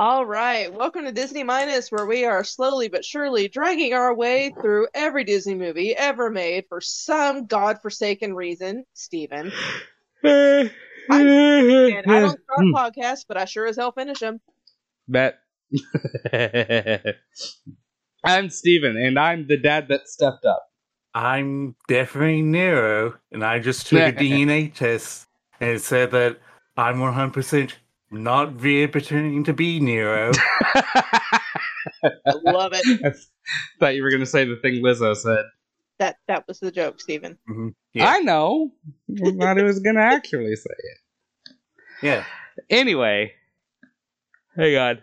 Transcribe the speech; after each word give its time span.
All 0.00 0.24
right, 0.24 0.72
welcome 0.72 1.06
to 1.06 1.12
Disney 1.12 1.42
Minus, 1.42 1.90
where 1.90 2.06
we 2.06 2.24
are 2.24 2.44
slowly 2.44 2.86
but 2.86 3.04
surely 3.04 3.48
dragging 3.48 3.94
our 3.94 4.14
way 4.14 4.54
through 4.60 4.86
every 4.94 5.24
Disney 5.24 5.56
movie 5.56 5.92
ever 5.92 6.30
made 6.30 6.66
for 6.68 6.80
some 6.80 7.46
godforsaken 7.46 8.32
reason. 8.32 8.84
Stephen. 8.94 9.50
And 10.22 10.70
I 11.10 12.20
don't 12.20 12.38
start 12.44 12.60
hmm. 12.60 12.74
podcasts, 12.74 13.24
but 13.26 13.38
I 13.38 13.46
sure 13.46 13.66
as 13.66 13.76
hell 13.76 13.92
finish 13.92 14.18
them. 14.20 14.40
Bet. 15.08 15.40
I'm 18.24 18.50
Stephen, 18.50 18.96
and 18.96 19.18
I'm 19.18 19.48
the 19.48 19.56
dad 19.56 19.88
that 19.88 20.06
stepped 20.06 20.44
up. 20.44 20.68
I'm 21.14 21.74
definitely 21.88 22.42
Nero, 22.42 23.14
and 23.32 23.42
I 23.42 23.58
just 23.58 23.86
took 23.86 24.00
a 24.00 24.12
DNA 24.12 24.72
test, 24.74 25.26
and 25.60 25.70
it 25.70 25.82
said 25.82 26.10
that 26.10 26.38
I'm 26.76 26.98
100% 26.98 27.72
not 28.10 28.60
really 28.60 28.86
pretending 28.86 29.44
to 29.44 29.52
be 29.52 29.80
Nero. 29.80 30.32
I 30.64 31.40
love 32.44 32.72
it. 32.74 33.00
I 33.04 33.12
thought 33.78 33.94
you 33.94 34.02
were 34.02 34.10
going 34.10 34.20
to 34.20 34.26
say 34.26 34.44
the 34.44 34.56
thing 34.56 34.82
Lizzo 34.82 35.16
said. 35.16 35.44
That 35.98 36.16
that 36.28 36.46
was 36.46 36.60
the 36.60 36.70
joke, 36.70 37.00
Stephen. 37.00 37.38
Mhm. 37.48 37.74
Yeah. 37.92 38.08
I 38.08 38.20
know. 38.20 38.72
I 39.10 39.30
thought 39.32 39.58
it 39.58 39.64
was 39.64 39.80
going 39.80 39.96
to 39.96 40.02
actually 40.02 40.54
say 40.54 40.70
it. 40.78 41.54
yeah. 42.02 42.24
Anyway. 42.70 43.32
Hey, 44.54 44.72
God. 44.72 45.02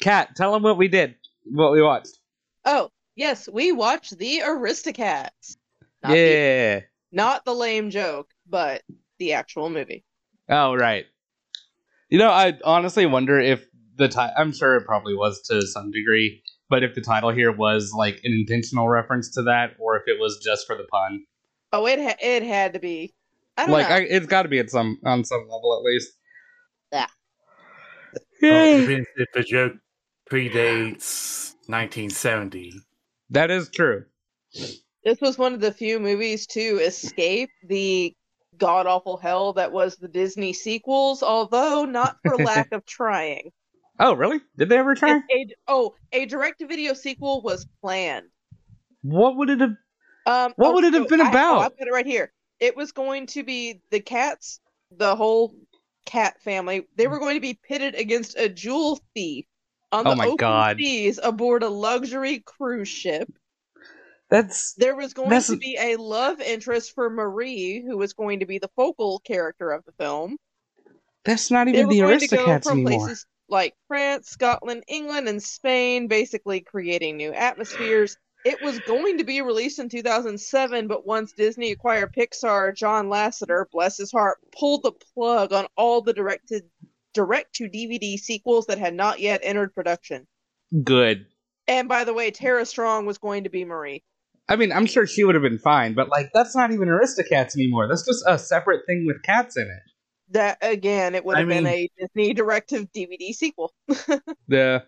Kat, 0.00 0.36
tell 0.36 0.52
them 0.52 0.62
what 0.62 0.78
we 0.78 0.88
did, 0.88 1.16
what 1.44 1.72
we 1.72 1.82
watched. 1.82 2.18
Oh, 2.64 2.90
yes, 3.16 3.48
we 3.52 3.72
watched 3.72 4.16
the 4.18 4.40
Aristocats. 4.44 5.56
Not 6.02 6.12
the, 6.12 6.18
yeah. 6.18 6.80
not 7.10 7.44
the 7.44 7.54
lame 7.54 7.90
joke, 7.90 8.30
but 8.48 8.82
the 9.18 9.32
actual 9.32 9.70
movie. 9.70 10.04
Oh, 10.48 10.74
right. 10.74 11.06
You 12.08 12.18
know, 12.18 12.30
I 12.30 12.54
honestly 12.64 13.06
wonder 13.06 13.40
if 13.40 13.66
the 13.96 14.08
title, 14.08 14.34
I'm 14.38 14.52
sure 14.52 14.76
it 14.76 14.84
probably 14.86 15.14
was 15.14 15.42
to 15.50 15.66
some 15.66 15.90
degree, 15.90 16.42
but 16.68 16.84
if 16.84 16.94
the 16.94 17.00
title 17.00 17.30
here 17.30 17.50
was 17.50 17.92
like 17.96 18.20
an 18.24 18.32
intentional 18.32 18.88
reference 18.88 19.30
to 19.32 19.42
that 19.42 19.72
or 19.80 19.96
if 19.96 20.02
it 20.06 20.20
was 20.20 20.38
just 20.44 20.66
for 20.66 20.76
the 20.76 20.84
pun. 20.84 21.24
Oh, 21.72 21.86
it 21.86 21.98
ha- 21.98 22.16
it 22.20 22.42
had 22.42 22.74
to 22.74 22.78
be. 22.78 23.12
I 23.56 23.62
don't 23.66 23.72
Like, 23.72 23.88
know. 23.88 23.94
I, 23.96 24.00
it's 24.00 24.26
got 24.26 24.42
to 24.42 24.48
be 24.48 24.58
at 24.58 24.70
some 24.70 24.98
on 25.04 25.24
some 25.24 25.40
level 25.40 25.76
at 25.78 25.84
least. 25.84 26.12
Yeah. 26.92 27.06
Oh, 28.44 28.48
well, 28.50 28.64
it 28.64 29.06
if 29.16 29.28
the 29.34 29.42
joke 29.42 29.72
predates 30.30 31.54
1970. 31.66 32.72
that 33.30 33.50
is 33.50 33.68
true. 33.70 34.04
This 35.04 35.20
was 35.20 35.38
one 35.38 35.54
of 35.54 35.60
the 35.60 35.72
few 35.72 35.98
movies 36.00 36.46
to 36.48 36.60
escape 36.60 37.50
the 37.64 38.14
god 38.58 38.86
awful 38.86 39.16
hell 39.16 39.52
that 39.54 39.72
was 39.72 39.96
the 39.96 40.08
Disney 40.08 40.52
sequels, 40.52 41.22
although 41.22 41.84
not 41.84 42.16
for 42.22 42.36
lack 42.44 42.72
of 42.72 42.84
trying. 42.86 43.50
Oh, 43.98 44.12
really? 44.14 44.40
Did 44.58 44.68
they 44.68 44.78
ever 44.78 44.94
try? 44.94 45.20
A, 45.30 45.46
oh, 45.68 45.94
a 46.12 46.26
direct 46.26 46.60
to 46.60 46.66
video 46.66 46.92
sequel 46.94 47.40
was 47.42 47.66
planned. 47.80 48.26
What 49.02 49.36
would 49.36 49.50
it 49.50 49.60
have? 49.60 49.70
Um, 50.26 50.52
What 50.56 50.70
oh, 50.70 50.74
would 50.74 50.84
it 50.84 50.94
have 50.94 51.04
so 51.04 51.08
been 51.08 51.20
I- 51.20 51.26
oh, 51.26 51.30
about? 51.30 51.58
I've 51.62 51.78
got 51.78 51.88
it 51.88 51.92
right 51.92 52.06
here. 52.06 52.32
It 52.60 52.76
was 52.76 52.92
going 52.92 53.26
to 53.28 53.42
be 53.42 53.80
the 53.90 54.00
cats, 54.00 54.60
the 54.90 55.14
whole 55.16 55.54
cat 56.04 56.40
family. 56.42 56.86
They 56.96 57.06
were 57.06 57.18
going 57.18 57.34
to 57.36 57.40
be 57.40 57.58
pitted 57.66 57.94
against 57.94 58.36
a 58.38 58.48
jewel 58.48 58.98
thief 59.14 59.44
on 59.92 60.06
Oh 60.06 60.10
the 60.10 60.16
my 60.16 60.24
open 60.26 60.36
God. 60.36 60.76
seas 60.78 61.18
aboard 61.22 61.62
a 61.62 61.68
luxury 61.68 62.40
cruise 62.44 62.88
ship. 62.88 63.28
That's 64.28 64.74
There 64.74 64.96
was 64.96 65.14
going 65.14 65.28
That's- 65.28 65.48
to 65.48 65.56
be 65.56 65.76
a 65.78 65.96
love 65.96 66.40
interest 66.40 66.94
for 66.94 67.08
Marie, 67.10 67.82
who 67.86 67.96
was 67.96 68.12
going 68.12 68.40
to 68.40 68.46
be 68.46 68.58
the 68.58 68.70
focal 68.76 69.20
character 69.20 69.70
of 69.70 69.84
the 69.84 69.92
film. 69.92 70.36
that's 71.24 71.50
not 71.50 71.66
even 71.68 71.86
were 71.88 71.92
the 71.92 72.00
going 72.00 72.18
to 72.20 72.28
go 72.28 72.36
Aristocats 72.46 72.62
from 72.64 72.78
anymore. 72.80 73.06
places 73.06 73.26
like 73.48 73.74
France, 73.88 74.28
Scotland, 74.28 74.84
England, 74.88 75.28
and 75.28 75.42
Spain, 75.42 76.06
basically 76.08 76.60
creating 76.60 77.16
new 77.16 77.32
atmospheres. 77.32 78.16
It 78.44 78.62
was 78.62 78.78
going 78.80 79.18
to 79.18 79.24
be 79.24 79.42
released 79.42 79.80
in 79.80 79.88
2007, 79.88 80.86
but 80.86 81.04
once 81.04 81.32
Disney 81.32 81.72
acquired 81.72 82.12
Pixar, 82.12 82.76
John 82.76 83.08
Lasseter, 83.08 83.64
bless 83.72 83.96
his 83.96 84.12
heart, 84.12 84.38
pulled 84.56 84.84
the 84.84 84.92
plug 84.92 85.52
on 85.52 85.66
all 85.76 86.00
the 86.00 86.12
directed 86.12 86.62
direct 87.12 87.54
to 87.56 87.68
DVD 87.68 88.16
sequels 88.16 88.66
that 88.66 88.78
had 88.78 88.94
not 88.94 89.18
yet 89.18 89.40
entered 89.42 89.74
production. 89.74 90.26
Good. 90.84 91.26
And 91.66 91.88
by 91.88 92.04
the 92.04 92.14
way, 92.14 92.30
Tara 92.30 92.64
Strong 92.66 93.06
was 93.06 93.18
going 93.18 93.44
to 93.44 93.50
be 93.50 93.64
Marie. 93.64 94.04
I 94.48 94.56
mean, 94.56 94.70
I'm 94.72 94.86
sure 94.86 95.06
she 95.06 95.24
would 95.24 95.34
have 95.34 95.42
been 95.42 95.58
fine, 95.58 95.94
but 95.94 96.08
like, 96.08 96.30
that's 96.32 96.54
not 96.54 96.70
even 96.72 96.88
Aristocats 96.88 97.56
anymore. 97.56 97.88
That's 97.88 98.04
just 98.04 98.24
a 98.28 98.38
separate 98.38 98.86
thing 98.86 99.04
with 99.06 99.22
cats 99.22 99.56
in 99.56 99.64
it. 99.64 99.92
That 100.32 100.58
again, 100.62 101.14
it 101.14 101.24
would 101.24 101.36
I 101.36 101.40
have 101.40 101.48
been 101.48 101.64
mean- 101.64 101.88
a 101.98 102.02
Disney 102.06 102.34
directive 102.34 102.90
DVD 102.92 103.32
sequel. 103.32 103.72
yeah. 104.48 104.80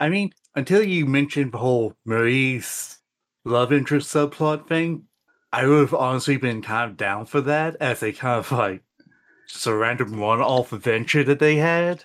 I 0.00 0.08
mean, 0.08 0.32
until 0.54 0.82
you 0.82 1.06
mentioned 1.06 1.52
the 1.52 1.58
whole 1.58 1.94
Marie's 2.04 2.98
love 3.44 3.72
interest 3.72 4.12
subplot 4.12 4.66
thing, 4.68 5.04
I 5.52 5.66
would 5.66 5.80
have 5.80 5.94
honestly 5.94 6.36
been 6.38 6.62
kind 6.62 6.90
of 6.90 6.96
down 6.96 7.26
for 7.26 7.40
that 7.42 7.76
as 7.80 8.02
a 8.02 8.12
kind 8.12 8.38
of 8.38 8.50
like 8.50 8.82
just 9.48 9.66
a 9.66 9.74
random 9.74 10.18
one-off 10.18 10.72
adventure 10.72 11.22
that 11.24 11.38
they 11.38 11.56
had. 11.56 12.04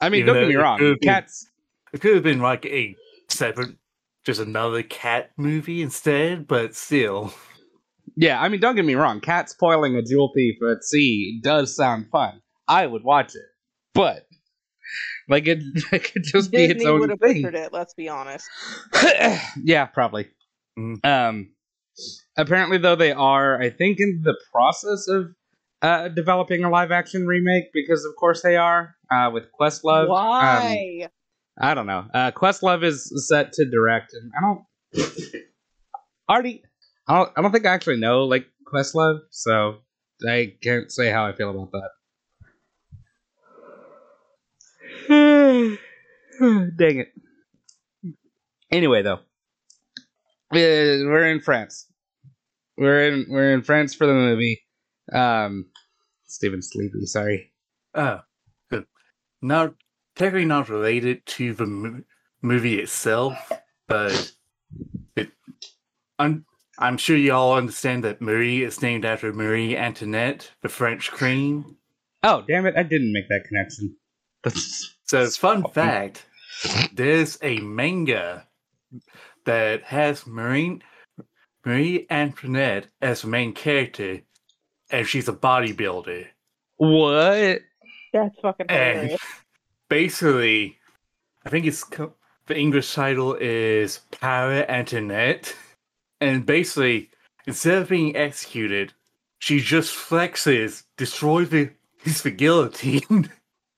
I 0.00 0.08
mean, 0.08 0.22
Even 0.22 0.34
don't 0.34 0.42
get 0.44 0.48
me 0.48 0.54
it 0.54 0.58
wrong. 0.58 0.78
could 0.78 0.98
be- 1.00 1.06
Cats. 1.06 1.48
It 1.92 2.00
could 2.00 2.14
have 2.14 2.22
been 2.24 2.40
like 2.40 2.66
a 2.66 2.94
separate, 3.28 3.76
just 4.28 4.40
another 4.42 4.82
cat 4.82 5.30
movie 5.38 5.80
instead, 5.80 6.46
but 6.46 6.74
still. 6.74 7.32
Yeah, 8.14 8.38
I 8.38 8.50
mean, 8.50 8.60
don't 8.60 8.76
get 8.76 8.84
me 8.84 8.94
wrong. 8.94 9.20
Cat 9.20 9.48
spoiling 9.48 9.96
a 9.96 10.02
jewel 10.02 10.32
thief 10.34 10.56
at 10.70 10.84
sea 10.84 11.40
does 11.42 11.74
sound 11.74 12.08
fun. 12.12 12.42
I 12.68 12.86
would 12.86 13.04
watch 13.04 13.34
it, 13.34 13.46
but 13.94 14.26
like 15.30 15.46
it, 15.46 15.60
it 15.92 16.12
could 16.12 16.24
just 16.24 16.50
be 16.50 16.64
its 16.64 16.74
Disney 16.74 16.90
own 16.90 17.00
would 17.00 17.08
have 17.08 17.20
thing. 17.20 17.40
butchered 17.40 17.54
it. 17.54 17.72
Let's 17.72 17.94
be 17.94 18.10
honest. 18.10 18.46
yeah, 19.64 19.86
probably. 19.86 20.28
Mm. 20.78 21.06
Um, 21.06 21.54
apparently, 22.36 22.76
though, 22.76 22.96
they 22.96 23.12
are, 23.12 23.58
I 23.58 23.70
think, 23.70 23.98
in 23.98 24.20
the 24.24 24.38
process 24.52 25.08
of 25.08 25.28
uh, 25.80 26.08
developing 26.08 26.64
a 26.64 26.68
live 26.68 26.92
action 26.92 27.26
remake 27.26 27.72
because, 27.72 28.04
of 28.04 28.14
course, 28.16 28.42
they 28.42 28.56
are 28.56 28.94
uh, 29.10 29.30
with 29.32 29.44
Questlove. 29.58 30.02
Um, 30.02 30.08
Why? 30.10 31.08
I 31.60 31.74
don't 31.74 31.86
know. 31.86 32.06
Uh, 32.14 32.30
Questlove 32.30 32.84
is 32.84 33.12
set 33.28 33.52
to 33.54 33.68
direct, 33.68 34.12
and 34.12 34.30
I 34.36 34.40
don't 34.40 34.64
already. 36.28 36.62
I 37.08 37.18
don't, 37.18 37.32
I 37.36 37.42
don't 37.42 37.52
think 37.52 37.66
I 37.66 37.74
actually 37.74 37.98
know 37.98 38.24
like 38.24 38.46
Questlove, 38.72 39.20
so 39.30 39.78
I 40.28 40.54
can't 40.62 40.92
say 40.92 41.10
how 41.10 41.26
I 41.26 41.32
feel 41.32 41.50
about 41.50 41.72
that. 41.72 41.90
Dang 46.78 46.98
it. 47.00 47.08
Anyway, 48.70 49.02
though, 49.02 49.14
uh, 49.14 49.18
we're 50.52 51.30
in 51.30 51.40
France. 51.40 51.86
We're 52.76 53.08
in 53.08 53.26
we're 53.28 53.54
in 53.54 53.62
France 53.62 53.94
for 53.94 54.06
the 54.06 54.14
movie. 54.14 54.60
Um, 55.12 55.66
Stephen 56.26 56.62
Sleepy, 56.62 57.06
sorry. 57.06 57.52
Oh, 57.94 58.20
good. 58.70 58.84
Not 59.42 59.74
technically 60.18 60.44
not 60.44 60.68
related 60.68 61.24
to 61.24 61.54
the 61.54 61.66
mo- 61.66 62.02
movie 62.42 62.78
itself, 62.78 63.50
but 63.86 64.32
it. 65.16 65.30
I'm 66.18 66.44
I'm 66.78 66.98
sure 66.98 67.16
you 67.16 67.32
all 67.32 67.54
understand 67.54 68.04
that 68.04 68.20
Marie 68.20 68.62
is 68.62 68.82
named 68.82 69.04
after 69.04 69.32
Marie 69.32 69.76
Antoinette, 69.76 70.50
the 70.62 70.68
French 70.68 71.10
queen. 71.10 71.76
Oh, 72.22 72.44
damn 72.46 72.66
it! 72.66 72.74
I 72.76 72.82
didn't 72.82 73.12
make 73.12 73.28
that 73.28 73.44
connection. 73.48 73.96
That's 74.42 74.96
So, 75.04 75.26
fun 75.30 75.64
fact: 75.72 76.26
there's 76.92 77.38
a 77.42 77.58
manga 77.60 78.46
that 79.44 79.82
has 79.84 80.26
Marie 80.26 80.80
Marie 81.64 82.06
Antoinette 82.10 82.88
as 83.00 83.22
the 83.22 83.28
main 83.28 83.52
character, 83.52 84.20
and 84.90 85.06
she's 85.06 85.28
a 85.28 85.32
bodybuilder. 85.32 86.26
what? 86.76 87.60
That's 88.12 88.34
fucking 88.40 88.66
And 88.68 88.98
hilarious. 88.98 89.20
Basically, 89.88 90.78
I 91.44 91.50
think 91.50 91.66
it's 91.66 91.84
the 92.46 92.56
English 92.56 92.94
title 92.94 93.34
is 93.34 94.00
Power 94.10 94.64
Antoinette, 94.68 95.54
and 96.20 96.46
basically, 96.46 97.10
instead 97.46 97.82
of 97.82 97.88
being 97.88 98.16
executed, 98.16 98.92
she 99.38 99.60
just 99.60 99.94
flexes, 99.94 100.84
destroys 100.96 101.50
the 101.50 101.70
his 102.02 102.22
the 102.22 102.30
guillotine, 102.42 103.30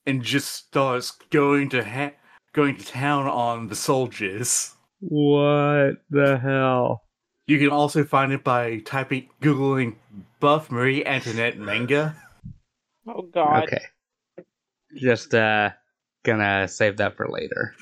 and 0.06 0.22
just 0.22 0.52
starts 0.52 1.12
going 1.30 1.68
to 1.70 1.84
ha- 1.84 2.14
going 2.52 2.76
to 2.76 2.84
town 2.84 3.26
on 3.26 3.68
the 3.68 3.76
soldiers. 3.76 4.74
What 5.00 6.02
the 6.10 6.38
hell? 6.38 7.04
You 7.46 7.58
can 7.58 7.70
also 7.70 8.04
find 8.04 8.32
it 8.32 8.44
by 8.44 8.78
typing 8.80 9.28
googling 9.42 9.96
Buff 10.38 10.70
Marie 10.70 11.04
Antoinette 11.04 11.58
manga. 11.58 12.14
Oh 13.06 13.22
god. 13.22 13.64
Okay. 13.64 13.84
Just 14.94 15.34
uh 15.34 15.70
gonna 16.24 16.68
save 16.68 16.98
that 16.98 17.16
for 17.16 17.28
later. 17.28 17.74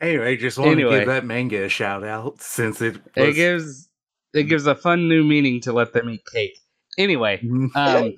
Anyway, 0.00 0.36
just 0.36 0.58
wanted 0.58 0.82
to 0.82 0.90
give 0.90 1.06
that 1.06 1.24
manga 1.24 1.64
a 1.64 1.68
shout 1.68 2.04
out 2.04 2.40
since 2.42 2.82
it 2.82 2.98
It 3.16 3.34
gives 3.34 3.88
it 4.34 4.44
gives 4.44 4.66
a 4.66 4.74
fun 4.74 5.08
new 5.08 5.24
meaning 5.24 5.60
to 5.62 5.72
let 5.72 5.94
them 5.94 6.10
eat 6.10 6.22
cake. 6.30 6.58
Anyway, 6.98 7.40
um 7.74 8.12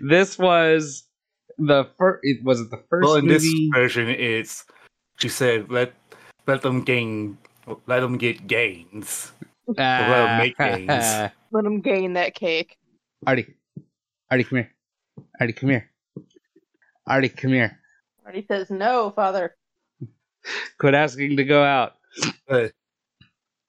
this 0.00 0.38
was 0.38 1.04
the 1.58 1.84
first. 1.98 2.20
It 2.22 2.42
was 2.42 2.60
it 2.60 2.70
the 2.70 2.82
first 2.88 3.06
well, 3.06 3.16
in 3.16 3.26
this 3.28 3.46
version, 3.74 4.08
it's 4.08 4.64
she 5.18 5.28
said 5.28 5.70
let 5.70 5.92
let 6.46 6.62
them 6.62 6.82
gain, 6.82 7.36
let 7.86 8.00
them 8.00 8.16
get 8.16 8.46
gains. 8.46 9.32
well, 9.66 9.76
let 9.76 10.26
them 10.26 10.38
make 10.38 10.58
gains. 10.58 11.32
Let 11.52 11.64
him 11.64 11.80
gain 11.80 12.12
that 12.12 12.36
cake. 12.36 12.78
Artie, 13.26 13.54
Artie, 14.30 14.44
come 14.44 14.58
here. 14.58 14.72
Artie, 15.40 15.52
come 15.52 15.70
here. 15.70 15.90
Artie, 17.06 17.28
come 17.28 17.52
here. 17.52 17.78
Artie 18.24 18.44
says 18.46 18.70
no, 18.70 19.10
father. 19.10 19.56
Quit 20.78 20.94
asking 20.94 21.36
to 21.36 21.44
go 21.44 21.62
out. 21.62 21.94
But, 22.48 22.72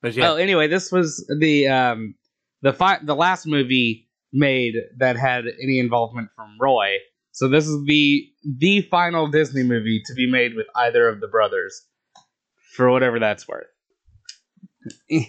but 0.01 0.13
yeah, 0.13 0.31
Oh, 0.31 0.36
anyway, 0.36 0.68
this 0.68 0.92
was 0.92 1.25
the 1.39 1.68
um 1.68 2.15
the 2.62 2.74
fi- 2.74 3.00
the 3.03 3.15
last 3.15 3.45
movie 3.45 4.07
made 4.33 4.75
that 4.98 5.18
had 5.18 5.45
any 5.62 5.80
involvement 5.80 6.30
from 6.36 6.57
Roy. 6.59 6.98
So 7.33 7.48
this 7.48 7.68
is 7.68 7.83
the 7.86 8.27
the 8.57 8.81
final 8.83 9.27
Disney 9.27 9.63
movie 9.63 10.01
to 10.06 10.13
be 10.13 10.30
made 10.30 10.56
with 10.56 10.68
either 10.75 11.07
of 11.07 11.19
the 11.21 11.27
brothers, 11.27 11.86
for 12.75 12.89
whatever 12.92 13.19
that's 13.19 13.48
worth. 13.48 13.68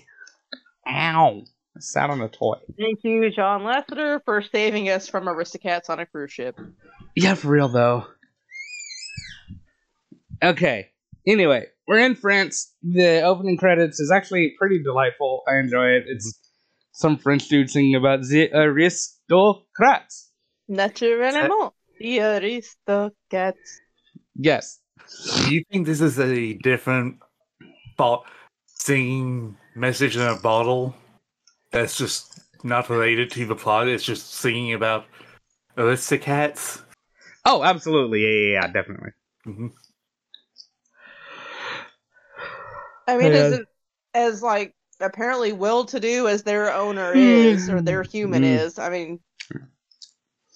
Ow! 0.89 1.43
I 1.77 1.81
sat 1.81 2.11
on 2.11 2.21
a 2.21 2.29
toy. 2.29 2.59
Thank 2.79 3.01
you, 3.03 3.31
John 3.31 3.63
Lasseter, 3.63 4.21
for 4.25 4.43
saving 4.43 4.91
us 4.91 5.09
from 5.09 5.25
Aristocats 5.25 5.89
on 5.89 6.01
a 6.01 6.07
cruise 6.07 6.33
ship. 6.33 6.59
Yeah, 7.17 7.35
for 7.35 7.49
real 7.49 7.69
though. 7.69 8.07
Okay. 10.43 10.91
Anyway, 11.27 11.67
we're 11.87 12.01
in 12.01 12.15
France. 12.15 12.75
The 12.83 13.23
opening 13.23 13.57
credits 13.57 14.01
is 14.01 14.11
actually 14.11 14.55
pretty 14.59 14.83
delightful. 14.83 15.43
I 15.49 15.59
enjoy 15.59 15.87
it. 15.89 16.05
It's 16.09 16.39
some 16.93 17.17
French 17.17 17.49
dude 17.49 17.71
singing 17.71 17.95
about 17.95 18.23
the 18.23 18.51
aristocrats. 18.53 20.31
Naturellement, 20.69 21.73
the 21.99 22.21
aristocrats. 22.21 23.81
Yes. 24.35 24.81
do 25.45 25.55
you 25.55 25.65
think 25.71 25.87
this 25.87 26.01
is 26.01 26.19
a 26.19 26.55
different 26.55 27.19
bo- 27.97 28.25
singing 28.67 29.57
message 29.75 30.17
in 30.17 30.23
a 30.23 30.37
bottle 30.37 30.95
that's 31.73 31.97
just 31.97 32.41
not 32.65 32.89
related 32.89 33.31
to 33.33 33.47
the 33.47 33.57
plot? 33.57 33.89
It's 33.89 34.05
just 34.05 34.35
singing 34.35 34.75
about 34.75 35.07
Aristocats. 35.77 36.83
Oh, 37.45 37.63
absolutely. 37.65 38.23
Yeah, 38.23 38.29
yeah, 38.31 38.61
yeah 38.67 38.67
definitely. 38.73 39.11
hmm 39.45 39.67
I 43.09 43.17
mean, 43.19 43.33
Yeah. 43.33 43.39
as 43.41 43.61
as 44.15 44.43
like 44.43 44.75
apparently 45.01 45.53
well-to-do 45.53 46.29
as 46.29 46.45
their 46.45 46.73
owner 46.73 47.13
is, 47.15 47.69
or 47.69 47.81
their 47.81 48.03
human 48.05 48.43
Mm. 48.43 48.65
is. 48.67 48.79
I 48.79 48.89
mean, 48.91 49.21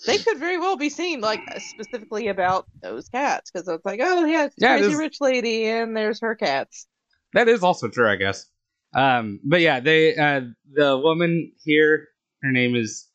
they 0.06 0.18
could 0.18 0.38
very 0.38 0.58
well 0.58 0.76
be 0.76 0.88
seen 0.88 1.20
like 1.20 1.40
specifically 1.58 2.28
about 2.28 2.66
those 2.82 3.08
cats 3.08 3.50
because 3.50 3.66
it's 3.66 3.84
like, 3.84 4.00
oh 4.02 4.24
yeah, 4.24 4.44
it's 4.44 4.56
a 4.58 4.60
Yeah, 4.60 4.76
crazy 4.76 4.92
is. 4.92 4.98
rich 4.98 5.16
lady, 5.20 5.66
and 5.66 5.96
there's 5.96 6.20
her 6.20 6.34
cats. 6.36 6.86
That 7.32 7.48
is 7.48 7.62
also 7.62 7.88
true, 7.88 8.08
I 8.08 8.16
guess. 8.16 8.46
Um, 8.96 9.40
but 9.44 9.60
yeah, 9.60 9.80
they 9.80 10.16
uh, 10.16 10.40
the 10.72 10.98
woman 10.98 11.52
here, 11.62 12.08
her 12.42 12.50
name 12.50 12.74
is 12.74 13.06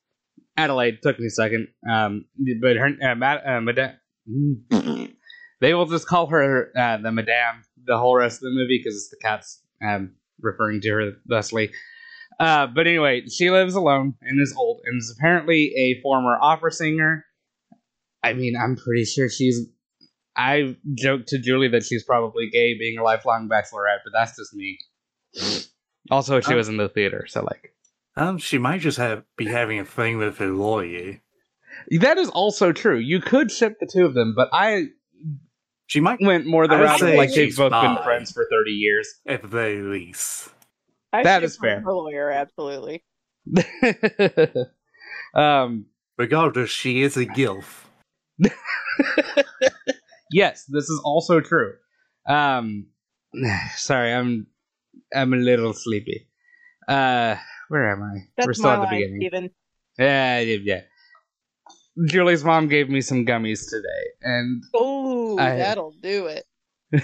Adelaide. 0.55 0.99
Took 1.01 1.19
me 1.19 1.25
a 1.27 1.31
second, 1.31 1.69
um, 1.89 2.25
but 2.61 2.75
her 2.77 2.95
uh, 3.03 3.15
Mad- 3.15 3.41
uh, 3.45 3.61
Madame. 3.61 3.97
they 5.59 5.73
will 5.73 5.87
just 5.87 6.07
call 6.07 6.27
her 6.27 6.71
uh, 6.77 6.97
the 6.97 7.11
Madame 7.11 7.63
the 7.85 7.97
whole 7.97 8.15
rest 8.15 8.37
of 8.37 8.41
the 8.43 8.51
movie 8.51 8.79
because 8.81 8.95
it's 8.95 9.09
the 9.09 9.17
cats 9.21 9.61
um, 9.83 10.13
referring 10.39 10.81
to 10.81 10.89
her 10.89 11.11
thusly. 11.27 11.71
Uh, 12.39 12.67
but 12.67 12.87
anyway, 12.87 13.25
she 13.27 13.49
lives 13.49 13.75
alone 13.75 14.15
and 14.21 14.39
is 14.41 14.53
old 14.57 14.81
and 14.85 14.99
is 14.99 15.15
apparently 15.17 15.73
a 15.75 16.01
former 16.01 16.37
opera 16.41 16.71
singer. 16.71 17.25
I 18.23 18.33
mean, 18.33 18.55
I'm 18.55 18.75
pretty 18.75 19.05
sure 19.05 19.29
she's 19.29 19.67
I 20.35 20.75
joked 20.93 21.27
to 21.29 21.39
Julie 21.39 21.69
that 21.69 21.83
she's 21.83 22.03
probably 22.03 22.49
gay, 22.49 22.77
being 22.77 22.97
a 22.97 23.03
lifelong 23.03 23.49
bachelorette, 23.49 23.99
but 24.03 24.13
that's 24.13 24.37
just 24.37 24.53
me. 24.53 24.79
Also, 26.11 26.39
she 26.41 26.53
Oh. 26.53 26.57
was 26.57 26.67
in 26.69 26.77
the 26.77 26.89
theater, 26.89 27.25
so 27.27 27.41
like 27.43 27.73
Um, 28.17 28.37
she 28.37 28.57
might 28.57 28.81
just 28.81 28.97
have 28.97 29.23
be 29.37 29.45
having 29.47 29.79
a 29.79 29.85
thing 29.85 30.17
with 30.17 30.37
her 30.37 30.47
lawyer. 30.49 31.21
that 31.99 32.17
is 32.17 32.29
also 32.29 32.71
true. 32.73 32.97
You 32.97 33.21
could 33.21 33.49
ship 33.49 33.77
the 33.79 33.87
two 33.91 34.05
of 34.05 34.13
them, 34.13 34.33
but 34.35 34.49
I 34.51 34.87
She 35.87 35.99
might, 36.01 36.19
went 36.21 36.45
more 36.45 36.67
the 36.67 36.75
I 36.75 36.81
route 36.83 37.01
of 37.01 37.13
like 37.15 37.33
they've 37.33 37.55
both 37.55 37.71
been 37.71 37.97
friends 38.03 38.31
for 38.31 38.45
thirty 38.51 38.71
years. 38.71 39.07
at 39.25 39.41
the 39.41 39.47
very 39.47 39.81
least. 39.81 40.49
I 41.13 41.23
That 41.23 41.39
ship 41.41 41.47
is 41.47 41.57
her 41.57 41.61
fair. 41.67 41.81
Her 41.81 41.93
lawyer, 41.93 42.29
absolutely. 42.29 43.03
um, 45.33 45.85
Regardless, 46.17 46.69
she 46.69 47.01
is 47.01 47.17
a 47.17 47.25
gilf. 47.25 47.85
yes, 50.31 50.65
this 50.65 50.89
is 50.89 51.01
also 51.03 51.39
true. 51.41 51.73
Um, 52.27 52.87
sorry, 53.75 54.13
I'm 54.13 54.47
I'm 55.15 55.33
a 55.33 55.37
little 55.37 55.73
sleepy. 55.73 56.27
Uh, 56.87 57.35
where 57.69 57.91
am 57.91 58.03
I? 58.03 58.27
That's 58.37 58.47
We're 58.47 58.53
still 58.53 58.69
at 58.71 58.81
the 58.81 58.87
beginning. 58.87 59.17
Stephen. 59.21 59.49
Yeah, 59.97 60.39
yeah, 60.39 60.57
yeah. 60.63 60.81
Julie's 62.05 62.43
mom 62.43 62.67
gave 62.67 62.89
me 62.89 63.01
some 63.01 63.25
gummies 63.25 63.69
today, 63.69 64.07
and 64.21 64.63
Oh, 64.73 65.37
I- 65.37 65.57
that'll 65.57 65.91
do 66.01 66.27
it. 66.27 66.45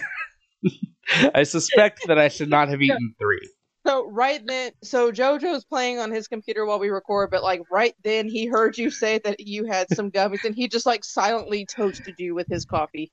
I 1.34 1.44
suspect 1.44 2.08
that 2.08 2.18
I 2.18 2.28
should 2.28 2.50
not 2.50 2.70
have 2.70 2.82
eaten 2.82 3.16
three. 3.20 3.50
So 3.86 4.10
right 4.10 4.42
then, 4.46 4.74
so 4.84 5.12
JoJo's 5.14 5.64
playing 5.64 6.00
on 6.00 6.12
his 6.12 6.28
computer 6.28 6.66
while 6.66 6.80
we 6.80 6.90
record, 6.90 7.30
but 7.32 7.44
like 7.44 7.62
right 7.72 7.94
then 8.04 8.28
he 8.28 8.46
heard 8.46 8.78
you 8.78 8.90
say 8.90 9.20
that 9.20 9.40
you 9.40 9.64
had 9.66 9.90
some 9.94 10.12
gummies, 10.12 10.44
and 10.44 10.54
he 10.56 10.68
just 10.68 10.86
like 10.86 11.06
silently 11.06 11.66
toasted 11.66 12.16
you 12.18 12.36
with 12.36 12.48
his 12.48 12.66
coffee. 12.66 13.12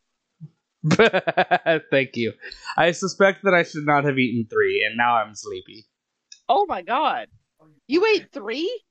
Thank 1.91 2.17
you. 2.17 2.33
I 2.77 2.93
suspect 2.93 3.45
that 3.45 3.55
I 3.55 3.63
should 3.63 3.87
not 3.87 4.05
have 4.05 4.19
eaten 4.19 4.47
three, 4.51 4.85
and 4.87 4.97
now 4.97 5.17
I'm 5.17 5.35
sleepy. 5.35 5.87
Oh 6.49 6.67
my 6.69 6.83
god, 6.83 7.29
you 7.87 8.05
ate 8.07 8.31
three? 8.33 8.83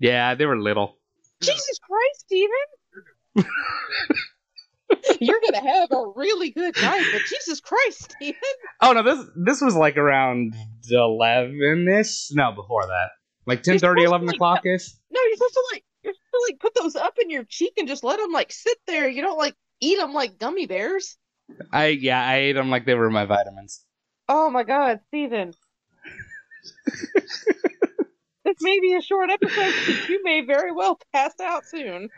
Yeah, 0.00 0.34
they 0.34 0.46
were 0.46 0.58
little. 0.58 0.98
Jesus 1.40 1.78
Christ, 1.78 2.20
Stephen! 2.20 3.46
You're 5.20 5.40
gonna 5.44 5.66
have 5.66 5.90
a 5.90 6.12
really 6.16 6.50
good 6.50 6.74
night, 6.80 7.04
but 7.12 7.22
Jesus 7.28 7.60
Christ, 7.60 8.12
Stephen! 8.12 8.40
Oh 8.80 8.92
no, 8.92 9.02
this 9.02 9.26
this 9.36 9.60
was 9.60 9.74
like 9.74 9.96
around 9.96 10.54
eleven 10.90 11.88
ish. 11.88 12.30
No, 12.32 12.52
before 12.52 12.86
that, 12.86 13.10
like 13.46 13.62
10, 13.62 13.74
You're 13.74 13.78
supposed 13.78 13.98
to 13.98 14.04
11 14.04 14.26
like- 14.26 14.36
o'clock 14.36 14.66
ish. 14.66 14.88
No, 15.10 15.20
you're 15.28 15.36
supposed 15.36 15.54
to 15.54 15.64
like 15.72 15.84
you're 16.02 16.12
supposed 16.14 16.32
to 16.32 16.52
like 16.52 16.60
put 16.60 16.74
those 16.74 16.96
up 16.96 17.14
in 17.22 17.30
your 17.30 17.44
cheek 17.44 17.74
and 17.78 17.88
just 17.88 18.04
let 18.04 18.18
them 18.18 18.32
like 18.32 18.52
sit 18.52 18.76
there. 18.86 19.08
You 19.08 19.22
don't 19.22 19.38
like 19.38 19.54
eat 19.82 19.98
them 19.98 20.14
like 20.14 20.38
gummy 20.38 20.66
bears. 20.66 21.18
I 21.72 21.88
yeah, 21.88 22.24
I 22.26 22.36
ate 22.36 22.52
them 22.54 22.70
like 22.70 22.86
they 22.86 22.94
were 22.94 23.10
my 23.10 23.26
vitamins. 23.26 23.84
Oh 24.28 24.48
my 24.50 24.62
god, 24.62 25.00
Stephen. 25.08 25.52
this 28.44 28.56
may 28.60 28.80
be 28.80 28.94
a 28.94 29.02
short 29.02 29.30
episode 29.30 29.72
because 29.86 30.08
you 30.08 30.22
may 30.24 30.42
very 30.46 30.72
well 30.72 30.98
pass 31.12 31.34
out 31.40 31.64
soon. 31.66 32.08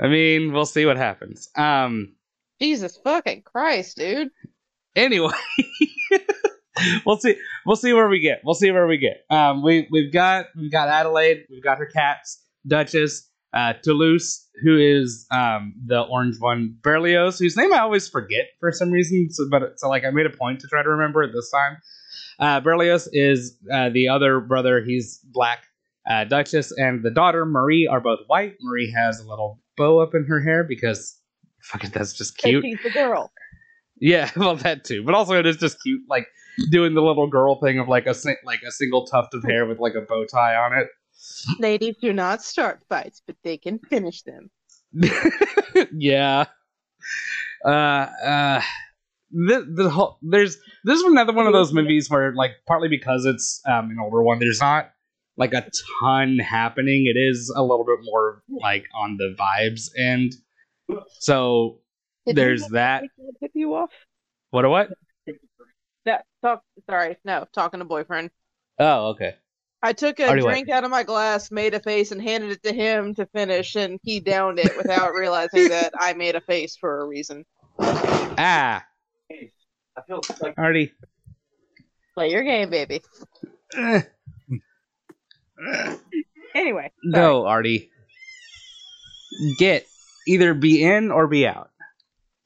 I 0.00 0.08
mean, 0.08 0.52
we'll 0.52 0.66
see 0.66 0.86
what 0.86 0.96
happens. 0.96 1.48
Um. 1.56 2.14
Jesus 2.60 2.96
fucking 3.02 3.42
Christ, 3.42 3.96
dude. 3.96 4.28
anyway 4.94 5.32
we'll 7.06 7.16
see 7.16 7.34
we'll 7.66 7.74
see 7.74 7.92
where 7.92 8.08
we 8.08 8.20
get 8.20 8.40
we'll 8.44 8.54
see 8.54 8.70
where 8.70 8.86
we 8.86 8.98
get 8.98 9.24
um 9.30 9.64
we 9.64 9.88
we've 9.90 10.12
got 10.12 10.46
we've 10.56 10.70
got 10.70 10.88
adelaide 10.88 11.44
we've 11.50 11.62
got 11.64 11.78
her 11.78 11.86
cats 11.86 12.44
duchess 12.66 13.28
uh 13.52 13.72
toulouse 13.82 14.48
who 14.62 14.78
is 14.78 15.26
um 15.30 15.74
the 15.86 16.00
orange 16.02 16.36
one 16.40 16.74
berlioz 16.82 17.38
whose 17.38 17.56
name 17.56 17.72
i 17.72 17.78
always 17.78 18.08
forget 18.08 18.46
for 18.60 18.72
some 18.72 18.90
reason 18.90 19.28
so 19.30 19.48
but 19.50 19.78
so 19.78 19.88
like 19.88 20.04
i 20.04 20.10
made 20.10 20.26
a 20.26 20.30
point 20.30 20.60
to 20.60 20.66
try 20.68 20.82
to 20.82 20.88
remember 20.88 21.22
it 21.22 21.32
this 21.34 21.50
time 21.50 21.76
uh 22.38 22.60
berlioz 22.60 23.08
is 23.12 23.56
uh 23.72 23.88
the 23.90 24.08
other 24.08 24.40
brother 24.40 24.82
he's 24.82 25.18
black 25.32 25.64
uh 26.08 26.24
duchess 26.24 26.72
and 26.72 27.02
the 27.02 27.10
daughter 27.10 27.44
marie 27.44 27.86
are 27.86 28.00
both 28.00 28.20
white 28.26 28.54
marie 28.60 28.90
has 28.90 29.20
a 29.20 29.28
little 29.28 29.60
bow 29.76 29.98
up 30.00 30.14
in 30.14 30.24
her 30.24 30.40
hair 30.40 30.64
because 30.64 31.18
fucking 31.62 31.90
that's 31.90 32.12
just 32.12 32.36
cute 32.38 32.64
she's 32.64 32.78
the 32.82 32.90
girl. 32.90 33.32
yeah, 34.00 34.30
well, 34.36 34.56
that 34.56 34.84
too. 34.84 35.02
But 35.04 35.14
also, 35.14 35.38
it 35.38 35.46
is 35.46 35.56
just 35.56 35.80
cute, 35.82 36.02
like 36.08 36.26
doing 36.70 36.94
the 36.94 37.02
little 37.02 37.28
girl 37.28 37.60
thing 37.60 37.78
of 37.78 37.88
like 37.88 38.06
a 38.06 38.14
like 38.44 38.62
a 38.66 38.72
single 38.72 39.06
tuft 39.06 39.34
of 39.34 39.44
hair 39.44 39.64
with 39.66 39.78
like 39.78 39.94
a 39.94 40.00
bow 40.00 40.24
tie 40.26 40.56
on 40.56 40.72
Ladies 41.58 41.96
do 42.00 42.12
not 42.12 42.42
start 42.42 42.82
fights, 42.88 43.22
but 43.26 43.36
they 43.42 43.56
can 43.56 43.78
finish 43.78 44.22
them. 44.22 44.50
yeah. 45.92 46.46
Uh, 47.64 47.68
uh, 47.68 48.62
the 49.30 49.66
the 49.74 49.90
whole 49.90 50.18
there's 50.22 50.58
this 50.84 50.98
is 50.98 51.04
another 51.04 51.32
one 51.32 51.46
of 51.46 51.52
those 51.52 51.72
movies 51.72 52.10
where 52.10 52.34
like 52.34 52.52
partly 52.66 52.88
because 52.88 53.24
it's 53.24 53.62
um 53.66 53.90
an 53.90 53.96
older 54.00 54.22
one, 54.22 54.38
there's 54.38 54.60
not 54.60 54.90
like 55.36 55.54
a 55.54 55.68
ton 56.00 56.38
happening. 56.38 57.04
It 57.06 57.18
is 57.18 57.52
a 57.54 57.62
little 57.62 57.84
bit 57.84 58.00
more 58.02 58.42
like 58.48 58.86
on 58.94 59.16
the 59.16 59.34
vibes 59.38 59.88
end. 59.98 60.34
So 61.20 61.80
Did 62.26 62.36
There's 62.36 62.66
that. 62.68 63.04
Tip 63.40 63.52
you 63.54 63.74
off? 63.74 63.90
what? 64.50 64.64
a 64.64 64.68
What? 64.68 64.90
That 66.04 66.24
talk. 66.42 66.62
Sorry, 66.90 67.16
no, 67.24 67.46
talking 67.54 67.78
to 67.78 67.84
boyfriend. 67.84 68.30
Oh, 68.78 69.10
okay. 69.10 69.36
I 69.82 69.92
took 69.92 70.20
a 70.20 70.28
Already 70.28 70.42
drink 70.42 70.68
out 70.68 70.84
of 70.84 70.90
my 70.90 71.02
glass, 71.02 71.50
made 71.50 71.74
a 71.74 71.80
face, 71.80 72.12
and 72.12 72.22
handed 72.22 72.50
it 72.52 72.62
to 72.62 72.72
him 72.72 73.14
to 73.16 73.26
finish, 73.26 73.74
and 73.74 73.98
he 74.04 74.20
downed 74.20 74.60
it 74.60 74.76
without 74.76 75.12
realizing 75.14 75.68
that 75.70 75.92
I 75.98 76.12
made 76.12 76.36
a 76.36 76.40
face 76.40 76.76
for 76.76 77.00
a 77.00 77.06
reason. 77.06 77.44
Ah, 77.80 78.84
I 79.30 80.02
feel 80.06 80.20
like 80.40 80.54
Artie. 80.56 80.92
Play 82.14 82.30
your 82.30 82.42
game, 82.42 82.70
baby. 82.70 83.02
Anyway, 86.54 86.90
sorry. 87.10 87.12
Go, 87.14 87.46
Artie. 87.46 87.90
Get 89.58 89.86
either 90.26 90.52
be 90.52 90.84
in 90.84 91.10
or 91.10 91.26
be 91.26 91.46
out. 91.46 91.70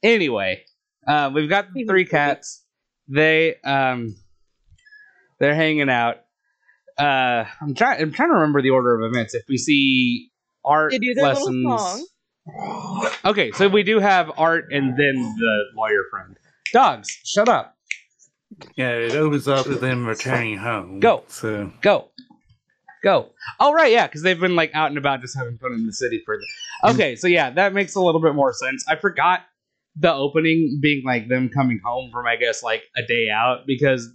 Anyway, 0.01 0.63
uh, 1.05 1.31
we've 1.33 1.49
got 1.49 1.73
the 1.73 1.83
three 1.83 2.05
cats. 2.05 2.63
They 3.09 3.55
um, 3.65 4.15
they're 5.39 5.55
hanging 5.55 5.89
out. 5.89 6.19
Uh, 6.97 7.45
I'm 7.61 7.73
trying. 7.75 8.01
I'm 8.01 8.11
trying 8.11 8.29
to 8.29 8.35
remember 8.35 8.61
the 8.61 8.71
order 8.71 8.95
of 8.99 9.11
events. 9.11 9.33
If 9.33 9.43
we 9.47 9.57
see 9.57 10.31
art 10.63 10.93
do 10.99 11.13
lessons. 11.15 12.07
Okay, 13.25 13.51
so 13.51 13.67
we 13.67 13.83
do 13.83 13.99
have 13.99 14.31
art 14.37 14.71
and 14.71 14.97
then 14.97 15.15
the 15.37 15.63
lawyer 15.75 16.03
friend. 16.09 16.37
Dogs, 16.71 17.09
shut 17.25 17.49
up. 17.49 17.75
yeah, 18.77 18.91
it 18.91 19.15
opens 19.15 19.49
up 19.49 19.67
with 19.67 19.81
them 19.81 20.05
returning 20.05 20.57
home. 20.57 21.01
Go. 21.01 21.25
So 21.27 21.73
Go. 21.81 22.09
Go. 23.03 23.31
Oh 23.59 23.73
right, 23.73 23.91
yeah, 23.91 24.07
because 24.07 24.23
they've 24.23 24.39
been 24.39 24.55
like 24.55 24.71
out 24.73 24.87
and 24.87 24.97
about 24.97 25.19
just 25.19 25.37
having 25.37 25.57
fun 25.57 25.73
in 25.73 25.85
the 25.85 25.91
city 25.91 26.21
for 26.25 26.37
the 26.37 26.93
Okay, 26.93 27.17
so 27.17 27.27
yeah, 27.27 27.49
that 27.51 27.73
makes 27.73 27.95
a 27.95 28.01
little 28.01 28.21
bit 28.21 28.33
more 28.33 28.53
sense. 28.53 28.85
I 28.87 28.95
forgot 28.95 29.41
the 29.97 30.13
opening 30.13 30.79
being 30.81 31.03
like 31.05 31.27
them 31.27 31.49
coming 31.49 31.81
home 31.83 32.11
from 32.11 32.25
I 32.27 32.35
guess 32.37 32.63
like 32.63 32.83
a 32.95 33.03
day 33.03 33.29
out 33.29 33.67
because 33.67 34.09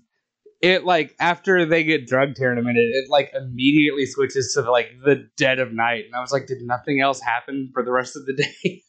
it 0.62 0.84
like 0.84 1.14
after 1.18 1.66
they 1.66 1.82
get 1.84 2.06
drugged 2.06 2.38
here 2.38 2.52
in 2.52 2.58
a 2.58 2.62
minute, 2.62 2.88
it 2.92 3.10
like 3.10 3.32
immediately 3.34 4.06
switches 4.06 4.52
to 4.54 4.62
like 4.70 4.90
the 5.04 5.28
dead 5.36 5.58
of 5.58 5.72
night. 5.72 6.04
And 6.06 6.14
I 6.14 6.20
was 6.20 6.32
like, 6.32 6.46
did 6.46 6.62
nothing 6.62 7.00
else 7.00 7.20
happen 7.20 7.70
for 7.74 7.84
the 7.84 7.90
rest 7.92 8.16
of 8.16 8.24
the 8.24 8.32
day? 8.64 8.82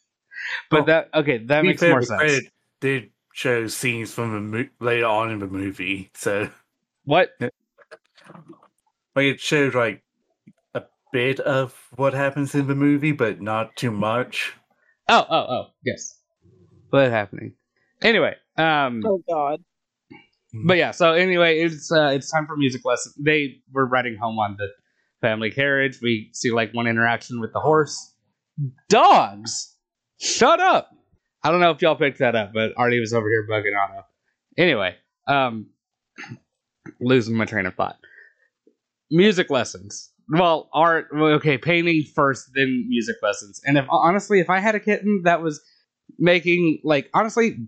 but 0.70 0.82
Oh, 0.82 0.84
that 0.86 1.10
okay, 1.12 1.38
that 1.38 1.64
makes 1.64 1.80
fair, 1.80 1.90
more 1.90 2.02
sense. 2.02 2.18
credit 2.20 2.44
did 2.80 3.10
show 3.32 3.66
scenes 3.66 4.12
from 4.12 4.32
the 4.32 4.40
mo- 4.40 4.68
later 4.80 5.06
on 5.06 5.32
in 5.32 5.40
the 5.40 5.48
movie, 5.48 6.10
so 6.14 6.48
What? 7.04 7.30
like 7.40 7.50
it 9.16 9.40
showed 9.40 9.74
like 9.74 10.02
a 10.74 10.82
bit 11.12 11.40
of 11.40 11.74
what 11.96 12.14
happens 12.14 12.54
in 12.54 12.68
the 12.68 12.74
movie, 12.76 13.12
but 13.12 13.40
not 13.40 13.74
too 13.76 13.90
much. 13.90 14.54
Oh, 15.08 15.26
oh, 15.28 15.36
oh, 15.48 15.64
yes. 15.84 16.20
What 16.90 17.10
happening? 17.10 17.54
Anyway, 18.02 18.36
um 18.56 19.02
Oh 19.04 19.20
God. 19.28 19.60
But 20.62 20.76
yeah, 20.76 20.92
so 20.92 21.12
anyway, 21.12 21.60
it's 21.60 21.90
uh, 21.90 22.08
it's 22.14 22.30
time 22.30 22.46
for 22.46 22.56
music 22.56 22.84
lesson. 22.84 23.12
They 23.18 23.56
were 23.72 23.86
riding 23.86 24.16
home 24.16 24.38
on 24.38 24.56
the 24.56 24.68
family 25.20 25.50
carriage. 25.50 25.98
We 26.00 26.30
see 26.32 26.52
like 26.52 26.72
one 26.72 26.86
interaction 26.86 27.40
with 27.40 27.52
the 27.52 27.60
horse. 27.60 28.14
Dogs, 28.88 29.74
shut 30.20 30.60
up! 30.60 30.90
I 31.42 31.50
don't 31.50 31.60
know 31.60 31.72
if 31.72 31.82
y'all 31.82 31.96
picked 31.96 32.18
that 32.20 32.36
up, 32.36 32.52
but 32.54 32.72
Artie 32.76 33.00
was 33.00 33.12
over 33.12 33.28
here 33.28 33.46
bugging 33.50 33.76
Otto. 33.76 34.06
Anyway, 34.56 34.94
um, 35.26 35.66
losing 37.00 37.36
my 37.36 37.46
train 37.46 37.66
of 37.66 37.74
thought. 37.74 37.98
Music 39.10 39.50
lessons. 39.50 40.12
Well, 40.28 40.70
art. 40.72 41.08
Okay, 41.12 41.58
painting 41.58 42.04
first, 42.14 42.50
then 42.54 42.86
music 42.88 43.16
lessons. 43.22 43.60
And 43.66 43.76
if 43.76 43.86
honestly, 43.90 44.40
if 44.40 44.48
I 44.48 44.60
had 44.60 44.74
a 44.74 44.80
kitten 44.80 45.22
that 45.24 45.42
was 45.42 45.60
making 46.18 46.80
like 46.84 47.10
honestly 47.12 47.58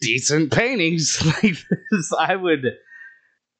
decent 0.00 0.52
paintings 0.52 1.20
like 1.42 1.56
this, 1.90 2.12
I 2.18 2.36
would 2.36 2.64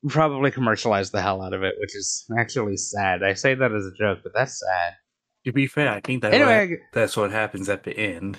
probably 0.09 0.51
commercialize 0.51 1.11
the 1.11 1.21
hell 1.23 1.43
out 1.43 1.53
of 1.53 1.63
it, 1.63 1.75
which 1.79 1.95
is 1.97 2.25
actually 2.39 2.77
sad. 2.77 3.23
I 3.23 3.35
say 3.35 3.55
that 3.55 3.73
as 3.73 3.85
a 3.87 3.93
joke, 3.99 4.21
but 4.23 4.33
that's 4.35 4.61
sad. 4.61 4.95
To 5.45 5.53
be 5.53 5.67
fair, 5.67 5.89
I 5.89 6.01
think 6.01 6.23
that 6.23 6.35
Anyway, 6.35 6.79
that's 6.93 7.17
what 7.17 7.31
happens 7.31 7.69
at 7.69 7.85
the 7.85 7.97
end. 7.97 8.39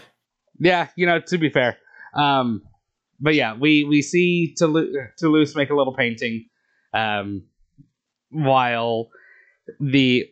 yeah, 0.60 0.88
you 0.96 1.06
know, 1.06 1.20
to 1.28 1.38
be 1.38 1.50
fair, 1.50 1.78
um, 2.14 2.62
but 3.20 3.36
yeah, 3.36 3.56
we 3.58 3.84
we 3.84 4.02
see 4.02 4.54
Toulouse, 4.58 4.88
Toulouse 5.18 5.56
make 5.56 5.70
a 5.70 5.76
little 5.76 5.96
painting, 5.96 6.46
um, 6.94 7.44
while 8.30 9.10
the 9.80 10.28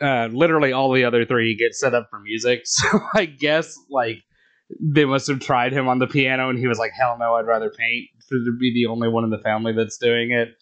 uh, 0.00 0.28
literally 0.32 0.72
all 0.72 0.92
the 0.92 1.04
other 1.04 1.24
three 1.24 1.56
get 1.56 1.74
set 1.74 1.94
up 1.94 2.08
for 2.10 2.20
music. 2.20 2.62
So 2.66 3.00
I 3.14 3.24
guess 3.26 3.74
like 3.90 4.18
they 4.80 5.04
must 5.04 5.28
have 5.28 5.40
tried 5.40 5.72
him 5.72 5.88
on 5.88 5.98
the 5.98 6.06
piano, 6.06 6.48
and 6.48 6.58
he 6.58 6.66
was 6.66 6.78
like, 6.78 6.92
"Hell 6.92 7.16
no, 7.18 7.34
I'd 7.34 7.46
rather 7.46 7.70
paint." 7.70 8.08
For 8.28 8.36
to 8.36 8.56
be 8.58 8.72
the 8.72 8.86
only 8.86 9.08
one 9.08 9.24
in 9.24 9.30
the 9.30 9.38
family 9.38 9.72
that's 9.72 9.98
doing 9.98 10.30
it. 10.30 10.56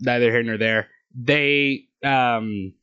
Neither 0.00 0.30
here 0.30 0.42
nor 0.42 0.58
there. 0.58 0.88
They 1.14 1.84
um 2.04 2.74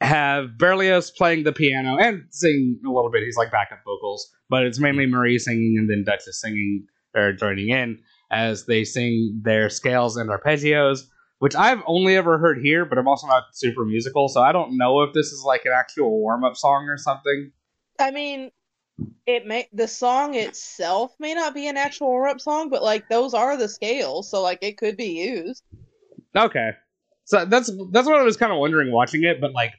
have 0.00 0.56
Berlioz 0.56 1.10
playing 1.10 1.44
the 1.44 1.52
piano 1.52 1.98
and 1.98 2.24
singing 2.30 2.80
a 2.86 2.88
little 2.88 3.10
bit. 3.10 3.22
He's 3.22 3.36
like 3.36 3.50
backup 3.50 3.80
vocals, 3.84 4.30
but 4.48 4.64
it's 4.64 4.78
mainly 4.78 5.06
Marie 5.06 5.38
singing 5.38 5.76
and 5.78 5.90
then 5.90 6.04
Duchess 6.04 6.40
singing 6.40 6.86
or 7.14 7.32
joining 7.32 7.68
in 7.68 7.98
as 8.30 8.66
they 8.66 8.84
sing 8.84 9.40
their 9.42 9.68
scales 9.68 10.16
and 10.16 10.30
arpeggios, 10.30 11.00
which 11.40 11.54
I've 11.54 11.82
only 11.86 12.16
ever 12.16 12.38
heard 12.38 12.60
here, 12.62 12.84
but 12.84 12.96
I'm 12.96 13.08
also 13.08 13.26
not 13.26 13.44
super 13.52 13.84
musical, 13.84 14.28
so 14.28 14.40
I 14.40 14.52
don't 14.52 14.78
know 14.78 15.02
if 15.02 15.12
this 15.12 15.26
is 15.26 15.42
like 15.44 15.64
an 15.64 15.72
actual 15.76 16.10
warm 16.20 16.44
up 16.44 16.56
song 16.56 16.84
or 16.84 16.96
something. 16.96 17.50
I 17.98 18.10
mean, 18.10 18.50
it 19.26 19.46
may 19.46 19.68
the 19.72 19.88
song 19.88 20.34
itself 20.34 21.14
may 21.18 21.34
not 21.34 21.54
be 21.54 21.68
an 21.68 21.76
actual 21.76 22.24
up 22.28 22.40
song, 22.40 22.68
but 22.68 22.82
like 22.82 23.08
those 23.08 23.34
are 23.34 23.56
the 23.56 23.68
scales, 23.68 24.30
so 24.30 24.42
like 24.42 24.58
it 24.62 24.76
could 24.76 24.96
be 24.96 25.20
used. 25.20 25.62
Okay, 26.36 26.70
so 27.24 27.44
that's 27.44 27.70
that's 27.92 28.06
what 28.06 28.18
I 28.18 28.22
was 28.22 28.36
kind 28.36 28.52
of 28.52 28.58
wondering 28.58 28.92
watching 28.92 29.24
it, 29.24 29.40
but 29.40 29.52
like 29.52 29.72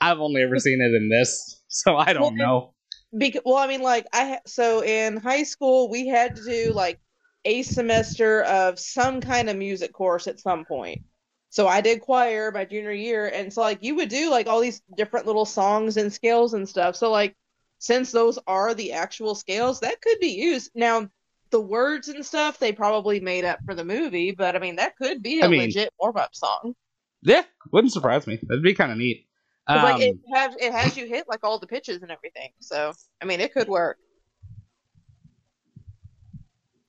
I've 0.00 0.20
only 0.20 0.42
ever 0.42 0.58
seen 0.58 0.80
it 0.80 0.94
in 0.94 1.08
this, 1.08 1.62
so 1.68 1.96
I 1.96 2.12
don't 2.12 2.36
know. 2.36 2.74
Because 3.16 3.42
well, 3.44 3.56
I 3.56 3.66
mean, 3.66 3.82
like 3.82 4.06
I 4.12 4.40
so 4.46 4.82
in 4.82 5.16
high 5.16 5.44
school 5.44 5.88
we 5.88 6.08
had 6.08 6.36
to 6.36 6.44
do 6.44 6.72
like 6.72 7.00
a 7.44 7.62
semester 7.62 8.42
of 8.42 8.78
some 8.78 9.20
kind 9.20 9.48
of 9.48 9.56
music 9.56 9.92
course 9.92 10.26
at 10.26 10.40
some 10.40 10.64
point. 10.64 11.02
So 11.50 11.68
I 11.68 11.80
did 11.80 12.00
choir 12.00 12.50
my 12.50 12.64
junior 12.64 12.90
year, 12.90 13.28
and 13.28 13.52
so 13.52 13.60
like 13.60 13.78
you 13.82 13.94
would 13.94 14.08
do 14.08 14.30
like 14.30 14.48
all 14.48 14.60
these 14.60 14.82
different 14.96 15.26
little 15.26 15.44
songs 15.44 15.96
and 15.96 16.12
scales 16.12 16.54
and 16.54 16.68
stuff. 16.68 16.96
So 16.96 17.12
like 17.12 17.36
since 17.84 18.10
those 18.12 18.38
are 18.46 18.72
the 18.72 18.92
actual 18.94 19.34
scales, 19.34 19.80
that 19.80 20.00
could 20.00 20.18
be 20.18 20.28
used. 20.28 20.70
Now 20.74 21.06
the 21.50 21.60
words 21.60 22.08
and 22.08 22.24
stuff 22.24 22.58
they 22.58 22.72
probably 22.72 23.20
made 23.20 23.44
up 23.44 23.58
for 23.66 23.74
the 23.74 23.84
movie, 23.84 24.32
but 24.32 24.56
I 24.56 24.58
mean 24.58 24.76
that 24.76 24.96
could 24.96 25.22
be 25.22 25.40
a 25.40 25.44
I 25.44 25.48
mean- 25.48 25.60
legit 25.60 25.92
warm 26.00 26.16
up 26.16 26.34
song. 26.34 26.74
Yeah, 27.20 27.42
wouldn't 27.72 27.92
surprise 27.92 28.26
me. 28.26 28.38
That'd 28.42 28.62
be 28.62 28.72
kind 28.74 28.90
of 28.90 28.96
neat. 28.98 29.26
'Cause, 29.68 29.82
like 29.82 30.00
it 30.02 30.10
Um, 30.14 30.20
has 30.34 30.56
it 30.58 30.72
has 30.72 30.96
you 30.96 31.06
hit 31.06 31.26
like 31.28 31.40
all 31.44 31.58
the 31.58 31.66
pitches 31.66 32.00
and 32.02 32.10
everything. 32.10 32.50
So 32.60 32.92
I 33.20 33.26
mean 33.26 33.40
it 33.40 33.52
could 33.52 33.68
work. 33.68 33.98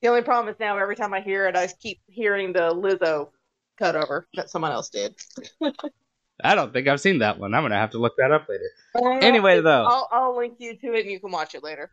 The 0.01 0.07
only 0.07 0.21
problem 0.21 0.53
is 0.53 0.59
now 0.61 0.77
every 0.77 0.95
time 0.95 1.13
I 1.13 1.19
hear 1.19 1.47
it, 1.47 1.55
I 1.57 1.67
keep 1.67 1.99
hearing 2.07 2.53
the 2.53 2.73
Lizzo 2.73 3.31
cut 3.77 3.95
over 3.97 4.27
that 4.35 4.49
someone 4.49 4.71
else 4.71 4.89
did. 4.89 5.13
I 6.43 6.55
don't 6.55 6.73
think 6.73 6.87
I've 6.87 7.01
seen 7.01 7.19
that 7.19 7.39
one. 7.39 7.53
I'm 7.53 7.63
gonna 7.63 7.75
have 7.75 7.91
to 7.91 7.97
look 7.97 8.13
that 8.17 8.31
up 8.31 8.47
later. 8.49 9.19
Anyway, 9.21 9.61
though. 9.61 9.85
I'll 9.85 10.09
I'll 10.11 10.37
link 10.37 10.55
you 10.59 10.75
to 10.75 10.93
it 10.93 11.01
and 11.01 11.11
you 11.11 11.19
can 11.19 11.31
watch 11.31 11.55
it 11.55 11.63
later. 11.63 11.89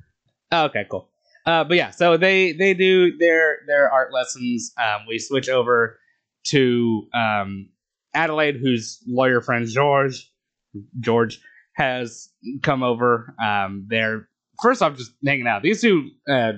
Oh, 0.50 0.64
okay, 0.64 0.84
cool. 0.90 1.08
Uh, 1.46 1.64
but 1.64 1.76
yeah, 1.76 1.90
so 1.90 2.16
they 2.16 2.52
they 2.52 2.74
do 2.74 3.16
their 3.18 3.58
their 3.66 3.90
art 3.90 4.12
lessons. 4.12 4.72
Um, 4.80 5.06
we 5.08 5.18
switch 5.18 5.48
over 5.48 5.98
to 6.48 7.08
um, 7.14 7.70
Adelaide, 8.14 8.56
whose 8.56 9.02
lawyer 9.06 9.40
friend 9.40 9.66
George 9.66 10.30
George 11.00 11.40
has 11.74 12.28
come 12.62 12.82
over. 12.82 13.34
Um, 13.42 13.86
they're 13.88 14.28
first 14.62 14.82
off 14.82 14.96
just 14.96 15.12
hanging 15.24 15.46
out. 15.46 15.62
These 15.62 15.80
two, 15.80 16.10
uh, 16.28 16.52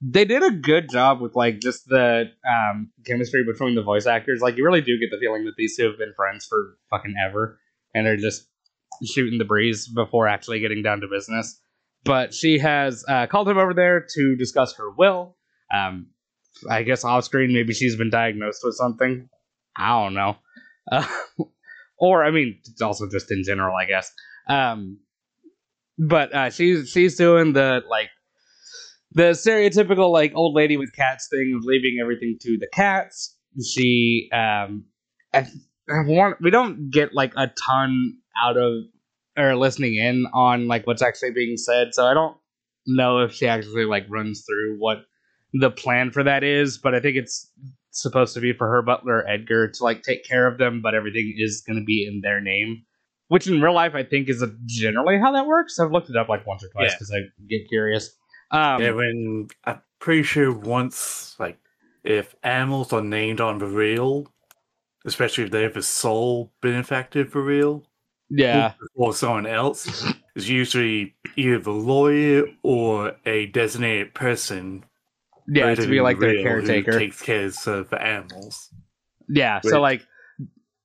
they 0.00 0.24
did 0.24 0.42
a 0.42 0.50
good 0.50 0.88
job 0.90 1.20
with 1.20 1.34
like 1.34 1.60
just 1.60 1.86
the 1.86 2.24
um, 2.48 2.90
chemistry 3.06 3.44
between 3.44 3.74
the 3.74 3.82
voice 3.82 4.06
actors. 4.06 4.40
Like 4.40 4.56
you 4.56 4.64
really 4.64 4.80
do 4.80 4.98
get 4.98 5.10
the 5.10 5.18
feeling 5.18 5.44
that 5.44 5.56
these 5.56 5.76
two 5.76 5.86
have 5.86 5.98
been 5.98 6.14
friends 6.14 6.46
for 6.46 6.78
fucking 6.90 7.14
ever, 7.24 7.58
and 7.94 8.06
they're 8.06 8.16
just 8.16 8.46
shooting 9.04 9.38
the 9.38 9.44
breeze 9.44 9.88
before 9.88 10.28
actually 10.28 10.60
getting 10.60 10.82
down 10.82 11.00
to 11.00 11.08
business 11.08 11.60
but 12.04 12.32
she 12.32 12.58
has 12.58 13.04
uh, 13.08 13.26
called 13.26 13.48
him 13.48 13.58
over 13.58 13.74
there 13.74 14.06
to 14.14 14.36
discuss 14.36 14.74
her 14.76 14.90
will. 14.90 15.36
Um, 15.72 16.08
I 16.68 16.82
guess 16.82 17.04
off 17.04 17.24
screen, 17.24 17.52
maybe 17.52 17.74
she's 17.74 17.96
been 17.96 18.10
diagnosed 18.10 18.60
with 18.62 18.74
something. 18.74 19.28
I 19.76 20.02
don't 20.02 20.14
know. 20.14 20.36
Uh, 20.90 21.06
or, 21.98 22.24
I 22.24 22.30
mean, 22.30 22.58
it's 22.64 22.82
also 22.82 23.08
just 23.08 23.30
in 23.30 23.42
general, 23.44 23.76
I 23.76 23.84
guess. 23.84 24.10
Um, 24.48 24.98
but 25.98 26.34
uh, 26.34 26.50
she's 26.50 26.88
she's 26.88 27.16
doing 27.16 27.52
the 27.52 27.82
like 27.88 28.08
the 29.12 29.30
stereotypical 29.32 30.12
like 30.12 30.32
old 30.34 30.54
lady 30.54 30.76
with 30.76 30.92
cats 30.94 31.28
thing 31.30 31.54
of 31.56 31.64
leaving 31.64 31.98
everything 32.00 32.38
to 32.42 32.56
the 32.58 32.68
cats. 32.72 33.36
She 33.64 34.28
um, 34.32 34.84
I, 35.34 35.40
I 35.88 36.02
want 36.06 36.36
we 36.40 36.50
don't 36.50 36.90
get 36.90 37.14
like 37.14 37.32
a 37.36 37.50
ton 37.66 38.18
out 38.40 38.56
of 38.56 38.84
or 39.36 39.56
listening 39.56 39.96
in 39.96 40.26
on 40.32 40.68
like 40.68 40.86
what's 40.86 41.02
actually 41.02 41.32
being 41.32 41.56
said. 41.56 41.88
So 41.94 42.06
I 42.06 42.14
don't 42.14 42.36
know 42.86 43.20
if 43.20 43.32
she 43.32 43.46
actually 43.46 43.84
like 43.84 44.06
runs 44.08 44.44
through 44.46 44.76
what 44.78 44.98
the 45.52 45.70
plan 45.70 46.10
for 46.10 46.22
that 46.22 46.44
is, 46.44 46.78
but 46.78 46.94
I 46.94 47.00
think 47.00 47.16
it's 47.16 47.50
supposed 47.90 48.34
to 48.34 48.40
be 48.40 48.52
for 48.52 48.68
her 48.68 48.82
butler 48.82 49.26
Edgar 49.28 49.68
to 49.68 49.84
like 49.84 50.02
take 50.02 50.24
care 50.24 50.46
of 50.46 50.58
them, 50.58 50.80
but 50.82 50.94
everything 50.94 51.34
is 51.36 51.62
going 51.66 51.78
to 51.78 51.84
be 51.84 52.06
in 52.06 52.20
their 52.20 52.40
name. 52.40 52.84
Which 53.28 53.46
in 53.46 53.60
real 53.60 53.74
life, 53.74 53.94
I 53.94 54.02
think 54.02 54.28
is 54.28 54.44
generally 54.66 55.16
how 55.18 55.32
that 55.32 55.46
works. 55.46 55.78
I've 55.78 55.92
looked 55.92 56.10
it 56.10 56.16
up 56.16 56.28
like 56.28 56.44
once 56.46 56.64
or 56.64 56.68
twice 56.68 56.90
Yeah. 56.90 56.94
because 56.96 57.12
I 57.12 57.18
get 57.48 57.68
curious. 57.68 58.16
Um, 58.50 58.82
yeah, 58.82 58.90
when 58.92 59.48
I'm 59.64 59.80
pretty 59.98 60.22
sure 60.22 60.52
once, 60.52 61.36
like, 61.38 61.58
if 62.04 62.34
animals 62.42 62.92
are 62.92 63.02
named 63.02 63.40
on 63.40 63.58
the 63.58 63.66
real, 63.66 64.26
especially 65.04 65.44
if 65.44 65.50
they 65.50 65.62
have 65.62 65.76
a 65.76 65.82
sole 65.82 66.52
benefactor 66.60 67.24
for 67.24 67.42
real, 67.42 67.84
yeah, 68.28 68.72
or 68.94 69.12
someone 69.14 69.46
else, 69.46 70.12
is 70.34 70.48
usually 70.48 71.14
either 71.36 71.58
the 71.58 71.70
lawyer 71.70 72.44
or 72.62 73.16
a 73.26 73.46
designated 73.46 74.14
person. 74.14 74.84
yeah, 75.46 75.74
to 75.74 75.86
be 75.86 76.00
like 76.00 76.18
their 76.18 76.42
caretaker. 76.42 76.98
takes 76.98 77.22
care 77.22 77.46
of 77.46 77.90
the 77.90 78.00
animals. 78.00 78.72
Yeah, 79.28 79.60
so 79.62 79.80
like 79.80 80.02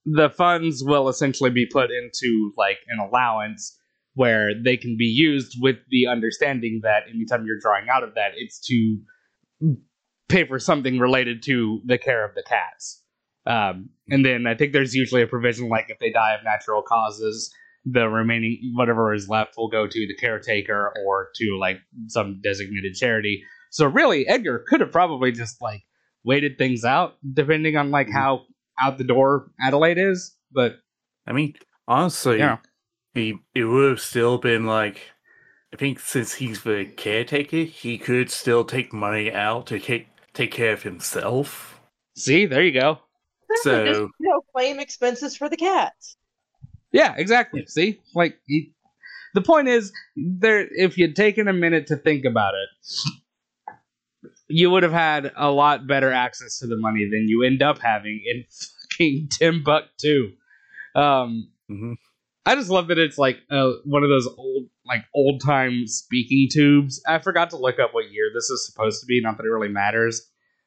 the 0.06 0.30
funds 0.30 0.84
will 0.84 1.10
essentially 1.10 1.50
be 1.50 1.66
put 1.66 1.90
into 1.92 2.52
like 2.58 2.78
an 2.88 3.00
allowance 3.00 3.80
where 4.16 4.52
they 4.64 4.78
can 4.78 4.96
be 4.98 5.06
used 5.06 5.58
with 5.62 5.76
the 5.90 6.08
understanding 6.08 6.80
that 6.84 7.04
anytime 7.14 7.46
you're 7.46 7.60
drawing 7.60 7.88
out 7.90 8.04
of 8.04 8.16
that, 8.16 8.32
it's 8.36 8.60
to 8.60 8.98
pay 10.30 10.46
for 10.46 10.58
something 10.58 11.00
related 11.00 11.44
to 11.44 11.82
the 11.86 11.98
care 11.98 12.26
of 12.26 12.34
the 12.34 12.44
cats. 12.44 13.04
Um, 13.46 13.90
and 14.10 14.26
then 14.26 14.48
I 14.48 14.56
think 14.56 14.74
there's 14.74 14.96
usually 14.96 15.22
a 15.22 15.28
provision 15.28 15.70
like 15.70 15.86
if 15.90 16.00
they 16.00 16.12
die 16.12 16.34
of 16.34 16.44
natural 16.44 16.82
causes, 16.82 17.54
the 17.86 18.10
remaining 18.10 18.74
whatever 18.76 19.14
is 19.14 19.30
left 19.30 19.54
will 19.58 19.70
go 19.70 19.86
to 19.86 20.08
the 20.08 20.16
caretaker 20.16 20.92
or 21.06 21.30
to 21.36 21.58
like 21.60 21.78
some 22.08 22.42
designated 22.42 22.96
charity. 22.96 23.44
So 23.70 23.86
really, 23.86 24.28
Edgar 24.28 24.64
could 24.68 24.82
have 24.82 24.92
probably 24.92 25.32
just 25.32 25.62
like 25.62 25.84
waited 26.24 26.58
things 26.58 26.84
out, 26.84 27.18
depending 27.34 27.76
on 27.76 27.92
like 27.92 28.10
how 28.10 28.46
out 28.82 28.98
the 28.98 29.04
door 29.04 29.52
Adelaide 29.62 30.00
is. 30.00 30.36
But 30.52 30.78
I 31.28 31.34
mean, 31.34 31.54
honestly, 31.88 32.40
Yeah. 32.40 32.58
He 33.16 33.40
it 33.56 33.64
would 33.64 33.90
have 33.90 34.00
still 34.02 34.38
been 34.38 34.66
like 34.66 35.02
I 35.74 35.78
think 35.78 36.00
since 36.00 36.36
he's 36.36 36.64
the 36.64 36.86
caretaker, 36.86 37.58
he 37.64 37.98
could 37.98 38.30
still 38.30 38.64
take 38.64 38.94
money 38.94 39.32
out 39.32 39.68
to 39.68 39.80
take 39.80 40.08
take 40.34 40.52
care 40.52 40.74
of 40.74 40.84
himself. 40.84 41.82
see, 42.16 42.46
there 42.46 42.64
you 42.64 42.80
go. 42.80 43.00
Exactly, 43.50 43.86
just, 43.90 44.00
So- 44.00 44.10
you 44.20 44.30
know, 44.30 44.42
claim 44.56 44.80
expenses 44.80 45.36
for 45.36 45.50
the 45.50 45.58
cats. 45.58 46.18
Yeah, 46.92 47.14
exactly. 47.18 47.66
See, 47.68 48.00
like 48.14 48.38
he, 48.48 48.74
the 49.34 49.42
point 49.42 49.68
is, 49.68 49.92
there. 50.16 50.66
If 50.72 50.98
you'd 50.98 51.16
taken 51.16 51.48
a 51.50 51.54
minute 51.54 51.88
to 51.88 51.98
think 51.98 52.24
about 52.24 52.54
it, 52.54 52.70
you 54.48 54.70
would 54.70 54.84
have 54.84 54.94
had 54.94 55.32
a 55.36 55.52
lot 55.52 55.88
better 55.88 56.12
access 56.12 56.60
to 56.60 56.68
the 56.68 56.78
money 56.78 57.06
than 57.12 57.26
you 57.28 57.44
end 57.44 57.62
up 57.62 57.80
having 57.80 58.22
in 58.26 58.46
fucking 58.92 59.28
Timbuktu. 59.30 60.32
Um, 60.96 61.50
hmm 61.68 61.94
I 62.46 62.56
just 62.56 62.70
love 62.70 62.88
that 62.90 62.98
it's 63.00 63.18
like 63.18 63.38
uh, 63.50 63.72
one 63.86 64.04
of 64.04 64.10
those 64.10 64.28
old, 64.38 64.66
like 64.86 65.04
old 65.16 65.42
time 65.44 65.88
speaking 65.88 66.48
tubes. 66.52 67.02
I 67.08 67.20
forgot 67.20 67.50
to 67.52 67.58
look 67.58 67.80
up 67.80 67.94
what 67.94 68.12
year 68.12 68.30
this 68.34 68.50
is 68.50 68.66
supposed 68.68 69.02
to 69.02 69.08
be. 69.08 69.20
Not 69.22 69.38
that 69.38 69.46
it 69.46 69.50
really 69.50 69.68
matters, 69.68 70.22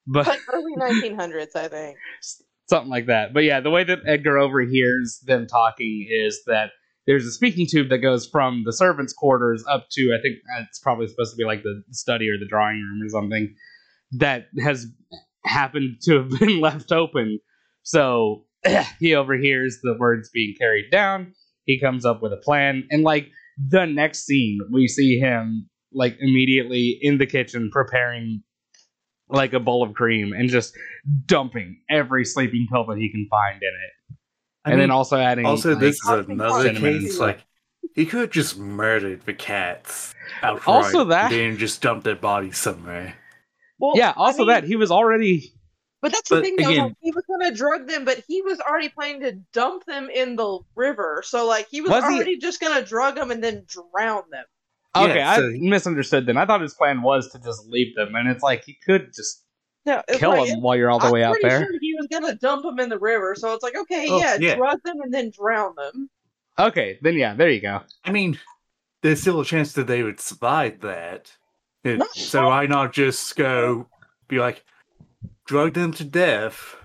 but 0.06 0.26
Like 0.26 0.40
early 0.52 0.74
1900s, 0.76 1.54
I 1.54 1.68
think. 1.68 1.96
something 2.68 2.90
like 2.90 3.06
that. 3.06 3.32
But 3.32 3.44
yeah, 3.44 3.60
the 3.60 3.70
way 3.70 3.84
that 3.84 4.00
Edgar 4.06 4.38
overhears 4.38 5.20
them 5.24 5.46
talking 5.46 6.08
is 6.10 6.42
that 6.46 6.70
there's 7.06 7.24
a 7.24 7.30
speaking 7.30 7.66
tube 7.66 7.88
that 7.90 7.98
goes 7.98 8.26
from 8.26 8.64
the 8.66 8.72
servants' 8.72 9.12
quarters 9.14 9.64
up 9.68 9.86
to 9.92 10.14
I 10.18 10.20
think 10.20 10.36
it's 10.60 10.78
probably 10.80 11.06
supposed 11.06 11.30
to 11.32 11.36
be 11.36 11.44
like 11.44 11.62
the 11.62 11.82
study 11.90 12.28
or 12.28 12.38
the 12.38 12.46
drawing 12.48 12.76
room 12.76 13.00
or 13.02 13.08
something 13.08 13.54
that 14.12 14.48
has 14.62 14.86
happened 15.44 15.98
to 16.02 16.16
have 16.18 16.30
been 16.40 16.60
left 16.60 16.92
open. 16.92 17.38
So 17.82 18.44
he 19.00 19.14
overhears 19.14 19.78
the 19.82 19.96
words 19.98 20.28
being 20.32 20.54
carried 20.58 20.90
down. 20.90 21.34
He 21.68 21.78
comes 21.78 22.06
up 22.06 22.22
with 22.22 22.32
a 22.32 22.38
plan, 22.38 22.84
and 22.90 23.02
like 23.04 23.28
the 23.58 23.84
next 23.84 24.24
scene, 24.24 24.58
we 24.72 24.88
see 24.88 25.18
him 25.18 25.68
like 25.92 26.16
immediately 26.18 26.98
in 27.02 27.18
the 27.18 27.26
kitchen 27.26 27.68
preparing 27.70 28.42
like 29.28 29.52
a 29.52 29.60
bowl 29.60 29.82
of 29.82 29.92
cream 29.92 30.32
and 30.32 30.48
just 30.48 30.72
dumping 31.26 31.82
every 31.90 32.24
sleeping 32.24 32.66
pill 32.72 32.86
that 32.86 32.96
he 32.96 33.10
can 33.10 33.26
find 33.30 33.56
in 33.62 33.68
it, 33.68 34.16
I 34.64 34.70
and 34.70 34.78
mean, 34.78 34.84
then 34.84 34.90
also 34.90 35.18
adding 35.18 35.44
also 35.44 35.72
like, 35.72 35.80
this 35.80 35.96
is 35.96 36.08
another 36.08 36.62
cinnamon. 36.68 37.00
case 37.00 37.18
like 37.18 37.44
he 37.94 38.06
could 38.06 38.20
have 38.20 38.30
just 38.30 38.56
murdered 38.58 39.26
the 39.26 39.34
cats. 39.34 40.14
Outright, 40.42 40.66
Also 40.66 41.04
that- 41.04 41.30
and 41.32 41.40
then 41.52 41.56
just 41.58 41.82
dumped 41.82 42.04
their 42.04 42.16
bodies 42.16 42.56
somewhere. 42.56 43.14
Well, 43.78 43.92
yeah. 43.94 44.10
I 44.10 44.28
Also, 44.28 44.38
mean, 44.38 44.48
that 44.48 44.64
he 44.64 44.76
was 44.76 44.90
already 44.90 45.52
But 46.00 46.12
that's 46.12 46.28
the 46.28 46.36
But 46.36 46.44
thing, 46.44 46.56
though. 46.56 46.70
again- 46.70 46.84
like, 46.84 46.94
he 47.00 47.10
was 47.10 47.24
going 47.26 47.50
to 47.50 47.56
drug 47.56 47.88
them, 47.88 48.04
but 48.04 48.22
he 48.28 48.40
was 48.42 48.60
already 48.60 48.88
planning 48.88 49.20
to 49.22 49.32
dump 49.52 49.84
them 49.86 50.08
in 50.10 50.36
the 50.36 50.60
river. 50.76 51.22
So, 51.26 51.44
like, 51.46 51.66
he 51.70 51.80
was, 51.80 51.90
Was 51.90 52.04
he- 52.04 52.14
already 52.14 52.38
just 52.38 52.60
going 52.60 52.78
to 52.78 52.84
drug 52.88 53.16
them 53.16 53.30
and 53.32 53.42
then 53.42 53.64
drown 53.66 54.22
them. 54.30 54.44
okay. 54.96 55.16
Yeah, 55.16 55.36
so 55.36 55.46
I 55.48 55.58
misunderstood. 55.60 56.26
Then 56.26 56.36
I 56.36 56.46
thought 56.46 56.60
his 56.60 56.74
plan 56.74 57.02
was 57.02 57.30
to 57.32 57.38
just 57.40 57.66
leave 57.68 57.96
them, 57.96 58.14
and 58.14 58.28
it's 58.28 58.42
like 58.44 58.62
he 58.64 58.76
could 58.86 59.12
just 59.14 59.44
No, 59.86 60.02
kill 60.12 60.30
like, 60.30 60.48
them 60.50 60.62
while 60.62 60.76
you're 60.76 60.88
all 60.90 61.00
the 61.00 61.06
I'm 61.06 61.12
way 61.12 61.24
out 61.24 61.36
there. 61.42 61.60
Sure 61.60 61.78
he 61.80 61.94
was 61.98 62.06
going 62.06 62.24
to 62.32 62.34
dump 62.38 62.62
them 62.62 62.78
in 62.78 62.88
the 62.90 62.98
river. 62.98 63.34
So 63.36 63.52
it's 63.54 63.62
like, 63.64 63.76
okay, 63.76 64.06
Oh, 64.08 64.18
yeah, 64.20 64.36
yeah. 64.38 64.54
drug 64.54 64.78
them 64.84 65.00
and 65.02 65.12
then 65.12 65.30
drown 65.30 65.74
them. 65.76 66.08
Okay, 66.60 66.98
then 67.02 67.14
yeah, 67.16 67.34
there 67.34 67.50
you 67.50 67.60
go. 67.60 67.80
I 68.04 68.12
mean, 68.12 68.38
there's 69.02 69.20
still 69.20 69.40
a 69.40 69.44
chance 69.44 69.72
that 69.74 69.86
they 69.88 70.02
would 70.04 70.20
survive 70.20 70.80
that. 70.80 71.32
It- 71.84 72.02
so 72.14 72.46
why 72.48 72.66
not 72.66 72.92
just 72.92 73.34
go 73.36 73.88
be 74.28 74.38
like, 74.38 74.64
drug 75.48 75.72
them 75.72 75.92
to 75.94 76.04
death, 76.04 76.76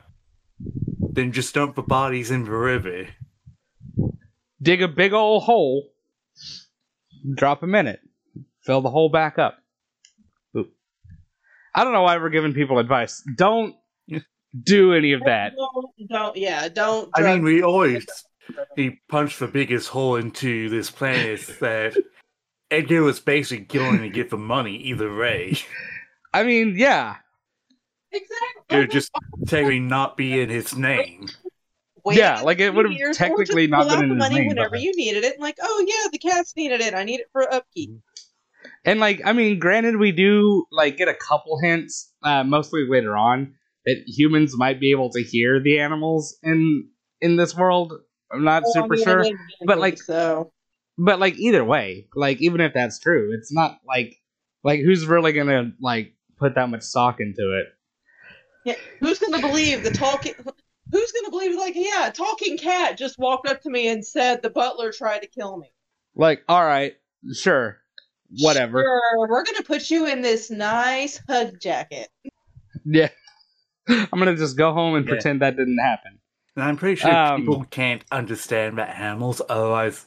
then 0.58 1.34
just 1.34 1.54
dump 1.54 1.76
the 1.76 1.84
bodies 1.84 2.32
in 2.32 2.45
the 2.45 2.52
river? 2.52 3.08
Dig 4.62 4.82
a 4.82 4.88
big 4.88 5.12
old 5.12 5.43
hole, 5.43 5.91
drop 7.36 7.60
them 7.60 7.76
in 7.76 7.88
it, 7.88 7.99
fill 8.62 8.82
the 8.82 8.89
hole 8.89 9.10
back 9.10 9.38
up. 9.38 9.58
Oop. 10.58 10.73
I 11.76 11.84
don't 11.84 11.91
know 11.91 12.04
why 12.04 12.17
we're 12.17 12.30
giving 12.30 12.54
people 12.54 12.80
advice. 12.80 13.21
Don't 13.36 13.76
do 14.63 14.93
any 14.93 15.12
of 15.12 15.21
that. 15.26 15.54
Don't, 15.58 16.10
don't 16.10 16.38
yeah, 16.38 16.69
don't. 16.69 17.10
I 17.15 17.21
mean, 17.21 17.43
we 17.43 17.62
always 17.62 18.06
he 18.78 19.02
punched 19.10 19.39
the 19.39 19.47
biggest 19.47 19.89
hole 19.89 20.15
into 20.15 20.69
this 20.69 20.89
planet 20.89 21.41
that 21.60 21.97
Edgar 22.71 23.04
was 23.04 23.19
basically 23.19 23.65
going 23.65 23.99
to 24.02 24.10
get 24.10 24.30
the 24.30 24.38
money 24.38 24.78
either 24.78 25.13
way. 25.13 25.58
I 26.34 26.43
mean, 26.43 26.76
yeah, 26.78 27.17
exactly. 28.13 28.63
It 28.69 28.78
would 28.78 28.91
just 28.91 29.12
technically 29.47 29.80
not 29.80 30.15
be 30.17 30.39
in 30.39 30.49
his 30.49 30.76
name. 30.76 31.28
Wait 32.06 32.17
Yeah, 32.17 32.41
like, 32.41 32.60
it 32.60 32.73
would've 32.73 32.91
years, 32.91 33.17
technically 33.17 33.67
not 33.67 33.88
been 33.88 34.04
in 34.04 34.10
his 34.12 34.17
money 34.19 34.36
name, 34.39 34.47
whenever 34.49 34.71
but- 34.71 34.82
you 34.82 34.91
needed 34.95 35.23
it. 35.23 35.34
And 35.36 35.41
like, 35.41 35.58
oh 35.62 35.86
yeah, 35.88 36.10
the 36.12 36.17
cats 36.19 36.54
needed 36.56 36.82
it. 36.82 36.93
I 36.93 37.04
need 37.04 37.19
it 37.21 37.28
for 37.32 37.52
upkeep. 37.52 37.91
And 38.86 38.99
like, 38.99 39.21
I 39.26 39.34
mean, 39.34 39.60
granted, 39.60 39.97
we 39.97 40.12
do 40.12 40.65
like 40.71 40.97
get 40.97 41.08
a 41.08 41.13
couple 41.13 41.58
hints, 41.62 42.12
uh, 42.23 42.43
mostly 42.43 42.86
later 42.88 43.15
on, 43.17 43.54
that 43.86 44.04
humans 44.08 44.58
might 44.58 44.80
be 44.80 44.91
able 44.91 45.10
to 45.12 45.21
hear 45.23 45.62
the 45.62 45.80
animals 45.80 46.38
in 46.43 46.89
in 47.21 47.36
this 47.38 47.56
world. 47.56 47.93
I'm 48.32 48.43
not 48.43 48.63
Well, 48.63 48.71
I 48.76 48.82
super 48.82 48.95
mean, 48.95 49.04
sure, 49.04 49.26
but, 49.65 49.78
like- 49.78 49.97
so. 49.97 50.52
but 50.97 51.19
like 51.19 51.38
either 51.38 51.63
way, 51.63 52.08
like 52.15 52.41
even 52.41 52.60
if 52.62 52.73
that's 52.73 52.99
true, 52.99 53.32
it's 53.38 53.54
not 53.54 53.80
like 53.88 54.17
like 54.63 54.82
who's 54.82 55.06
really 55.06 55.32
gonna 55.34 55.71
like 55.82 56.13
put 56.38 56.56
that 56.56 56.69
much 56.69 56.82
stock 56.84 57.19
into 57.21 57.58
it? 57.60 57.67
Yeah, 58.65 58.76
who's 59.02 59.19
gonna 59.19 59.39
believe 59.41 59.84
the 59.84 59.91
talking? 59.91 60.34
Who's 60.91 61.12
gonna 61.12 61.30
believe 61.32 61.58
like, 61.58 61.73
yeah, 61.76 62.08
a 62.08 62.12
talking 62.12 62.58
cat 62.58 62.97
just 62.97 63.17
walked 63.17 63.47
up 63.47 63.62
to 63.62 63.69
me 63.69 63.88
and 63.89 64.06
said 64.06 64.41
the 64.41 64.49
butler 64.49 64.91
tried 64.91 65.19
to 65.19 65.28
kill 65.28 65.58
me. 65.58 65.71
Like, 66.15 66.43
all 66.47 66.63
right, 66.63 66.93
sure, 67.34 67.80
whatever, 68.39 68.84
Sure, 68.84 69.28
we're 69.28 69.43
gonna 69.43 69.63
put 69.63 69.89
you 69.89 70.06
in 70.08 70.21
this 70.21 70.49
nice 70.52 71.19
hug 71.28 71.60
jacket. 71.60 72.10
yeah. 72.86 73.10
I'm 73.89 74.08
gonna 74.19 74.36
just 74.36 74.56
go 74.58 74.71
home 74.73 74.95
and 74.95 75.06
Yeah. 75.06 75.13
pretend 75.15 75.41
that 75.41 75.58
didn't 75.58 75.80
happen. 75.80 76.19
And 76.56 76.63
I'm 76.63 76.78
pretty 76.78 76.95
sure 76.95 77.12
Um, 77.12 77.41
people 77.41 77.65
can't 77.69 78.04
understand 78.12 78.78
that 78.78 78.95
animals, 78.97 79.41
otherwise 79.49 80.06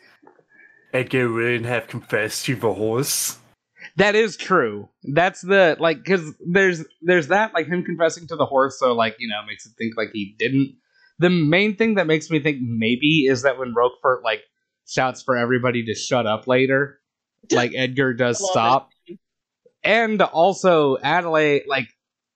Edgar 0.95 1.31
wouldn't 1.31 1.67
have 1.67 1.89
confessed 1.89 2.45
to 2.47 2.55
the 2.57 2.73
horse. 2.73 3.39
That 3.97 4.15
is 4.15 4.37
true. 4.37 4.91
That's 5.03 5.41
the 5.41 5.77
like 5.81 6.05
because 6.05 6.35
there's 6.47 6.85
there's 7.01 7.29
that 7.29 7.55
like 7.55 7.67
him 7.67 7.83
confessing 7.83 8.27
to 8.29 8.37
the 8.37 8.45
horse, 8.45 8.79
so 8.79 8.93
like 8.93 9.17
you 9.19 9.29
know 9.29 9.41
makes 9.47 9.65
it 9.67 9.73
think 9.79 9.95
like 9.97 10.11
he 10.13 10.35
didn't. 10.39 10.77
The 11.19 11.31
main 11.31 11.77
thing 11.77 11.95
that 11.95 12.07
makes 12.07 12.31
me 12.31 12.41
think 12.41 12.59
maybe 12.61 13.25
is 13.27 13.43
that 13.43 13.59
when 13.59 13.73
Roquefort 13.75 14.23
like 14.23 14.41
shouts 14.87 15.23
for 15.23 15.35
everybody 15.35 15.83
to 15.87 15.95
shut 15.95 16.27
up 16.27 16.47
later, 16.47 17.01
like 17.51 17.73
Edgar 17.75 18.13
does 18.13 18.39
stop, 18.51 18.91
and 19.83 20.21
also 20.21 20.99
Adelaide 21.03 21.63
like 21.67 21.89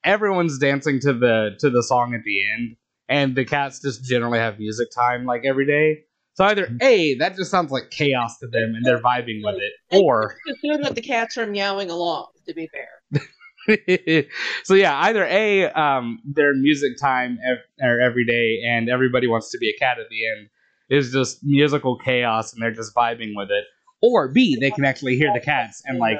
everyone's 0.02 0.58
dancing 0.58 0.98
to 1.00 1.12
the 1.12 1.56
to 1.60 1.68
the 1.68 1.82
song 1.82 2.14
at 2.14 2.24
the 2.24 2.42
end, 2.52 2.76
and 3.06 3.36
the 3.36 3.44
cats 3.44 3.80
just 3.80 4.02
generally 4.02 4.38
have 4.38 4.58
music 4.58 4.88
time 4.94 5.26
like 5.26 5.44
every 5.44 5.66
day. 5.66 6.04
So 6.34 6.44
either 6.44 6.68
a 6.80 7.14
that 7.16 7.36
just 7.36 7.50
sounds 7.50 7.70
like 7.70 7.90
chaos 7.90 8.38
to 8.38 8.46
them 8.46 8.74
and 8.74 8.84
they're 8.84 9.00
vibing 9.00 9.40
with 9.42 9.56
it, 9.56 9.72
or 9.96 10.36
Assume 10.48 10.82
that 10.82 10.94
the 10.94 11.02
cats 11.02 11.36
are 11.36 11.46
meowing 11.46 11.90
along. 11.90 12.28
To 12.46 12.54
be 12.54 12.68
fair, 12.68 14.26
so 14.64 14.74
yeah, 14.74 14.98
either 15.02 15.24
a 15.24 15.70
um, 15.72 16.20
their 16.24 16.54
music 16.54 16.92
time 16.98 17.38
ev- 17.46 17.58
or 17.82 18.00
every 18.00 18.24
day, 18.24 18.60
and 18.66 18.88
everybody 18.88 19.26
wants 19.26 19.50
to 19.50 19.58
be 19.58 19.68
a 19.68 19.78
cat 19.78 19.98
at 19.98 20.08
the 20.08 20.28
end 20.28 20.48
is 20.88 21.12
just 21.12 21.44
musical 21.44 21.96
chaos, 21.96 22.52
and 22.52 22.62
they're 22.62 22.72
just 22.72 22.94
vibing 22.94 23.32
with 23.34 23.50
it, 23.50 23.64
or 24.00 24.28
b 24.28 24.56
they 24.60 24.70
can 24.70 24.84
actually 24.84 25.16
hear 25.16 25.32
the 25.32 25.40
cats 25.40 25.82
and 25.84 25.98
like 25.98 26.18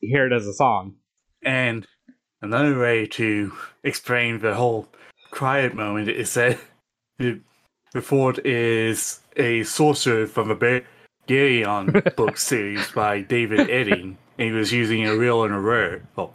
hear 0.00 0.26
it 0.26 0.32
as 0.32 0.46
a 0.46 0.54
song. 0.54 0.94
And 1.42 1.86
another 2.40 2.78
way 2.78 3.06
to 3.06 3.52
explain 3.82 4.38
the 4.38 4.54
whole 4.54 4.88
quiet 5.30 5.74
moment 5.74 6.08
is 6.08 6.34
that 6.34 6.58
the, 7.18 7.40
fort 8.00 8.44
is 8.44 9.20
a 9.36 9.62
sorcerer 9.64 10.26
from 10.26 10.48
the 10.48 10.84
Barion 11.28 12.14
book 12.16 12.36
series 12.36 12.90
by 12.92 13.20
David 13.20 13.70
Edding. 13.70 14.18
And 14.38 14.48
he 14.48 14.52
was 14.52 14.72
using 14.72 15.06
a 15.06 15.16
real 15.16 15.44
and 15.44 15.54
a 15.54 15.58
rare 15.58 16.02
well, 16.16 16.34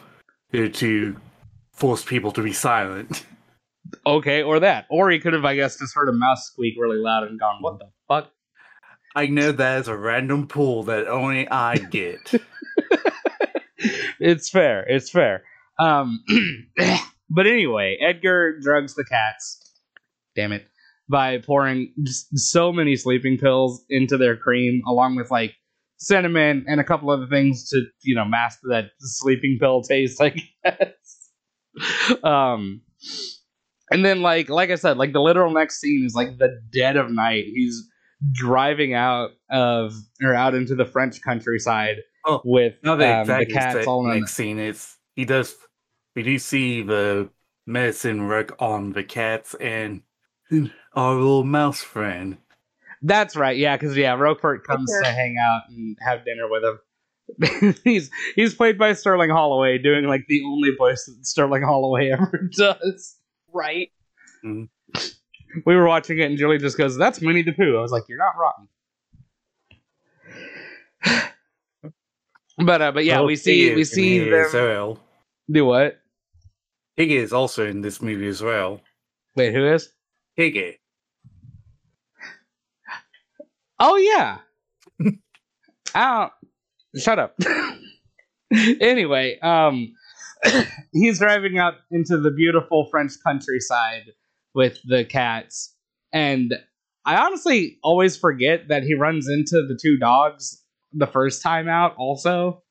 to 0.52 1.16
force 1.72 2.04
people 2.04 2.32
to 2.34 2.44
be 2.44 2.54
silent. 2.54 3.26
Okay, 4.06 4.42
or 4.42 4.60
that. 4.60 4.86
Or 4.90 5.10
he 5.10 5.20
could 5.20 5.34
have, 5.34 5.44
I 5.44 5.56
guess, 5.56 5.78
just 5.78 5.96
heard 5.96 6.08
a 6.08 6.14
mouse 6.14 6.48
squeak 6.48 6.76
really 6.80 6.98
loud 6.98 7.24
and 7.24 7.40
gone, 7.40 7.62
what 7.62 7.80
the 7.80 7.90
fuck? 8.08 8.32
I 9.16 9.28
know 9.28 9.52
that 9.52 9.82
is 9.82 9.88
a 9.88 9.98
random 9.98 10.48
pull 10.48 10.84
that 10.84 11.08
only 11.08 11.50
I 11.50 11.76
get. 11.76 12.34
it's 14.20 14.50
fair. 14.50 14.86
It's 14.88 15.10
fair. 15.10 15.44
Um, 15.80 16.24
but 17.30 17.48
anyway, 17.48 17.98
Edgar 18.00 18.60
drugs 18.60 18.96
the 18.96 19.04
cats. 19.04 19.62
Damn 20.36 20.54
it. 20.54 20.68
By 21.12 21.40
pouring 21.40 21.94
just 22.04 22.38
so 22.38 22.72
many 22.72 22.96
sleeping 22.96 23.38
pills 23.38 23.84
into 23.90 24.18
their 24.18 24.38
cream, 24.38 24.82
along 24.88 25.18
with 25.18 25.30
like 25.30 25.54
cinnamon 25.98 26.66
and 26.68 26.80
a 26.80 26.84
couple 26.84 27.10
other 27.10 27.28
things 27.28 27.70
to, 27.70 27.82
you 28.02 28.16
know, 28.16 28.26
mask 28.26 28.60
that 28.64 28.86
sleeping 29.00 29.58
pill 29.60 29.82
taste, 29.82 30.22
I 30.22 30.30
guess. 30.64 32.20
um, 32.24 32.82
and 33.92 34.06
then 34.06 34.22
like 34.22 34.50
like 34.50 34.72
I 34.72 34.76
said, 34.76 34.98
like 34.98 35.14
the 35.14 35.22
literal 35.22 35.52
next 35.52 35.80
scene 35.80 36.06
is 36.06 36.16
like 36.16 36.38
the 36.38 36.62
dead 36.72 36.98
of 36.98 37.12
night. 37.12 37.46
He's 37.46 37.88
driving 38.32 38.94
out 38.94 39.32
of 39.50 39.94
or 40.22 40.34
out 40.34 40.56
into 40.56 40.76
the 40.76 40.86
French 40.86 41.22
countryside 41.22 41.98
Oh, 42.26 42.42
with 42.46 42.76
Now 42.84 42.96
that 42.98 43.30
um, 43.30 43.40
the 43.40 43.46
cats 43.48 43.88
all 43.88 44.10
in 44.10 44.20
next 44.20 44.34
scene 44.34 44.60
is 44.60 44.96
he 45.16 45.26
does 45.26 45.56
we 46.16 46.24
do 46.24 46.38
see 46.38 46.84
the 46.84 47.30
medicine 47.66 48.28
work 48.28 48.56
on 48.60 48.94
the 48.94 49.04
cats 49.04 49.56
and 49.56 50.04
our 50.94 51.16
little 51.16 51.44
mouse 51.44 51.82
friend. 51.82 52.38
That's 53.02 53.36
right, 53.36 53.58
yeah, 53.58 53.76
because 53.78 53.98
yeah, 53.98 54.14
Roquefort 54.14 54.64
comes 54.66 54.94
Okay. 54.94 55.08
to 55.10 55.12
hang 55.14 55.38
out 55.42 55.64
and 55.70 55.98
have 56.02 56.24
dinner 56.26 56.48
with 56.50 56.64
him. 56.64 57.76
he's 57.84 58.10
he's 58.36 58.54
played 58.54 58.78
by 58.78 58.94
Sterling 58.94 59.30
Holloway, 59.30 59.78
doing 59.78 60.06
like 60.06 60.28
the 60.28 60.42
only 60.46 60.72
voice 60.78 61.06
that 61.06 61.26
Sterling 61.26 61.64
Holloway 61.64 62.10
ever 62.14 62.50
does. 62.56 63.18
Right. 63.54 63.90
We 64.44 64.68
were 65.66 65.88
watching 65.88 66.20
it, 66.20 66.26
and 66.26 66.38
Julie 66.38 66.58
just 66.60 66.78
goes, 66.78 66.98
"That's 66.98 67.20
Winnie 67.22 67.42
the 67.42 67.54
Pooh." 67.54 67.78
I 67.78 67.82
was 67.82 67.92
like, 67.92 68.04
"You're 68.10 68.18
not 68.18 68.34
wrong." 68.38 68.68
but 72.58 72.82
uh, 72.82 72.92
but 72.92 73.06
yeah, 73.06 73.18
Well, 73.18 73.26
we 73.28 73.36
see 73.36 73.74
we 73.76 73.84
see 73.84 74.20
here 74.20 74.42
as 74.46 74.52
them 74.52 74.64
well. 74.66 75.00
do 75.50 75.66
what? 75.66 76.00
Piggy 76.98 77.16
is 77.18 77.34
also 77.34 77.66
in 77.66 77.82
this 77.82 78.02
movie 78.02 78.28
as 78.28 78.42
well. 78.44 78.82
Wait, 79.36 79.54
who 79.54 79.66
is? 79.66 79.90
Piggy. 80.38 80.80
Oh 83.84 83.98
yeah. 83.98 84.38
I 85.96 86.30
don't. 86.94 87.02
Shut 87.02 87.18
up. 87.20 87.36
anyway, 88.54 89.40
um, 89.40 89.94
he's 90.94 91.18
driving 91.20 91.58
out 91.58 91.76
into 91.90 92.18
the 92.18 92.30
beautiful 92.32 92.86
French 92.92 93.14
countryside 93.26 94.12
with 94.54 94.78
the 94.86 95.04
cats, 95.04 95.76
and 96.14 96.54
I 97.06 97.26
honestly 97.26 97.80
always 97.82 98.16
forget 98.18 98.68
that 98.68 98.84
he 98.84 98.94
runs 98.94 99.28
into 99.28 99.66
the 99.68 99.78
two 99.82 99.98
dogs 99.98 100.64
the 100.94 101.08
first 101.08 101.42
time 101.42 101.68
out. 101.68 101.96
Also, 101.98 102.62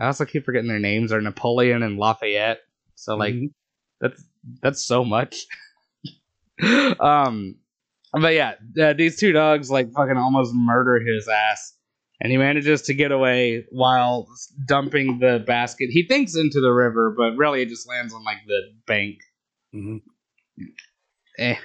I 0.00 0.06
also 0.06 0.24
keep 0.24 0.44
forgetting 0.44 0.68
their 0.68 0.78
names 0.80 1.12
are 1.12 1.20
Napoleon 1.20 1.82
and 1.84 1.96
Lafayette. 1.98 2.60
So 2.96 3.14
like, 3.16 3.34
Mhm. 3.34 3.52
that's 4.00 4.24
that's 4.62 4.82
so 4.84 5.04
much. 5.04 5.46
um, 7.00 7.56
but 8.12 8.34
yeah, 8.34 8.54
uh, 8.80 8.92
these 8.92 9.18
two 9.18 9.32
dogs 9.32 9.70
like 9.70 9.92
fucking 9.92 10.16
almost 10.16 10.52
murder 10.54 11.00
his 11.00 11.28
ass, 11.28 11.74
and 12.20 12.30
he 12.32 12.38
manages 12.38 12.82
to 12.82 12.94
get 12.94 13.12
away 13.12 13.64
while 13.70 14.26
dumping 14.66 15.18
the 15.20 15.42
basket. 15.46 15.90
He 15.90 16.06
thinks 16.06 16.34
into 16.36 16.60
the 16.60 16.72
river, 16.72 17.14
but 17.16 17.36
really 17.36 17.62
it 17.62 17.68
just 17.68 17.88
lands 17.88 18.12
on 18.12 18.24
like 18.24 18.38
the 18.46 18.60
bank. 18.86 19.16
Mhm. 19.74 20.00
Eh. 21.38 21.56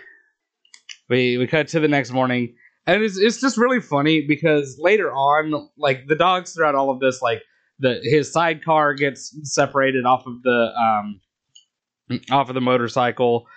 We 1.09 1.37
we 1.37 1.47
cut 1.47 1.67
to 1.69 1.79
the 1.79 1.87
next 1.87 2.11
morning, 2.11 2.55
and 2.87 3.03
it's 3.03 3.17
it's 3.17 3.39
just 3.39 3.57
really 3.57 3.81
funny 3.81 4.25
because 4.27 4.77
later 4.79 5.11
on, 5.11 5.69
like 5.77 6.07
the 6.07 6.15
dogs 6.15 6.53
throughout 6.53 6.75
all 6.75 6.89
of 6.89 6.99
this, 6.99 7.21
like 7.21 7.41
the 7.79 7.99
his 8.03 8.31
sidecar 8.31 8.93
gets 8.93 9.35
separated 9.43 10.05
off 10.05 10.25
of 10.25 10.41
the 10.43 10.71
um 10.79 11.21
off 12.31 12.49
of 12.49 12.55
the 12.55 12.61
motorcycle. 12.61 13.47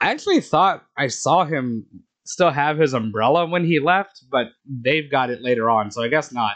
I 0.00 0.10
actually 0.10 0.40
thought 0.40 0.84
I 0.96 1.06
saw 1.08 1.44
him 1.44 1.86
still 2.26 2.50
have 2.50 2.78
his 2.78 2.94
umbrella 2.94 3.46
when 3.46 3.64
he 3.64 3.80
left, 3.80 4.24
but 4.30 4.48
they've 4.66 5.10
got 5.10 5.30
it 5.30 5.40
later 5.42 5.68
on, 5.70 5.90
so 5.90 6.02
I 6.02 6.08
guess 6.08 6.32
not. 6.32 6.54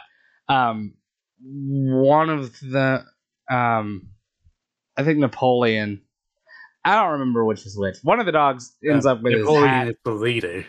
Um, 0.48 0.94
one 1.42 2.30
of 2.30 2.58
the, 2.60 3.04
um, 3.50 4.08
I 4.96 5.04
think 5.04 5.18
Napoleon. 5.18 6.02
I 6.84 6.94
don't 6.94 7.12
remember 7.12 7.44
which 7.44 7.66
is 7.66 7.76
which. 7.78 7.96
One 8.02 8.18
of 8.18 8.26
the 8.26 8.32
dogs 8.32 8.74
ends 8.88 9.04
Uh, 9.06 9.12
up 9.12 9.22
with 9.22 9.32
his 9.34 9.40
Napoleon 9.42 9.68
hat. 9.68 9.88
is 9.88 9.94
the 10.04 10.12
leader. 10.12 10.64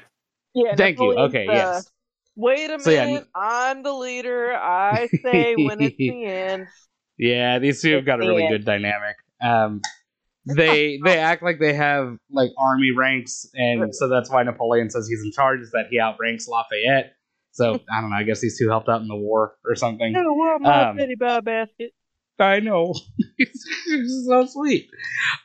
Yeah. 0.53 0.75
Thank 0.75 0.99
you. 0.99 1.17
Okay, 1.17 1.45
the, 1.47 1.53
yes. 1.53 1.89
Wait 2.35 2.69
a 2.69 2.79
So, 2.79 2.91
yeah, 2.91 3.05
minute. 3.05 3.27
I'm 3.35 3.83
the 3.83 3.93
leader. 3.93 4.53
I 4.53 5.07
say 5.23 5.55
when 5.55 5.79
it's 5.81 5.95
the 5.97 6.25
end. 6.25 6.67
Yeah, 7.17 7.59
these 7.59 7.81
two 7.81 7.93
have 7.95 8.05
got 8.05 8.19
a 8.21 8.27
really 8.27 8.43
Yeah. 8.43 8.49
good 8.49 8.65
dynamic. 8.65 9.15
Um, 9.41 9.81
they 10.55 10.99
they 11.03 11.17
act 11.17 11.43
like 11.43 11.59
they 11.59 11.73
have 11.73 12.17
like 12.31 12.51
army 12.57 12.91
ranks, 12.91 13.49
and 13.53 13.93
so 13.95 14.07
that's 14.07 14.29
why 14.29 14.43
Napoleon 14.43 14.89
says 14.89 15.07
he's 15.07 15.21
in 15.23 15.31
charge. 15.31 15.61
Is 15.61 15.71
that 15.71 15.87
he 15.89 15.99
outranks 15.99 16.47
Lafayette? 16.47 17.13
So 17.51 17.79
I 17.91 18.01
don't 18.01 18.09
know. 18.09 18.15
I 18.15 18.23
guess 18.23 18.41
these 18.41 18.57
two 18.57 18.69
helped 18.69 18.89
out 18.89 19.01
in 19.01 19.07
the 19.07 19.15
war 19.15 19.55
or 19.65 19.75
something. 19.75 20.13
Oh, 20.15 20.33
what 20.33 20.61
my 20.61 20.89
Um, 20.89 20.97
basket. 21.43 21.91
I 22.39 22.59
know. 22.61 22.93
it's 23.37 24.25
so 24.27 24.45
sweet. 24.45 24.89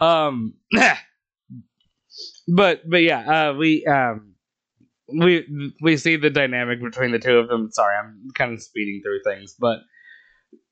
Um, 0.01 0.55
but 2.49 2.89
but 2.89 3.03
yeah, 3.03 3.49
uh, 3.51 3.55
we 3.55 3.85
um 3.87 4.35
we 5.09 5.73
we 5.83 5.97
see 5.97 6.17
the 6.17 6.31
dynamic 6.31 6.81
between 6.83 7.11
the 7.11 7.19
two 7.19 7.39
of 7.39 7.49
them. 7.49 7.71
Sorry, 7.71 7.97
I'm 7.97 8.29
kind 8.35 8.53
of 8.53 8.63
speeding 8.63 9.03
through 9.05 9.21
things, 9.25 9.55
but 9.59 9.81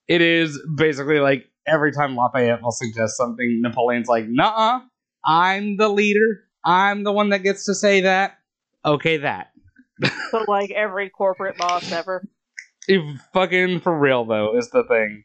it 0.08 0.20
is 0.20 0.60
basically 0.76 1.20
like 1.20 1.44
every 1.66 1.92
time 1.92 2.16
Lafayette 2.16 2.62
will 2.62 2.72
suggest 2.72 3.16
something, 3.16 3.60
Napoleon's 3.62 4.08
like, 4.08 4.26
"Nuh-uh, 4.28 4.80
I'm 5.24 5.76
the 5.76 5.88
leader. 5.88 6.44
I'm 6.64 7.04
the 7.04 7.12
one 7.12 7.30
that 7.30 7.42
gets 7.42 7.66
to 7.66 7.74
say 7.74 8.02
that." 8.02 8.38
Okay, 8.84 9.18
that. 9.18 9.48
So 10.30 10.44
like 10.48 10.70
every 10.70 11.10
corporate 11.10 11.56
boss 11.58 11.90
ever. 11.92 12.26
If 12.88 13.20
fucking 13.32 13.80
for 13.80 13.96
real 13.96 14.24
though 14.24 14.56
is 14.56 14.70
the 14.70 14.84
thing. 14.84 15.24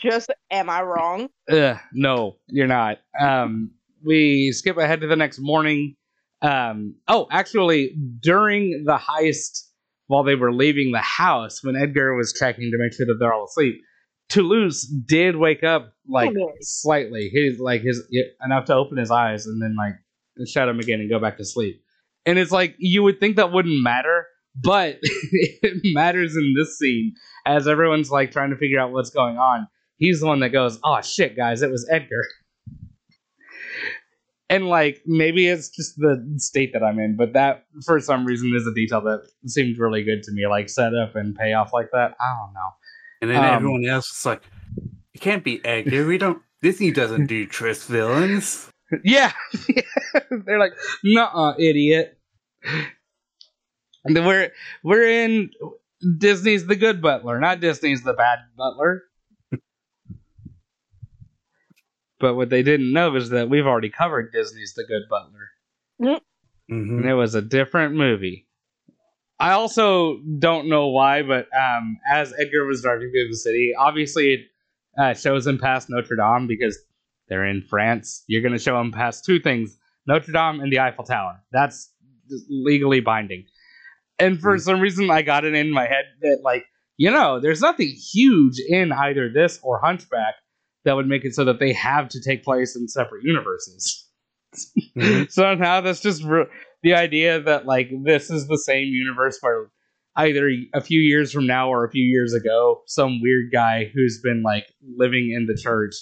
Just 0.00 0.30
am 0.50 0.70
I 0.70 0.82
wrong? 0.82 1.28
Ugh, 1.50 1.76
no, 1.92 2.36
you're 2.46 2.66
not. 2.66 2.98
Um, 3.20 3.72
we 4.04 4.52
skip 4.52 4.76
ahead 4.76 5.00
to 5.00 5.06
the 5.06 5.16
next 5.16 5.38
morning. 5.40 5.96
Um, 6.40 6.96
oh, 7.08 7.26
actually, 7.30 7.94
during 8.20 8.84
the 8.84 8.96
heist, 8.96 9.64
while 10.06 10.24
they 10.24 10.34
were 10.34 10.52
leaving 10.52 10.92
the 10.92 10.98
house, 10.98 11.62
when 11.62 11.76
Edgar 11.76 12.14
was 12.14 12.32
checking 12.32 12.70
to 12.70 12.78
make 12.78 12.92
sure 12.94 13.06
that 13.06 13.16
they're 13.18 13.32
all 13.32 13.44
asleep, 13.44 13.82
Toulouse 14.32 14.86
did 14.86 15.36
wake 15.36 15.62
up 15.62 15.92
like 16.08 16.32
slightly. 16.62 17.28
He's 17.28 17.60
like 17.60 17.82
his 17.82 18.02
enough 18.42 18.64
to 18.66 18.74
open 18.74 18.96
his 18.96 19.10
eyes 19.10 19.44
and 19.46 19.60
then 19.60 19.76
like 19.76 19.96
shut 20.48 20.70
him 20.70 20.80
again 20.80 21.00
and 21.00 21.10
go 21.10 21.18
back 21.18 21.36
to 21.36 21.44
sleep. 21.44 21.82
And 22.24 22.38
it's 22.38 22.50
like 22.50 22.74
you 22.78 23.02
would 23.02 23.20
think 23.20 23.36
that 23.36 23.52
wouldn't 23.52 23.82
matter, 23.82 24.26
but 24.54 24.98
it 25.02 25.82
matters 25.92 26.34
in 26.34 26.54
this 26.56 26.78
scene 26.78 27.12
as 27.44 27.68
everyone's 27.68 28.10
like 28.10 28.30
trying 28.30 28.48
to 28.48 28.56
figure 28.56 28.80
out 28.80 28.90
what's 28.90 29.10
going 29.10 29.36
on. 29.36 29.68
He's 29.98 30.20
the 30.20 30.26
one 30.26 30.40
that 30.40 30.48
goes, 30.48 30.78
"Oh 30.82 31.02
shit, 31.02 31.36
guys, 31.36 31.60
it 31.60 31.70
was 31.70 31.86
Edgar." 31.90 32.24
And 34.50 34.68
like 34.68 35.00
maybe 35.06 35.48
it's 35.48 35.70
just 35.70 35.96
the 35.96 36.22
state 36.36 36.74
that 36.74 36.82
I'm 36.82 36.98
in, 36.98 37.16
but 37.16 37.32
that 37.32 37.64
for 37.86 37.98
some 38.00 38.26
reason 38.26 38.52
is 38.54 38.66
a 38.66 38.74
detail 38.74 39.00
that 39.00 39.22
seemed 39.46 39.78
really 39.78 40.02
good 40.02 40.22
to 40.24 40.32
me, 40.32 40.46
like 40.46 40.68
set 40.68 40.92
up 40.94 41.16
and 41.16 41.34
payoff 41.34 41.72
like 41.72 41.88
that. 41.92 42.14
I 42.20 42.36
don't 42.38 42.52
know. 42.52 42.68
And 43.22 43.30
then 43.30 43.38
Um, 43.44 43.54
everyone 43.54 43.84
else 43.86 44.10
is 44.10 44.26
like, 44.26 44.42
it 45.14 45.20
can't 45.22 45.42
be 45.44 45.64
Edgar. 45.64 46.06
We 46.06 46.18
don't. 46.18 46.42
Disney 46.60 46.90
doesn't 46.90 47.26
do 47.26 47.46
twist 47.46 47.88
villains. 47.88 48.68
Yeah, 49.04 49.32
they're 50.30 50.58
like, 50.58 50.74
"Nuh-uh, 51.02 51.54
idiot." 51.58 52.18
And 54.04 54.14
then 54.14 54.26
we're 54.26 54.50
we're 54.84 55.08
in 55.08 55.48
Disney's 56.18 56.66
the 56.66 56.76
good 56.76 57.00
butler, 57.00 57.40
not 57.40 57.60
Disney's 57.60 58.02
the 58.02 58.12
bad 58.12 58.40
butler. 58.54 59.04
But 62.20 62.34
what 62.34 62.50
they 62.50 62.62
didn't 62.62 62.92
know 62.92 63.16
is 63.16 63.30
that 63.30 63.48
we've 63.48 63.66
already 63.66 63.88
covered 63.88 64.30
Disney's 64.30 64.74
The 64.74 64.84
Good 64.84 65.08
Butler. 65.08 65.50
hmm 65.98 66.18
and 66.68 67.04
it 67.08 67.14
was 67.14 67.34
a 67.34 67.42
different 67.42 67.94
movie. 67.94 68.46
I 69.42 69.52
also 69.52 70.18
don't 70.38 70.68
know 70.68 70.88
why, 70.88 71.22
but 71.22 71.46
um, 71.58 71.98
as 72.10 72.32
Edgar 72.38 72.64
was 72.64 72.82
driving 72.82 73.10
through 73.10 73.28
the 73.28 73.36
city, 73.36 73.72
obviously 73.78 74.34
it 74.34 74.40
uh, 74.98 75.14
shows 75.14 75.46
him 75.46 75.58
past 75.58 75.88
Notre 75.90 76.16
Dame 76.16 76.46
because 76.46 76.78
they're 77.28 77.44
in 77.46 77.62
France. 77.62 78.24
You're 78.28 78.42
going 78.42 78.52
to 78.52 78.58
show 78.58 78.80
him 78.80 78.92
past 78.92 79.24
two 79.24 79.40
things: 79.40 79.76
Notre 80.06 80.32
Dame 80.32 80.60
and 80.60 80.72
the 80.72 80.78
Eiffel 80.78 81.04
Tower. 81.04 81.42
That's 81.50 81.92
legally 82.48 83.00
binding. 83.00 83.44
And 84.18 84.38
for 84.40 84.56
Mhm. 84.56 84.60
some 84.60 84.80
reason, 84.80 85.10
I 85.10 85.22
got 85.22 85.44
it 85.44 85.54
in 85.54 85.70
my 85.72 85.86
head 85.86 86.04
that, 86.20 86.40
like, 86.44 86.64
you 86.96 87.10
know, 87.10 87.40
there's 87.40 87.60
nothing 87.60 87.88
huge 87.88 88.60
in 88.68 88.92
either 88.92 89.28
this 89.28 89.58
or 89.62 89.80
Hunchback 89.80 90.34
that 90.84 90.94
would 90.94 91.08
make 91.08 91.24
it 91.24 91.34
so 91.34 91.44
that 91.46 91.58
they 91.58 91.72
have 91.72 92.08
to 92.10 92.20
take 92.22 92.44
place 92.44 92.76
in 92.76 92.86
separate 92.88 93.24
universes. 93.24 94.08
Mhm. 94.96 95.30
so 95.32 95.54
now 95.54 95.80
that's 95.80 96.00
just 96.00 96.22
re- 96.22 96.46
the 96.82 96.94
idea 96.94 97.40
that 97.40 97.66
like 97.66 97.90
this 98.04 98.30
is 98.30 98.46
the 98.48 98.58
same 98.58 98.88
universe 98.88 99.38
where 99.40 99.70
either 100.16 100.50
a 100.74 100.80
few 100.80 101.00
years 101.00 101.32
from 101.32 101.46
now 101.46 101.70
or 101.70 101.84
a 101.84 101.90
few 101.90 102.04
years 102.04 102.34
ago 102.34 102.82
some 102.86 103.20
weird 103.22 103.46
guy 103.52 103.90
who's 103.94 104.20
been 104.22 104.42
like 104.42 104.66
living 104.96 105.32
in 105.34 105.46
the 105.46 105.60
church 105.60 105.94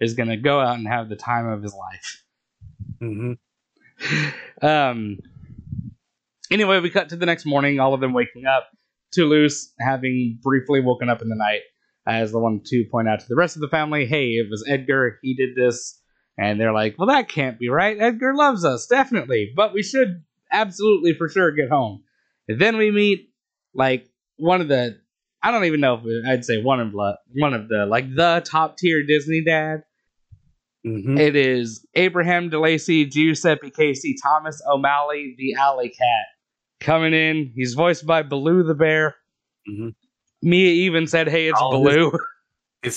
is 0.00 0.14
going 0.14 0.28
to 0.28 0.36
go 0.36 0.60
out 0.60 0.78
and 0.78 0.86
have 0.86 1.08
the 1.08 1.16
time 1.16 1.48
of 1.48 1.62
his 1.62 1.74
life. 1.74 2.24
Hmm 3.00 3.32
um 4.62 5.18
anyway 6.50 6.80
we 6.80 6.90
cut 6.90 7.08
to 7.08 7.16
the 7.16 7.26
next 7.26 7.44
morning 7.44 7.80
all 7.80 7.94
of 7.94 8.00
them 8.00 8.12
waking 8.12 8.46
up. 8.46 8.68
Toulouse 9.10 9.72
having 9.80 10.38
briefly 10.42 10.80
woken 10.80 11.08
up 11.08 11.22
in 11.22 11.28
the 11.28 11.34
night 11.34 11.62
as 12.06 12.30
the 12.30 12.38
one 12.38 12.60
to 12.66 12.84
point 12.90 13.08
out 13.08 13.20
to 13.20 13.26
the 13.28 13.36
rest 13.36 13.56
of 13.56 13.62
the 13.62 13.68
family 13.68 14.06
hey 14.06 14.30
it 14.32 14.48
was 14.50 14.64
edgar. 14.68 15.18
He 15.22 15.34
did 15.34 15.56
this 15.56 15.97
and 16.38 16.58
they're 16.60 16.72
like 16.72 16.94
well 16.98 17.08
that 17.08 17.28
can't 17.28 17.58
be 17.58 17.68
right 17.68 17.98
edgar 18.00 18.34
loves 18.34 18.64
us 18.64 18.86
definitely 18.86 19.52
but 19.54 19.74
we 19.74 19.82
should 19.82 20.22
absolutely 20.52 21.12
for 21.14 21.28
sure 21.28 21.50
get 21.52 21.68
home 21.68 22.02
and 22.48 22.58
then 22.60 22.76
we 22.78 22.90
meet 22.90 23.30
like 23.74 24.08
one 24.36 24.60
of 24.60 24.68
the 24.68 24.96
i 25.42 25.50
don't 25.50 25.64
even 25.64 25.80
know 25.80 25.94
if 25.94 26.04
it- 26.06 26.24
i'd 26.28 26.44
say 26.44 26.62
one 26.62 26.80
of 26.80 26.92
the 26.92 27.18
one 27.34 27.52
of 27.54 27.68
the 27.68 27.84
like 27.86 28.14
the 28.14 28.42
top 28.46 28.78
tier 28.78 29.04
disney 29.04 29.42
dad 29.44 29.82
hmm 30.84 31.18
it 31.18 31.34
is 31.34 31.84
Abraham 31.96 32.50
DeLacy, 32.50 33.10
Giuseppe 33.10 33.68
Casey, 33.70 34.14
Thomas 34.22 34.62
O'Malley, 34.66 35.34
the 35.36 35.54
Alley 35.54 35.88
Cat. 35.88 36.26
Coming 36.80 37.12
in, 37.12 37.50
he's 37.56 37.74
voiced 37.74 38.06
by 38.06 38.22
Baloo 38.22 38.62
the 38.62 38.74
Bear. 38.76 39.16
Mhm. 39.68 39.96
Mia 40.40 40.70
even 40.70 41.08
said, 41.08 41.28
"Hey, 41.28 41.48
it's 41.48 41.58
Oh, 41.60 41.70
Baloo." 41.72 42.12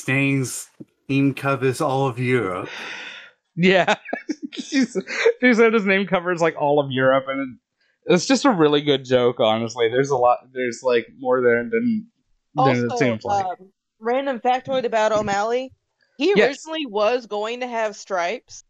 Name's 0.07 0.67
theme 1.07 1.33
covers 1.33 1.81
all 1.81 2.07
of 2.07 2.19
Europe. 2.19 2.69
Yeah, 3.55 3.95
she 4.53 4.85
said 4.85 5.73
his 5.73 5.85
name 5.85 6.07
covers 6.07 6.41
like 6.41 6.55
all 6.59 6.79
of 6.79 6.91
Europe, 6.91 7.25
and 7.27 7.57
it's 8.05 8.25
just 8.25 8.45
a 8.45 8.51
really 8.51 8.81
good 8.81 9.05
joke. 9.05 9.39
Honestly, 9.39 9.89
there's 9.89 10.09
a 10.09 10.17
lot. 10.17 10.39
There's 10.53 10.81
like 10.83 11.07
more 11.19 11.41
there 11.41 11.63
than 11.63 12.07
than 12.55 12.89
it 12.91 12.97
seems 12.97 13.23
like. 13.23 13.45
um, 13.45 13.71
random 13.99 14.39
factoid 14.39 14.85
about 14.85 15.11
O'Malley: 15.11 15.71
he 16.17 16.33
Yes. 16.35 16.57
originally 16.57 16.85
was 16.85 17.27
going 17.27 17.59
to 17.61 17.67
have 17.67 17.95
stripes, 17.95 18.63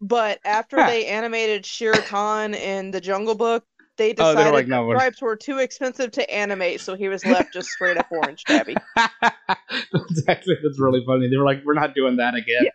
but 0.00 0.38
after 0.44 0.80
Huh. 0.80 0.86
they 0.86 1.06
animated 1.06 1.66
Shere 1.66 2.02
Khan 2.02 2.54
in 2.54 2.90
the 2.90 3.00
Jungle 3.00 3.34
Book, 3.34 3.64
they 3.96 4.12
Oh, 4.12 4.32
decided 4.34 4.52
like, 4.52 4.66
that 4.66 4.70
no, 4.70 4.88
stripes 4.88 5.22
were 5.22 5.36
too 5.36 5.58
expensive 5.58 6.10
to 6.12 6.30
animate, 6.32 6.80
so 6.80 6.94
he 6.96 7.08
was 7.08 7.24
left 7.24 7.52
just 7.52 7.70
straight 7.70 7.96
up 7.96 8.06
orange 8.10 8.44
tabby. 8.44 8.76
that's 8.96 10.28
actually 10.28 10.56
that's 10.62 10.80
really 10.80 11.02
funny. 11.06 11.28
They 11.28 11.36
were 11.36 11.44
like, 11.44 11.62
"We're 11.64 11.74
not 11.74 11.94
doing 11.94 12.16
that 12.16 12.34
again." 12.34 12.62
Th- 12.62 12.72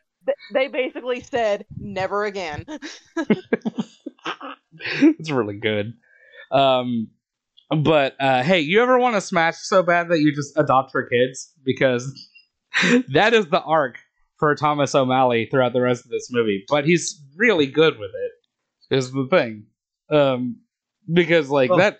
They 0.53 0.67
basically 0.67 1.21
said, 1.21 1.65
"Never 1.77 2.25
again." 2.25 2.65
it's 5.01 5.31
really 5.31 5.57
good. 5.57 5.93
Um, 6.51 7.07
but 7.69 8.15
uh, 8.19 8.43
hey, 8.43 8.59
you 8.61 8.81
ever 8.81 8.97
want 8.99 9.15
to 9.15 9.21
smash 9.21 9.55
so 9.57 9.83
bad 9.83 10.09
that 10.09 10.19
you 10.19 10.33
just 10.35 10.57
adopt 10.57 10.91
for 10.91 11.07
kids? 11.07 11.53
Because 11.63 12.11
that 13.13 13.33
is 13.33 13.47
the 13.47 13.61
arc 13.61 13.97
for 14.37 14.55
Thomas 14.55 14.95
O'Malley 14.95 15.47
throughout 15.51 15.73
the 15.73 15.81
rest 15.81 16.05
of 16.05 16.11
this 16.11 16.29
movie. 16.31 16.63
But 16.69 16.85
he's 16.85 17.21
really 17.35 17.67
good 17.67 17.97
with 17.99 18.11
it. 18.11 18.95
Is 18.95 19.11
the 19.11 19.27
thing. 19.29 19.67
Um, 20.09 20.57
because 21.11 21.49
like 21.49 21.69
Well, 21.69 21.79
that. 21.79 21.99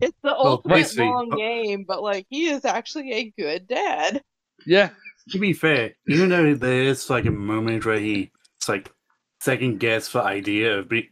It's 0.00 0.16
the 0.22 0.28
Well, 0.30 0.46
ultimate 0.46 0.74
basically- 0.74 1.04
long 1.06 1.30
game, 1.30 1.84
but 1.86 2.02
like 2.02 2.26
he 2.30 2.46
is 2.48 2.64
actually 2.64 3.12
a 3.12 3.30
good 3.38 3.68
dad. 3.68 4.22
Yeah, 4.66 4.90
To 5.30 5.38
be 5.38 5.52
fair, 5.52 5.94
even 6.08 6.28
though 6.28 6.54
there 6.54 6.82
is 6.84 7.08
like 7.10 7.26
a 7.26 7.30
moment 7.30 7.84
where 7.84 7.98
he 7.98 8.30
it's 8.58 8.68
like 8.68 8.92
second 9.40 9.78
guess 9.80 10.08
the 10.08 10.22
idea 10.22 10.78
of 10.78 10.88
be- 10.88 11.10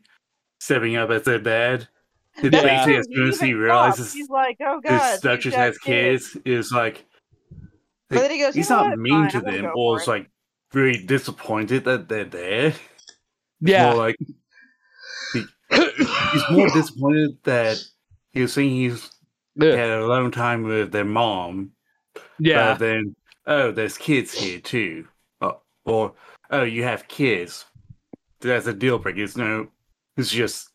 stepping 0.61 0.96
up 0.96 1.11
as 1.11 1.22
their 1.22 1.38
dad, 1.38 1.88
it's 2.37 2.54
Yeah. 2.54 2.62
basically 2.62 2.96
as 2.96 3.07
He 3.09 3.14
soon 3.14 3.28
as 3.28 3.40
he 3.40 3.54
realizes 3.54 4.12
he's 4.12 4.28
like, 4.28 4.57
"Oh 4.61 4.81
God, 4.81 5.12
his 5.12 5.20
Duchess 5.20 5.54
she's 5.54 5.78
kids, 5.78 6.37
is 6.44 6.72
like 6.72 7.04
But 8.09 8.20
then 8.20 8.31
he 8.31 8.38
goes, 8.38 8.54
he's 8.54 8.70
not 8.70 8.90
what? 8.90 8.98
mean 8.98 9.12
Fine, 9.12 9.31
to 9.31 9.37
I'm 9.38 9.44
them 9.44 9.72
or 9.74 9.98
for 9.98 10.02
is 10.02 10.09
like 10.09 10.31
really 10.74 11.04
disappointed 11.07 11.85
that 11.85 12.09
they're 12.09 12.24
there. 12.24 12.74
yeah. 13.61 13.87
More 13.90 13.94
like 13.96 14.16
he's 15.35 16.44
more 16.50 16.68
disappointed 16.70 17.38
that 17.44 17.78
he 18.33 18.42
was 18.42 18.52
saying 18.52 18.70
he's 18.70 19.11
Ugh. 19.61 19.66
had 19.74 19.90
a 19.90 20.07
long 20.07 20.31
time 20.31 20.62
with 20.62 20.92
their 20.92 21.04
mom, 21.04 21.72
yeah. 22.38 22.72
but 22.72 22.78
then 22.78 23.16
oh, 23.48 23.72
there's 23.72 23.98
kids 23.98 24.32
here 24.32 24.61
too, 24.61 25.08
uh, 25.40 25.52
or 25.84 26.14
oh, 26.50 26.62
you 26.62 26.84
have 26.84 27.08
kids. 27.08 27.64
That's 28.40 28.68
a 28.68 28.72
deal 28.72 28.98
breaker. 29.00 29.22
It's 29.22 29.37
no, 29.37 29.66
it's 30.16 30.30
just 30.30 30.70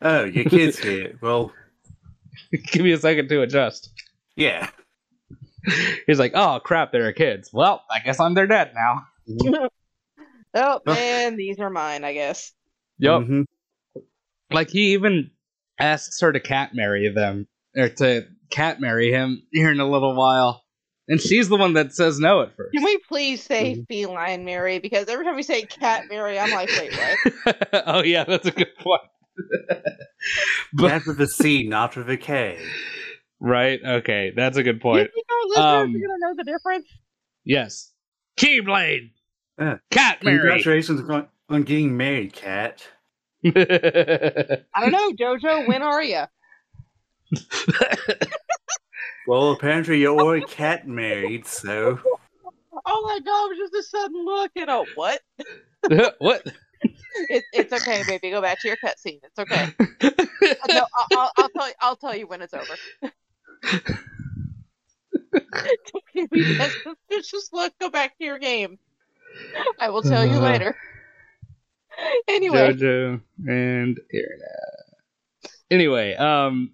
oh, 0.00 0.24
your 0.24 0.44
kids 0.46 0.78
here. 0.82 1.18
Well, 1.20 1.52
Give 2.72 2.82
me 2.82 2.92
a 2.92 2.98
second 2.98 3.28
to 3.28 3.42
adjust. 3.42 3.90
yeah. 4.36 4.70
He's 6.06 6.18
like, 6.20 6.32
oh 6.34 6.60
crap, 6.62 6.92
there 6.92 7.06
are 7.08 7.12
kids. 7.12 7.50
Well, 7.52 7.82
I 7.90 7.98
guess 8.00 8.20
I'm 8.20 8.34
their 8.34 8.46
dad 8.46 8.72
now. 8.74 9.68
Oh 10.58 10.80
man, 10.86 11.36
these 11.36 11.60
are 11.60 11.68
mine, 11.68 12.02
I 12.02 12.14
guess. 12.14 12.52
Yep. 12.98 13.20
Mhm. 13.20 13.44
Like 14.50 14.70
he 14.70 14.94
even 14.94 15.30
asks 15.78 16.18
her 16.22 16.32
to 16.32 16.40
cat 16.40 16.70
marry 16.72 17.10
them 17.10 17.46
or 17.76 17.90
to 17.90 18.26
cat 18.48 18.80
marry 18.80 19.10
him 19.12 19.42
here 19.52 19.70
in 19.70 19.80
a 19.80 19.90
little 19.90 20.14
while, 20.16 20.64
and 21.08 21.20
she's 21.20 21.48
the 21.48 21.56
one 21.56 21.72
that 21.74 21.92
says 21.92 22.18
no 22.18 22.42
at 22.42 22.56
first. 22.56 22.72
Can 22.74 22.84
we 22.84 22.98
please 23.08 23.42
say 23.42 23.74
Mm-hmm. 23.74 23.82
feline 23.84 24.44
Mary? 24.44 24.78
Because 24.78 25.08
every 25.08 25.24
time 25.24 25.36
we 25.36 25.42
say 25.42 25.62
cat 25.62 26.04
Mary, 26.08 26.38
I'm 26.38 26.50
like, 26.50 26.70
wait, 26.78 26.92
what? 27.44 27.62
oh 27.86 28.02
yeah, 28.02 28.24
that's 28.24 28.46
a 28.46 28.50
good 28.50 28.74
point. 28.78 29.02
but 30.72 30.88
That's 30.88 31.06
with 31.06 31.20
a 31.20 31.26
C, 31.26 31.66
not 31.68 31.94
with 31.96 32.08
a 32.08 32.16
K. 32.16 32.58
right, 33.38 33.80
okay, 33.84 34.32
that's 34.34 34.56
a 34.56 34.62
good 34.62 34.76
You 34.76 34.80
point. 34.80 35.10
think 35.12 35.26
our 35.30 35.48
listeners 35.48 35.64
Um, 35.64 35.94
are 35.94 35.98
gonna 35.98 36.18
know 36.20 36.34
the 36.36 36.44
difference? 36.44 36.86
Yes, 37.44 37.92
Keyblade, 38.38 39.10
Yeah. 39.58 39.76
cat 39.90 40.24
marry. 40.24 40.38
Congratulations 40.38 41.08
on, 41.08 41.28
on 41.50 41.62
getting 41.64 41.96
married, 41.96 42.32
Cat. 42.32 42.82
I 43.44 43.50
don't 44.80 44.90
know, 44.92 45.12
Jojo. 45.12 45.68
When 45.68 45.82
are 45.82 46.02
you? 46.02 46.22
Well, 49.26 49.52
apparently 49.52 49.98
you're 49.98 50.18
already 50.20 50.44
cat 50.46 50.86
married, 50.86 51.46
so 51.46 51.98
Oh 52.84 53.02
my 53.04 53.18
god, 53.20 53.46
it 53.46 53.58
was 53.58 53.70
just 53.70 53.74
a 53.74 53.82
sudden 53.98 54.24
look 54.24 54.52
and 54.56 54.70
a 54.70 54.84
what? 54.94 55.20
what? 56.18 56.42
It, 57.28 57.44
it's 57.52 57.72
okay, 57.72 58.02
baby. 58.06 58.30
Go 58.30 58.42
back 58.42 58.60
to 58.60 58.68
your 58.68 58.76
cutscene. 58.76 59.20
It's 59.22 59.38
okay. 59.38 59.72
No, 60.68 60.86
I'll, 60.96 61.06
I'll, 61.18 61.30
I'll 61.38 61.48
tell 61.48 61.68
you. 61.68 61.74
I'll 61.80 61.96
tell 61.96 62.16
you 62.16 62.26
when 62.26 62.40
it's 62.42 62.54
over. 62.54 62.76
Don't 65.32 66.04
give 66.14 66.30
me 66.30 66.56
that 66.58 66.70
suspicious 66.86 67.48
look. 67.52 67.72
Go 67.80 67.88
back 67.90 68.16
to 68.18 68.24
your 68.24 68.38
game. 68.38 68.78
I 69.80 69.90
will 69.90 70.02
tell 70.02 70.24
you 70.24 70.34
Uh. 70.34 70.40
later. 70.40 70.76
Anyway, 72.28 72.74
Jojo 72.74 73.20
and 73.46 73.98
Irina. 74.10 74.44
Anyway, 75.70 76.14
um. 76.14 76.72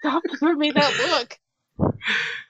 stop 0.00 0.22
giving 0.40 0.58
me 0.58 0.70
that 0.72 0.98
look. 0.98 1.38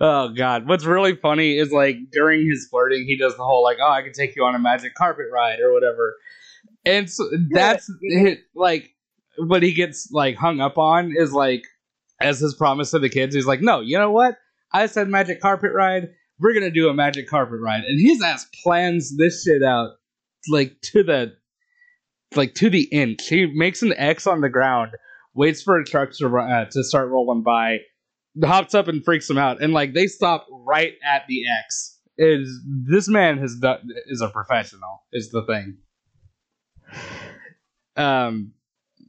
Oh 0.00 0.28
god, 0.28 0.68
what's 0.68 0.84
really 0.84 1.14
funny 1.14 1.56
is 1.56 1.72
like 1.72 1.96
during 2.10 2.48
his 2.48 2.66
flirting, 2.68 3.04
he 3.06 3.16
does 3.16 3.37
the 3.37 3.44
whole 3.44 3.62
like, 3.62 3.78
"Oh, 3.80 3.90
I 3.90 4.02
can 4.02 4.12
take 4.12 4.34
you 4.37 4.44
on 4.44 4.54
a 4.54 4.58
magic 4.58 4.94
carpet 4.94 5.26
ride" 5.32 5.60
or 5.60 5.72
whatever, 5.72 6.16
and 6.84 7.08
so 7.08 7.24
that's 7.50 7.90
like 8.54 8.90
what 9.38 9.62
he 9.62 9.72
gets 9.72 10.10
like 10.12 10.37
hung 10.37 10.60
up 10.60 10.78
on 10.78 11.12
is 11.16 11.32
like 11.32 11.62
as 12.20 12.40
his 12.40 12.54
promise 12.54 12.90
to 12.90 12.98
the 12.98 13.08
kids. 13.08 13.34
He's 13.34 13.46
like, 13.46 13.62
"No, 13.62 13.80
you 13.80 13.98
know 13.98 14.10
what? 14.10 14.37
I 14.72 14.87
said 14.87 15.08
magic 15.08 15.40
carpet 15.40 15.72
ride. 15.72 16.10
We're 16.40 16.54
gonna 16.54 16.70
do 16.70 16.88
a 16.88 16.94
magic 16.94 17.28
carpet 17.28 17.60
ride," 17.60 17.84
and 17.84 18.00
his 18.00 18.22
ass 18.22 18.46
plans 18.62 19.16
this 19.16 19.44
shit 19.44 19.62
out 19.62 19.92
like 20.48 20.80
to 20.92 21.02
the 21.02 21.34
like 22.37 22.54
to 22.56 22.68
the 22.68 22.82
inch. 22.84 23.28
He 23.28 23.46
makes 23.46 23.82
an 23.82 23.94
X 23.96 24.26
on 24.26 24.40
the 24.40 24.48
ground, 24.48 24.92
waits 25.34 25.62
for 25.62 25.78
a 25.78 25.84
truck 25.84 26.12
to 26.18 26.37
uh, 26.37 26.64
to 26.66 26.84
start 26.84 27.10
rolling 27.10 27.42
by 27.42 27.78
hops 28.42 28.75
up 28.75 28.88
and 28.88 29.05
freaks 29.05 29.29
them 29.29 29.38
out 29.38 29.62
and 29.62 29.73
like 29.73 29.94
they 29.94 30.07
stop 30.07 30.47
right 30.51 30.94
at 31.05 31.23
the 31.29 31.42
x 31.64 31.94
is 32.18 32.61
this 32.66 33.09
man 33.09 33.38
has 33.38 33.57
done 33.57 33.88
is 34.07 34.20
a 34.20 34.29
professional 34.29 35.03
is 35.12 35.31
the 35.31 35.44
thing. 35.44 35.79
Um, 37.97 38.53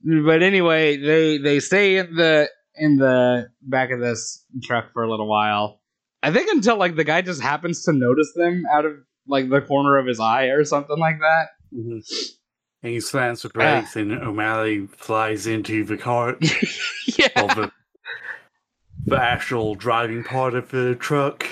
but 0.04 0.42
anyway, 0.44 0.98
they 0.98 1.38
they 1.38 1.60
stay 1.60 1.98
in 1.98 2.16
the 2.16 2.50
in 2.76 2.98
the 2.98 3.50
back 3.62 3.92
of 3.92 4.00
this 4.00 4.44
truck 4.64 4.92
for 4.94 5.04
a 5.04 5.10
little 5.10 5.28
while. 5.28 5.82
I 6.24 6.32
think 6.32 6.50
until 6.50 6.78
like 6.78 6.96
the 6.96 7.04
guy 7.04 7.22
just 7.22 7.42
happens 7.42 7.84
to 7.86 7.94
notice 7.94 8.32
them 8.36 8.64
out 8.72 8.86
of 8.86 8.94
like 9.28 9.50
the 9.50 9.62
corner 9.62 9.98
of 9.98 10.08
his 10.08 10.20
eye 10.20 10.46
or 10.46 10.64
something 10.64 10.98
like 10.98 11.20
that. 11.20 11.48
And 11.72 12.94
he 12.94 13.00
slams 13.00 13.42
the 13.42 13.50
brakes, 13.50 13.96
and 13.96 14.12
O'Malley 14.12 14.88
flies 14.88 15.48
into 15.48 15.84
the 15.84 15.98
cart. 15.98 16.38
yeah, 17.18 17.30
the, 17.36 17.72
the 19.06 19.22
actual 19.22 19.76
driving 19.76 20.24
part 20.24 20.56
of 20.56 20.70
the 20.72 20.96
truck. 20.96 21.48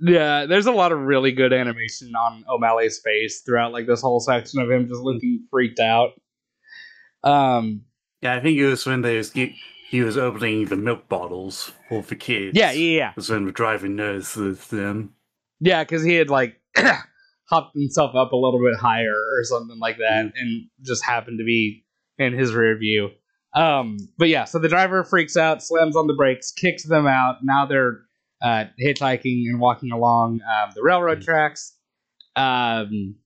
yeah. 0.00 0.46
There's 0.46 0.66
a 0.66 0.72
lot 0.72 0.92
of 0.92 1.00
really 1.00 1.32
good 1.32 1.52
animation 1.52 2.14
on 2.14 2.44
O'Malley's 2.48 3.00
face 3.04 3.42
throughout 3.42 3.72
like 3.72 3.86
this 3.86 4.00
whole 4.02 4.20
section 4.20 4.60
of 4.60 4.70
him 4.70 4.88
just 4.88 5.00
looking 5.00 5.46
freaked 5.50 5.80
out. 5.80 6.10
Um, 7.24 7.82
Yeah, 8.22 8.34
I 8.34 8.40
think 8.40 8.58
it 8.58 8.66
was 8.66 8.86
when 8.86 9.02
they 9.02 9.16
was, 9.16 9.32
he, 9.32 9.56
he 9.88 10.00
was 10.02 10.16
opening 10.16 10.66
the 10.66 10.76
milk 10.76 11.08
bottles 11.08 11.72
for 11.88 12.02
the 12.02 12.16
kids. 12.16 12.56
yeah, 12.56 12.72
yeah, 12.72 12.98
yeah. 12.98 13.12
That's 13.16 13.28
when 13.28 13.46
the 13.46 13.52
driver 13.52 13.88
notices 13.88 14.66
them. 14.68 15.14
Yeah, 15.60 15.84
because 15.84 16.02
he 16.02 16.14
had 16.14 16.28
like 16.30 16.60
hopped 17.48 17.74
himself 17.76 18.14
up 18.14 18.32
a 18.32 18.36
little 18.36 18.60
bit 18.60 18.78
higher 18.78 19.12
or 19.12 19.44
something 19.44 19.78
like 19.78 19.98
that, 19.98 20.32
and 20.36 20.66
just 20.82 21.04
happened 21.04 21.38
to 21.38 21.44
be 21.44 21.84
in 22.18 22.32
his 22.32 22.52
rear 22.54 22.76
view. 22.76 23.10
Um, 23.54 23.96
but 24.18 24.28
yeah, 24.28 24.44
so 24.44 24.58
the 24.58 24.68
driver 24.68 25.02
freaks 25.04 25.36
out, 25.36 25.62
slams 25.62 25.96
on 25.96 26.06
the 26.06 26.14
brakes, 26.14 26.52
kicks 26.52 26.84
them 26.84 27.06
out. 27.06 27.36
Now 27.42 27.66
they're 27.66 28.00
uh, 28.42 28.64
hitchhiking 28.80 29.44
and 29.48 29.60
walking 29.60 29.92
along 29.92 30.40
um, 30.42 30.70
the 30.74 30.82
railroad 30.82 31.22
tracks. 31.22 31.74
Um, 32.34 33.16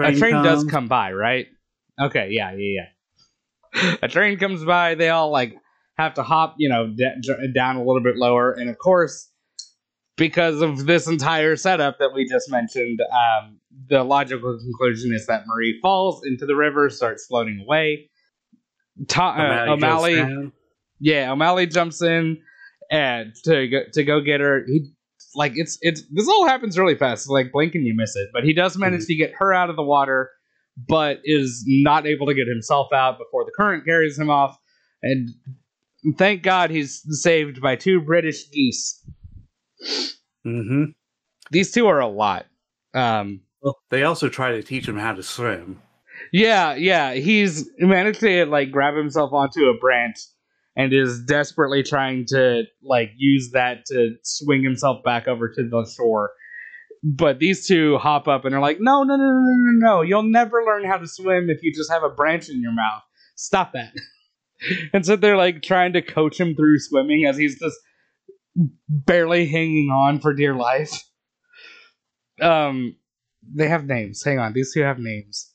a 0.00 0.12
train 0.12 0.32
does 0.32 0.64
come 0.64 0.88
by, 0.88 1.12
right? 1.12 1.46
Okay, 2.00 2.28
yeah, 2.30 2.52
yeah, 2.56 2.82
yeah. 3.74 3.96
A 4.02 4.08
train 4.08 4.38
comes 4.38 4.64
by. 4.64 4.94
They 4.94 5.10
all 5.10 5.30
like 5.30 5.54
have 5.96 6.14
to 6.14 6.22
hop, 6.22 6.56
you 6.58 6.68
know, 6.68 6.92
d- 6.94 7.52
down 7.54 7.76
a 7.76 7.84
little 7.84 8.02
bit 8.02 8.16
lower, 8.16 8.52
and 8.52 8.68
of 8.68 8.78
course, 8.78 9.30
because 10.16 10.60
of 10.60 10.86
this 10.86 11.06
entire 11.06 11.56
setup 11.56 11.98
that 11.98 12.12
we 12.14 12.26
just 12.28 12.50
mentioned, 12.50 13.00
um, 13.12 13.60
the 13.88 14.02
logical 14.02 14.58
conclusion 14.58 15.14
is 15.14 15.26
that 15.26 15.44
Marie 15.46 15.78
falls 15.80 16.22
into 16.26 16.46
the 16.46 16.56
river, 16.56 16.90
starts 16.90 17.26
floating 17.26 17.60
away. 17.60 18.10
Ta- 19.08 19.30
uh, 19.36 19.66
goes 19.66 19.74
O'Malley, 19.74 20.52
yeah, 21.00 21.32
O'Malley 21.32 21.66
jumps 21.66 22.00
in 22.02 22.38
and 22.90 23.34
to 23.44 23.68
go, 23.68 23.80
to 23.92 24.04
go 24.04 24.20
get 24.20 24.40
her. 24.40 24.64
He 24.66 24.90
like 25.34 25.52
it's 25.56 25.76
it's 25.82 26.02
this 26.12 26.28
all 26.28 26.46
happens 26.46 26.78
really 26.78 26.94
fast. 26.94 27.28
Like 27.28 27.52
blink 27.52 27.74
and 27.74 27.86
you 27.86 27.94
miss 27.94 28.16
it. 28.16 28.28
But 28.32 28.44
he 28.44 28.54
does 28.54 28.76
manage 28.78 29.02
Mhm. 29.02 29.06
to 29.08 29.14
get 29.16 29.32
her 29.38 29.52
out 29.52 29.68
of 29.70 29.76
the 29.76 29.82
water, 29.82 30.30
but 30.88 31.20
is 31.24 31.62
not 31.66 32.06
able 32.06 32.26
to 32.26 32.34
get 32.34 32.46
himself 32.46 32.88
out 32.92 33.18
before 33.18 33.44
the 33.44 33.52
current 33.56 33.84
carries 33.84 34.18
him 34.18 34.30
off. 34.30 34.56
And 35.02 35.28
thank 36.16 36.42
God 36.42 36.70
he's 36.70 37.02
saved 37.22 37.60
by 37.60 37.76
two 37.76 38.00
British 38.00 38.50
geese. 38.50 39.04
Mm-hmm. 40.46 40.84
These 41.50 41.72
two 41.72 41.86
are 41.86 42.00
a 42.00 42.08
lot. 42.08 42.46
Um, 42.94 43.42
Well, 43.60 43.76
they 43.90 44.04
also 44.04 44.28
try 44.28 44.52
to 44.52 44.62
teach 44.62 44.88
him 44.88 44.96
how 44.96 45.12
to 45.12 45.22
swim. 45.22 45.82
Yeah, 46.32 46.74
yeah. 46.74 47.14
He's 47.14 47.68
managed 47.78 48.20
to 48.20 48.46
like 48.46 48.70
grab 48.70 48.94
himself 48.96 49.32
onto 49.32 49.66
a 49.66 49.78
branch 49.78 50.18
and 50.76 50.92
is 50.92 51.22
desperately 51.24 51.82
trying 51.82 52.26
to 52.28 52.64
like 52.82 53.10
use 53.16 53.50
that 53.52 53.86
to 53.86 54.14
swing 54.22 54.62
himself 54.62 55.02
back 55.02 55.26
over 55.26 55.48
to 55.48 55.68
the 55.68 55.90
shore. 55.96 56.30
But 57.02 57.38
these 57.38 57.66
two 57.66 57.98
hop 57.98 58.26
up 58.28 58.44
and 58.44 58.54
are 58.54 58.60
like, 58.60 58.78
"No, 58.80 59.02
no, 59.02 59.16
no, 59.16 59.24
no, 59.24 59.54
no, 59.56 59.86
no! 59.86 60.02
You'll 60.02 60.22
never 60.22 60.62
learn 60.64 60.84
how 60.84 60.96
to 60.96 61.06
swim 61.06 61.48
if 61.50 61.62
you 61.62 61.72
just 61.72 61.90
have 61.90 62.02
a 62.02 62.10
branch 62.10 62.48
in 62.48 62.60
your 62.60 62.72
mouth. 62.72 63.02
Stop 63.36 63.72
that!" 63.72 63.92
and 64.92 65.04
so 65.04 65.16
they're 65.16 65.36
like 65.36 65.62
trying 65.62 65.92
to 65.92 66.02
coach 66.02 66.40
him 66.40 66.54
through 66.54 66.78
swimming 66.78 67.24
as 67.26 67.36
he's 67.36 67.58
just 67.58 67.76
barely 68.88 69.46
hanging 69.46 69.90
on 69.90 70.20
for 70.20 70.34
dear 70.34 70.54
life. 70.54 71.04
Um, 72.40 72.96
they 73.54 73.68
have 73.68 73.86
names. 73.86 74.22
Hang 74.24 74.38
on, 74.38 74.52
these 74.52 74.72
two 74.74 74.82
have 74.82 74.98
names. 74.98 75.52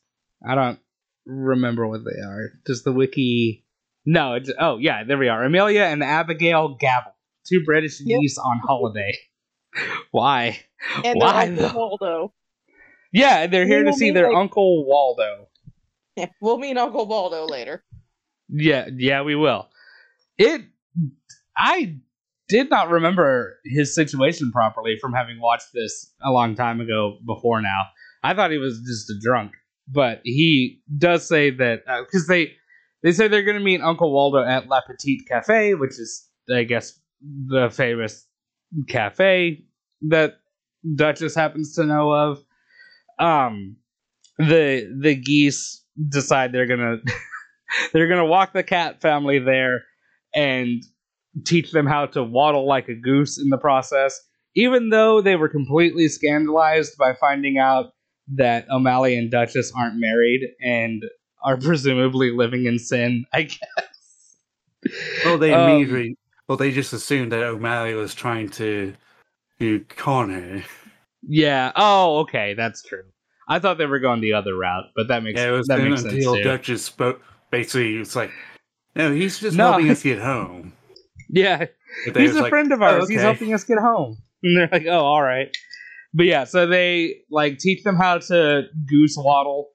I 0.48 0.56
don't 0.56 0.80
remember 1.26 1.88
what 1.88 2.02
they 2.04 2.20
are. 2.22 2.50
Does 2.66 2.84
the 2.84 2.92
wiki? 2.92 3.66
No. 4.06 4.34
It's, 4.36 4.52
oh 4.60 4.78
yeah, 4.78 5.04
there 5.04 5.18
we 5.18 5.28
are. 5.30 5.44
Amelia 5.44 5.84
and 5.84 6.04
Abigail 6.04 6.78
Gabble, 6.80 7.16
two 7.48 7.64
British 7.66 8.00
Yep. 8.02 8.20
geese 8.20 8.38
on 8.38 8.60
holiday. 8.66 9.14
Why? 10.12 10.60
And 11.06 11.20
Why, 11.20 11.48
Uncle? 11.48 11.72
Waldo. 12.00 12.34
Yeah, 13.14 13.48
they're 13.48 13.68
here 13.68 13.84
to 13.84 13.94
see 13.94 14.12
their 14.12 14.30
like- 14.30 14.38
uncle 14.38 14.86
Waldo. 14.86 15.48
Yeah, 16.18 16.28
we'll 16.42 16.58
meet 16.58 16.78
Uncle 16.78 17.06
Waldo 17.08 17.46
later. 17.46 17.84
Yeah, 18.50 18.90
yeah, 18.94 19.22
we 19.22 19.36
will. 19.36 19.70
It. 20.38 20.62
I 21.58 21.98
did 22.50 22.70
not 22.70 22.90
remember 22.90 23.58
his 23.66 23.94
situation 23.96 24.52
properly 24.52 24.98
from 25.00 25.14
having 25.14 25.40
watched 25.40 25.68
this 25.74 26.14
a 26.22 26.32
long 26.32 26.56
time 26.56 26.82
ago. 26.82 27.18
Before 27.26 27.62
now, 27.62 27.82
I 28.24 28.34
thought 28.34 28.52
he 28.52 28.58
was 28.58 28.80
just 28.86 29.10
a 29.10 29.14
drunk, 29.22 29.52
but 29.88 30.22
he 30.24 30.82
does 30.98 31.28
say 31.28 31.50
that 31.50 31.82
because 32.06 32.28
they 32.28 32.54
they 33.04 33.12
say 33.12 33.28
they're 33.28 33.44
going 33.44 33.58
to 33.58 33.64
meet 33.64 33.82
Uncle 33.82 34.12
Waldo 34.12 34.44
at 34.44 34.68
La 34.68 34.82
Petite 34.82 35.28
Cafe, 35.28 35.74
which 35.74 35.92
is, 35.92 36.28
I 36.54 36.64
guess, 36.64 37.00
the 37.22 37.70
famous 37.70 38.28
cafe 38.88 39.64
that 40.10 40.36
Duchess 40.96 41.36
happens 41.36 41.76
to 41.76 41.86
know 41.86 42.12
of. 42.12 42.44
Um, 43.20 43.78
the 44.38 44.90
the 45.00 45.16
geese 45.16 45.84
decide 46.10 46.52
they're 46.52 46.66
gonna 46.66 46.98
they're 47.94 48.08
gonna 48.08 48.26
walk 48.26 48.54
the 48.54 48.64
cat 48.64 49.02
family 49.02 49.38
there 49.38 49.84
and 50.34 50.84
teach 51.46 51.72
them 51.72 51.86
how 51.86 52.08
to 52.08 52.24
waddle 52.24 52.68
like 52.68 52.88
a 52.88 52.96
goose 52.96 53.40
in 53.40 53.50
the 53.50 53.58
process. 53.58 54.20
Even 54.56 54.90
though 54.90 55.22
they 55.22 55.36
were 55.36 55.50
completely 55.50 56.08
scandalized 56.08 56.98
by 56.98 57.14
finding 57.14 57.58
out 57.58 57.94
that 58.36 58.70
O'Malley 58.70 59.18
and 59.18 59.30
Duchess 59.32 59.72
aren't 59.78 59.96
married 60.00 60.42
and 60.64 61.04
are 61.44 61.58
presumably 61.62 62.32
living 62.32 62.66
in 62.66 62.80
sin, 62.80 63.26
I 63.34 63.44
guess. 63.44 64.36
Well, 65.26 65.38
they 65.38 65.54
Um, 65.54 65.70
immediately. 65.70 66.18
Well, 66.48 66.58
they 66.58 66.72
just 66.72 66.92
assumed 66.94 67.32
that 67.32 67.44
O'Malley 67.44 67.94
was 67.94 68.14
trying 68.14 68.50
to 68.52 68.94
to 69.60 69.80
con 69.90 70.30
her. 70.32 70.64
Yeah. 71.22 71.72
Oh, 71.76 72.20
okay, 72.22 72.56
that's 72.56 72.82
true. 72.84 73.04
I 73.48 73.60
thought 73.60 73.78
they 73.78 73.86
were 73.86 74.00
going 74.00 74.22
the 74.22 74.34
other 74.34 74.56
route, 74.58 74.86
but 74.96 75.08
that 75.10 75.24
makes 75.24 75.40
Yeah, 75.40 75.50
it 75.50 75.52
was 75.52 75.68
that 75.68 75.80
makes 75.80 76.02
sense 76.02 76.14
until 76.14 76.36
too. 76.36 76.44
Duchess 76.44 76.84
spoke. 76.84 77.22
Basically, 77.52 77.98
it's 77.98 78.16
like, 78.16 78.32
no, 78.96 79.12
he's 79.14 79.40
just 79.40 79.56
No. 79.58 79.72
helping 79.74 79.90
us 79.92 80.02
get 80.04 80.20
home. 80.20 80.74
yeah, 81.30 81.66
he's 82.16 82.36
a 82.36 82.42
like, 82.42 82.50
friend 82.50 82.72
of 82.72 82.82
"Oh, 82.82 82.86
ours. 82.86 83.10
He's 83.10 83.22
helping 83.22 83.54
us 83.54 83.64
get 83.64 83.78
home. 83.78 84.18
And 84.44 84.58
they're 84.58 84.70
like, 84.72 84.88
oh, 84.88 85.06
all 85.06 85.22
right. 85.22 85.56
But 86.14 86.26
yeah, 86.26 86.44
so 86.44 86.66
they 86.68 87.22
like 87.30 87.58
teach 87.60 87.84
them 87.84 87.96
how 87.96 88.18
to 88.18 88.64
goose 88.90 89.16
waddle. 89.18 89.70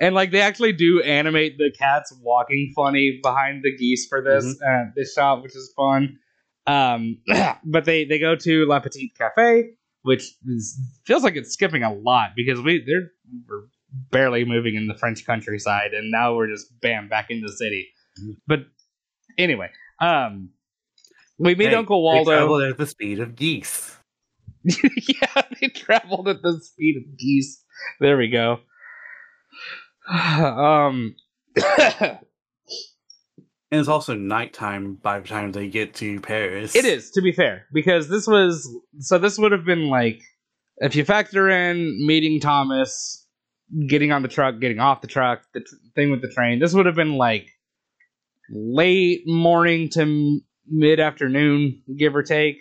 And 0.00 0.14
like 0.14 0.32
they 0.32 0.40
actually 0.40 0.72
do 0.72 1.00
animate 1.02 1.56
the 1.58 1.70
cats 1.78 2.12
walking 2.22 2.72
funny 2.74 3.20
behind 3.22 3.62
the 3.62 3.76
geese 3.76 4.06
for 4.08 4.22
this 4.22 4.44
Mm-hmm. 4.44 4.88
uh, 4.88 4.90
this 4.96 5.12
shot, 5.14 5.42
which 5.42 5.54
is 5.54 5.72
fun. 5.76 6.18
Um, 6.66 7.18
but 7.64 7.84
they 7.84 8.04
they 8.04 8.18
go 8.18 8.34
to 8.34 8.66
La 8.66 8.80
Petite 8.80 9.14
Cafe, 9.16 9.70
which 10.02 10.24
is, 10.48 10.80
feels 11.04 11.22
like 11.22 11.36
it's 11.36 11.52
skipping 11.52 11.82
a 11.82 11.92
lot 11.92 12.30
because 12.34 12.60
we 12.60 12.82
they're 12.86 13.10
we're 13.48 13.66
barely 14.10 14.44
moving 14.44 14.74
in 14.74 14.88
the 14.88 14.94
French 14.94 15.24
countryside, 15.26 15.92
and 15.92 16.10
now 16.10 16.34
we're 16.34 16.48
just 16.50 16.66
bam 16.80 17.08
back 17.08 17.26
in 17.30 17.40
the 17.42 17.52
city. 17.52 17.88
Mhm. 18.20 18.36
But 18.46 18.60
anyway, 19.38 19.70
um, 20.00 20.50
we 21.38 21.54
meet 21.54 21.68
Hey, 21.68 21.74
Uncle 21.74 21.98
They 22.00 22.16
Waldo. 22.16 22.30
traveled 22.32 22.62
at 22.62 22.78
the 22.78 22.86
speed 22.86 23.20
of 23.20 23.36
geese. 23.36 23.96
yeah, 25.08 25.42
they 25.60 25.68
traveled 25.68 26.28
at 26.28 26.42
the 26.42 26.60
speed 26.62 26.96
of 26.96 27.18
geese. 27.18 27.62
There 28.00 28.16
we 28.16 28.28
go. 28.28 28.60
um, 30.08 31.16
And 33.70 33.80
it's 33.80 33.88
also 33.88 34.14
nighttime 34.14 34.94
by 35.02 35.18
the 35.18 35.26
time 35.26 35.50
they 35.50 35.66
get 35.66 35.94
to 35.94 36.20
Paris. 36.20 36.76
it 36.76 36.84
is 36.84 37.10
to 37.10 37.20
be 37.20 37.32
fair 37.32 37.66
because 37.72 38.08
this 38.08 38.24
was 38.24 38.72
so 39.00 39.18
this 39.18 39.36
would 39.36 39.50
have 39.50 39.64
been 39.64 39.88
like 39.88 40.22
if 40.76 40.94
you 40.94 41.04
factor 41.04 41.48
in 41.48 42.06
meeting 42.06 42.38
Thomas, 42.38 43.26
getting 43.88 44.12
on 44.12 44.22
the 44.22 44.28
truck, 44.28 44.60
getting 44.60 44.78
off 44.78 45.00
the 45.00 45.08
truck, 45.08 45.42
the 45.54 45.64
thing 45.96 46.12
with 46.12 46.22
the 46.22 46.28
train. 46.28 46.60
This 46.60 46.72
would 46.72 46.86
have 46.86 46.94
been 46.94 47.14
like 47.14 47.48
late 48.48 49.22
morning 49.26 49.88
to 49.90 50.40
mid 50.68 51.00
afternoon, 51.00 51.82
give 51.98 52.14
or 52.14 52.22
take. 52.22 52.58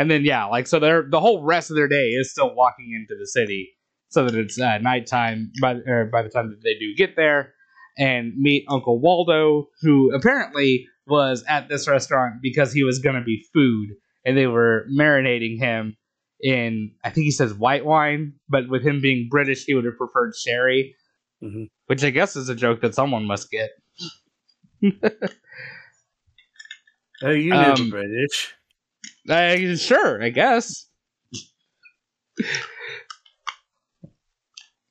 And 0.00 0.10
then 0.10 0.24
yeah, 0.24 0.46
like 0.46 0.66
so 0.66 0.78
they're 0.80 1.02
the 1.08 1.20
whole 1.20 1.44
rest 1.44 1.68
of 1.68 1.76
their 1.76 1.86
day 1.88 2.08
is 2.08 2.30
still 2.30 2.54
walking 2.54 2.92
into 2.98 3.14
the 3.20 3.26
city, 3.26 3.68
so 4.08 4.24
that 4.24 4.34
it's 4.34 4.58
uh, 4.58 4.78
nighttime 4.78 5.52
by 5.60 5.74
by 6.10 6.22
the 6.22 6.30
time 6.30 6.48
that 6.48 6.62
they 6.64 6.72
do 6.78 6.94
get 6.96 7.16
there 7.16 7.52
and 7.98 8.32
meet 8.36 8.64
Uncle 8.70 8.98
Waldo, 8.98 9.68
who 9.82 10.10
apparently 10.14 10.86
was 11.06 11.44
at 11.48 11.68
this 11.68 11.86
restaurant 11.86 12.36
because 12.40 12.72
he 12.72 12.82
was 12.82 12.98
going 12.98 13.16
to 13.16 13.20
be 13.22 13.44
food, 13.52 13.90
and 14.24 14.38
they 14.38 14.46
were 14.46 14.86
marinating 14.90 15.58
him 15.58 15.94
in 16.40 16.92
I 17.04 17.10
think 17.10 17.26
he 17.26 17.30
says 17.30 17.52
white 17.52 17.84
wine, 17.84 18.32
but 18.48 18.70
with 18.70 18.82
him 18.82 19.02
being 19.02 19.28
British, 19.30 19.64
he 19.66 19.74
would 19.74 19.84
have 19.84 19.98
preferred 19.98 20.32
sherry, 20.34 20.94
Mhm. 21.42 21.66
which 21.88 22.02
I 22.04 22.08
guess 22.08 22.36
is 22.36 22.48
a 22.48 22.54
joke 22.54 22.80
that 22.80 22.94
someone 22.94 23.26
must 23.26 23.50
get. 23.50 23.68
Oh, 27.22 27.28
you 27.32 27.50
know 27.50 27.74
Um, 27.74 27.90
British. 27.90 28.54
Uh, 29.28 29.76
sure, 29.76 30.22
I 30.22 30.30
guess. 30.30 30.86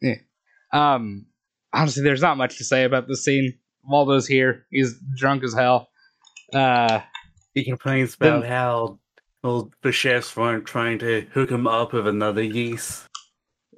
yeah. 0.02 0.16
Um. 0.72 1.26
Honestly, 1.74 2.04
there's 2.04 2.22
not 2.22 2.38
much 2.38 2.58
to 2.58 2.64
say 2.64 2.84
about 2.84 3.08
this 3.08 3.24
scene. 3.24 3.54
Waldo's 3.84 4.28
here. 4.28 4.66
He's 4.72 4.96
drunk 5.18 5.44
as 5.44 5.54
hell. 5.54 5.90
Uh. 6.54 7.02
He 7.54 7.64
complains 7.66 8.16
about 8.16 8.42
Then- 8.42 8.50
how 8.52 9.00
well, 9.44 9.72
the 9.84 9.92
chefs 9.92 10.36
weren't 10.36 10.66
trying 10.66 11.00
to 11.00 11.22
hook 11.34 11.50
him 11.50 11.66
up 11.68 11.94
with 11.94 12.08
another 12.08 12.46
geese. 12.46 13.06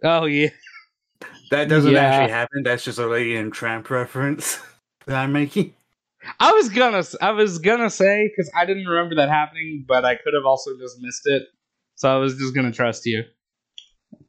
Oh 0.03 0.25
yeah. 0.25 0.49
That 1.51 1.69
doesn't 1.69 1.91
Yeah. 1.91 1.99
actually 2.01 2.31
happen. 2.31 2.63
That's 2.63 2.83
just 2.83 2.97
a 2.99 3.05
Lady 3.07 3.35
and 3.35 3.53
Tramp 3.53 3.89
reference 3.89 4.59
that 5.05 5.15
I'm 5.17 5.31
making. 5.31 5.73
I 6.39 6.51
was 6.53 6.69
gonna. 6.69 7.03
I 7.21 7.31
was 7.31 7.57
gonna 7.59 7.89
say 7.89 8.29
because 8.29 8.51
I 8.55 8.65
didn't 8.65 8.85
remember 8.85 9.15
that 9.15 9.29
happening, 9.29 9.85
but 9.87 10.05
I 10.05 10.15
could 10.15 10.33
have 10.33 10.45
also 10.45 10.71
just 10.79 10.97
missed 10.99 11.23
it. 11.25 11.43
So 11.95 12.13
I 12.13 12.17
was 12.17 12.37
just 12.37 12.53
gonna 12.55 12.71
trust 12.71 13.05
you. 13.05 13.23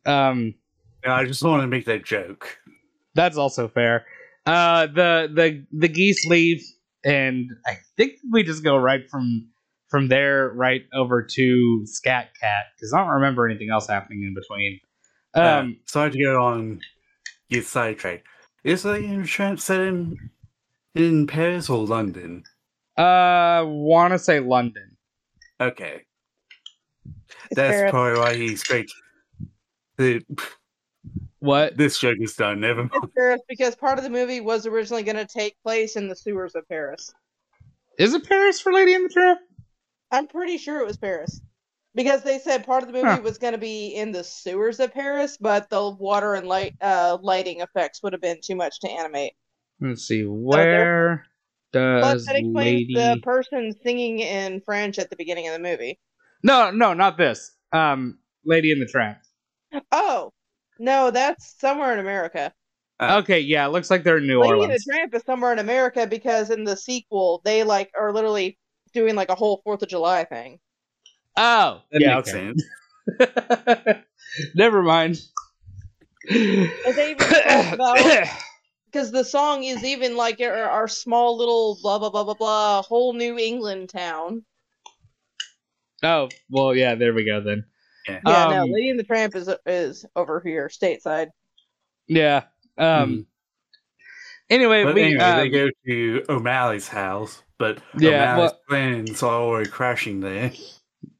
Um. 0.06 0.54
No, 1.04 1.12
I 1.12 1.24
just 1.24 1.42
want 1.42 1.62
to 1.62 1.66
make 1.66 1.86
that 1.86 2.04
joke. 2.04 2.58
That's 3.14 3.36
also 3.36 3.68
fair. 3.68 4.06
Uh, 4.46 4.86
the 4.86 5.30
the 5.32 5.66
the 5.72 5.88
geese 5.88 6.26
leave, 6.26 6.62
and 7.04 7.50
I 7.66 7.78
think 7.96 8.12
we 8.30 8.42
just 8.42 8.62
go 8.62 8.76
right 8.76 9.08
from 9.10 9.48
from 9.88 10.08
there 10.08 10.48
right 10.54 10.82
over 10.94 11.22
to 11.22 11.82
Scat 11.84 12.30
Cat 12.40 12.64
because 12.76 12.92
I 12.94 12.98
don't 12.98 13.14
remember 13.14 13.46
anything 13.48 13.68
else 13.70 13.86
happening 13.86 14.22
in 14.22 14.34
between. 14.34 14.80
Um, 15.34 15.44
Um, 15.44 15.76
sorry 15.86 16.10
to 16.10 16.22
go 16.22 16.42
on. 16.42 16.80
Get 17.50 17.66
sidetracked. 17.66 18.26
Is 18.64 18.84
and 18.84 19.26
Tramp 19.26 19.60
set 19.60 19.80
in 19.80 20.16
in 20.94 21.26
Paris 21.26 21.68
or 21.70 21.86
London? 21.86 22.44
uh, 22.96 23.64
want 23.66 24.12
to 24.12 24.18
say 24.18 24.40
London. 24.40 24.96
Okay, 25.60 26.02
It's 27.04 27.54
that's 27.54 27.76
Paris. 27.76 27.90
probably 27.90 28.18
why 28.20 28.34
he's 28.34 28.62
great. 28.64 28.90
The, 29.96 30.22
What? 31.38 31.76
this 31.76 31.98
joke 31.98 32.18
is 32.20 32.34
done. 32.34 32.60
Never 32.60 32.80
mind. 32.84 32.90
It's 33.04 33.12
Paris 33.16 33.40
because 33.48 33.74
part 33.76 33.98
of 33.98 34.04
the 34.04 34.10
movie 34.10 34.40
was 34.40 34.66
originally 34.66 35.02
going 35.04 35.16
to 35.16 35.26
take 35.26 35.56
place 35.62 35.96
in 35.96 36.08
the 36.08 36.16
sewers 36.16 36.54
of 36.54 36.68
Paris. 36.68 37.12
Is 37.98 38.14
it 38.14 38.26
Paris 38.28 38.60
for 38.60 38.72
Lady 38.72 38.94
in 38.94 39.02
the 39.04 39.08
Tramp? 39.08 39.40
I'm 40.10 40.26
pretty 40.26 40.58
sure 40.58 40.80
it 40.80 40.86
was 40.86 40.96
Paris. 40.96 41.40
Because 41.94 42.22
they 42.22 42.38
said 42.38 42.64
part 42.66 42.82
of 42.82 42.88
the 42.88 42.94
movie 42.94 43.06
Huh. 43.06 43.20
was 43.22 43.36
going 43.38 43.52
to 43.52 43.58
be 43.58 43.88
in 43.88 44.12
the 44.12 44.24
sewers 44.24 44.80
of 44.80 44.92
Paris, 44.94 45.36
but 45.38 45.68
the 45.68 45.90
water 45.90 46.34
and 46.34 46.48
light 46.48 46.74
uh, 46.80 47.18
lighting 47.22 47.60
effects 47.60 48.02
would 48.02 48.12
have 48.14 48.22
been 48.22 48.40
too 48.42 48.56
much 48.56 48.80
to 48.80 48.88
animate. 48.90 49.34
Let's 49.82 50.06
see. 50.06 50.22
Where 50.24 51.26
But 51.72 52.00
does 52.00 52.26
that 52.26 52.36
explains 52.36 52.54
Lady? 52.54 52.94
the 52.94 53.20
person 53.22 53.72
singing 53.82 54.20
in 54.20 54.60
French 54.60 54.98
at 54.98 55.10
the 55.10 55.16
beginning 55.16 55.48
of 55.48 55.54
the 55.54 55.58
movie. 55.58 55.98
No, 56.42 56.70
no, 56.70 56.94
not 56.94 57.16
this. 57.16 57.52
Um, 57.72 58.18
Lady 58.44 58.72
in 58.72 58.78
the 58.80 58.86
Tramp. 58.86 59.18
Oh, 59.90 60.32
no, 60.78 61.10
that's 61.10 61.58
somewhere 61.58 61.92
in 61.92 61.98
America. 61.98 62.52
Uh, 63.00 63.20
Okay, 63.22 63.40
yeah, 63.40 63.66
it 63.66 63.70
looks 63.70 63.90
like 63.90 64.04
they're 64.04 64.18
in 64.18 64.26
New 64.26 64.40
Lady 64.40 64.52
and 64.52 64.62
the 64.62 64.64
Orleans. 64.64 64.84
Tramp 64.84 65.14
is 65.14 65.22
somewhere 65.24 65.52
in 65.52 65.58
America 65.58 66.06
because 66.06 66.50
in 66.50 66.64
the 66.64 66.76
sequel 66.76 67.40
they 67.44 67.64
like 67.64 67.90
are 67.98 68.12
literally 68.12 68.58
doing 68.92 69.14
like 69.14 69.30
a 69.30 69.34
whole 69.34 69.60
Fourth 69.64 69.82
of 69.82 69.88
July 69.88 70.24
thing. 70.24 70.58
Oh, 71.36 71.82
that 71.90 72.00
yeah, 72.00 72.16
makes 72.16 72.30
okay. 72.30 72.52
sense. 73.18 74.04
Never 74.54 74.82
mind. 74.82 75.20
And 76.28 76.94
they 76.94 77.10
even 77.10 77.26
talk 77.28 77.74
about 77.74 78.28
because 78.92 79.10
the 79.10 79.24
song 79.24 79.64
is 79.64 79.82
even 79.84 80.16
like 80.16 80.40
our, 80.40 80.52
our 80.54 80.88
small 80.88 81.36
little 81.38 81.78
blah 81.82 81.98
blah 81.98 82.10
blah 82.10 82.24
blah 82.24 82.34
blah 82.34 82.82
whole 82.82 83.14
New 83.14 83.38
England 83.38 83.88
town. 83.88 84.44
oh, 86.02 86.28
well, 86.50 86.74
yeah, 86.74 86.94
there 86.94 87.14
we 87.14 87.24
go 87.24 87.40
then. 87.40 87.64
Yeah. 88.08 88.20
Yeah, 88.26 88.48
no, 88.50 88.62
Um, 88.64 88.70
Lady 88.70 88.90
and 88.90 88.98
the 88.98 89.04
Tramp 89.04 89.34
is 89.36 89.48
is 89.66 90.04
over 90.16 90.40
here 90.44 90.68
stateside. 90.68 91.28
Yeah. 92.08 92.44
Um. 92.76 93.26
Anyway, 94.50 94.84
But 94.84 94.94
we 94.96 95.02
anyway, 95.04 95.22
um, 95.22 95.38
they 95.38 95.48
go 95.48 95.70
to 95.86 96.24
O'Malley's 96.28 96.88
house, 96.88 97.42
but 97.58 97.78
Yeah, 97.96 98.34
O'Malley's 98.34 98.50
well- 98.50 98.60
plans 98.68 99.22
are 99.22 99.40
already 99.40 99.70
crashing 99.70 100.20
there. 100.20 100.52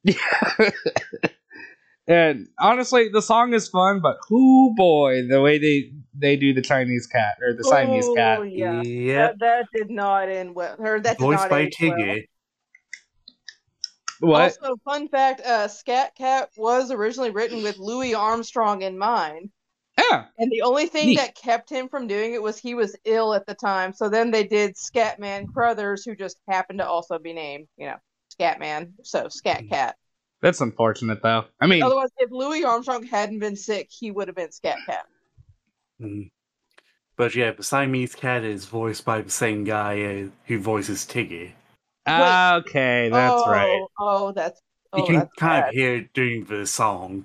and 2.06 2.48
honestly, 2.58 3.08
the 3.08 3.22
song 3.22 3.54
is 3.54 3.68
fun, 3.68 4.00
but 4.00 4.16
whoo 4.30 4.74
boy, 4.74 5.26
the 5.28 5.40
way 5.40 5.58
they 5.58 5.92
they 6.14 6.36
do 6.36 6.52
the 6.52 6.62
Chinese 6.62 7.06
cat 7.06 7.36
or 7.40 7.54
the 7.54 7.64
Siamese 7.64 8.06
Oh, 8.06 8.14
cat. 8.14 8.50
yeah. 8.50 8.82
Yep. 8.82 9.36
That, 9.38 9.38
that 9.40 9.66
did 9.74 9.90
not 9.90 10.28
end 10.28 10.54
well. 10.54 10.76
Or 10.78 11.00
that 11.00 11.18
did 11.18 11.24
Voiced 11.24 11.42
not 11.42 11.50
by 11.50 11.60
age 11.60 11.76
well. 11.80 11.92
Tigger. 11.92 12.24
What? 14.20 14.42
Also, 14.42 14.76
fun 14.84 15.08
fact: 15.08 15.40
uh, 15.40 15.66
Scat 15.68 16.14
Cat 16.14 16.50
was 16.56 16.90
originally 16.92 17.30
written 17.30 17.62
with 17.62 17.78
Louis 17.78 18.14
Armstrong 18.14 18.82
in 18.82 18.96
mind, 18.96 19.50
yeah. 19.98 20.26
and 20.38 20.50
the 20.50 20.62
only 20.62 20.86
thing 20.86 21.08
Neat. 21.08 21.18
that 21.18 21.34
kept 21.34 21.68
him 21.68 21.88
from 21.88 22.06
doing 22.06 22.32
it 22.34 22.42
was 22.42 22.56
he 22.56 22.74
was 22.74 22.94
ill 23.04 23.34
at 23.34 23.46
the 23.46 23.54
time. 23.54 23.92
So 23.92 24.08
then 24.08 24.30
they 24.30 24.44
did 24.44 24.76
Scatman 24.76 25.52
Crothers, 25.52 26.04
who 26.04 26.14
just 26.14 26.38
happened 26.48 26.78
to 26.78 26.86
also 26.86 27.18
be 27.18 27.32
named, 27.32 27.66
you 27.76 27.86
know, 27.86 27.96
Scatman. 28.38 28.92
So 29.02 29.28
Scat 29.28 29.68
Cat. 29.68 29.96
That's 30.42 30.60
unfortunate, 30.60 31.22
though. 31.22 31.44
I 31.60 31.66
mean, 31.66 31.82
Otherwise, 31.82 32.10
if 32.18 32.30
Louis 32.32 32.64
Armstrong 32.64 33.04
hadn't 33.04 33.38
been 33.38 33.56
sick, 33.56 33.88
he 33.90 34.10
would 34.10 34.26
have 34.28 34.34
been 34.36 34.50
Scat 34.52 34.78
Cat. 34.86 35.06
Mm. 36.00 36.30
But 37.16 37.34
yeah, 37.36 37.52
the 37.52 37.62
Siamese 37.62 38.14
cat 38.16 38.42
is 38.42 38.64
voiced 38.64 39.04
by 39.04 39.22
the 39.22 39.30
same 39.30 39.62
guy 39.64 40.02
uh, 40.02 40.28
who 40.46 40.58
voices 40.58 41.04
Tigger. 41.06 41.52
ah, 42.06 42.56
okay, 42.56 43.08
that's 43.12 43.42
oh, 43.46 43.50
right. 43.50 43.86
Oh, 43.98 44.32
that's. 44.32 44.60
You 44.96 45.02
Oh, 45.04 45.06
can 45.06 45.14
that's 45.16 45.30
kind 45.38 45.62
bad. 45.62 45.68
of 45.68 45.74
hear 45.74 45.94
it 45.96 46.12
during 46.12 46.44
the 46.44 46.66
song. 46.66 47.24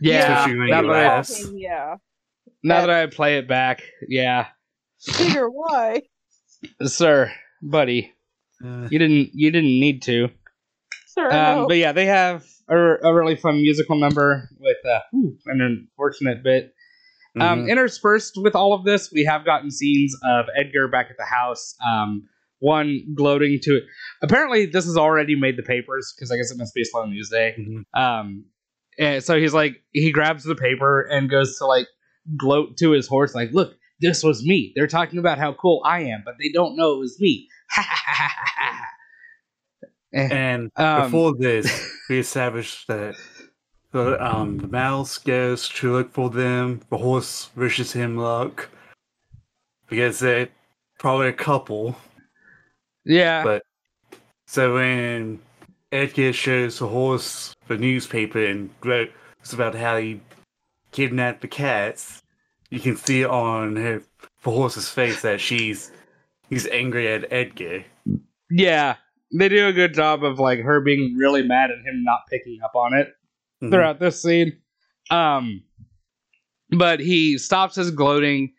Yeah. 0.00 0.20
Especially 0.20 0.58
when 0.58 0.68
Now 0.68 0.80
you 0.82 0.86
that, 0.88 0.96
I, 0.96 1.16
laugh. 1.16 1.30
Yeah. 1.52 1.96
now 2.62 2.80
that 2.86 2.90
I 2.90 3.06
play 3.06 3.38
it 3.38 3.48
back, 3.48 3.82
yeah, 4.08 4.46
Peter, 5.16 5.50
why? 5.50 6.02
sir, 6.84 7.32
buddy, 7.60 8.14
Uh, 8.64 8.88
you 8.90 8.98
didn't 8.98 9.30
you 9.34 9.50
didn't 9.50 9.78
need 9.80 10.02
to. 10.02 10.28
Sir, 11.18 11.30
Um, 11.32 11.66
but 11.66 11.76
yeah, 11.76 11.92
they 11.92 12.06
have 12.06 12.44
a, 12.68 12.76
a 12.76 13.14
really 13.14 13.36
fun 13.36 13.62
musical 13.62 13.98
number 13.98 14.48
with 14.58 14.76
uh, 14.88 15.00
an 15.46 15.60
unfortunate 15.60 16.42
bit. 16.42 16.74
Um, 17.38 17.64
mhm. 17.64 17.70
interspersed 17.70 18.34
with 18.42 18.54
all 18.54 18.72
of 18.72 18.84
this, 18.84 19.10
we 19.12 19.24
have 19.24 19.44
gotten 19.44 19.70
scenes 19.70 20.16
of 20.24 20.46
Edgar 20.58 20.88
back 20.88 21.08
at 21.10 21.16
the 21.18 21.24
house. 21.26 21.74
Um, 21.86 22.28
one 22.60 23.02
gloating 23.14 23.58
to 23.62 23.76
it. 23.76 23.82
Apparently, 24.22 24.64
this 24.64 24.86
has 24.86 24.96
already 24.96 25.36
made 25.38 25.58
the 25.58 25.62
papers 25.62 26.14
because 26.16 26.32
I 26.32 26.36
guess 26.36 26.50
it 26.50 26.56
must 26.56 26.72
be 26.74 26.80
a 26.80 26.84
slow 26.86 27.04
news 27.04 27.28
day. 27.28 27.54
Mhm. 27.58 27.84
Um, 28.00 28.46
and 28.98 29.22
so 29.22 29.38
he's 29.38 29.52
like, 29.52 29.82
he 29.92 30.10
grabs 30.12 30.44
the 30.44 30.54
paper 30.54 31.02
and 31.02 31.28
goes 31.28 31.58
to 31.58 31.66
like 31.66 31.86
gloat 32.38 32.78
to 32.78 32.92
his 32.92 33.06
horse, 33.06 33.34
like, 33.34 33.50
"Look, 33.52 33.74
this 34.00 34.22
was 34.22 34.42
me. 34.42 34.72
They're 34.74 34.86
talking 34.86 35.18
about 35.18 35.38
how 35.38 35.52
cool 35.52 35.82
I 35.84 36.04
am, 36.04 36.22
but 36.24 36.36
they 36.40 36.48
don't 36.48 36.76
know 36.76 36.94
it 36.94 36.98
was 37.00 37.20
me." 37.20 37.48
Eh, 40.12 40.28
And 40.30 40.70
um, 40.76 41.02
before 41.02 41.34
this, 41.36 41.66
we 42.08 42.18
established 42.18 42.86
that 42.88 43.14
the 43.92 44.22
um 44.24 44.58
the 44.58 44.68
mouse 44.68 45.18
goes 45.18 45.68
to 45.70 45.92
look 45.92 46.12
for 46.12 46.30
them. 46.30 46.80
The 46.90 46.96
horse 46.98 47.50
wishes 47.56 47.92
him 47.92 48.16
luck 48.16 48.68
because 49.88 50.18
they're 50.18 50.48
probably 50.98 51.28
a 51.28 51.32
couple. 51.32 51.96
yeah, 53.04 53.42
But 53.44 53.62
so 54.46 54.74
when 54.74 55.40
Edgar 55.92 56.32
shows 56.32 56.78
the 56.78 56.88
horse 56.88 57.54
the 57.68 57.76
newspaper 57.78 58.44
and 58.44 58.70
gloats 58.80 59.12
about 59.52 59.74
how 59.74 59.96
he 59.98 60.20
kidnapped 60.92 61.40
the 61.42 61.48
cats, 61.48 62.22
you 62.70 62.80
can 62.80 62.96
see 62.96 63.24
on 63.24 63.76
her 63.76 64.02
the 64.42 64.50
horse's 64.50 64.88
face 64.88 65.22
that 65.22 65.40
she's 65.40 65.90
he's 66.50 66.66
angry 66.68 67.08
at 67.08 67.30
Edgar. 67.32 67.84
yeah, 68.50 68.96
they 69.32 69.48
do 69.48 69.66
a 69.68 69.72
good 69.72 69.94
job 69.94 70.22
of 70.24 70.38
like 70.38 70.60
her 70.60 70.80
being 70.80 71.16
really 71.18 71.42
mad 71.42 71.70
at 71.70 71.78
him 71.78 72.02
not 72.04 72.20
picking 72.30 72.58
up 72.64 72.74
on 72.74 72.94
it. 72.94 73.12
Mhm. 73.62 73.70
throughout 73.70 73.98
this 73.98 74.20
scene. 74.22 74.52
Um, 75.10 75.62
but 76.70 77.00
he 77.00 77.38
stops 77.38 77.74
his 77.76 77.90
gloating 77.90 78.52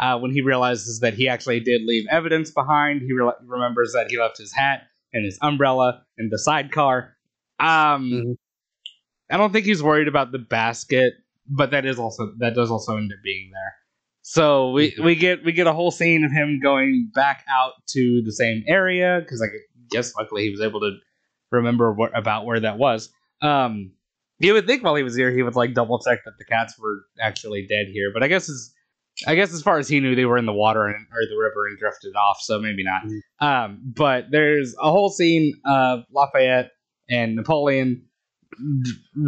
uh, 0.00 0.18
when 0.18 0.30
he 0.30 0.40
realizes 0.40 1.00
that 1.00 1.12
he 1.14 1.28
actually 1.28 1.60
did 1.60 1.82
leave 1.84 2.06
evidence 2.10 2.50
behind. 2.50 3.02
He 3.02 3.12
re- 3.12 3.32
remembers 3.44 3.92
that 3.94 4.10
he 4.10 4.18
left 4.18 4.38
his 4.38 4.52
hat 4.54 4.82
and 5.12 5.24
his 5.24 5.38
umbrella 5.42 6.02
in 6.16 6.28
the 6.30 6.38
sidecar. 6.38 7.16
Um, 7.60 8.10
Mhm. 8.10 8.34
I 9.30 9.36
don't 9.36 9.52
think 9.52 9.66
he's 9.66 9.82
worried 9.82 10.08
about 10.08 10.32
the 10.32 10.38
basket, 10.38 11.14
but 11.46 11.70
that 11.72 11.84
is 11.84 11.98
also 11.98 12.32
that 12.38 12.54
does 12.54 12.70
also 12.70 12.96
end 12.96 13.12
up 13.12 13.18
being 13.22 13.50
there. 13.52 13.74
So 14.22 14.70
we 14.70 14.94
we 15.02 15.14
get 15.14 15.44
we 15.44 15.52
get 15.52 15.66
a 15.66 15.72
whole 15.74 15.90
scene 15.90 16.24
of 16.24 16.32
him 16.32 16.60
going 16.62 17.10
back 17.14 17.44
out 17.50 17.72
to 17.88 18.22
the 18.24 18.32
same 18.32 18.62
area 18.66 19.20
because 19.20 19.42
I 19.42 19.46
guess 19.90 20.14
luckily 20.16 20.44
he 20.44 20.50
was 20.50 20.60
able 20.60 20.80
to 20.80 20.92
remember 21.50 21.92
what 21.92 22.16
about 22.16 22.44
where 22.46 22.60
that 22.60 22.78
was. 22.78 23.10
Um, 23.42 23.92
You 24.40 24.52
would 24.52 24.66
think 24.66 24.84
while 24.84 24.94
he 24.94 25.02
was 25.02 25.16
here, 25.16 25.32
he 25.32 25.42
would 25.42 25.56
like 25.56 25.74
double 25.74 25.98
check 25.98 26.24
that 26.24 26.38
the 26.38 26.44
cats 26.44 26.78
were 26.78 27.00
actually 27.20 27.66
dead 27.66 27.86
here, 27.92 28.10
but 28.12 28.22
I 28.22 28.28
guess 28.28 28.48
as 28.48 28.72
I 29.26 29.34
guess 29.34 29.52
as 29.52 29.62
far 29.62 29.78
as 29.78 29.88
he 29.88 29.98
knew, 29.98 30.14
they 30.14 30.26
were 30.26 30.38
in 30.38 30.46
the 30.46 30.52
water 30.52 30.86
and, 30.86 31.04
or 31.10 31.18
the 31.28 31.36
river 31.36 31.66
and 31.66 31.76
drifted 31.76 32.14
off, 32.14 32.40
so 32.40 32.60
maybe 32.60 32.84
not. 32.84 33.02
Mhm. 33.04 33.20
Um, 33.40 33.80
but 33.96 34.26
there's 34.30 34.76
a 34.80 34.90
whole 34.90 35.08
scene 35.08 35.54
of 35.64 36.04
Lafayette 36.12 36.70
and 37.10 37.34
Napoleon 37.34 38.04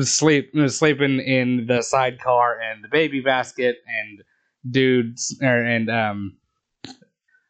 sleep 0.00 0.52
sleeping 0.68 1.18
in 1.20 1.66
the 1.66 1.82
sidecar 1.82 2.58
and 2.60 2.84
the 2.84 2.88
baby 2.88 3.20
basket 3.20 3.78
and 3.86 4.22
dudes 4.70 5.36
or, 5.42 5.64
and 5.64 5.90
um, 5.90 6.36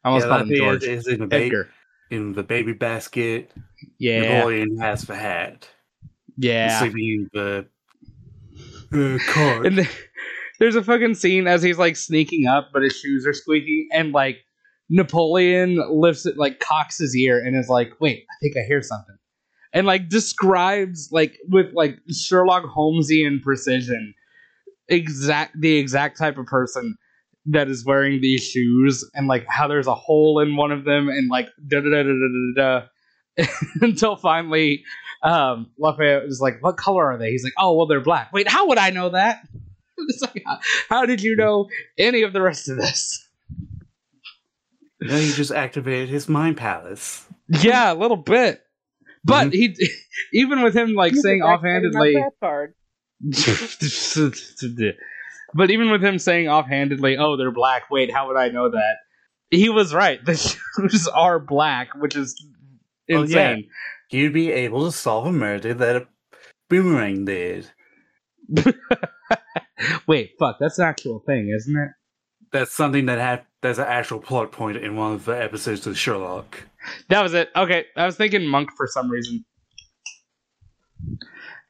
I 0.03 0.09
almost 0.09 0.25
yeah, 0.25 0.37
called 0.37 0.49
him 0.49 0.55
George 0.55 0.83
is 0.83 1.05
baby 1.05 1.27
Edgar. 1.31 1.69
In 2.11 2.33
the 2.33 2.43
baby 2.43 2.73
basket. 2.73 3.51
Yeah, 3.97 4.21
Napoleon 4.21 4.77
has 4.77 5.03
the 5.05 5.15
hat. 5.15 5.67
Yeah. 6.37 6.77
sleeping 6.79 6.99
in 7.03 7.29
the. 7.33 7.67
And 8.91 9.77
the, 9.77 9.89
there's 10.59 10.75
a 10.75 10.83
fucking 10.83 11.15
scene 11.15 11.47
as 11.47 11.63
he's 11.63 11.77
like 11.77 11.95
sneaking 11.95 12.45
up, 12.45 12.69
but 12.73 12.83
his 12.83 12.95
shoes 12.95 13.25
are 13.25 13.33
squeaky, 13.33 13.87
and 13.91 14.11
like 14.11 14.37
Napoleon 14.89 15.81
lifts 15.89 16.25
it, 16.25 16.37
like 16.37 16.59
cocks 16.59 16.99
his 16.99 17.15
ear, 17.15 17.39
and 17.39 17.55
is 17.55 17.69
like, 17.69 17.93
"Wait, 18.01 18.25
I 18.29 18.35
think 18.41 18.57
I 18.57 18.67
hear 18.67 18.81
something," 18.81 19.15
and 19.73 19.87
like 19.87 20.09
describes 20.09 21.09
like 21.11 21.37
with 21.49 21.73
like 21.73 21.97
Sherlock 22.11 22.65
Holmesian 22.65 23.41
precision, 23.41 24.13
exact 24.89 25.59
the 25.59 25.77
exact 25.77 26.17
type 26.17 26.37
of 26.37 26.45
person 26.45 26.97
that 27.45 27.67
is 27.69 27.85
wearing 27.85 28.21
these 28.21 28.43
shoes, 28.43 29.09
and 29.13 29.27
like 29.27 29.45
how 29.47 29.67
there's 29.67 29.87
a 29.87 29.95
hole 29.95 30.39
in 30.39 30.55
one 30.55 30.71
of 30.71 30.83
them, 30.85 31.09
and 31.09 31.29
like 31.29 31.47
da 31.67 31.79
da 31.79 31.89
da 31.89 32.03
da 32.03 32.13
da 32.13 32.27
da 32.55 32.79
da, 33.37 33.47
until 33.81 34.15
finally. 34.15 34.83
Um, 35.23 35.69
Lafayette 35.77 36.23
is 36.23 36.41
like, 36.41 36.63
"What 36.63 36.77
color 36.77 37.05
are 37.05 37.17
they?" 37.17 37.29
He's 37.29 37.43
like, 37.43 37.53
"Oh, 37.55 37.75
well, 37.75 37.85
they're 37.85 38.01
black." 38.01 38.33
Wait, 38.33 38.47
how 38.47 38.67
would 38.69 38.79
I 38.79 38.89
know 38.89 39.09
that? 39.09 39.41
It's 40.07 40.21
like, 40.23 40.41
how, 40.43 40.59
how 40.89 41.05
did 41.05 41.21
you 41.21 41.35
know 41.35 41.69
any 41.95 42.23
of 42.23 42.33
the 42.33 42.41
rest 42.41 42.69
of 42.69 42.77
this? 42.77 43.29
No, 44.99 45.15
he 45.15 45.31
just 45.31 45.51
activated 45.51 46.09
his 46.09 46.27
mind 46.27 46.57
palace. 46.57 47.23
Yeah, 47.47 47.91
a 47.91 47.95
little 47.95 48.17
bit. 48.17 48.61
But 49.23 49.53
he, 49.53 49.75
even 50.33 50.61
with 50.61 50.75
him 50.75 50.93
like 50.93 51.15
saying 51.15 51.41
offhandedly, 51.41 52.15
card. 52.39 52.73
But 55.53 55.71
even 55.71 55.89
with 55.91 56.03
him 56.03 56.17
saying 56.19 56.47
offhandedly, 56.47 57.17
"Oh, 57.17 57.37
they're 57.37 57.51
black." 57.51 57.89
Wait, 57.89 58.11
how 58.11 58.27
would 58.27 58.37
I 58.37 58.49
know 58.49 58.69
that? 58.71 58.95
He 59.49 59.69
was 59.69 59.93
right. 59.93 60.23
The 60.23 60.35
shoes 60.79 61.07
are 61.07 61.39
black, 61.39 61.89
which 61.95 62.15
is 62.15 62.35
Oh, 63.09 63.23
yeah. 63.23 63.51
insane. 63.51 63.69
He'd 64.09 64.33
be 64.33 64.51
able 64.51 64.85
to 64.85 64.91
solve 64.91 65.25
a 65.27 65.31
murder 65.31 65.73
that 65.73 65.95
a 65.95 66.07
boomerang 66.69 67.25
did. 67.25 67.69
Wait, 70.07 70.31
fuck, 70.39 70.57
that's 70.59 70.77
an 70.79 70.85
actual 70.85 71.19
thing, 71.25 71.49
isn't 71.55 71.75
it? 71.77 71.89
That's 72.51 72.71
something 72.73 73.05
that 73.07 73.17
had 73.19 73.43
that's 73.61 73.79
an 73.79 73.85
actual 73.87 74.19
plot 74.19 74.51
point 74.51 74.77
in 74.77 74.95
one 74.95 75.13
of 75.13 75.25
the 75.25 75.31
episodes 75.41 75.87
of 75.87 75.97
Sherlock. 75.97 76.63
That 77.09 77.21
was 77.21 77.33
it. 77.33 77.49
Okay, 77.55 77.85
I 77.95 78.05
was 78.05 78.15
thinking 78.17 78.45
monk 78.45 78.69
for 78.75 78.87
some 78.87 79.09
reason. 79.09 79.45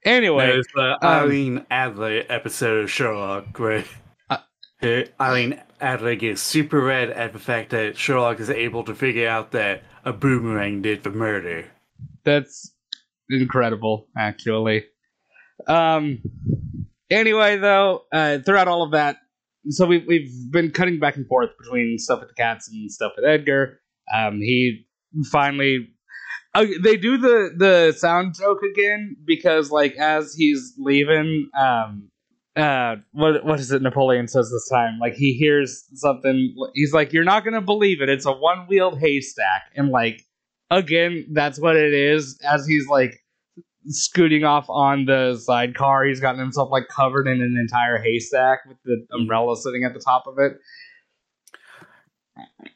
Anyway, 0.04 0.48
There's 0.48 0.68
the 0.74 0.98
Irene 1.04 1.66
Adler 1.70 2.24
episode 2.28 2.84
of 2.84 2.92
Sherlock 2.92 3.58
where 3.60 3.84
uh, 4.30 4.38
Irene 5.22 5.62
Adler 5.80 6.16
gets 6.16 6.42
super 6.42 6.82
red 6.82 7.10
at 7.12 7.34
the 7.34 7.40
fact 7.40 7.70
that 7.70 7.98
Sherlock 7.98 8.40
is 8.40 8.50
able 8.50 8.84
to 8.86 8.96
figure 8.96 9.28
out 9.28 9.52
that 9.52 9.84
a 10.04 10.12
boomerang 10.12 10.82
did 10.82 11.04
the 11.04 11.12
murder. 11.12 11.66
that's 12.24 12.74
incredible, 13.30 14.08
actually. 14.18 14.86
Um. 15.68 16.22
Anyway, 17.12 17.58
though, 17.58 18.06
uh, 18.12 18.40
throughout 18.40 18.68
all 18.68 18.84
of 18.84 18.92
that, 18.92 19.18
so 19.70 19.86
we've 19.86 20.06
we've 20.08 20.32
been 20.50 20.72
cutting 20.72 20.98
back 21.00 21.16
and 21.18 21.28
forth 21.28 21.50
between 21.60 21.98
stuff 22.00 22.22
with 22.22 22.30
the 22.30 22.36
cats 22.36 22.70
and 22.70 22.92
stuff 22.92 23.12
with 23.16 23.26
Edgar. 23.26 23.80
Um, 24.16 24.40
he 24.40 24.88
finally. 25.32 25.90
Uh, 26.54 26.66
they 26.84 26.98
do 26.98 27.18
the 27.18 27.52
the 27.56 27.94
sound 27.98 28.36
joke 28.36 28.60
again 28.64 29.16
because 29.24 29.72
like 29.72 29.96
as 29.96 30.34
he's 30.36 30.74
leaving 30.78 31.50
um 31.58 32.10
uh 32.58 32.98
what 33.14 33.46
what 33.46 33.58
is 33.58 33.72
it 33.72 33.82
napoleon 33.82 34.28
says 34.28 34.52
this 34.52 34.68
time? 34.70 35.00
Like 35.00 35.14
he 35.14 35.34
hears 35.34 35.86
something 35.94 36.54
he's 36.74 36.94
like 36.94 37.14
you're 37.14 37.24
not 37.24 37.46
gonna 37.46 37.62
believe 37.62 38.02
it. 38.02 38.10
It's 38.10 38.26
a 38.26 38.34
one-wheeled 38.34 39.00
haystack. 39.00 39.72
And 39.78 39.90
like 39.90 40.26
again 40.70 41.28
that's 41.32 41.60
what 41.60 41.78
it 41.78 41.94
is. 41.94 42.38
As 42.44 42.68
he's 42.68 42.88
like 42.88 43.22
scooting 43.88 44.44
off 44.44 44.70
on 44.70 45.06
the 45.06 45.38
sidecar 45.38 46.06
he's 46.06 46.20
gotten 46.20 46.40
himself 46.40 46.70
like 46.70 46.88
covered 46.88 47.28
in 47.28 47.42
an 47.42 47.58
entire 47.60 47.98
haystack 47.98 48.60
with 48.68 48.78
the 48.86 49.06
umbrella 49.12 49.56
sitting 49.56 49.84
at 49.84 49.94
the 49.94 50.00
top 50.00 50.28
of 50.28 50.36
it 50.38 50.54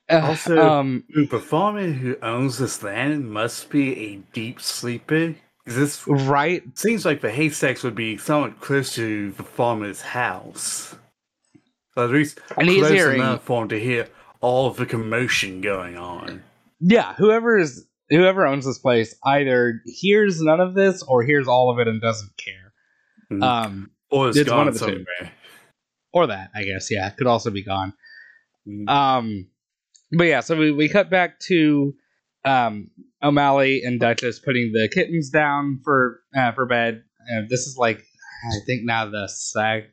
Also- 0.10 0.58
um 0.62 1.04
The 1.10 1.26
performer 1.28 1.88
who 1.92 2.16
owns 2.22 2.58
this 2.58 2.84
land 2.84 3.32
must 3.32 3.70
be 3.70 3.98
a 3.98 4.16
deep 4.34 4.62
sleeper. 4.62 5.36
'Cause 5.66 5.76
This 5.76 6.08
right 6.08 6.64
seems 6.78 7.06
like 7.06 7.22
the 7.22 7.32
haystacks 7.32 7.84
would 7.84 7.96
be 7.96 8.18
somewhat 8.18 8.62
close 8.62 8.94
to 8.96 9.32
the 9.32 9.44
farmer's 9.44 10.02
house. 10.02 10.96
So 11.96 12.04
at 12.04 12.12
least 12.12 12.40
And 12.58 12.70
he's 12.70 12.80
close 12.82 12.92
hearing- 12.92 13.20
enough 13.22 13.44
for 13.44 13.64
him 13.64 13.70
to 13.70 13.80
hear 13.80 14.08
all 14.42 14.68
of 14.68 14.78
the 14.78 14.86
commotion 14.86 15.62
going 15.62 15.98
on. 15.98 16.44
yeah 16.82 17.14
whoever 17.16 17.58
is 17.58 17.88
whoever 18.10 18.46
owns 18.46 18.66
this 18.66 18.78
place 18.78 19.16
either 19.24 19.82
hears 19.86 20.40
none 20.42 20.60
of 20.60 20.76
this 20.76 21.02
or 21.04 21.24
hears 21.24 21.48
all 21.48 21.72
of 21.72 21.80
it 21.80 21.88
and 21.88 22.00
doesn't 22.02 22.32
care 22.38 22.74
Mhm. 23.32 23.42
um 23.44 23.92
Or 24.12 24.28
it's 24.28 24.38
It's 24.38 24.50
one 24.50 24.58
gone 24.60 24.68
of 24.68 24.74
the 24.78 24.80
two. 24.86 24.92
somewhere. 25.18 25.32
or 26.14 26.28
that 26.28 26.52
i 26.54 26.64
guess 26.64 26.92
yeah 26.92 27.08
it 27.08 27.16
could 27.18 27.28
also 27.28 27.50
be 27.50 27.64
gone 27.64 27.94
Mhm. 28.68 28.88
um 28.90 29.48
but 30.12 30.26
yeah 30.26 30.40
so 30.40 30.56
we, 30.56 30.72
we 30.72 30.88
cut 30.90 31.10
back 31.10 31.40
to 31.40 31.94
um 32.46 32.90
o'malley 33.22 33.82
and 33.84 34.00
duchess 34.00 34.40
putting 34.40 34.72
the 34.72 34.88
kittens 34.94 35.30
down 35.30 35.80
for 35.84 36.20
uh, 36.38 36.52
for 36.52 36.66
bed. 36.66 37.04
And 37.28 37.50
this 37.50 37.62
is 37.62 37.76
like 37.78 37.98
i 37.98 38.58
think 38.68 38.82
now 38.84 39.06
the 39.10 39.28
sag 39.28 39.86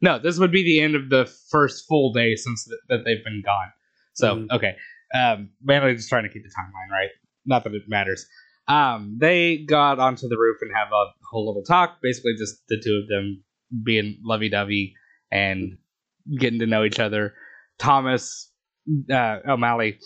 no 0.00 0.18
this 0.18 0.38
would 0.38 0.52
be 0.52 0.62
the 0.62 0.80
end 0.80 0.94
of 0.94 1.10
the 1.10 1.26
first 1.50 1.86
full 1.86 2.12
day 2.12 2.34
since 2.34 2.64
th- 2.64 2.78
that 2.88 3.04
they've 3.04 3.22
been 3.24 3.42
gone. 3.44 3.70
So 4.14 4.36
Mhm. 4.36 4.46
okay. 4.52 4.76
Um 5.14 5.50
mainly 5.62 5.94
just 5.94 6.08
trying 6.08 6.22
to 6.24 6.28
keep 6.30 6.42
the 6.44 6.48
timeline 6.48 6.90
right. 6.90 7.10
Not 7.44 7.64
that 7.64 7.74
it 7.74 7.82
matters. 7.88 8.26
Um 8.68 9.18
they 9.20 9.58
got 9.66 9.98
onto 9.98 10.28
the 10.28 10.38
roof 10.38 10.58
and 10.62 10.70
have 10.74 10.88
a 10.92 11.04
whole 11.30 11.46
little 11.46 11.62
talk 11.64 11.98
basically 12.02 12.32
just 12.38 12.62
the 12.68 12.80
two 12.82 13.00
of 13.02 13.08
them 13.08 13.42
being 13.84 14.18
lovey-dovey 14.24 14.94
and 15.30 15.76
getting 16.38 16.58
to 16.60 16.66
know 16.66 16.84
each 16.84 16.98
other. 17.00 17.34
Thomas 17.78 18.47
uh, 19.12 19.38
o'malley 19.48 19.98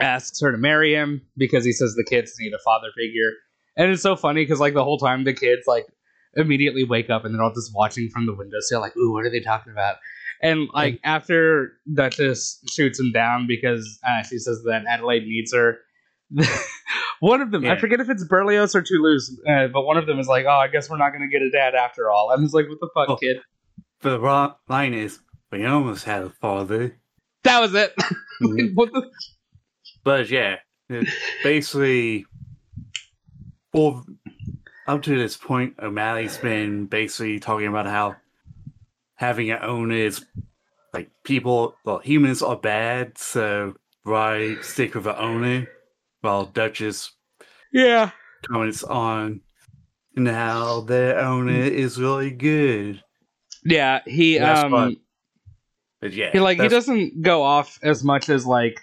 asks 0.00 0.40
her 0.40 0.50
to 0.52 0.58
marry 0.58 0.94
him 0.94 1.22
because 1.36 1.64
he 1.64 1.72
says 1.72 1.94
the 1.94 2.04
kids 2.08 2.32
need 2.40 2.52
a 2.52 2.58
father 2.64 2.88
figure. 2.96 3.30
And 3.76 3.90
it's 3.90 4.02
so 4.02 4.16
funny 4.16 4.42
because 4.44 4.60
like 4.60 4.74
the 4.74 4.84
whole 4.84 4.98
time 4.98 5.24
the 5.24 5.32
kids 5.32 5.62
like 5.66 5.86
immediately 6.34 6.84
wake 6.84 7.10
up 7.10 7.24
and 7.24 7.34
they're 7.34 7.42
all 7.42 7.52
just 7.52 7.72
watching 7.74 8.08
from 8.10 8.26
the 8.26 8.34
window 8.34 8.56
so 8.60 8.80
like 8.80 8.96
ooh 8.96 9.12
what 9.12 9.24
are 9.24 9.30
they 9.30 9.40
talking 9.40 9.72
about? 9.72 9.96
And 10.40 10.68
like 10.74 10.98
after 11.04 11.72
duchess 11.92 12.58
shoots 12.70 12.98
him 12.98 13.12
down 13.12 13.46
because 13.46 13.98
uh, 14.08 14.22
she 14.24 14.38
says 14.38 14.60
that 14.64 14.84
adelaide 14.88 15.24
needs 15.26 15.52
her 15.54 15.78
one 17.20 17.40
of 17.42 17.50
them 17.50 17.64
i 17.66 17.78
forget 17.78 18.00
if 18.00 18.08
it's 18.08 18.24
berlioz 18.24 18.74
or 18.74 18.82
toulouse 18.82 19.30
uh, 19.48 19.66
but 19.68 19.82
one 19.82 19.96
of 19.98 20.06
them 20.06 20.18
is 20.18 20.26
like 20.26 20.46
oh 20.46 20.50
i 20.58 20.66
guess 20.68 20.88
we're 20.88 20.96
not 20.96 21.12
gonna 21.12 21.28
get 21.28 21.42
a 21.42 21.50
dad 21.50 21.74
after 21.74 22.10
all. 22.10 22.30
And 22.30 22.42
it's 22.44 22.54
like 22.54 22.68
what 22.68 22.78
the 22.80 22.88
fuck 22.94 23.08
Oh. 23.10 23.16
kid? 23.16 23.36
The 24.00 24.18
ro- 24.18 24.54
line 24.68 24.94
is, 24.94 25.20
we 25.52 25.64
almost 25.64 26.04
had 26.04 26.22
a 26.24 26.30
father. 26.30 26.96
That 27.44 27.60
was 27.60 27.74
it 27.74 27.94
Mhm. 28.42 28.70
what 28.74 28.92
the 28.92 29.10
But 30.04 30.30
yeah, 30.30 30.56
basically, 31.44 32.26
well, 33.72 34.04
up 34.86 35.02
to 35.02 35.16
this 35.16 35.36
point, 35.36 35.74
O'Malley's 35.80 36.38
been 36.38 36.86
basically 36.86 37.38
talking 37.38 37.68
about 37.68 37.86
how 37.86 38.16
having 39.14 39.50
an 39.50 39.60
owner 39.62 39.94
is 39.94 40.24
like 40.92 41.10
people, 41.24 41.76
well, 41.84 41.98
humans 42.00 42.42
are 42.42 42.56
bad, 42.56 43.16
so 43.16 43.74
why 44.02 44.56
stick 44.62 44.94
with 44.94 45.04
the 45.04 45.18
owner? 45.18 45.68
While 46.20 46.46
Duchess 46.46 47.12
yeah 47.72 48.10
comments 48.46 48.82
on 48.84 49.40
and 50.16 50.28
how 50.28 50.80
their 50.82 51.18
owner 51.20 51.52
is 51.62 51.98
really 52.00 52.30
good. 52.32 53.02
yeah 53.64 54.00
he 54.04 54.36
That's 54.38 54.64
um 54.64 54.72
what- 54.72 54.94
But 56.02 56.12
yeah, 56.12 56.30
he 56.32 56.40
like 56.40 56.58
he 56.60 56.68
doesn't 56.68 57.22
go 57.22 57.42
off 57.42 57.78
as 57.82 58.04
much 58.04 58.28
as 58.28 58.44
like 58.44 58.78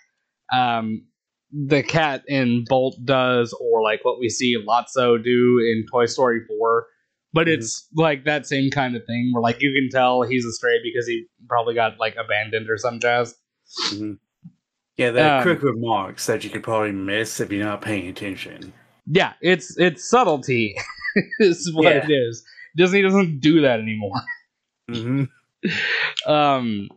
um 0.51 1.05
the 1.51 1.83
cat 1.83 2.23
in 2.27 2.63
Bolt 2.67 2.95
does 3.03 3.53
or 3.59 3.83
like 3.83 4.03
what 4.05 4.19
we 4.19 4.29
see 4.29 4.55
Lotso 4.57 5.21
do 5.23 5.59
in 5.59 5.85
Toy 5.91 6.05
Story 6.05 6.41
4 6.47 6.85
but 7.33 7.45
Mhm. 7.47 7.53
it's 7.55 7.87
like 7.95 8.23
that 8.25 8.47
same 8.47 8.71
kind 8.71 8.95
of 8.95 9.03
thing 9.05 9.31
where 9.33 9.41
like 9.43 9.61
you 9.61 9.71
can 9.73 9.89
tell 9.91 10.21
he's 10.23 10.45
a 10.45 10.51
stray 10.53 10.79
because 10.83 11.05
he 11.07 11.25
probably 11.47 11.75
got 11.75 11.99
like 11.99 12.15
abandoned 12.15 12.69
or 12.69 12.77
some 12.77 12.99
jazz 12.99 13.35
Yeah, 14.97 15.11
there 15.11 15.25
are 15.25 15.37
Um, 15.37 15.43
quick 15.43 15.61
remarks 15.63 16.25
that 16.27 16.43
you 16.43 16.49
could 16.49 16.63
probably 16.63 16.91
miss 16.91 17.39
if 17.39 17.51
you're 17.51 17.65
not 17.65 17.81
paying 17.81 18.07
attention. 18.07 18.71
yeah 19.07 19.33
it's 19.41 19.77
it's 19.77 20.07
subtlety 20.09 20.75
is 21.39 21.71
what 21.73 21.93
Yeah. 21.95 22.05
it 22.05 22.11
is 22.11 22.43
Disney 22.77 23.01
doesn't 23.01 23.39
do 23.39 23.61
that 23.61 23.79
anymore. 23.79 24.21
hmm 24.89 25.23
Um, 26.27 26.89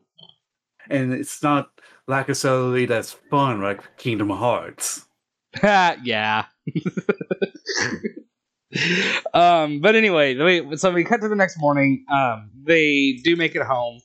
And 0.91 1.12
it's 1.12 1.43
not 1.43 1.70
like 2.07 2.28
a 2.28 2.35
solely 2.35 2.87
that's 2.87 3.12
fun 3.12 3.62
like 3.62 3.97
Kingdom 3.97 4.30
Hearts. 4.30 5.07
yeah. 5.62 6.47
um, 9.35 9.80
but 9.80 9.95
anyway, 9.95 10.35
we, 10.37 10.76
so 10.76 10.91
we 10.91 11.05
cut 11.05 11.20
to 11.20 11.28
the 11.28 11.37
next 11.37 11.59
morning. 11.59 12.05
Um, 12.11 12.51
they 12.64 13.20
do 13.22 13.37
make 13.37 13.55
it 13.55 13.62
home. 13.62 14.01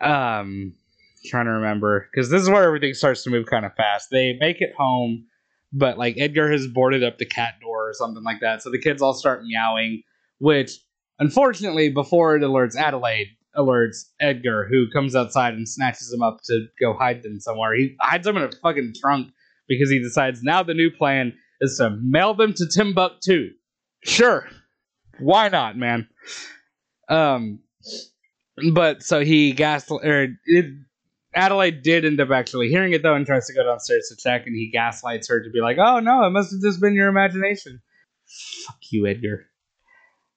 Um, 0.00 0.74
trying 1.24 1.46
to 1.46 1.52
remember 1.52 2.08
because 2.10 2.30
this 2.30 2.42
is 2.42 2.48
where 2.48 2.64
everything 2.64 2.94
starts 2.94 3.24
to 3.24 3.30
move 3.30 3.46
kind 3.46 3.66
of 3.66 3.74
fast. 3.74 4.08
They 4.10 4.36
make 4.38 4.60
it 4.60 4.72
home, 4.76 5.26
but 5.72 5.98
like 5.98 6.16
Edgar 6.18 6.50
has 6.50 6.66
boarded 6.68 7.02
up 7.02 7.18
the 7.18 7.26
cat 7.26 7.54
door 7.60 7.90
or 7.90 7.94
something 7.94 8.22
like 8.22 8.40
that, 8.40 8.62
so 8.62 8.70
the 8.70 8.80
kids 8.80 9.02
all 9.02 9.14
start 9.14 9.42
meowing. 9.44 10.02
Which, 10.38 10.78
unfortunately, 11.18 11.90
before 11.90 12.36
it 12.36 12.42
alerts 12.42 12.76
Adelaide, 12.76 13.28
alerts 13.56 14.04
Edgar, 14.20 14.66
who 14.68 14.86
comes 14.92 15.14
outside 15.16 15.54
and 15.54 15.68
snatches 15.68 16.10
them 16.10 16.22
up 16.22 16.40
to 16.44 16.66
go 16.80 16.94
hide 16.94 17.22
them 17.22 17.40
somewhere. 17.40 17.74
He 17.74 17.96
hides 18.00 18.24
them 18.24 18.36
in 18.36 18.44
a 18.44 18.50
fucking 18.62 18.94
trunk 19.00 19.32
because 19.68 19.90
he 19.90 19.98
decides 19.98 20.42
now 20.42 20.62
the 20.62 20.74
new 20.74 20.90
plan 20.90 21.34
is 21.60 21.76
to 21.78 21.90
mail 22.02 22.34
them 22.34 22.52
to 22.54 22.66
Timbuktu. 22.66 23.50
Sure, 24.04 24.48
why 25.18 25.48
not, 25.48 25.76
man? 25.76 26.08
Um, 27.08 27.60
but 28.72 29.02
so 29.02 29.24
he 29.24 29.52
gas 29.52 29.90
or 29.90 30.28
it, 30.44 30.66
Adelaide 31.34 31.82
did 31.82 32.04
end 32.04 32.20
up 32.20 32.30
actually 32.30 32.68
hearing 32.68 32.92
it 32.92 33.02
though 33.02 33.14
and 33.14 33.26
tries 33.26 33.46
to 33.46 33.54
go 33.54 33.64
downstairs 33.64 34.08
to 34.08 34.16
check, 34.16 34.46
and 34.46 34.54
he 34.54 34.70
gaslights 34.70 35.28
her 35.28 35.42
to 35.42 35.50
be 35.50 35.60
like, 35.60 35.78
"Oh 35.78 36.00
no, 36.00 36.24
it 36.24 36.30
must 36.30 36.52
have 36.52 36.60
just 36.60 36.80
been 36.80 36.94
your 36.94 37.08
imagination." 37.08 37.80
Fuck 38.66 38.78
you, 38.90 39.06
Edgar. 39.06 39.46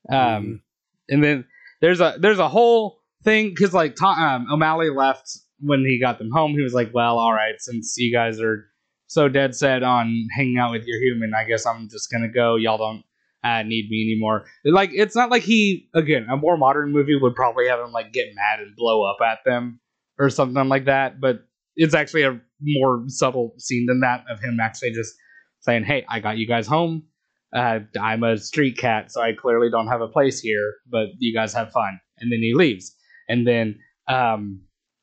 Um, 0.10 0.62
and 1.10 1.24
then 1.24 1.46
there's 1.82 2.00
a 2.00 2.16
there's 2.20 2.40
a 2.40 2.50
whole 2.50 3.01
thing 3.24 3.50
because 3.50 3.74
like 3.74 3.96
Tom, 3.96 4.20
um, 4.20 4.48
O'Malley 4.52 4.90
left 4.90 5.30
when 5.60 5.86
he 5.86 6.00
got 6.00 6.18
them 6.18 6.32
home. 6.32 6.52
He 6.52 6.62
was 6.62 6.74
like, 6.74 6.92
"Well, 6.94 7.18
all 7.18 7.34
right, 7.34 7.56
since 7.60 7.96
you 7.98 8.14
guys 8.14 8.40
are 8.40 8.66
so 9.08 9.28
dead 9.28 9.56
set 9.56 9.84
on 9.84 10.28
hanging 10.36 10.58
out 10.58 10.72
with 10.72 10.86
your 10.86 11.00
human, 11.00 11.34
I 11.34 11.46
guess 11.46 11.66
I'm 11.66 11.90
just 11.90 12.12
gonna 12.12 12.32
go. 12.32 12.56
Y'all 12.56 12.78
don't 12.78 13.04
uh, 13.44 13.64
need 13.64 13.90
me 13.90 14.12
anymore." 14.12 14.46
Like, 14.66 14.92
it's 14.94 15.16
not 15.16 15.30
like 15.30 15.44
he 15.44 15.90
again 15.94 16.28
a 16.30 16.38
more 16.38 16.58
modern 16.58 16.92
movie 16.92 17.16
would 17.16 17.36
probably 17.36 17.68
have 17.68 17.80
him 17.80 17.92
like 17.92 18.14
get 18.14 18.28
mad 18.36 18.60
and 18.60 18.76
blow 18.76 19.04
up 19.04 19.18
at 19.26 19.40
them 19.46 19.80
or 20.20 20.30
something 20.30 20.68
like 20.70 20.86
that, 20.86 21.20
but 21.20 21.46
it's 21.76 21.96
actually 21.96 22.24
a 22.24 22.40
more 22.62 23.04
subtle 23.08 23.54
scene 23.58 23.86
than 23.88 24.02
that 24.02 24.24
of 24.30 24.40
him 24.40 24.60
actually 24.60 24.92
just 24.92 25.14
saying, 25.62 25.84
"Hey, 25.84 26.06
I 26.10 26.20
got 26.20 26.38
you 26.38 26.48
guys 26.48 26.68
home." 26.68 27.04
uh, 27.54 27.80
I'm 28.00 28.24
a 28.24 28.38
street 28.38 28.78
cat, 28.78 29.12
so 29.12 29.22
I 29.22 29.34
clearly 29.34 29.70
don't 29.70 29.88
have 29.88 30.02
a 30.02 30.08
place 30.08 30.40
here, 30.40 30.76
but 30.90 31.08
you 31.20 31.34
guys 31.34 31.54
have 31.54 31.72
fun. 31.72 32.00
And 32.20 32.32
then 32.32 32.40
he 32.40 32.54
leaves. 32.54 32.96
And 33.30 33.48
then 33.48 33.80
um, 34.08 34.62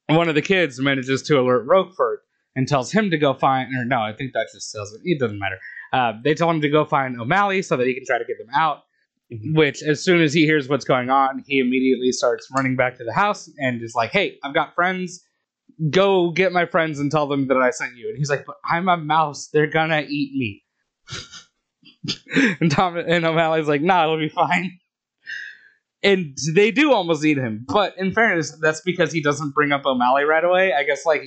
one 0.09 0.29
of 0.29 0.35
the 0.35 0.43
kids 0.43 0.81
manages 0.81 1.23
to 1.25 1.41
alert 1.41 1.66
Roquefort 1.66 2.19
and 2.57 2.66
tells 2.66 2.91
him 2.91 3.11
to 3.11 3.19
go 3.19 3.35
find, 3.35 3.69
or 3.77 3.85
no, 3.85 4.01
I 4.01 4.12
think 4.12 4.33
that 4.33 4.49
just 4.53 4.73
tells 4.73 4.93
it, 4.93 5.01
it 5.05 5.21
doesn't 5.21 5.39
matter. 5.39 5.59
Uh, 5.93 6.12
they 6.23 6.35
tell 6.35 6.51
him 6.51 6.61
to 6.61 6.69
go 6.69 6.85
find 6.85 7.21
O'Malley 7.21 7.62
so 7.62 7.77
that 7.77 7.87
he 7.87 7.95
can 7.95 8.05
try 8.05 8.19
to 8.19 8.25
get 8.25 8.39
them 8.39 8.49
out. 8.55 8.83
Which, 9.31 9.83
as 9.83 10.03
soon 10.03 10.23
as 10.23 10.33
he 10.33 10.47
hears 10.47 10.71
what's 10.71 10.87
going 10.87 11.11
on, 11.11 11.45
he 11.47 11.59
immediately 11.59 12.12
starts 12.12 12.49
running 12.57 12.77
back 12.77 12.97
to 12.97 13.05
the 13.05 13.12
house 13.12 13.51
and 13.59 13.83
is 13.83 13.95
like, 13.95 14.11
hey, 14.11 14.39
I've 14.43 14.55
got 14.55 14.75
friends. 14.75 15.23
Go 15.91 16.31
get 16.31 16.51
my 16.51 16.64
friends 16.64 16.99
and 16.99 17.11
tell 17.11 17.29
them 17.29 17.47
that 17.49 17.59
I 17.59 17.71
sent 17.71 17.95
you. 17.97 18.09
And 18.09 18.16
he's 18.16 18.31
like, 18.31 18.47
but 18.47 18.57
I'm 18.64 18.89
a 18.89 18.97
mouse. 18.97 19.51
They're 19.53 19.66
gonna 19.66 20.01
eat 20.09 20.33
me. 20.35 20.64
and 22.61 22.71
Tom 22.71 22.97
and 22.97 23.25
O'Malley's 23.25 23.69
like, 23.69 23.83
nah, 23.83 24.05
it'll 24.05 24.19
be 24.19 24.31
fine. 24.31 24.79
And 26.09 26.38
they 26.54 26.70
do 26.70 26.94
almost 26.94 27.22
eat 27.22 27.36
him, 27.36 27.66
but 27.68 27.92
in 27.98 28.12
fairness, 28.12 28.56
that's 28.62 28.80
because 28.80 29.12
he 29.12 29.22
doesn't 29.22 29.54
bring 29.54 29.72
up 29.72 29.84
O'Malley 29.84 30.24
right 30.24 30.42
away. 30.42 30.72
I 30.72 30.82
guess 30.82 31.04
like 31.04 31.22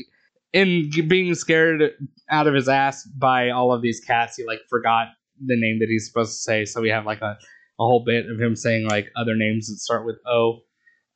in 0.53 0.89
being 1.07 1.35
scared 1.35 1.91
out 2.31 2.47
of 2.47 2.55
his 2.55 2.67
ass 2.67 3.05
by 3.05 3.51
all 3.51 3.71
of 3.71 3.83
these 3.83 3.99
cats, 3.99 4.37
he 4.37 4.43
like 4.43 4.61
forgot 4.71 5.09
the 5.39 5.55
name 5.55 5.77
that 5.81 5.87
he's 5.87 6.07
supposed 6.07 6.31
to 6.31 6.37
say. 6.37 6.65
So 6.65 6.81
we 6.81 6.89
have 6.89 7.05
like 7.05 7.21
a, 7.21 7.37
a 7.79 7.83
whole 7.83 8.03
bit 8.03 8.25
of 8.27 8.41
him 8.41 8.55
saying 8.55 8.87
like 8.87 9.11
other 9.15 9.35
names 9.35 9.67
that 9.67 9.77
start 9.77 10.03
with 10.03 10.17
O. 10.25 10.61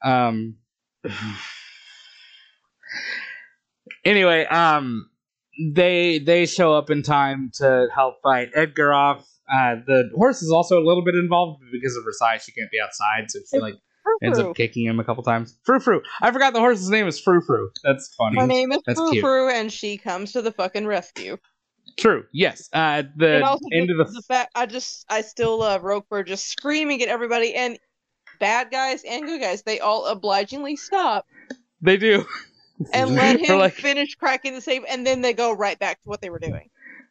Um. 0.04 0.58
anyway, 4.06 4.46
um, 4.46 5.10
they 5.74 6.20
they 6.20 6.46
show 6.46 6.74
up 6.74 6.92
in 6.92 7.02
time 7.02 7.50
to 7.56 7.88
help 7.94 8.22
fight 8.22 8.50
Edgar 8.54 8.94
off. 8.94 9.28
Uh, 9.52 9.76
the 9.86 10.10
horse 10.16 10.42
is 10.42 10.52
also 10.52 10.80
a 10.80 10.86
little 10.86 11.04
bit 11.04 11.16
involved 11.16 11.62
because 11.72 11.96
of 11.96 12.04
her 12.04 12.12
size. 12.12 12.44
She 12.44 12.52
can't 12.52 12.72
be 12.72 12.80
outside, 12.80 13.30
so 13.30 13.40
she 13.50 13.60
like 13.60 13.76
ends 14.24 14.40
up 14.40 14.56
kicking 14.56 14.86
him 14.86 15.00
a 15.00 15.04
couple 15.04 15.24
times. 15.24 15.58
Frou 15.64 15.80
Frou. 15.80 16.02
I 16.22 16.32
forgot 16.32 16.54
the 16.54 16.60
horse's 16.60 16.90
name 16.90 17.08
is 17.08 17.20
Frou 17.20 17.42
Frou. 17.42 17.70
That's 17.84 18.14
funny. 18.18 18.40
Her 18.40 18.48
name 18.48 18.72
is 18.72 18.80
That's 18.86 19.00
Frou 19.00 19.12
cute. 19.12 19.24
Frou, 19.24 19.50
and 19.50 19.72
she 19.72 19.98
comes 19.98 20.32
to 20.34 20.42
the 20.42 20.52
fucking 20.52 20.88
rescue. 20.88 21.38
True. 21.98 22.26
Yes. 22.34 22.68
Uh, 22.74 23.04
the 23.16 23.60
end 23.72 23.90
of 23.92 23.98
the 23.98 24.06
the 24.06 24.24
fact 24.28 24.52
I 24.56 24.66
just 24.66 25.06
I 25.10 25.22
still 25.22 25.60
love 25.60 25.84
Roquefort 25.84 26.28
just 26.28 26.48
screaming 26.48 27.02
at 27.02 27.08
everybody 27.08 27.54
and 27.54 27.78
bad 28.40 28.72
guys 28.72 29.04
and 29.08 29.26
good 29.26 29.42
guys. 29.42 29.64
They 29.64 29.80
all 29.80 30.08
obligingly 30.08 30.76
stop 30.76 31.26
they 31.86 31.98
do. 31.98 32.26
and 32.94 33.16
let 33.16 33.40
him 33.40 33.60
like- 33.60 33.74
finish 33.74 34.16
cracking 34.16 34.54
the 34.54 34.62
safe, 34.62 34.84
and 34.90 35.06
then 35.06 35.22
they 35.22 35.34
go 35.34 35.54
right 35.54 35.80
back 35.80 36.02
to 36.02 36.10
what 36.10 36.22
they 36.22 36.30
were 36.30 36.40
doing. 36.40 36.70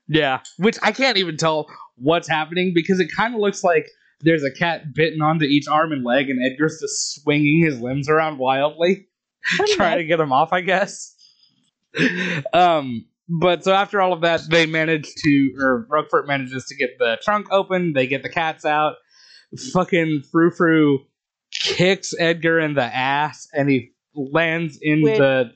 Yeah, 0.08 0.40
which 0.58 0.76
I 0.82 0.92
can't 0.92 1.16
even 1.16 1.36
tell 1.36 1.66
what's 1.96 2.28
happening 2.28 2.72
because 2.74 3.00
it 3.00 3.08
kind 3.16 3.34
of 3.34 3.40
looks 3.40 3.64
like 3.64 3.88
there's 4.20 4.44
a 4.44 4.50
cat 4.50 4.94
bitten 4.94 5.22
onto 5.22 5.44
each 5.44 5.66
arm 5.68 5.92
and 5.92 6.04
leg, 6.04 6.28
and 6.30 6.40
Edgar's 6.44 6.78
just 6.80 7.22
swinging 7.22 7.64
his 7.64 7.80
limbs 7.80 8.08
around 8.08 8.38
wildly, 8.38 9.08
trying 9.74 9.98
to 9.98 10.04
get 10.04 10.20
him 10.20 10.32
off. 10.32 10.52
I 10.52 10.60
guess. 10.60 11.14
um, 12.52 13.06
but 13.28 13.64
so 13.64 13.72
after 13.72 14.00
all 14.00 14.12
of 14.12 14.22
that, 14.22 14.42
they 14.48 14.66
manage 14.66 15.14
to, 15.14 15.54
or 15.58 15.86
Roquefort 15.88 16.26
manages 16.26 16.66
to 16.66 16.76
get 16.76 16.98
the 16.98 17.18
trunk 17.22 17.46
open. 17.50 17.92
They 17.94 18.06
get 18.06 18.22
the 18.22 18.28
cats 18.28 18.64
out. 18.64 18.96
Fucking 19.72 20.22
Frou 20.30 20.50
Frou 20.50 20.98
kicks 21.52 22.12
Edgar 22.18 22.58
in 22.58 22.74
the 22.74 22.82
ass, 22.82 23.48
and 23.52 23.70
he 23.70 23.92
lands 24.14 24.78
in 24.82 25.02
Which- 25.02 25.18
the 25.18 25.52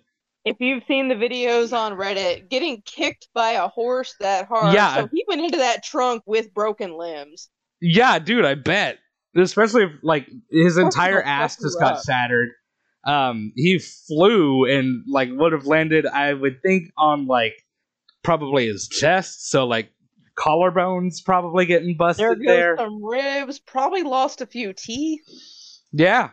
If 0.49 0.57
you've 0.61 0.83
seen 0.89 1.09
the 1.09 1.15
videos 1.15 1.73
on 1.77 1.93
Reddit, 1.99 2.49
getting 2.49 2.83
kicked 2.83 3.29
by 3.35 3.53
a 3.53 3.69
horse 3.69 4.15
that 4.21 4.47
hard, 4.47 4.75
Yeah. 4.75 4.97
so 4.97 5.09
he 5.13 5.25
went 5.29 5.41
into 5.43 5.59
that 5.59 5.83
trunk 5.85 6.23
with 6.27 6.53
broken 6.55 6.97
limbs. 6.97 7.49
Yeah, 7.81 8.19
dude, 8.19 8.45
I 8.45 8.55
bet. 8.55 8.99
Especially 9.37 9.85
if 9.85 9.91
like 10.03 10.27
his 10.51 10.79
entire 10.79 11.23
ass 11.23 11.57
just 11.61 11.79
got 11.79 11.97
up. 11.99 12.05
shattered. 12.05 12.49
Um, 13.07 13.53
he 13.55 13.79
flew 13.79 14.65
and 14.65 15.05
like 15.09 15.29
would 15.33 15.53
have 15.53 15.67
landed, 15.67 16.07
I 16.07 16.33
would 16.35 16.61
think, 16.63 16.91
on 16.97 17.27
like 17.27 17.55
probably 18.25 18.67
his 18.67 18.89
chest. 18.89 19.49
So 19.51 19.67
like 19.67 19.91
collarbones 20.37 21.25
probably 21.25 21.67
getting 21.67 21.97
busted 21.97 22.23
There 22.25 22.35
goes 22.35 22.47
there. 22.47 22.77
some 22.77 23.05
ribs. 23.05 23.59
Probably 23.61 24.03
lost 24.03 24.41
a 24.41 24.47
few 24.47 24.73
teeth. 24.73 25.21
Yeah. 25.93 26.31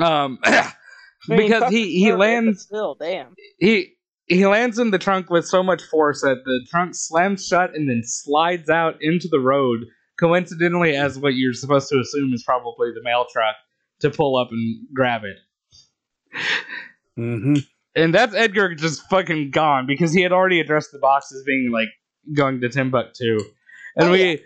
Um, 0.00 0.38
I 1.28 1.36
mean, 1.36 1.48
because 1.48 1.70
he 1.70 1.98
he 1.98 2.04
hurt 2.04 2.10
it, 2.10 2.12
but 2.12 2.18
lands 2.20 2.62
Still, 2.62 2.94
damn. 2.94 3.34
he 3.58 3.94
he 4.26 4.46
lands 4.46 4.78
in 4.78 4.90
the 4.92 4.98
trunk 4.98 5.28
with 5.28 5.44
so 5.46 5.62
much 5.62 5.82
force 5.82 6.20
that 6.22 6.42
the 6.44 6.66
trunk 6.70 6.94
slams 6.94 7.46
shut 7.46 7.74
and 7.74 7.88
then 7.90 8.02
slides 8.04 8.70
out 8.70 8.96
into 9.00 9.26
the 9.28 9.40
road 9.40 9.80
coincidentally 10.18 10.94
as 10.96 11.18
what 11.18 11.34
you're 11.34 11.52
supposed 11.54 11.88
to 11.88 11.98
assume 11.98 12.32
is 12.32 12.42
probably 12.44 12.90
the 12.94 13.02
mail 13.02 13.26
truck 13.32 13.56
to 14.00 14.10
pull 14.10 14.36
up 14.36 14.48
and 14.50 14.86
grab 14.94 15.22
it 15.24 15.36
Mm-hmm. 17.18 17.54
and 17.96 18.14
that's 18.14 18.34
edgar 18.34 18.74
just 18.74 19.02
fucking 19.10 19.50
gone 19.50 19.86
because 19.86 20.12
he 20.12 20.22
had 20.22 20.30
already 20.32 20.60
addressed 20.60 20.92
the 20.92 20.98
box 21.00 21.32
as 21.34 21.42
being 21.44 21.70
like 21.72 21.88
going 22.34 22.60
to 22.60 22.68
timbuktu 22.68 23.38
and 23.96 24.08
Oh, 24.08 24.12
we 24.12 24.30
yeah. 24.30 24.36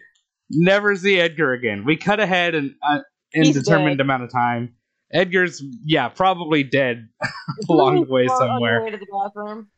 never 0.50 0.96
see 0.96 1.20
edgar 1.20 1.52
again 1.52 1.84
we 1.84 1.96
cut 1.96 2.20
ahead 2.20 2.54
an 2.54 2.74
uh, 2.88 3.00
He's 3.32 3.48
indeterminate 3.54 3.98
dead. 3.98 4.04
amount 4.04 4.22
of 4.22 4.32
time 4.32 4.74
edgar's 5.14 5.62
yeah 5.84 6.08
probably 6.08 6.62
dead 6.62 7.08
along 7.68 8.04
the 8.04 8.12
way 8.12 8.26
somewhere 8.26 8.74
your 8.74 8.84
way 8.84 8.90
to 8.90 8.98
the 8.98 9.06
bathroom. 9.06 9.68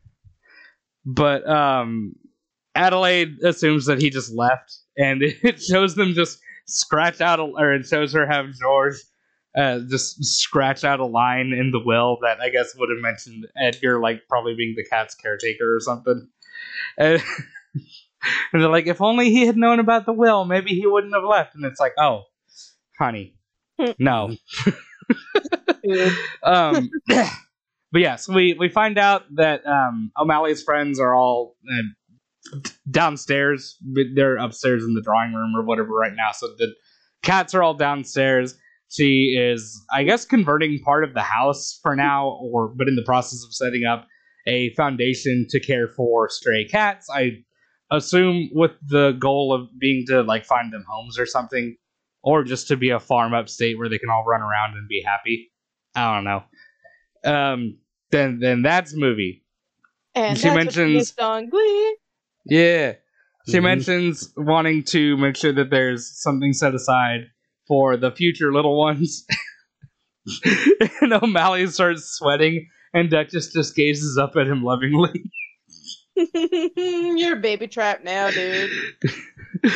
but 1.04 1.48
um 1.48 2.14
Adelaide 2.74 3.38
assumes 3.42 3.86
that 3.86 4.00
he 4.02 4.10
just 4.10 4.34
left 4.34 4.76
and 4.98 5.22
it 5.42 5.62
shows 5.62 5.94
them 5.94 6.14
just 6.14 6.38
scratch 6.66 7.20
out 7.20 7.38
a, 7.38 7.42
or 7.42 7.72
it 7.72 7.86
shows 7.86 8.12
her 8.12 8.26
have 8.26 8.52
George 8.52 8.96
uh, 9.56 9.80
just 9.88 10.22
scratch 10.22 10.84
out 10.84 11.00
a 11.00 11.06
line 11.06 11.52
in 11.52 11.70
the 11.70 11.80
will 11.80 12.18
that 12.20 12.40
I 12.40 12.50
guess 12.50 12.74
would 12.76 12.90
have 12.90 13.00
mentioned 13.00 13.46
Edgar 13.56 13.98
like 14.00 14.22
probably 14.28 14.54
being 14.54 14.74
the 14.76 14.84
cat's 14.84 15.14
caretaker 15.14 15.74
or 15.74 15.80
something. 15.80 16.28
And, 16.98 17.22
and 17.74 18.62
they're 18.62 18.68
like, 18.68 18.86
if 18.86 19.00
only 19.00 19.30
he 19.30 19.46
had 19.46 19.56
known 19.56 19.80
about 19.80 20.04
the 20.04 20.12
will, 20.12 20.44
maybe 20.44 20.70
he 20.70 20.86
wouldn't 20.86 21.14
have 21.14 21.24
left. 21.24 21.54
And 21.54 21.64
it's 21.64 21.80
like, 21.80 21.94
oh, 21.98 22.24
honey, 22.98 23.34
no. 23.98 24.36
Um, 26.42 26.90
but 27.06 27.30
yes, 28.00 28.28
we 28.28 28.54
we 28.58 28.68
find 28.68 28.98
out 28.98 29.22
that 29.36 29.64
um, 29.66 30.10
O'Malley's 30.18 30.62
friends 30.62 30.98
are 30.98 31.14
all 31.14 31.54
uh, 31.72 32.58
downstairs. 32.90 33.78
They're 34.14 34.36
upstairs 34.36 34.82
in 34.82 34.94
the 34.94 35.02
drawing 35.02 35.32
room 35.32 35.54
or 35.54 35.64
whatever 35.64 35.90
right 35.90 36.12
now. 36.14 36.32
So 36.32 36.48
the 36.58 36.74
cats 37.22 37.54
are 37.54 37.62
all 37.62 37.74
downstairs. 37.74 38.56
She 38.88 39.36
is, 39.38 39.80
I 39.92 40.04
guess, 40.04 40.24
converting 40.24 40.80
part 40.84 41.04
of 41.04 41.14
the 41.14 41.22
house 41.22 41.78
for 41.82 41.96
now, 41.96 42.38
or 42.40 42.68
but 42.68 42.88
in 42.88 42.96
the 42.96 43.02
process 43.02 43.44
of 43.44 43.54
setting 43.54 43.84
up 43.84 44.06
a 44.46 44.72
foundation 44.74 45.46
to 45.50 45.60
care 45.60 45.88
for 45.88 46.28
stray 46.28 46.64
cats. 46.64 47.08
I 47.12 47.42
assume 47.90 48.48
with 48.52 48.72
the 48.86 49.12
goal 49.12 49.52
of 49.52 49.68
being 49.78 50.04
to 50.08 50.22
like 50.22 50.44
find 50.44 50.72
them 50.72 50.84
homes 50.88 51.18
or 51.18 51.26
something, 51.26 51.76
or 52.26 52.42
just 52.42 52.66
to 52.68 52.76
be 52.76 52.90
a 52.90 52.98
farm 53.00 53.32
upstate 53.32 53.78
where 53.78 53.88
they 53.88 53.98
can 53.98 54.10
all 54.10 54.24
run 54.26 54.42
around 54.42 54.74
and 54.74 54.88
be 54.88 55.00
happy. 55.06 55.50
I 55.94 56.14
don't 56.16 56.24
know. 56.24 56.42
Um, 57.24 57.78
then 58.10 58.40
then 58.40 58.62
that's 58.62 58.94
movie. 58.94 59.44
And 60.14 60.36
She 60.36 60.44
that's 60.44 60.56
mentions- 60.56 60.94
missed 60.94 61.20
on 61.20 61.48
Glee. 61.48 61.96
Yeah. 62.44 62.94
She 63.48 63.58
Mhm. 63.58 63.62
mentions 63.62 64.32
wanting 64.36 64.82
to 64.84 65.16
make 65.18 65.36
sure 65.36 65.52
that 65.52 65.70
there's 65.70 66.20
something 66.20 66.52
set 66.52 66.74
aside 66.74 67.20
for 67.68 67.96
the 67.96 68.10
future 68.10 68.52
little 68.52 68.76
ones. 68.78 69.24
and 71.00 71.12
O'Malley 71.12 71.66
starts 71.68 72.04
sweating, 72.16 72.68
and 72.92 73.08
Duchess 73.08 73.52
just 73.52 73.76
gazes 73.76 74.18
up 74.18 74.34
at 74.36 74.48
him 74.48 74.64
lovingly. 74.64 75.30
You're 76.36 77.36
a 77.36 77.40
baby 77.40 77.68
trap 77.68 78.02
now, 78.02 78.30
dude. 78.30 78.70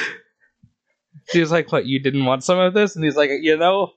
She's 1.32 1.50
like, 1.50 1.70
What, 1.72 1.86
you 1.86 1.98
didn't 2.00 2.24
want 2.24 2.44
some 2.44 2.58
of 2.58 2.74
this? 2.74 2.96
And 2.96 3.04
he's 3.04 3.16
like, 3.16 3.30
You 3.40 3.56
know, 3.56 3.92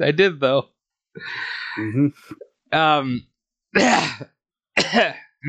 I 0.00 0.10
did 0.12 0.40
though. 0.40 0.68
hmm 1.76 2.08
Um, 2.72 3.26
and 3.74 4.22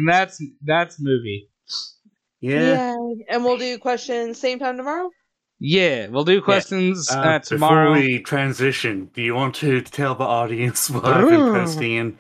that's 0.08 0.42
that's 0.64 0.98
movie. 1.00 1.50
Yeah. 2.42 2.94
And 3.30 3.44
we'll 3.46 3.58
do 3.58 3.78
questions 3.78 4.38
same 4.40 4.60
time 4.60 4.78
tomorrow. 4.78 5.10
Yeah, 5.60 6.08
we'll 6.08 6.26
do 6.26 6.42
questions 6.42 7.10
Uh, 7.10 7.20
uh, 7.20 7.40
tomorrow. 7.40 7.94
Before 7.94 8.08
we 8.08 8.20
transition, 8.22 9.10
do 9.14 9.22
you 9.22 9.34
want 9.34 9.56
to 9.56 9.82
tell 9.82 10.14
the 10.14 10.26
audience 10.26 10.90
what 10.90 11.06
I've 11.06 11.30
been 11.30 11.40
posting 11.54 11.92
in 11.94 12.18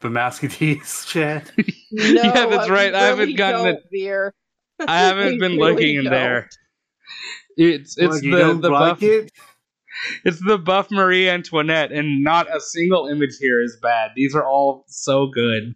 the 0.00 0.08
Masketeers 0.08 1.06
chat? 1.12 1.52
No, 1.56 1.64
Yeah, 1.92 2.46
that's 2.46 2.68
I 2.68 2.72
right. 2.72 2.94
I 2.94 3.02
haven't 3.06 3.18
really 3.26 3.34
gotten 3.34 3.66
it. 3.66 3.84
Beer. 3.92 4.34
I 4.80 4.98
haven't 4.98 5.38
been 5.38 5.52
really 5.52 5.72
looking 5.72 5.96
in 5.96 6.04
don't. 6.04 6.12
there. 6.14 6.48
It's 7.62 7.98
it's 7.98 8.14
What, 8.14 8.22
you 8.22 8.30
the 8.30 8.38
don't 8.38 8.60
the 8.62 8.70
like 8.70 9.00
buff 9.00 9.02
it? 9.02 9.30
it's 10.24 10.42
the 10.46 10.56
buff 10.56 10.90
Marie 10.90 11.28
Antoinette, 11.28 11.92
and 11.92 12.24
not 12.24 12.46
a 12.54 12.58
single 12.58 13.06
image 13.06 13.36
here 13.38 13.60
is 13.60 13.76
bad. 13.82 14.12
These 14.16 14.34
are 14.34 14.46
all 14.46 14.84
so 14.88 15.26
good. 15.26 15.74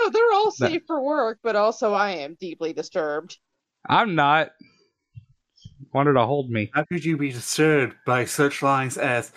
No, 0.00 0.08
they're 0.08 0.32
all 0.32 0.46
No. 0.58 0.68
safe 0.68 0.82
for 0.86 1.02
work, 1.02 1.40
but 1.42 1.54
also 1.54 1.92
I 1.92 2.12
am 2.12 2.36
deeply 2.40 2.72
disturbed. 2.72 3.36
I'm 3.86 4.14
not. 4.14 4.52
Wanted 5.92 6.14
to 6.14 6.24
hold 6.24 6.50
me. 6.50 6.70
How 6.72 6.84
could 6.84 7.04
you 7.04 7.18
be 7.18 7.30
disturbed 7.32 7.96
by 8.06 8.24
such 8.24 8.62
lines 8.62 8.96
as, 8.96 9.32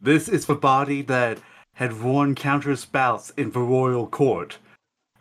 This 0.00 0.28
is 0.28 0.46
the 0.46 0.54
body 0.56 1.02
that 1.02 1.38
had 1.74 2.02
worn 2.02 2.34
countless 2.34 2.84
bouts 2.84 3.30
in 3.36 3.52
the 3.52 3.60
royal 3.60 4.08
court. 4.08 4.58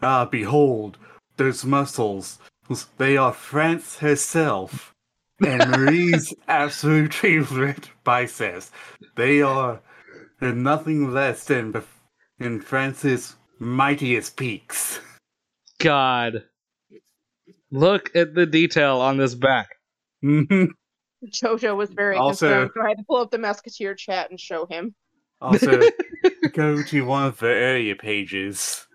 Ah, 0.01 0.25
behold, 0.25 0.97
those 1.37 1.63
muscles. 1.63 2.39
They 2.97 3.17
are 3.17 3.33
France 3.33 3.97
herself. 3.97 4.95
And 5.45 5.69
Marie's 5.71 6.33
absolute 6.47 7.13
favorite 7.13 7.89
biceps. 8.03 8.71
They 9.15 9.41
are 9.41 9.79
they're 10.39 10.53
nothing 10.53 11.11
less 11.11 11.43
than 11.45 11.83
in 12.39 12.61
France's 12.61 13.35
mightiest 13.59 14.35
peaks. 14.37 14.99
God, 15.79 16.43
look 17.71 18.15
at 18.15 18.33
the 18.33 18.45
detail 18.45 18.97
on 18.99 19.17
this 19.17 19.35
back. 19.35 19.69
Mhm. 20.23 20.69
Jojo 21.27 21.75
was 21.75 21.89
very 21.91 22.15
Also- 22.15 22.47
concerned, 22.47 22.71
so 22.75 22.81
I 22.83 22.89
had 22.89 22.97
to 22.97 23.03
pull 23.07 23.17
up 23.17 23.31
the 23.31 23.37
Musketeer 23.39 23.95
chat 23.95 24.29
and 24.29 24.39
show 24.39 24.65
him. 24.67 24.93
Also, 25.41 25.81
go 26.53 26.81
to 26.83 27.01
one 27.05 27.25
of 27.27 27.37
the 27.39 27.47
earlier 27.47 27.95
pages. 27.95 28.87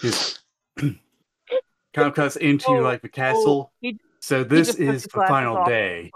Just 0.00 0.40
kind 0.78 0.98
of 1.96 2.14
cuts 2.14 2.36
into 2.36 2.68
Oh, 2.68 2.80
like 2.80 3.02
the 3.02 3.08
castle. 3.08 3.72
he- 3.80 3.98
so 4.26 4.42
this 4.42 4.74
is 4.74 5.04
the 5.04 5.24
final 5.28 5.64
day, 5.64 6.10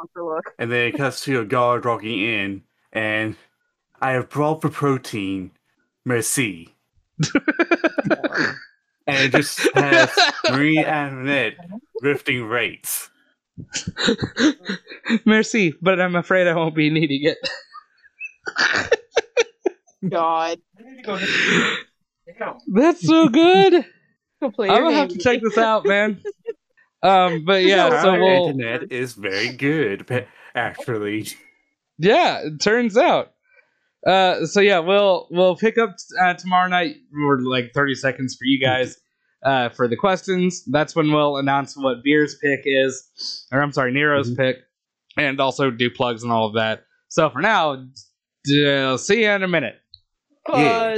and 0.59 0.73
then 0.73 0.89
it 0.89 0.97
cuts 0.97 1.21
to 1.27 1.39
a 1.39 1.45
guard 1.45 1.85
walking 1.85 2.21
in, 2.21 2.63
and 2.93 3.37
I 4.01 4.11
have 4.13 4.29
brought 4.29 4.63
the 4.63 4.69
protein, 4.69 5.53
merci, 6.05 6.75
and 9.07 9.17
it 9.17 9.31
just 9.31 9.61
has 9.77 10.11
Marie 10.51 10.79
Antoinette 10.79 11.55
lifting 12.03 12.47
rates. 12.47 13.11
Merci, 15.25 15.75
but 15.81 16.01
I'm 16.01 16.17
afraid 16.17 16.49
I 16.49 16.57
won't 16.57 16.75
be 16.75 16.91
needing 16.91 17.23
it. 17.25 17.39
God. 20.09 20.59
That's 22.67 23.07
so 23.07 23.29
good. 23.29 23.87
I'm 24.43 24.51
gonna 24.57 24.93
have 24.95 25.11
to 25.11 25.19
check 25.19 25.43
this 25.43 25.59
out, 25.59 25.87
man. 25.87 26.21
Um, 27.03 27.45
but 27.45 27.63
yeah, 27.65 28.03
so 28.03 28.13
Marie 28.13 28.21
we'll 28.23 28.49
Antoinette 28.51 28.93
is 28.93 29.15
very 29.15 29.49
good, 29.57 30.27
actually. 30.55 31.29
yeah, 31.99 32.41
it 32.47 32.61
turns 32.61 32.97
out. 32.97 33.33
Uh, 34.07 34.47
so 34.47 34.61
yeah, 34.61 34.79
we'll 34.79 35.29
we'll 35.31 35.57
pick 35.57 35.77
up 35.79 35.97
uh, 36.21 36.35
tomorrow 36.35 36.69
night. 36.69 36.97
We're 37.13 37.41
like 37.41 37.73
30 37.75 37.95
seconds 37.97 38.35
for 38.35 38.45
you 38.47 38.59
guys 38.61 38.99
uh, 39.45 39.69
for 39.71 39.89
the 39.89 39.97
questions. 39.97 40.65
That's 40.67 40.97
when 40.97 41.13
we'll 41.13 41.37
announce 41.37 41.77
what 41.77 41.99
Vir's 42.07 42.37
pick 42.37 42.61
is, 42.65 43.47
or 43.53 43.63
I'm 43.63 43.73
sorry, 43.73 43.93
Nero's 43.93 44.31
Mhm. 44.31 44.37
pick, 44.39 44.57
and 45.19 45.39
also 45.41 45.71
do 45.71 45.91
plugs 45.91 46.23
and 46.23 46.33
all 46.33 46.47
of 46.47 46.55
that. 46.55 46.85
So 47.09 47.29
for 47.29 47.41
now, 47.43 47.85
d- 48.45 48.97
see 48.99 49.23
you 49.25 49.31
in 49.31 49.43
a 49.43 49.49
minute. 49.49 49.77
Yeah. 50.49 50.97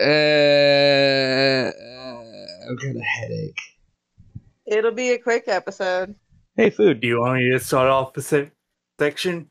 Uh, 0.00 0.04
I've 2.72 2.78
got 2.78 2.96
a 2.96 3.04
headache. 3.04 3.60
It'll 4.64 4.92
be 4.92 5.10
a 5.10 5.18
quick 5.18 5.44
episode. 5.46 6.14
Hey, 6.56 6.70
food. 6.70 7.00
Do 7.00 7.06
you 7.06 7.20
want 7.20 7.42
me 7.42 7.50
to 7.50 7.60
start 7.60 7.88
off 7.88 8.14
the 8.14 8.22
se- 8.22 8.50
section? 8.98 9.50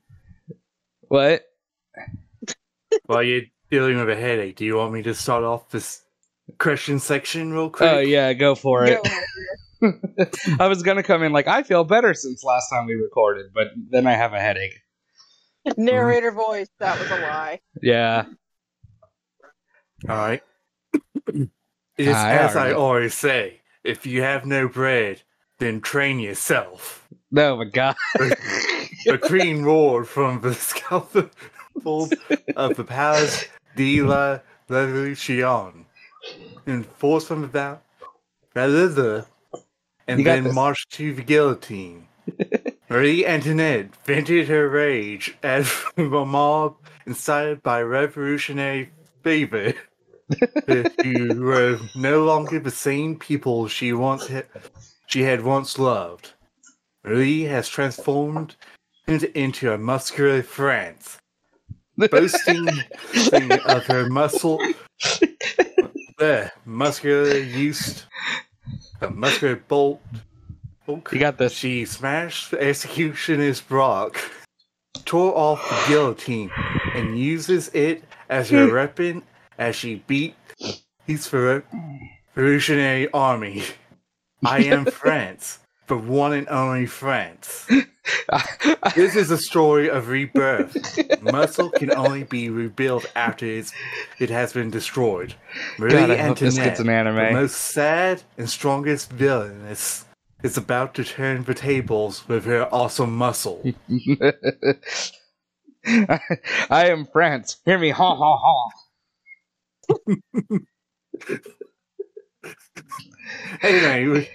What? 1.02 1.44
While 3.06 3.22
you're 3.22 3.44
dealing 3.70 3.98
with 3.98 4.10
a 4.10 4.16
headache, 4.16 4.56
do 4.56 4.66
you 4.66 4.78
want 4.78 4.94
me 4.94 5.04
to 5.04 5.14
start 5.14 5.44
off 5.44 5.70
this 5.70 6.02
question 6.58 6.98
section 6.98 7.54
real 7.54 7.64
oh, 7.64 7.70
quick? 7.70 7.90
Oh 7.92 8.00
yeah, 8.00 8.34
go 8.34 8.56
for 8.56 8.86
it. 8.86 9.00
Go. 9.82 9.94
I 10.60 10.68
was 10.68 10.82
gonna 10.82 11.04
come 11.04 11.22
in 11.22 11.32
like 11.32 11.48
I 11.48 11.62
feel 11.62 11.84
better 11.84 12.16
since 12.16 12.44
last 12.44 12.70
time 12.70 12.88
we 12.88 12.96
recorded, 12.96 13.48
but 13.54 13.68
then 13.90 14.08
I 14.08 14.14
have 14.14 14.34
a 14.34 14.40
headache. 14.40 14.80
Narrator 15.78 16.32
voice. 16.32 16.70
That 16.80 17.00
was 17.00 17.12
a 17.12 17.22
lie. 17.22 17.60
Yeah. 17.84 18.26
All 20.10 20.18
right. 20.18 20.42
It's 22.08 22.16
ah, 22.18 22.26
I 22.26 22.32
as 22.34 22.56
I 22.56 22.60
already- 22.60 22.76
always 22.76 23.14
say: 23.14 23.62
if 23.84 24.06
you 24.06 24.22
have 24.22 24.46
no 24.46 24.68
bread, 24.68 25.22
then 25.60 25.82
train 25.82 26.20
yourself. 26.20 27.08
Oh 27.36 27.58
my 27.58 27.66
god. 27.66 27.96
The 29.06 29.18
queen 29.18 29.64
roared 29.64 30.08
from 30.08 30.42
the 30.42 30.54
scaffold 30.54 31.32
of 32.56 32.76
the 32.76 32.84
Palace 32.84 33.48
de 33.76 34.00
la 34.02 34.40
Revolution, 34.70 35.86
and 36.68 36.86
forced 36.86 37.28
from 37.28 37.44
about 37.44 37.82
rather, 38.56 39.26
and 40.08 40.20
You 40.20 40.26
then 40.26 40.54
marched 40.54 40.92
to 40.92 41.16
the 41.16 41.24
guillotine. 41.24 42.08
Marie 42.90 43.26
Antoinette 43.26 43.96
vented 44.06 44.48
her 44.50 44.70
rage 44.70 45.36
at 45.42 45.66
the 45.96 46.04
mob 46.26 46.76
incited 47.08 47.64
by 47.64 47.82
revolutionary 47.82 48.92
fever. 49.24 49.74
Who 50.68 51.44
were 51.44 51.80
no 51.96 52.24
longer 52.24 52.60
the 52.60 52.72
same 52.72 53.18
people 53.18 53.68
she 53.68 53.94
once 53.94 54.28
had, 54.28 54.46
she 55.08 55.24
had 55.24 55.44
once 55.44 55.78
loved. 55.78 56.34
Marie 57.04 57.44
has 57.44 57.68
transformed 57.68 58.56
into, 59.08 59.74
a 59.74 59.78
muscular 59.78 60.44
France, 60.44 61.18
boasting 61.98 62.68
of 63.66 63.86
her 63.86 64.08
muscle, 64.10 64.60
the 66.18 66.52
muscular 66.66 67.38
use, 67.38 68.06
a 69.02 69.10
muscular 69.10 69.56
bolt. 69.56 70.02
You 70.88 71.20
got 71.20 71.38
this. 71.38 71.54
She 71.54 71.86
smashed 71.86 72.52
the 72.52 72.62
executioner's 72.62 73.62
block, 73.62 74.18
tore 75.06 75.36
off 75.36 75.68
the 75.70 75.94
guillotine, 75.94 76.52
and 76.94 77.18
uses 77.18 77.70
it 77.70 78.04
as 78.30 78.50
her 78.50 78.72
weapon 78.74 79.24
as 79.62 79.76
she 79.76 80.04
beat 80.08 80.36
his 81.06 81.32
revolutionary 81.32 83.10
army. 83.12 83.64
I 84.44 84.64
am 84.64 84.86
France, 85.02 85.60
the 85.86 85.96
one 85.96 86.34
and 86.34 86.50
only 86.50 86.88
France. 86.88 87.70
This 88.96 89.16
is 89.16 89.30
a 89.30 89.38
story 89.38 89.88
of 89.90 90.08
rebirth. 90.10 90.76
Muscle 91.22 91.70
can 91.70 91.94
only 91.94 92.24
be 92.24 92.50
rebuilt 92.50 93.06
after 93.16 93.46
it's, 93.46 93.72
it 94.18 94.32
has 94.32 94.54
been 94.54 94.72
destroyed. 94.72 95.36
Marie 95.78 95.92
God, 95.92 96.10
I 96.10 96.16
Antoinette, 96.16 96.80
an 96.80 96.88
the 96.88 97.30
most 97.32 97.56
sad 97.56 98.24
and 98.40 98.50
strongest 98.50 99.12
villainess 99.12 100.06
is 100.42 100.58
about 100.58 100.96
to 100.96 101.04
turn 101.04 101.44
the 101.44 101.54
tables 101.54 102.28
with 102.28 102.46
her 102.46 102.68
awesome 102.74 103.16
muscle. 103.16 103.62
I 105.86 106.20
am 106.90 107.06
France. 107.06 107.58
Hear 107.64 107.78
me, 107.78 107.92
ha 107.92 108.16
ha 108.16 108.38
ha. 108.38 108.81
anyway, 113.62 114.30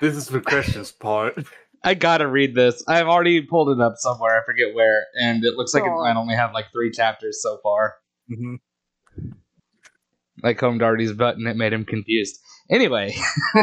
this 0.00 0.16
is 0.16 0.28
the 0.28 0.40
questions 0.40 0.92
part. 0.92 1.44
I 1.84 1.94
gotta 1.94 2.28
read 2.28 2.54
this. 2.54 2.82
I've 2.86 3.08
already 3.08 3.42
pulled 3.42 3.76
it 3.76 3.82
up 3.82 3.94
somewhere. 3.96 4.40
I 4.40 4.44
forget 4.44 4.72
where, 4.74 5.06
and 5.20 5.44
it 5.44 5.54
looks 5.54 5.74
like 5.74 5.82
it 5.82 5.90
might 5.90 6.14
only 6.16 6.36
have 6.36 6.52
like 6.54 6.66
three 6.72 6.92
chapters 6.92 7.42
so 7.42 7.58
far. 7.62 7.94
Mhm. 8.30 8.58
I 10.44 10.54
combed 10.54 10.82
Artie's 10.82 11.12
butt, 11.12 11.36
and 11.36 11.46
it 11.48 11.56
made 11.56 11.72
him 11.72 11.84
confused. 11.84 12.38
Anyway, 12.70 13.14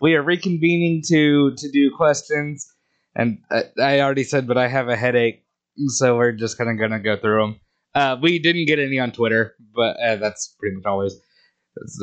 we 0.00 0.14
are 0.14 0.22
reconvening 0.24 1.06
to 1.08 1.54
to 1.56 1.70
do 1.70 1.92
questions, 1.96 2.66
and 3.14 3.38
I, 3.50 3.64
I 3.80 4.00
already 4.00 4.24
said, 4.24 4.48
but 4.48 4.58
I 4.58 4.66
have 4.66 4.88
a 4.88 4.96
headache, 4.96 5.44
so 5.86 6.16
we're 6.16 6.32
just 6.32 6.58
kind 6.58 6.68
of 6.68 6.78
gonna 6.78 7.00
go 7.00 7.16
through 7.16 7.42
them. 7.42 7.60
Uh, 7.98 8.16
we 8.22 8.38
didn't 8.38 8.66
get 8.66 8.78
any 8.78 8.98
on 8.98 9.10
Twitter, 9.10 9.54
but 9.74 9.96
uh, 10.00 10.16
that's 10.16 10.54
pretty 10.60 10.76
much 10.76 10.84
always. 10.86 11.14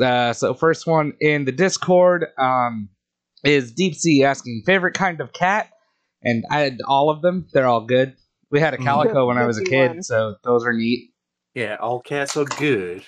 Uh, 0.02 0.32
so 0.32 0.52
first 0.52 0.86
one 0.86 1.12
in 1.20 1.44
the 1.46 1.52
Discord 1.52 2.26
um, 2.38 2.88
is 3.44 3.72
Deep 3.72 3.94
Sea 3.94 4.24
asking 4.24 4.62
favorite 4.66 4.92
kind 4.94 5.20
of 5.20 5.32
cat, 5.32 5.70
and 6.22 6.44
I 6.50 6.60
had 6.60 6.78
all 6.86 7.08
of 7.08 7.22
them. 7.22 7.46
They're 7.52 7.66
all 7.66 7.86
good. 7.86 8.14
We 8.50 8.60
had 8.60 8.74
a 8.74 8.78
Mhm. 8.78 8.84
calico 8.84 9.26
when 9.26 9.38
I 9.38 9.46
was 9.46 9.58
a 9.58 9.64
kid, 9.64 10.04
so 10.04 10.36
those 10.44 10.64
are 10.66 10.72
neat. 10.72 11.12
Yeah, 11.54 11.76
all 11.80 12.00
cats 12.00 12.36
are 12.36 12.44
good. 12.44 13.02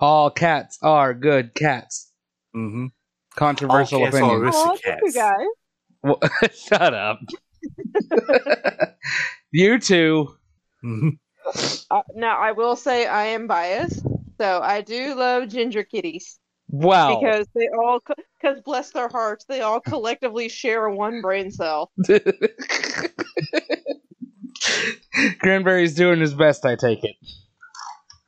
All 0.00 0.30
cats 0.30 0.78
are 0.82 1.14
good 1.14 1.54
cats. 1.54 2.12
Mm-hmm. 2.54 2.86
Controversial 3.36 3.98
All 3.98 4.04
cats 4.06 4.14
are 4.16 4.18
opinion. 4.18 4.40
ris- 4.42 4.54
Aw, 4.56 4.76
thank 4.84 5.00
you 5.02 5.12
guys. 5.12 5.46
Well, 6.02 6.20
shut 6.54 6.94
up. 6.94 7.18
you 9.52 9.78
two. 9.78 10.36
hmm 10.82 11.08
Uh, 11.90 12.02
now 12.14 12.38
I 12.38 12.52
will 12.52 12.76
say 12.76 13.06
I 13.06 13.24
am 13.26 13.46
biased, 13.46 14.04
so 14.40 14.60
I 14.62 14.82
do 14.82 15.14
love 15.14 15.48
ginger 15.48 15.82
kitties 15.84 16.38
Wow. 16.70 17.20
because 17.20 17.46
they 17.54 17.68
all, 17.68 18.00
because 18.40 18.60
bless 18.60 18.90
their 18.92 19.08
hearts, 19.08 19.44
they 19.46 19.62
all 19.62 19.80
collectively 19.80 20.48
share 20.48 20.88
one 20.90 21.20
brain 21.20 21.50
cell. 21.50 21.90
Granberry's 25.40 25.94
doing 25.94 26.20
his 26.20 26.34
best, 26.34 26.64
I 26.66 26.76
take 26.76 27.04
it. 27.04 27.16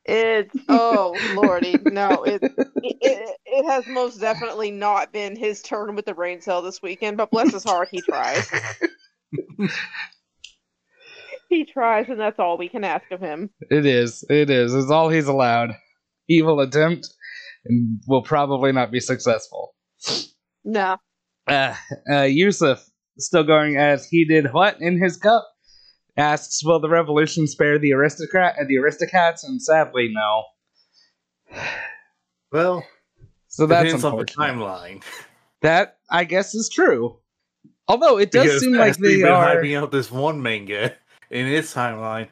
It's 0.05 0.55
oh 0.67 1.21
lordy, 1.23 1.77
no, 1.87 2.23
it, 2.23 2.43
it 2.81 2.95
it 3.01 3.37
it 3.45 3.65
has 3.69 3.85
most 3.87 4.19
definitely 4.19 4.71
not 4.71 5.13
been 5.13 5.35
his 5.35 5.61
turn 5.61 5.95
with 5.95 6.05
the 6.05 6.13
brain 6.15 6.41
cell 6.41 6.61
this 6.63 6.81
weekend, 6.81 7.17
but 7.17 7.29
bless 7.29 7.51
his 7.51 7.63
heart, 7.63 7.89
he 7.91 8.01
tries. 8.01 8.49
he 11.51 11.65
tries, 11.65 12.07
and 12.09 12.19
that's 12.19 12.39
all 12.39 12.57
we 12.57 12.67
can 12.69 12.83
ask 12.83 13.05
of 13.11 13.19
him. 13.19 13.51
It 13.69 13.85
is. 13.85 14.23
It 14.29 14.49
is. 14.49 14.73
It's 14.73 14.89
all 14.89 15.09
he's 15.09 15.27
allowed. 15.27 15.75
Evil 16.27 16.59
attempt 16.61 17.07
and 17.65 17.99
will 18.07 18.23
probably 18.23 18.71
not 18.71 18.91
be 18.91 18.99
successful. 18.99 19.75
No, 20.63 20.97
Uh, 21.47 21.75
uh, 22.11 22.21
Yusuf, 22.23 22.83
still 23.19 23.43
going 23.43 23.77
as 23.77 24.07
he 24.07 24.25
did 24.25 24.51
what 24.53 24.77
in 24.81 24.99
his 24.99 25.17
cup? 25.17 25.47
Asks, 26.17 26.63
will 26.65 26.79
the 26.79 26.89
revolution 26.89 27.47
spare 27.47 27.77
the 27.79 27.93
aristocrat 27.93 28.55
and 28.57 28.67
the 28.67 28.77
aristocrats? 28.77 29.43
And 29.43 29.61
sadly, 29.61 30.09
no. 30.11 30.43
Well, 32.51 32.85
So 33.47 33.65
that's 33.65 33.85
depends 33.85 34.03
on 34.05 34.17
the 34.17 34.25
timeline. 34.25 35.03
That 35.61 35.97
I 36.09 36.23
guess 36.23 36.55
is 36.55 36.69
true. 36.73 37.19
Although 37.87 38.17
it 38.17 38.31
does 38.31 38.45
Because 38.45 38.61
seem 38.61 38.73
like 38.73 38.97
they 38.97 39.21
are. 39.21 39.57
hyping 39.57 39.79
out 39.79 39.91
this 39.91 40.09
one 40.09 40.41
main 40.41 40.65
manga 40.65 40.95
in 41.31 41.47
its 41.47 41.73
timeline. 41.73 42.27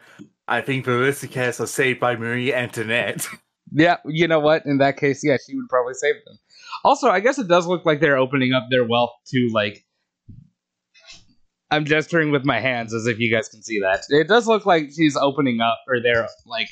I 0.47 0.61
think 0.61 0.85
the 0.85 0.91
Aristocats 0.91 1.59
are 1.59 1.67
saved 1.67 1.99
by 1.99 2.15
Marie 2.15 2.53
Antoinette. 2.53 3.27
Yeah, 3.71 3.97
you 4.03 4.27
know 4.27 4.39
what? 4.39 4.65
In 4.65 4.79
that 4.79 4.97
case, 4.97 5.21
yeah, 5.23 5.37
she 5.45 5.55
would 5.55 5.69
probably 5.69 5.93
save 5.93 6.15
them. 6.25 6.39
Also, 6.83 7.07
I 7.07 7.19
guess 7.19 7.37
it 7.37 7.47
does 7.47 7.67
look 7.67 7.85
like 7.85 7.99
they're 8.01 8.17
opening 8.17 8.51
up 8.51 8.63
their 8.71 8.83
wealth 8.83 9.11
to 9.27 9.47
like. 9.53 9.85
I'm 11.69 11.85
gesturing 11.85 12.31
with 12.31 12.45
my 12.45 12.59
hands 12.59 12.95
as 12.95 13.05
if 13.05 13.19
you 13.19 13.31
guys 13.31 13.47
can 13.47 13.61
see 13.61 13.79
that. 13.81 14.05
It 14.09 14.27
does 14.27 14.47
look 14.47 14.65
like 14.65 14.89
she's 14.95 15.15
opening 15.15 15.61
up, 15.61 15.77
or 15.87 16.01
their 16.01 16.27
like 16.47 16.67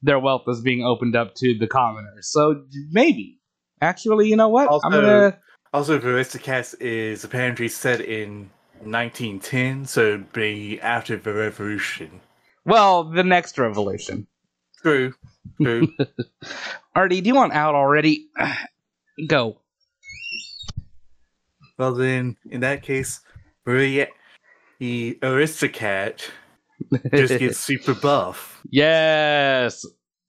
their 0.00 0.18
wealth 0.18 0.44
is 0.48 0.62
being 0.62 0.82
opened 0.82 1.14
up 1.14 1.34
to 1.34 1.58
the 1.58 1.66
commoners. 1.66 2.30
So 2.32 2.64
maybe, 2.90 3.38
actually, 3.82 4.28
you 4.28 4.36
know 4.36 4.48
what? 4.48 4.62
I'm 4.62 4.68
Also- 4.70 4.88
gonna. 4.90 5.38
Also, 5.74 5.98
the 5.98 6.06
Aristocats 6.08 6.74
is 6.80 7.22
apparently 7.22 7.68
set 7.68 8.00
in 8.00 8.48
1910, 8.80 9.84
so 9.86 10.00
it'd 10.06 10.32
be 10.32 10.80
after 10.80 11.16
the 11.16 11.32
revolution. 11.32 12.20
Well, 12.64 13.04
the 13.04 13.24
next 13.24 13.58
revolution. 13.58 14.26
True. 14.82 15.14
True. 15.60 15.88
Artie, 16.94 17.20
do 17.20 17.28
you 17.28 17.34
want 17.34 17.52
out 17.52 17.74
already? 17.74 18.28
Go. 19.26 19.58
well, 21.78 21.94
then, 21.94 22.36
in 22.48 22.60
that 22.60 22.82
case, 22.82 23.20
Marie, 23.66 24.06
the 24.78 25.18
Aristocat, 25.22 26.28
just 27.14 27.38
gets 27.38 27.58
super 27.64 27.94
buff. 27.94 28.60
yes. 28.70 29.84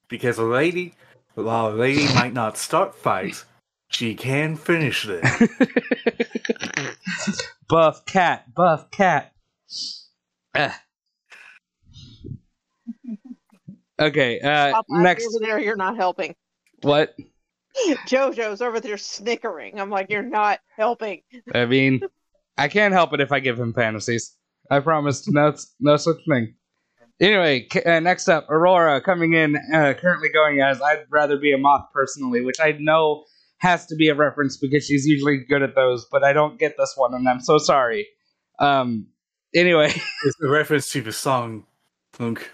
Because 0.10 0.38
a 0.38 0.43
lady, 0.43 0.93
while 1.36 1.70
a 1.70 1.76
lady 1.76 2.06
might 2.14 2.34
not 2.34 2.58
start 2.58 2.93
fights, 2.95 3.45
she 3.91 4.15
can 4.15 4.55
finish 4.55 5.05
this. 5.05 5.47
buff 7.69 8.05
cat, 8.05 8.53
buff 8.53 8.89
cat. 8.91 9.33
Okay, 13.99 14.39
uh, 14.39 14.71
Pop, 14.71 14.85
next. 14.89 15.27
over 15.27 15.45
there, 15.45 15.59
you're 15.59 15.75
not 15.75 15.95
helping. 15.95 16.35
What? 16.81 17.15
JoJo's 18.07 18.61
over 18.61 18.79
there 18.79 18.97
snickering. 18.97 19.79
I'm 19.79 19.89
like, 19.89 20.09
you're 20.09 20.23
not 20.23 20.59
helping. 20.75 21.21
I 21.53 21.65
mean, 21.65 22.01
I 22.57 22.67
can't 22.67 22.93
help 22.93 23.13
it 23.13 23.21
if 23.21 23.31
I 23.31 23.39
give 23.39 23.59
him 23.59 23.73
fantasies. 23.73 24.35
I 24.69 24.79
promised 24.79 25.31
no, 25.31 25.53
no 25.79 25.97
such 25.97 26.17
thing. 26.27 26.55
Anyway, 27.19 27.67
uh, 27.85 27.99
next 27.99 28.27
up, 28.27 28.49
Aurora 28.49 28.99
coming 29.01 29.33
in, 29.33 29.55
uh, 29.55 29.93
currently 29.99 30.29
going 30.29 30.59
as 30.61 30.81
I'd 30.81 31.05
rather 31.11 31.37
be 31.37 31.53
a 31.53 31.57
moth 31.57 31.85
personally, 31.93 32.41
which 32.41 32.59
I 32.59 32.71
know 32.79 33.25
has 33.62 33.86
to 33.86 33.95
be 33.95 34.09
a 34.09 34.16
reference 34.16 34.57
because 34.57 34.86
she's 34.86 35.05
usually 35.05 35.38
good 35.47 35.62
at 35.62 35.76
those, 35.76 36.07
but 36.12 36.24
I 36.24 36.34
don't 36.34 36.59
get 36.59 36.76
this 36.78 36.93
one, 36.95 37.14
and 37.14 37.28
I'm 37.30 37.39
so 37.41 37.57
sorry. 37.57 38.07
Um. 38.59 39.07
Anyway, 39.53 39.88
it's 40.26 40.41
a 40.41 40.47
reference 40.47 40.89
to 40.91 41.01
the 41.01 41.12
song, 41.12 41.66
Lunk, 42.20 42.49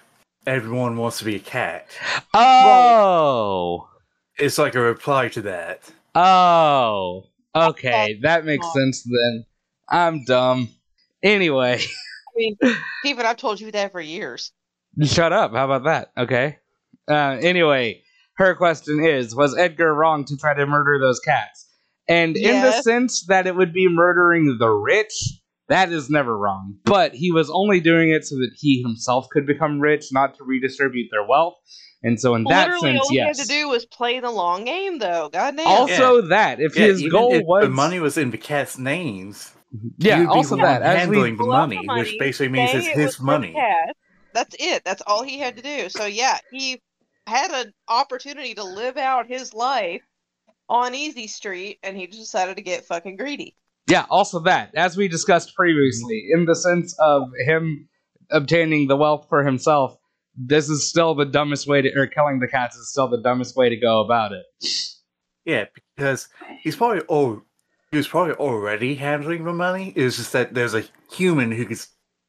Everyone 0.48 0.98
Wants 0.98 1.20
to 1.20 1.26
Be 1.26 1.36
a 1.36 1.40
Cat. 1.40 1.88
oh, 2.34 3.88
It's 4.38 4.58
like 4.58 4.76
a 4.76 4.82
reply 4.82 5.30
to 5.30 5.42
that. 5.44 5.82
oh, 6.16 7.24
okay, 7.56 8.20
that 8.24 8.46
makes 8.46 8.66
sense 8.74 9.04
then. 9.04 9.46
I'm 9.90 10.24
dumb. 10.26 10.70
Anyway. 11.24 11.80
I 11.82 12.32
mean, 12.36 12.58
Stephen, 13.00 13.26
I've 13.26 13.38
told 13.38 13.60
you 13.60 13.72
that 13.72 13.92
for 13.92 14.02
years. 14.02 14.52
Shut 15.04 15.32
up. 15.34 15.52
How 15.54 15.66
about 15.66 15.84
that? 15.86 16.12
Okay. 16.24 16.58
Uh, 17.08 17.38
anyway, 17.42 18.02
her 18.38 18.56
question 18.56 19.04
is 19.04 19.36
Was 19.36 19.58
Edgar 19.58 19.94
wrong 19.94 20.26
to 20.26 20.38
try 20.38 20.54
to 20.54 20.66
murder 20.66 21.00
those 21.00 21.20
cats? 21.20 21.66
And 22.08 22.38
in 22.38 22.62
the 22.62 22.82
sense 22.84 23.26
that 23.28 23.48
it 23.48 23.56
would 23.56 23.74
be 23.74 23.90
murdering 23.90 24.58
the 24.60 24.70
rich, 24.70 25.12
that 25.68 25.92
is 25.92 26.10
never 26.10 26.38
wrong. 26.38 26.78
But 26.86 27.14
he 27.14 27.32
was 27.32 27.50
only 27.50 27.82
doing 27.82 28.12
it 28.12 28.26
so 28.26 28.36
that 28.36 28.52
he 28.58 28.82
himself 28.82 29.28
could 29.30 29.46
become 29.46 29.82
rich, 29.82 30.06
not 30.12 30.36
to 30.36 30.46
redistribute 30.46 31.10
their 31.12 31.28
wealth. 31.28 31.56
And 32.04 32.20
so, 32.20 32.36
in 32.36 32.44
that 32.46 32.70
Literally, 32.70 32.94
sense, 32.94 33.02
all 33.02 33.10
he 33.10 33.18
had 33.18 33.36
to 33.36 33.48
do 33.48 33.68
was 33.68 33.86
play 33.86 34.20
the 34.20 34.30
long 34.30 34.66
game, 34.66 35.00
though. 35.00 35.30
god 35.34 35.58
Goddamn. 35.58 35.68
Also, 35.68 36.22
that 36.28 36.62
if 36.62 36.76
his 36.76 37.06
goal 37.10 37.34
if 37.34 37.44
was 37.44 37.64
the 37.64 37.70
money 37.70 38.00
was 38.00 38.18
in 38.18 38.32
the 38.32 38.38
cat's 38.38 38.78
names. 38.78 39.52
yeah, 39.98 40.22
you'd 40.22 40.30
also 40.30 40.56
the 40.56 40.62
that 40.62 40.84
as 40.84 41.00
handling 41.00 41.36
the 41.36 41.44
Pull 41.44 41.54
out 41.54 41.70
money, 41.70 41.82
the 41.86 41.94
which 41.96 42.16
basically 42.20 42.50
means 42.50 42.72
it's 42.74 42.88
his 42.88 43.18
was 43.18 43.20
money. 43.20 43.52
cat. 43.54 43.96
That's 44.34 44.56
it. 44.60 44.84
That's 44.86 45.02
all 45.08 45.24
he 45.24 45.40
had 45.40 45.58
to 45.58 45.64
do. 45.64 45.90
So 45.90 46.06
yeah, 46.06 46.38
he 46.52 46.80
had 47.28 47.52
an 47.52 47.74
opportunity 47.88 48.56
to 48.56 48.64
live 48.64 48.98
out 48.98 49.28
his 49.28 49.54
life 49.54 50.02
on 50.70 50.96
Easy 50.96 51.28
Street, 51.28 51.80
and 51.84 51.98
he 51.98 52.08
decided 52.08 52.56
to 52.58 52.64
get 52.64 52.86
fucking 52.86 53.18
greedy. 53.18 53.56
Yeah, 53.88 54.06
also 54.10 54.40
that, 54.40 54.74
as 54.76 54.98
we 54.98 55.08
discussed 55.08 55.56
previously, 55.56 56.30
in 56.32 56.46
the 56.46 56.56
sense 56.56 56.96
of 57.00 57.30
him 57.46 57.88
obtaining 58.32 58.88
the 58.88 58.98
wealth 58.98 59.28
for 59.30 59.46
himself, 59.46 59.98
this 60.36 60.70
is 60.70 60.90
still 60.90 61.16
the 61.16 61.26
dumbest 61.26 61.68
way 61.68 61.82
to, 61.82 61.92
or 61.98 62.08
killing 62.08 62.40
the 62.40 62.48
cats 62.48 62.76
is 62.76 62.90
still 62.90 63.08
the 63.08 63.22
dumbest 63.22 63.56
way 63.56 63.70
to 63.70 63.78
go 63.78 64.02
about 64.02 64.32
it. 64.34 64.46
Yeah, 65.46 65.66
because 65.96 66.28
he's 66.62 66.76
probably 66.76 67.04
oh, 67.08 67.44
he 67.92 67.98
was 67.98 68.08
probably 68.08 68.34
already 68.34 68.96
handling 68.96 69.46
the 69.46 69.54
money. 69.54 69.94
It's 69.96 70.18
just 70.18 70.34
that 70.34 70.54
there's 70.54 70.74
a 70.74 70.84
human 71.12 71.52
who 71.52 71.66
could 71.66 71.80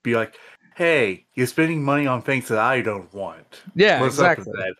be 0.04 0.14
like, 0.14 0.36
"Hey, 0.78 1.26
you're 1.34 1.48
spending 1.48 1.82
money 1.82 2.06
on 2.06 2.22
things 2.22 2.46
that 2.48 2.58
I 2.58 2.80
don't 2.82 3.12
want." 3.12 3.62
Yeah, 3.74 4.00
What's 4.00 4.14
exactly. 4.14 4.52
that? 4.56 4.74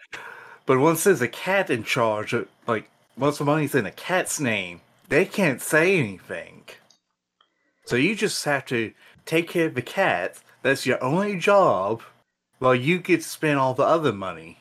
But 0.64 0.78
once 0.78 1.03
there's 1.03 1.20
a 1.22 1.28
cat 1.28 1.70
in 1.70 1.82
charge, 1.82 2.32
uh, 2.32 2.44
like 2.68 2.88
once 3.16 3.38
the 3.38 3.44
money's 3.44 3.74
in 3.74 3.84
a 3.84 3.90
cat's 3.90 4.38
name, 4.38 4.80
they 5.09 5.24
can't 5.24 5.61
say 5.61 5.99
anything. 5.99 6.64
So 7.84 7.96
you 7.96 8.14
just 8.14 8.44
have 8.44 8.64
to 8.66 8.92
take 9.26 9.49
care 9.49 9.66
of 9.66 9.74
the 9.74 9.82
cats. 9.82 10.42
That's 10.62 10.86
your 10.86 11.03
only 11.03 11.36
job, 11.36 12.03
while 12.59 12.74
you 12.74 12.99
get 12.99 13.22
to 13.22 13.28
spend 13.28 13.59
all 13.59 13.74
the 13.74 13.82
other 13.82 14.12
money. 14.12 14.59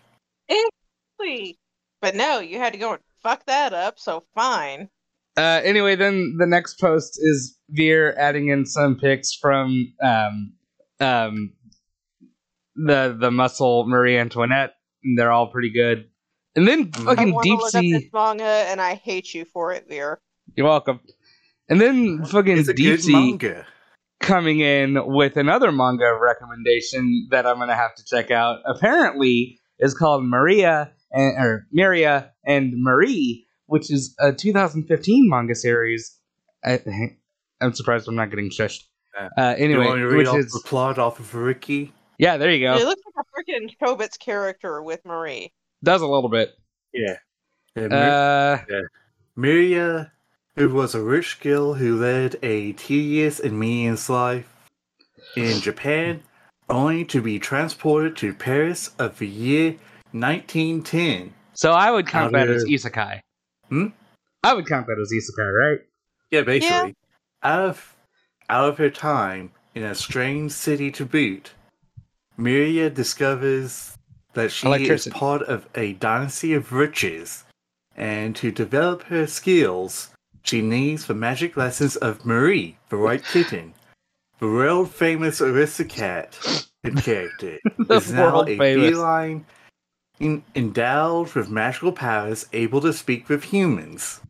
Exactly. 0.50 1.58
But 2.02 2.16
no, 2.16 2.40
you 2.40 2.58
had 2.58 2.74
to 2.74 2.80
go 2.80 2.94
and 2.94 3.02
fuck 3.22 3.46
that 3.46 3.74
up, 3.74 4.00
so 4.00 4.24
fine. 4.34 4.90
Uh, 5.36 5.62
anyway, 5.64 5.96
then 5.96 6.36
the 6.40 6.48
next 6.48 6.80
post 6.80 7.20
is 7.22 7.58
Vir 7.70 8.16
adding 8.18 8.48
in 8.48 8.66
some 8.66 8.98
pics 8.98 9.34
from 9.34 9.94
um, 10.02 10.54
um, 11.00 11.54
the 12.76 13.16
the 13.20 13.32
muscle 13.32 13.86
Marie 13.88 14.18
Antoinette. 14.18 14.74
And 15.04 15.18
they're 15.18 15.32
all 15.32 15.48
pretty 15.52 15.72
good. 15.72 16.10
And 16.56 16.68
then 16.68 16.86
Mhm. 16.92 17.02
I 17.02 17.16
fucking 17.16 17.34
want 17.34 17.44
deep 17.44 17.60
look 17.60 17.76
up 17.76 17.82
sea. 17.82 17.92
this 17.94 18.04
manga, 18.12 18.44
and 18.44 18.82
I 18.82 18.96
hate 18.96 19.34
you 19.34 19.46
for 19.46 19.72
it, 19.72 19.88
Vir. 19.88 20.20
You're 20.56 20.66
welcome. 20.66 21.00
And 21.70 21.80
then 21.80 22.26
fucking 22.26 22.58
It's 22.58 22.74
deep 22.74 23.00
sea 23.00 23.38
coming 24.20 24.60
in 24.60 24.98
with 25.06 25.38
another 25.38 25.72
manga 25.72 26.18
recommendation 26.20 27.28
that 27.30 27.46
I'm 27.46 27.60
gonna 27.60 27.76
have 27.76 27.94
to 27.96 28.04
check 28.06 28.32
out. 28.32 28.60
Apparently, 28.66 29.60
is 29.80 29.94
called 29.94 30.26
Maria 30.26 30.92
and 31.12 31.38
or 31.38 31.68
Maria 31.72 32.34
and 32.44 32.74
Marie, 32.76 33.46
which 33.68 33.92
is 33.92 34.16
a 34.20 34.34
2015 34.34 35.30
manga 35.30 35.54
series. 35.56 36.20
I, 36.66 36.80
I'm 37.62 37.74
surprised 37.74 38.08
I'm 38.08 38.16
not 38.16 38.32
getting 38.32 38.50
shushed. 38.50 38.84
Uh, 39.18 39.30
Uh, 39.38 39.56
You 39.58 39.66
anyway, 39.66 39.86
want 39.86 39.96
me 39.98 40.02
to 40.02 40.08
read 40.10 40.18
which 40.18 40.28
off 40.28 40.38
is 40.38 40.52
the 40.52 40.62
plot 40.66 41.00
off 41.00 41.20
of 41.20 41.34
Ricky? 41.36 41.94
yeah, 42.20 42.38
there 42.38 42.52
you 42.52 42.66
go. 42.66 42.76
It 42.76 42.86
looks 42.86 43.02
like 43.16 43.26
a 43.26 43.42
freaking 43.52 43.70
Chobits 43.82 44.18
character 44.20 44.82
with 44.84 45.04
Marie. 45.06 45.52
Does 45.84 46.02
a 46.02 46.08
little 46.08 46.30
bit. 46.30 46.56
Yeah. 46.94 47.18
yeah 47.76 47.88
Mir- 47.88 48.58
Uh, 48.72 48.82
Miria, 49.38 50.12
who 50.56 50.70
was 50.70 50.96
a 50.96 51.02
rich 51.02 51.40
girl 51.40 51.74
who 51.76 51.98
led 52.00 52.38
a 52.44 52.74
tedious 52.74 53.40
and 53.40 53.60
meaningless 53.60 54.10
life 54.10 54.48
in 55.36 55.60
Japan, 55.62 56.24
only 56.70 57.06
to 57.06 57.22
be 57.22 57.38
transported 57.40 58.18
to 58.18 58.34
Paris 58.34 58.92
of 58.98 59.20
the 59.20 59.28
year 59.28 59.76
1910. 60.12 61.34
so 61.54 61.72
I 61.72 61.92
would 61.92 62.08
count 62.08 62.34
that 62.34 62.50
as 62.50 62.64
did- 62.64 62.74
isekai. 62.82 63.20
Hmm? 63.70 63.88
I 64.44 64.54
would 64.54 64.68
count 64.68 64.88
that 64.88 64.98
as 65.00 65.12
isekai, 65.12 65.52
right? 65.54 65.80
Yeah, 66.32 66.42
basically. 66.42 66.96
Out 67.44 67.60
of 67.70 67.96
out 68.50 68.70
of 68.70 68.78
her 68.78 68.90
time 68.90 69.52
in 69.76 69.84
a 69.84 69.96
strange 69.96 70.52
city 70.52 70.92
to 70.92 71.06
boot, 71.06 71.52
Miria 72.38 72.94
discovers 72.94 73.98
that 74.34 74.52
she 74.52 74.70
is 74.70 75.08
part 75.08 75.42
of 75.44 75.68
a 75.76 75.94
dynasty 75.94 76.54
of 76.54 76.72
riches, 76.72 77.44
and 77.96 78.36
to 78.36 78.52
develop 78.52 79.04
her 79.04 79.26
skills, 79.26 80.12
she 80.44 80.62
needs 80.62 81.06
the 81.06 81.14
magic 81.14 81.58
lessons 81.58 81.96
of 81.96 82.26
Marie, 82.26 82.78
the 82.90 82.98
white 82.98 83.24
kitten, 83.26 83.74
the 84.40 84.46
world 84.46 84.92
famous 84.92 85.42
aristocrat 85.42 86.38
character. 86.98 87.58
Is 87.90 88.14
now 88.14 88.44
a 88.44 88.58
famous. 88.58 88.92
feline 88.92 89.46
en- 90.22 90.44
endowed 90.56 91.34
with 91.34 91.50
magical 91.50 91.92
powers, 91.92 92.46
able 92.54 92.82
to 92.82 92.94
speak 92.94 93.30
with 93.30 93.44
humans. 93.44 94.22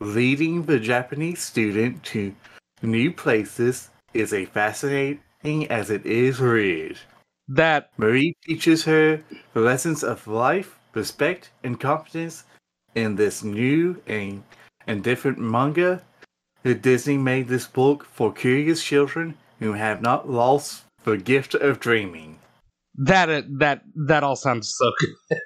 Leading 0.00 0.64
the 0.64 0.80
Japanese 0.80 1.40
student 1.42 2.02
to 2.02 2.34
new 2.82 3.12
places 3.12 3.90
is 4.14 4.32
a 4.32 4.44
fascinating 4.46 5.68
as 5.70 5.90
it 5.90 6.04
is 6.06 6.40
weird. 6.40 6.98
That 7.48 7.90
Marie 7.96 8.36
teaches 8.44 8.84
her 8.84 9.22
the 9.52 9.60
lessons 9.60 10.02
of 10.04 10.26
life, 10.26 10.78
respect, 10.94 11.50
and 11.62 11.78
confidence 11.80 12.44
in 12.94 13.16
this 13.16 13.42
new 13.42 14.00
and, 14.06 14.42
and 14.86 15.02
different 15.02 15.38
manga. 15.38 16.02
The 16.62 16.74
Disney 16.74 17.18
made 17.18 17.48
this 17.48 17.66
book 17.66 18.04
for 18.04 18.32
curious 18.32 18.82
children 18.82 19.36
who 19.58 19.72
have 19.72 20.00
not 20.02 20.30
lost 20.30 20.84
the 21.04 21.16
gift 21.16 21.54
of 21.54 21.80
dreaming. 21.80 22.38
that 22.94 23.28
uh, 23.30 23.42
that 23.58 23.82
that 24.06 24.22
all 24.22 24.36
sounds 24.36 24.70
so 24.76 24.92
good. 25.00 25.38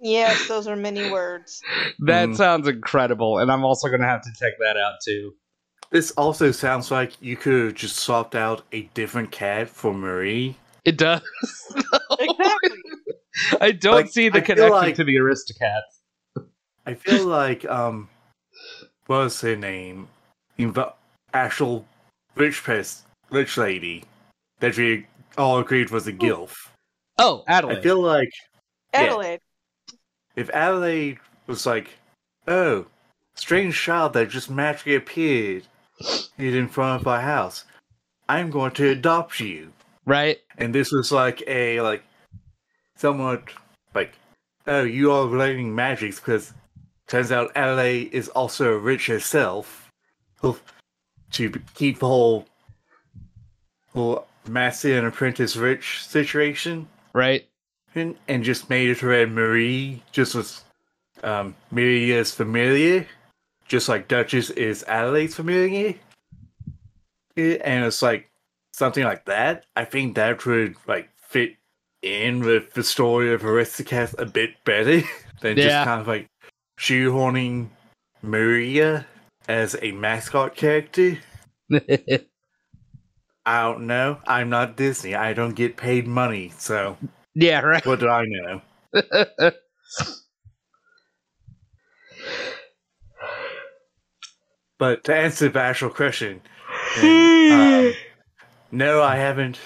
Yes, 0.00 0.46
those 0.48 0.66
are 0.66 0.76
many 0.76 1.10
words. 1.10 1.60
That 2.06 2.30
Mhm. 2.30 2.36
sounds 2.36 2.68
incredible, 2.68 3.38
and 3.38 3.50
I'm 3.52 3.64
also 3.64 3.88
gonna 3.90 4.06
have 4.06 4.22
to 4.22 4.30
check 4.38 4.54
that 4.60 4.76
out 4.78 4.94
too. 5.04 5.34
This 5.90 6.12
also 6.12 6.52
sounds 6.52 6.90
like 6.90 7.20
you 7.20 7.36
could 7.36 7.64
have 7.64 7.74
just 7.74 7.96
swapped 7.96 8.34
out 8.36 8.62
a 8.72 8.82
different 8.94 9.30
cat 9.32 9.68
for 9.68 9.92
Marie. 9.92 10.56
It 10.84 10.96
does. 10.96 11.22
Exactly. 12.20 12.70
I 13.60 13.70
don't 13.72 13.94
Like, 13.94 14.08
see 14.12 14.28
the 14.28 14.38
I 14.38 14.40
connection 14.42 14.70
like- 14.72 14.94
to 14.96 15.04
the 15.04 15.16
Aristocats. 15.16 16.44
I 16.84 16.94
feel 16.94 17.26
like 17.26 17.64
um, 17.64 18.08
what 19.06 19.18
was 19.18 19.40
her 19.40 19.56
name? 19.56 20.08
In 20.58 20.72
the 20.74 20.92
actual 21.32 21.86
rich 22.34 22.62
person, 22.62 23.06
rich 23.30 23.56
lady 23.56 24.04
that 24.58 24.76
we 24.76 25.06
all 25.38 25.58
agreed 25.58 25.90
was 25.90 26.06
a 26.06 26.12
gilf. 26.12 26.68
Oh, 27.18 27.44
Adelaide. 27.48 27.78
I 27.78 27.82
feel 27.82 28.00
like 28.00 28.32
Yeah. 28.92 29.00
Adelaide. 29.00 29.40
if 30.36 30.50
Adelaide 30.50 31.18
was 31.46 31.64
like, 31.64 31.90
"Oh, 32.46 32.86
strange 33.34 33.80
child 33.80 34.12
that 34.14 34.28
just 34.28 34.50
magically 34.50 34.96
appeared 34.96 35.66
here 36.36 36.58
in 36.58 36.68
front 36.68 37.00
of 37.00 37.06
our 37.06 37.20
house, 37.20 37.64
I'm 38.28 38.50
going 38.50 38.72
to 38.72 38.88
adopt 38.90 39.40
you," 39.40 39.72
right? 40.06 40.38
and 40.58 40.74
this 40.74 40.92
was 40.92 41.10
like 41.12 41.42
a 41.46 41.80
like 41.80 42.02
somewhat 42.96 43.42
like, 43.94 44.14
"Oh, 44.66 44.82
you 44.82 45.12
are 45.12 45.24
learning 45.24 45.74
magics 45.74 46.20
because 46.20 46.52
turns 47.06 47.32
out 47.32 47.50
Adelaide 47.56 48.10
is 48.12 48.28
also 48.30 48.76
rich 48.76 49.06
herself." 49.06 49.90
To 51.32 51.52
keep 51.74 52.00
the 52.00 52.06
whole 52.06 52.46
whole 53.92 54.26
master 54.48 54.96
and 54.98 55.06
apprentice 55.06 55.54
rich 55.56 56.04
situation 56.04 56.88
Right. 57.12 57.46
and, 57.94 58.16
and 58.26 58.42
just 58.42 58.68
made 58.68 58.88
it 58.88 58.98
to 58.98 59.06
where 59.06 59.26
Marie 59.28 60.02
just 60.12 60.34
was 60.34 60.64
um 61.22 61.54
Maria's 61.70 62.34
familiar, 62.34 63.06
just 63.70 63.88
like 63.88 64.08
Duchess 64.08 64.50
is 64.50 64.84
Adelaide's 64.88 65.36
familiar. 65.36 65.94
And 67.36 67.84
it's 67.84 68.02
like 68.02 68.28
something 68.74 69.04
like 69.04 69.24
that. 69.26 69.64
I 69.76 69.84
think 69.84 70.16
that 70.16 70.44
would 70.44 70.74
like 70.88 71.08
fit 71.16 71.52
in 72.02 72.40
with 72.40 72.72
the 72.74 72.82
story 72.82 73.32
of 73.32 73.42
Aristocats 73.42 74.18
a 74.18 74.26
bit 74.26 74.50
better 74.64 75.00
than 75.40 75.56
Yeah. 75.56 75.64
just 75.64 75.84
kind 75.84 76.00
of 76.00 76.08
like 76.08 76.26
shoehorning 76.78 77.68
Maria 78.22 79.06
as 79.48 79.76
a 79.80 79.92
mascot 79.92 80.56
character. 80.56 81.16
I 83.46 83.62
don't 83.62 83.86
know. 83.86 84.18
I'm 84.26 84.50
not 84.50 84.76
Disney. 84.76 85.14
I 85.14 85.32
don't 85.32 85.54
get 85.54 85.76
paid 85.76 86.06
money, 86.08 86.52
so 86.58 86.96
yeah, 87.34 87.60
right. 87.60 87.86
what 87.86 88.00
do 88.00 88.08
I 88.08 88.24
know? 88.26 88.60
But 94.80 95.04
to 95.04 95.14
answer 95.14 95.48
the 95.48 95.60
actual 95.60 95.90
question, 95.90 96.40
and, 96.98 97.52
um, 97.86 97.92
no, 98.72 99.00
I 99.02 99.14
haven't 99.16 99.58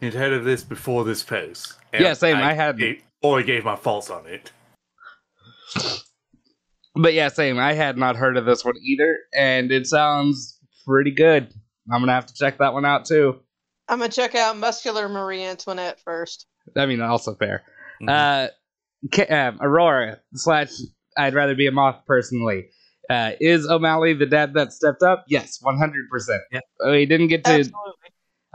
had 0.00 0.14
heard 0.14 0.32
of 0.34 0.44
this 0.44 0.62
before 0.62 1.02
this 1.04 1.22
post. 1.24 1.72
And 1.92 2.04
Yeah, 2.04 2.12
same, 2.12 2.36
I 2.36 2.52
hadn't. 2.52 2.78
gave- 2.80 3.02
Or 3.22 3.40
I 3.40 3.42
gave 3.42 3.64
my 3.64 3.74
faults 3.74 4.10
on 4.10 4.26
it. 4.26 4.52
but 6.94 7.14
yeah, 7.14 7.28
same. 7.28 7.58
I 7.58 7.72
had 7.72 7.96
not 7.96 8.16
heard 8.16 8.36
of 8.36 8.44
this 8.44 8.64
one 8.64 8.76
either, 8.82 9.16
and 9.34 9.70
it 9.72 9.86
sounds 9.86 10.58
pretty 10.86 11.10
good. 11.10 11.52
I'm 11.90 12.00
gonna 12.02 12.12
have 12.12 12.26
to 12.26 12.34
check 12.34 12.58
that 12.58 12.74
one 12.74 12.84
out 12.84 13.06
too. 13.06 13.40
I'm 13.88 13.98
gonna 13.98 14.12
check 14.12 14.34
out 14.34 14.56
Muscular 14.56 15.08
Marie 15.08 15.42
Antoinette 15.42 16.00
first. 16.00 16.46
I 16.76 16.86
mean, 16.86 17.00
also 17.00 17.34
fair. 17.34 17.62
Mhm. 18.02 18.08
Uh, 18.10 18.50
Ca- 19.12 19.34
um, 19.48 19.58
Aurora 19.62 20.20
slash 20.34 20.68
I'd 21.16 21.34
rather 21.34 21.54
be 21.54 21.66
a 21.66 21.72
moth 21.72 22.02
personally. 22.06 22.68
Uh, 23.08 23.32
is 23.40 23.66
O'Malley 23.66 24.12
the 24.12 24.26
dad 24.26 24.54
that 24.54 24.72
stepped 24.72 25.02
up? 25.02 25.24
Yes, 25.28 25.58
one 25.62 25.78
hundred 25.78 26.10
percent. 26.10 26.42
Yeah. 26.52 26.60
We 26.84 27.06
didn't 27.06 27.28
get 27.28 27.44
to. 27.44 27.52
Absolutely. 27.52 27.92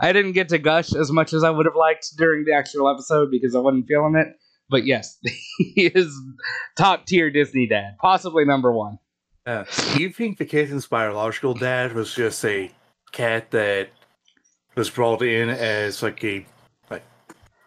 I 0.00 0.12
didn't 0.12 0.32
get 0.32 0.48
to 0.50 0.58
gush 0.58 0.94
as 0.94 1.10
much 1.10 1.32
as 1.32 1.44
I 1.44 1.50
would 1.50 1.66
have 1.66 1.76
liked 1.76 2.16
during 2.16 2.44
the 2.44 2.52
actual 2.52 2.88
episode 2.88 3.30
because 3.30 3.54
I 3.54 3.60
wasn't 3.60 3.86
feeling 3.86 4.16
it. 4.16 4.28
But 4.68 4.86
yes, 4.86 5.18
he 5.58 5.86
is 5.86 6.14
top 6.76 7.06
tier 7.06 7.30
Disney 7.30 7.66
dad, 7.66 7.96
possibly 8.00 8.44
number 8.44 8.72
one. 8.72 8.98
Uh, 9.46 9.64
do 9.94 10.02
you 10.02 10.10
think 10.10 10.38
the 10.38 10.46
kitten's 10.46 10.86
biological 10.86 11.52
dad 11.54 11.92
was 11.92 12.14
just 12.14 12.44
a 12.44 12.70
cat 13.12 13.50
that 13.50 13.90
was 14.74 14.88
brought 14.88 15.22
in 15.22 15.50
as 15.50 16.02
like 16.02 16.24
a 16.24 16.34
like 16.36 16.46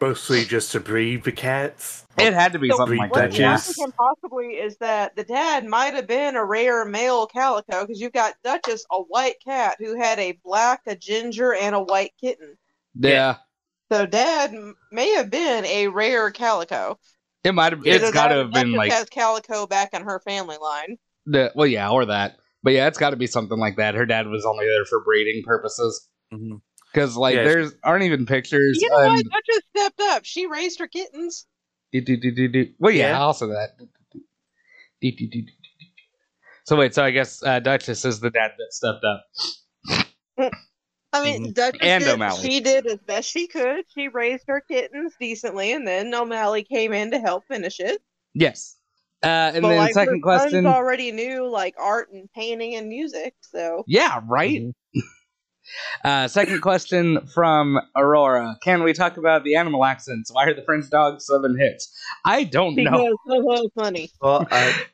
mostly 0.02 0.44
just 0.46 0.72
to 0.74 0.80
breed 0.80 1.24
the 1.24 1.32
cats? 1.32 2.06
It 2.18 2.34
had 2.34 2.54
to 2.54 2.60
be 2.60 2.70
So 2.70 2.78
something 2.78 2.98
like 2.98 3.14
that. 3.14 3.32
Duchess. 3.32 3.80
I'm 3.80 3.90
Yeah. 3.90 3.96
possibly 3.98 4.48
is 4.56 4.78
that 4.78 5.16
the 5.16 5.24
dad 5.24 5.66
might 5.66 5.94
have 5.94 6.08
been 6.08 6.36
a 6.36 6.44
rare 6.44 6.84
male 6.86 7.28
calico 7.28 7.82
because 7.82 8.02
you've 8.02 8.14
got 8.14 8.36
Duchess, 8.44 8.86
a 8.92 8.98
white 9.02 9.36
cat 9.44 9.76
who 9.80 9.96
had 10.00 10.18
a 10.20 10.40
black, 10.44 10.82
a 10.88 10.96
ginger, 10.96 11.54
and 11.54 11.76
a 11.76 11.82
white 11.82 12.14
kitten. 12.20 12.58
Yeah, 13.00 13.36
So 13.92 14.06
dad 14.08 14.54
may 14.92 15.12
have 15.16 15.30
been 15.30 15.64
a 15.66 15.88
rare 15.90 16.32
calico. 16.32 16.98
it 17.44 17.54
might 17.54 17.72
have. 17.74 17.86
Either 17.86 18.06
It's 18.08 18.12
got 18.14 18.30
to 18.30 18.36
have 18.36 18.52
been 18.52 18.72
Duchess 18.72 18.78
like 18.78 18.92
has 18.92 19.10
calico 19.10 19.68
back 19.68 19.94
in 19.94 20.02
her 20.04 20.20
family 20.22 20.58
line. 20.62 20.98
the. 21.26 21.52
Well, 21.56 21.68
yeah, 21.68 21.90
or 21.92 22.06
that. 22.06 22.38
But 22.64 22.74
yeah, 22.74 22.88
it's 22.88 22.98
got 22.98 23.12
to 23.12 23.16
be 23.16 23.28
something 23.28 23.60
like 23.60 23.78
that. 23.78 23.94
Her 23.96 24.06
dad 24.08 24.28
was 24.28 24.44
only 24.44 24.66
there 24.66 24.84
for 24.86 25.04
breeding 25.04 25.44
purposes. 25.46 26.10
Mhm. 26.34 26.62
Because 26.98 27.16
like 27.16 27.36
Yeah, 27.36 27.44
there's 27.44 27.74
aren't 27.84 28.06
even 28.06 28.26
pictures. 28.26 28.80
You 28.82 28.90
know 28.90 28.96
what? 28.96 29.08
um, 29.12 29.22
Duchess 29.22 29.64
stepped 29.70 30.00
up. 30.02 30.26
She 30.26 30.48
raised 30.48 30.80
her 30.80 30.88
kittens. 30.88 31.46
do, 31.92 32.02
do, 32.02 32.18
do, 32.18 32.32
do, 32.32 32.48
do. 32.48 32.74
Well, 32.80 32.92
yeah, 32.92 33.10
Yeah. 33.12 33.20
also 33.20 33.46
that. 33.50 33.78
Do, 33.78 33.88
do, 34.14 35.12
do, 35.12 35.12
do, 35.12 35.28
do, 35.28 35.42
do. 35.44 35.52
So 36.66 36.76
wait, 36.76 36.96
so 36.96 37.04
I 37.04 37.12
guess 37.12 37.44
uh, 37.44 37.60
Duchess 37.60 38.04
is 38.04 38.20
the 38.20 38.32
dad 38.32 38.52
that 38.58 38.74
stepped 38.74 39.06
up. 39.06 40.52
I 41.14 41.24
mean, 41.24 41.46
Mhm. 41.46 41.54
Duchess 41.54 41.82
And 41.84 42.04
did, 42.04 42.14
O'Malley. 42.14 42.42
she 42.50 42.60
did 42.62 42.88
as 42.88 42.98
best 42.98 43.30
she 43.30 43.46
could. 43.48 43.86
She 43.94 44.08
raised 44.08 44.46
her 44.48 44.60
kittens 44.62 45.14
decently, 45.20 45.74
and 45.74 45.88
then 45.88 46.12
O'Malley 46.16 46.64
came 46.64 46.94
in 46.94 47.12
to 47.12 47.20
help 47.20 47.46
finish 47.48 47.80
it. 47.80 48.02
Yes. 48.34 48.76
Uh, 49.24 49.28
and 49.54 49.62
but 49.62 49.70
then 49.70 49.78
like, 49.78 49.94
second 49.94 50.22
question. 50.22 50.66
already 50.66 51.12
knew 51.12 51.48
like 51.48 51.76
art 51.78 52.12
and 52.12 52.28
painting 52.34 52.74
and 52.76 52.90
music, 52.90 53.36
so 53.42 53.84
Yeah, 53.86 54.20
right. 54.28 54.64
Uh, 56.04 56.28
second 56.28 56.62
question 56.62 57.26
from 57.28 57.80
Aurora. 57.96 58.58
Can 58.64 58.84
we 58.84 58.94
talk 58.94 59.18
about 59.18 59.44
the 59.44 59.56
animal 59.56 59.84
accents? 59.86 60.32
Why 60.32 60.46
are 60.46 60.54
the 60.54 60.64
French 60.64 60.90
dogs 60.90 61.26
southern 61.26 61.58
hits? 61.58 61.94
I 62.26 62.44
don't 62.46 62.76
know. 62.76 63.18
because 63.26 63.44
so 63.46 63.70
funny. 63.76 64.12
Well, 64.22 64.48
I, 64.52 64.86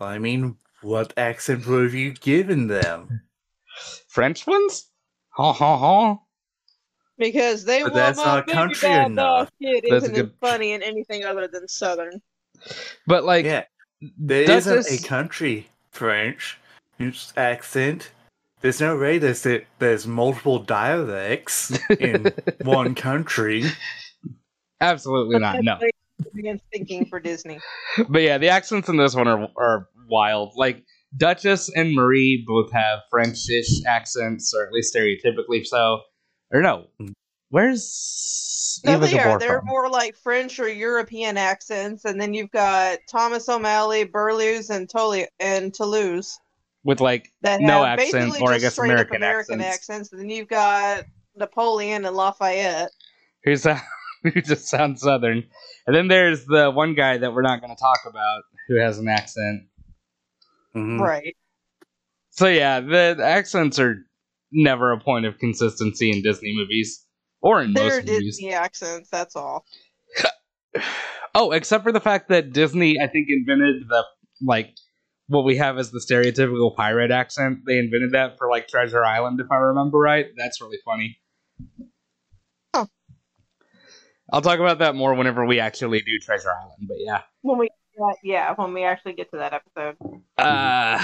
I 0.00 0.18
mean, 0.18 0.56
what 0.82 1.12
accent 1.16 1.66
were 1.66 1.86
you 1.86 2.12
giving 2.12 2.68
them? 2.68 3.22
French 4.08 4.46
ones? 4.46 4.86
Ha 5.30 5.52
ha 5.52 5.76
ha. 5.78 6.18
Because 7.18 7.64
they 7.64 7.82
But 7.82 7.92
want 7.92 7.94
that's 7.94 8.18
my 8.18 8.24
not 8.24 8.46
baby 8.46 8.56
country 8.56 8.88
bad 8.88 9.06
enough. 9.10 9.48
dog 9.48 9.52
Kid 9.62 9.84
that's 9.88 10.02
isn't 10.04 10.14
good- 10.16 10.26
as 10.42 10.50
funny 10.50 10.72
in 10.72 10.82
anything 10.82 11.24
other 11.24 11.46
than 11.46 11.66
southern. 11.68 12.20
But 13.06 13.24
like, 13.24 13.44
yeah, 13.44 13.64
there 14.18 14.46
Duchess- 14.46 14.90
not 14.90 15.00
a 15.00 15.02
country 15.06 15.68
French 15.90 16.58
accent. 17.36 18.10
There's 18.64 18.80
no 18.80 18.96
way 18.96 19.18
there's 19.18 19.46
there's 19.78 20.06
multiple 20.06 20.58
dialects 20.58 21.78
in 22.00 22.32
one 22.62 22.94
country. 22.94 23.62
absolutely 24.80 25.38
not. 25.38 25.62
No. 25.62 25.78
Against 26.34 26.64
thinking 26.72 27.04
for 27.04 27.20
Disney. 27.20 27.60
But 28.08 28.22
yeah, 28.22 28.38
the 28.38 28.48
accents 28.48 28.88
in 28.88 28.96
this 28.96 29.14
one 29.14 29.28
are 29.28 29.48
are 29.58 29.88
wild. 30.08 30.54
Like 30.56 30.82
Duchess 31.14 31.68
and 31.76 31.94
Marie 31.94 32.42
both 32.46 32.72
have 32.72 33.00
Frenchish 33.10 33.84
accents, 33.86 34.54
or 34.54 34.66
at 34.66 34.72
least 34.72 34.96
stereotypically 34.96 35.66
so. 35.66 36.00
Or 36.50 36.62
no, 36.62 36.86
where's 37.50 38.80
No, 38.82 38.94
Eva 38.94 39.06
they 39.06 39.18
are. 39.18 39.38
They're 39.38 39.58
from? 39.58 39.66
more 39.66 39.90
like 39.90 40.16
French 40.16 40.58
or 40.58 40.70
European 40.70 41.36
accents, 41.36 42.06
and 42.06 42.18
then 42.18 42.32
you've 42.32 42.50
got 42.50 43.00
Thomas 43.10 43.46
O'Malley, 43.46 44.04
Berlioz, 44.04 44.70
and 44.70 44.88
Tole 44.88 45.26
and 45.38 45.74
Toulouse 45.74 46.38
With 46.84 47.00
like 47.00 47.30
that 47.42 47.60
No 47.60 47.82
have 47.82 47.98
accent, 47.98 48.40
or 48.40 48.52
I 48.52 48.58
guess 48.58 48.78
American 48.78 49.16
American 49.16 49.60
accents. 49.60 49.64
accents. 49.64 50.12
And 50.12 50.20
then 50.20 50.30
you've 50.30 50.48
got 50.48 51.04
Napoleon 51.34 52.04
and 52.04 52.14
Lafayette. 52.14 52.90
who's 53.44 53.64
a, 53.64 53.80
who 54.22 54.30
just 54.42 54.68
sounds 54.68 55.00
southern, 55.00 55.44
and 55.86 55.96
then 55.96 56.08
there's 56.08 56.44
the 56.44 56.70
one 56.70 56.94
guy 56.94 57.16
that 57.16 57.32
we're 57.32 57.42
not 57.42 57.60
going 57.60 57.74
to 57.74 57.80
talk 57.80 58.00
about 58.06 58.42
who 58.68 58.76
has 58.76 58.98
an 58.98 59.08
accent. 59.08 59.62
Mhm. 60.76 61.00
Right. 61.00 61.36
So 62.30 62.48
yeah, 62.48 62.80
the, 62.80 63.14
the 63.16 63.24
accents 63.24 63.78
are 63.78 63.96
never 64.52 64.92
a 64.92 65.00
point 65.00 65.24
of 65.24 65.38
consistency 65.38 66.10
in 66.10 66.20
Disney 66.22 66.52
movies 66.54 67.06
or 67.40 67.62
in 67.62 67.72
They're 67.72 67.84
most 67.84 68.06
movies. 68.06 68.36
Disney 68.36 68.52
accents. 68.52 69.08
That's 69.10 69.36
all. 69.36 69.64
Oh, 71.36 71.50
except 71.50 71.82
for 71.82 71.90
the 71.90 71.98
fact 72.00 72.28
that 72.28 72.52
Disney, 72.52 73.00
I 73.00 73.08
think, 73.08 73.26
invented 73.28 73.88
the 73.88 74.04
like 74.40 74.70
what 75.28 75.44
we 75.44 75.56
have 75.56 75.78
as 75.78 75.90
the 75.90 76.00
stereotypical 76.00 76.74
pirate 76.74 77.10
accent. 77.10 77.60
They 77.66 77.78
invented 77.78 78.12
that 78.12 78.38
for 78.38 78.48
like 78.48 78.68
Treasure 78.68 79.04
Island, 79.04 79.40
if 79.40 79.50
I 79.50 79.56
remember 79.56 79.98
right. 79.98 80.26
That's 80.36 80.60
really 80.60 80.78
funny. 80.84 81.18
Huh. 82.74 82.86
I'll 84.32 84.42
talk 84.42 84.58
about 84.58 84.78
that 84.78 84.94
more 84.94 85.14
whenever 85.14 85.44
we 85.44 85.60
actually 85.60 86.00
do 86.00 86.18
Treasure 86.20 86.52
Island. 86.52 86.88
But 86.88 86.96
yeah. 87.00 87.22
When 87.42 87.58
we 87.58 87.70
yeah, 88.22 88.52
when 88.56 88.72
we 88.72 88.84
actually 88.84 89.14
get 89.14 89.30
to 89.30 89.38
that 89.38 89.52
episode. 89.52 89.96
Uh, 90.36 91.02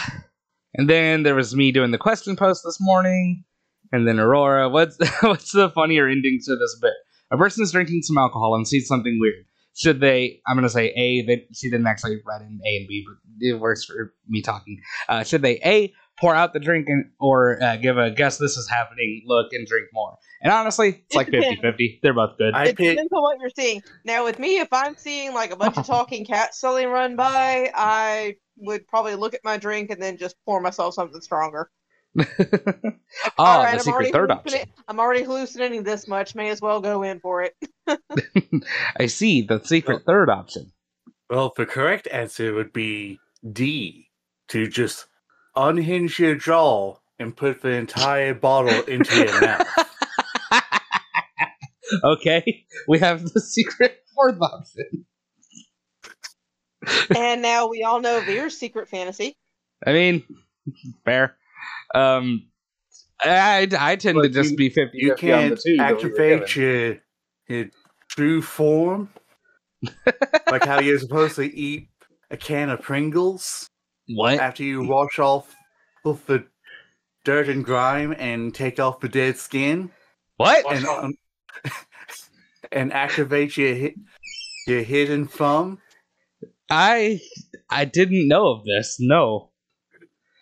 and 0.75 0.91
then 0.91 1.23
there 1.23 1.35
was 1.35 1.55
me 1.55 1.73
doing 1.73 1.91
the 1.91 1.99
question 1.99 2.37
post 2.37 2.63
this 2.65 2.79
morning, 2.81 3.45
and 3.93 4.07
then 4.07 4.19
Aurora. 4.19 4.69
What's 4.69 4.99
what's 5.23 5.53
the 5.53 5.71
funnier 5.71 6.09
ending 6.09 6.41
to 6.45 6.57
this 6.57 6.79
bit? 6.81 6.93
A 7.31 7.37
person 7.37 7.63
is 7.63 7.73
drinking 7.73 8.03
some 8.03 8.19
alcohol 8.19 8.55
and 8.57 8.67
sees 8.67 8.89
something 8.89 9.19
weird. 9.21 9.45
Should 9.77 10.01
they? 10.01 10.41
I'm 10.47 10.57
gonna 10.57 10.69
say 10.69 10.89
A. 10.89 11.23
That 11.27 11.47
she 11.55 11.71
didn't 11.71 11.87
actually 11.87 12.21
write 12.27 12.43
in 12.43 12.61
A 12.67 12.77
and 12.77 12.89
B, 12.89 13.05
but 13.07 13.17
it 13.41 13.61
works 13.61 13.85
for 13.85 14.13
me 14.29 14.43
talking. 14.43 14.81
Uh, 15.09 15.23
should 15.23 15.43
they 15.43 15.61
A 15.65 15.93
pour 16.21 16.35
out 16.35 16.53
the 16.53 16.61
drink 16.61 16.87
and 16.89 17.07
or 17.19 17.63
uh, 17.63 17.77
give 17.77 17.97
a 17.97 18.11
guess 18.11 18.37
this 18.37 18.57
is 18.57 18.69
happening 18.69 19.23
look 19.27 19.53
and 19.53 19.67
drink 19.67 19.87
more? 19.93 20.17
And 20.43 20.53
honestly, 20.53 21.05
it's 21.07 21.15
It 21.15 21.19
like 21.19 21.29
50 21.31 21.61
50. 21.63 22.01
They're 22.03 22.15
both 22.15 22.37
good. 22.37 22.55
I 22.55 22.65
it 22.65 22.77
pick 22.77 22.91
depends 22.91 23.13
on 23.13 23.23
what 23.23 23.39
you're 23.41 23.51
seeing. 23.57 23.83
Now, 24.05 24.25
with 24.25 24.39
me, 24.39 24.59
if 24.59 24.69
I'm 24.73 24.97
seeing 24.97 25.35
like 25.35 25.53
a 25.53 25.57
bunch 25.57 25.77
of 25.79 25.87
talking 25.87 26.25
cats 26.25 26.61
suddenly 26.61 26.87
run 26.87 27.17
by, 27.17 27.71
I 27.75 28.37
would 28.57 28.87
probably 28.89 29.15
look 29.15 29.35
at 29.35 29.41
my 29.45 29.57
drink 29.57 29.91
and 29.91 30.03
then 30.03 30.19
just 30.19 30.37
pour 30.45 30.61
myself 30.61 30.95
something 30.95 31.21
stronger. 31.21 31.71
Oh, 32.19 32.25
All 33.39 33.63
right, 33.63 33.71
the 33.73 33.73
I'm 33.73 33.79
secret 33.79 33.93
already 33.95 34.13
third 34.13 34.31
hallucinating- 34.31 34.61
option. 34.69 34.85
I'm 34.89 35.01
already 35.01 35.23
hallucinating 35.23 35.83
this 35.85 36.09
much. 36.09 36.35
May 36.35 36.51
as 36.51 36.61
well 36.61 36.81
go 36.81 37.03
in 37.03 37.21
for 37.21 37.43
it. 37.43 37.55
I 38.99 39.07
see 39.07 39.43
the 39.43 39.61
secret 39.65 40.01
Oh. 40.03 40.05
third 40.07 40.29
option. 40.31 40.73
Well, 41.29 41.53
the 41.57 41.67
correct 41.67 42.09
answer 42.11 42.53
would 42.55 42.73
be 42.73 43.19
D. 43.53 44.09
To 44.49 44.67
just 44.67 45.07
unhinge 45.55 46.19
your 46.19 46.35
jaw 46.35 46.97
and 47.21 47.37
put 47.37 47.63
the 47.63 47.69
entire 47.71 48.35
bottle 48.35 48.83
into 48.83 49.17
your 49.17 49.41
mouth. 49.43 49.69
okay, 52.05 52.65
we 52.89 52.99
have 52.99 53.23
the 53.23 53.41
secret 53.41 54.03
fourth 54.15 54.41
option. 54.41 55.07
and 57.17 57.43
now 57.43 57.69
we 57.69 57.83
all 57.85 58.01
know 58.01 58.21
Vir's 58.21 58.57
secret 58.57 58.89
fantasy. 58.89 59.37
I 59.87 59.93
mean, 59.93 60.25
fair. 61.05 61.37
Um, 61.95 62.47
I, 63.23 63.69
I 63.79 63.97
tend 63.97 64.23
to 64.23 64.29
just 64.29 64.53
you- 64.53 64.57
be 64.57 64.69
50 64.71 64.99
You 64.99 65.09
50 65.11 65.33
on 65.33 65.41
the 65.43 65.49
can't 65.49 65.61
two. 65.61 65.77
that 65.77 65.89
we 65.89 65.93
were 65.93 65.99
activate 66.11 66.47
given. 66.49 67.01
your, 67.49 67.59
your 67.59 67.71
true 68.09 68.43
form. 68.43 69.11
like 70.51 70.65
how 70.65 70.81
you're 70.81 70.99
supposed 70.99 71.37
to 71.37 71.43
eat 71.43 71.89
a 72.31 72.37
can 72.37 72.69
of 72.69 72.83
Pringles 72.83 73.67
What? 74.09 74.39
after 74.39 74.63
you 74.63 74.87
wash 74.87 75.19
off 75.19 75.55
off 76.05 76.25
the 76.27 76.45
dirt 77.25 77.49
and 77.49 77.65
grime 77.65 78.15
and 78.19 78.55
take 78.55 78.79
off 78.79 79.01
the 79.01 79.09
dead 79.09 79.37
skin 79.39 79.91
What? 80.37 80.65
and 80.71 80.85
um, 80.87 81.15
and 82.73 82.93
activate 82.93 83.57
your 83.57 83.75
hi- 83.75 83.95
your 84.67 84.83
hidden 84.83 85.27
thumb. 85.27 85.79
I 86.71 87.21
I 87.71 87.85
didn't 87.87 88.29
know 88.29 88.49
of 88.51 88.65
this. 88.65 88.97
No. 89.01 89.50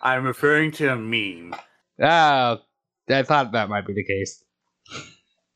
I'm 0.01 0.25
referring 0.25 0.73
to 0.73 0.93
a 0.93 0.97
meme. 0.97 1.55
Ah, 2.01 2.61
I 3.11 3.23
thought 3.23 3.53
that 3.53 3.69
might 3.69 3.87
be 3.87 3.95
the 3.95 4.05
case. 4.05 4.45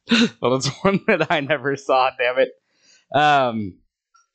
well, 0.40 0.56
it's 0.56 0.68
one 0.82 1.00
that 1.06 1.30
I 1.30 1.40
never 1.40 1.76
saw. 1.76 2.10
Damn 2.18 2.38
it. 2.38 2.50
Um. 3.14 3.78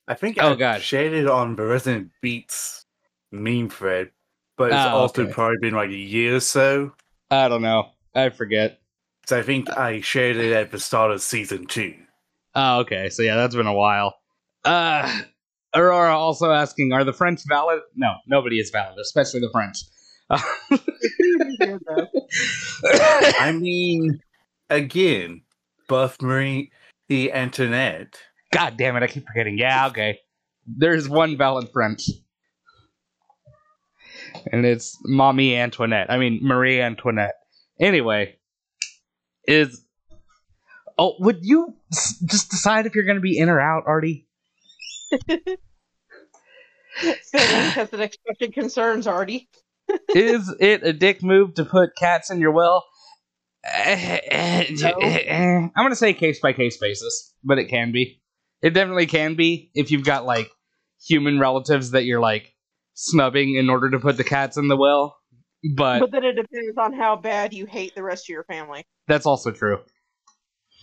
I 0.10 0.14
think 0.14 0.38
Oh, 0.40 0.54
I 0.54 0.56
God. 0.56 0.82
shared 0.82 1.12
it 1.12 1.28
on 1.28 1.58
the 1.58 1.64
Resident 1.66 2.12
Beats 2.22 2.86
meme 3.34 3.70
thread, 3.70 4.12
but 4.58 4.72
it's 4.72 4.86
Oh, 4.86 4.90
also 4.90 5.24
okay. 5.24 5.34
probably 5.34 5.58
been 5.60 5.74
like 5.74 5.90
a 5.90 5.94
year 5.96 6.38
or 6.38 6.40
so. 6.40 6.94
I 7.30 7.50
don't 7.50 7.62
know. 7.62 7.90
I 8.16 8.30
forget. 8.30 8.80
So 9.26 9.38
I 9.38 9.42
think 9.44 9.70
I 9.78 10.00
shared 10.00 10.38
it 10.38 10.54
at 10.54 10.72
the 10.72 10.80
start 10.80 11.12
of 11.12 11.22
season 11.22 11.66
two. 11.68 11.94
Oh, 12.56 12.80
okay. 12.80 13.10
So 13.10 13.22
yeah, 13.22 13.36
that's 13.36 13.54
been 13.56 13.68
a 13.68 13.74
while. 13.74 14.16
Uh 14.64 15.24
Aurora 15.76 16.18
also 16.18 16.52
asking, 16.52 16.94
are 16.94 17.04
the 17.04 17.12
French 17.12 17.42
valid? 17.46 17.82
No, 17.94 18.14
nobody 18.26 18.60
is 18.60 18.70
valid, 18.70 18.98
especially 19.00 19.42
the 19.42 19.50
French. 19.52 19.80
I 20.30 22.10
mean, 23.54 24.20
again, 24.70 25.42
Buff 25.88 26.22
Marie 26.22 26.72
the 27.08 27.32
Antoinette. 27.32 28.20
God 28.54 28.76
damn 28.78 28.96
it, 28.98 29.04
I 29.04 29.08
keep 29.08 29.26
forgetting. 29.28 29.58
Yeah, 29.58 29.88
okay. 29.88 30.20
There's 30.66 31.08
one 31.08 31.38
valid 31.38 31.70
French. 31.72 32.10
And 34.52 34.66
it's 34.66 34.98
Mommy 35.04 35.56
Antoinette. 35.56 36.12
I 36.12 36.18
mean, 36.18 36.40
Marie 36.42 36.82
Antoinette. 36.82 37.36
Anyway, 37.80 38.38
is. 39.48 39.84
Oh, 40.98 41.16
would 41.20 41.40
you 41.42 41.76
s- 41.94 42.20
just 42.26 42.50
decide 42.50 42.86
if 42.86 42.96
you're 42.96 43.06
going 43.06 43.18
to 43.18 43.22
be 43.22 43.38
in 43.38 43.50
or 43.50 43.62
out, 43.62 43.84
Artie? 43.86 44.28
Fitting 47.00 47.68
because 47.70 47.94
it 47.94 48.00
expected 48.02 48.54
concerns 48.54 49.08
already. 49.08 49.48
Is 50.16 50.54
it 50.60 50.84
a 50.84 50.94
dick 50.94 51.24
move 51.24 51.54
to 51.56 51.66
put 51.66 51.96
cats 51.96 52.30
in 52.30 52.40
your 52.40 52.52
will? 52.52 52.84
Eh, 53.66 54.20
eh, 54.32 54.66
I'm 54.80 55.72
gonna 55.76 55.96
say 55.96 56.14
case 56.14 56.40
by 56.40 56.54
case 56.54 56.78
basis, 56.78 57.34
but 57.44 57.58
it 57.58 57.66
can 57.66 57.92
be. 57.92 58.22
It 58.62 58.72
definitely 58.72 59.08
can 59.08 59.36
be 59.36 59.72
if 59.74 59.92
you've 59.92 60.06
got 60.06 60.26
like 60.26 60.50
human 61.06 61.40
relatives 61.40 61.92
that 61.92 62.06
you're 62.06 62.20
like 62.22 62.54
snubbing 62.94 63.56
in 63.56 63.70
order 63.70 63.90
to 63.92 64.00
put 64.00 64.18
the 64.18 64.24
cats 64.24 64.58
in 64.58 64.68
the 64.68 64.78
will. 64.78 65.16
but, 65.76 66.00
But 66.00 66.12
then 66.12 66.24
it 66.24 66.34
depends 66.34 66.78
on 66.78 66.94
how 66.94 67.16
bad 67.16 67.54
you 67.54 67.66
hate 67.66 67.94
the 67.94 68.04
rest 68.04 68.26
of 68.26 68.30
your 68.30 68.44
family. 68.46 68.86
that's 69.08 69.26
also 69.26 69.52
true. 69.52 69.80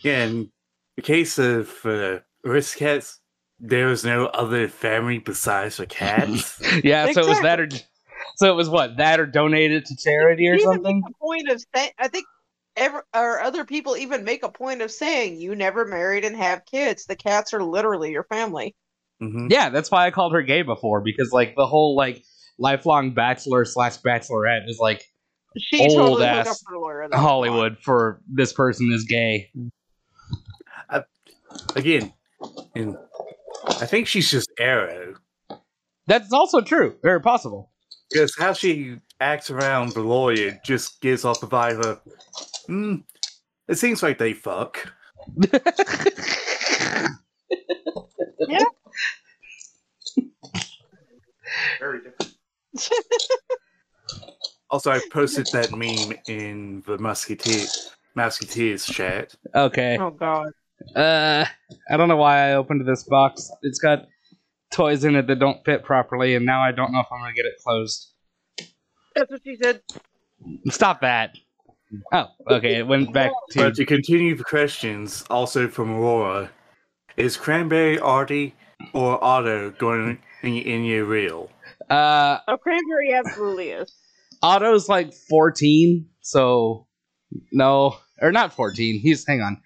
Yeah, 0.02 0.24
in 0.26 0.52
the 0.96 1.02
case 1.02 1.38
of 1.38 1.74
uh, 1.84 2.18
risk 2.44 2.78
cats, 2.78 3.18
there 3.58 3.86
was 3.86 4.04
no 4.04 4.26
other 4.26 4.68
family 4.68 5.18
besides 5.18 5.78
the 5.78 5.86
cats. 5.86 6.60
Yeah, 6.84 7.10
so 7.12 7.22
it 7.22 7.28
was 7.28 7.40
that 7.40 7.60
or 7.60 7.68
so 8.36 8.50
it 8.50 8.56
was 8.56 8.68
what 8.68 8.96
that 8.98 9.20
or 9.20 9.26
donate 9.26 9.72
it 9.72 9.86
to 9.86 9.96
charity 9.96 10.48
or 10.48 10.58
Even 10.58 10.72
something. 10.74 11.02
make 11.02 11.14
a 11.14 11.24
point 11.24 11.50
of 11.50 11.62
saying, 11.74 11.90
I 11.98 12.08
think, 12.08 12.26
ever 12.76 13.04
or 13.14 13.40
other 13.40 13.64
people 13.64 13.96
even 13.96 14.24
make 14.24 14.42
a 14.42 14.48
point 14.48 14.82
of 14.82 14.90
saying 14.90 15.40
you 15.40 15.54
never 15.54 15.84
married 15.84 16.24
and 16.24 16.36
have 16.36 16.64
kids. 16.66 17.04
The 17.06 17.16
cats 17.16 17.54
are 17.54 17.62
literally 17.62 18.10
your 18.10 18.24
family. 18.24 18.74
hmm 19.20 19.48
Yeah, 19.48 19.70
that's 19.70 19.90
why 19.90 20.06
I 20.06 20.10
called 20.10 20.32
her 20.32 20.42
gay 20.42 20.62
before 20.62 21.00
because 21.00 21.32
like 21.32 21.54
the 21.56 21.66
whole 21.66 21.96
like 21.96 22.22
lifelong 22.58 23.14
bachelor 23.14 23.64
slash 23.64 23.98
bachelorette 23.98 24.68
is 24.68 24.78
like 24.80 25.04
She 25.56 25.80
Old 25.80 25.96
totally 25.96 26.24
ass 26.26 26.46
hooked 26.46 26.62
lawyer. 26.72 27.06
That's 27.08 27.22
Hollywood 27.22 27.78
for 27.80 28.20
this 28.28 28.52
person 28.52 28.90
is 28.92 29.04
gay. 29.04 29.50
Again, 31.76 32.12
and 32.74 32.96
I 33.68 33.86
think 33.86 34.06
she's 34.06 34.30
just 34.30 34.50
Arrow 34.58 35.14
That's 36.06 36.32
also 36.32 36.60
true, 36.60 36.96
Very 37.02 37.20
possible. 37.20 37.70
Because 38.14 38.34
how 38.36 38.52
she 38.52 38.96
acts 39.20 39.50
around 39.50 39.92
the 39.92 40.00
lawyer 40.00 40.56
just 40.64 41.00
gives 41.00 41.24
off 41.24 41.40
the 41.40 41.48
vibe 41.48 41.84
of, 41.84 42.00
hmm, 42.66 42.98
it 43.66 43.74
seems 43.74 44.04
like 44.04 44.18
they 44.18 44.32
fuck. 44.32 44.92
yeah. 48.48 48.64
Very 51.80 52.02
different. 52.02 52.36
Also, 54.70 54.90
I 54.90 55.00
posted 55.12 55.46
that 55.52 55.72
meme 55.72 56.16
in 56.26 56.82
the 56.86 56.98
Musketeer 56.98 57.66
Musketeers 58.14 58.86
chat. 58.86 59.34
okay. 59.54 59.98
Oh 59.98 60.10
god. 60.10 60.52
Uh, 60.96 61.44
I 61.90 61.96
don't 61.96 62.08
know 62.08 62.16
why 62.16 62.50
I 62.50 62.54
opened 62.54 62.86
this 62.86 63.04
box. 63.04 63.50
It's 63.62 63.78
got 63.78 64.06
toys 64.74 65.04
in 65.04 65.14
it 65.16 65.26
that 65.28 65.38
don't 65.38 65.64
fit 65.64 65.84
properly, 65.84 66.34
and 66.34 66.44
now 66.44 66.60
I 66.62 66.72
don't 66.72 66.92
know 66.92 67.00
if 67.00 67.06
I'm 67.12 67.20
gonna 67.20 67.32
get 67.32 67.46
it 67.46 67.54
closed. 67.64 68.12
That's 69.14 69.30
what 69.30 69.40
she 69.44 69.56
said. 69.62 69.80
Stop 70.68 71.00
that. 71.00 71.36
Oh, 72.12 72.26
okay. 72.50 72.74
It 72.76 72.86
went 72.86 73.12
back 73.12 73.30
to. 73.52 73.58
But 73.60 73.74
to 73.76 73.86
continue 73.86 74.36
the 74.36 74.44
questions, 74.44 75.24
also 75.30 75.68
from 75.68 75.90
Aurora, 75.92 76.50
is 77.16 77.36
Cranberry 77.36 77.98
Artie 78.00 78.54
or 78.92 79.22
Otto 79.22 79.70
going 79.70 80.18
in, 80.42 80.54
in 80.56 80.84
your 80.84 81.04
reel? 81.04 81.50
Uh, 81.88 82.38
Oh, 82.48 82.56
cranberry 82.56 83.12
absolutely 83.14 83.70
is. 83.70 83.94
Otto's 84.42 84.88
like 84.88 85.14
14, 85.28 86.06
so 86.20 86.86
no, 87.52 87.96
or 88.20 88.32
not 88.32 88.52
14. 88.52 88.98
He's 89.00 89.24
hang 89.26 89.40
on. 89.40 89.60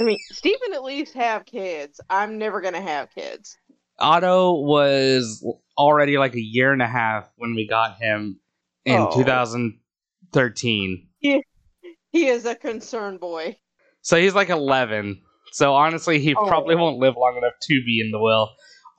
I 0.00 0.04
mean, 0.04 0.18
Stephen 0.30 0.72
at 0.72 0.82
least 0.82 1.12
have 1.14 1.44
kids. 1.44 2.00
I'm 2.08 2.38
never 2.38 2.60
gonna 2.62 2.80
have 2.80 3.10
kids. 3.14 3.56
Otto 4.02 4.60
was 4.60 5.44
already 5.78 6.18
like 6.18 6.34
a 6.34 6.40
year 6.40 6.72
and 6.72 6.82
a 6.82 6.86
half 6.86 7.30
when 7.36 7.54
we 7.54 7.66
got 7.66 7.96
him 7.98 8.40
in 8.84 9.00
Oh. 9.00 9.10
2013. 9.16 11.08
He 11.20 12.26
is 12.26 12.44
a 12.44 12.54
concerned 12.54 13.20
boy. 13.20 13.56
So 14.02 14.18
he's 14.18 14.34
like 14.34 14.50
11. 14.50 15.22
So 15.52 15.74
honestly, 15.74 16.18
he 16.18 16.34
Oh. 16.34 16.46
probably 16.46 16.74
won't 16.74 16.98
live 16.98 17.14
long 17.16 17.36
enough 17.38 17.54
to 17.62 17.82
be 17.86 18.00
in 18.04 18.10
the 18.10 18.18
will. 18.20 18.50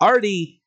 Artie, 0.01 0.61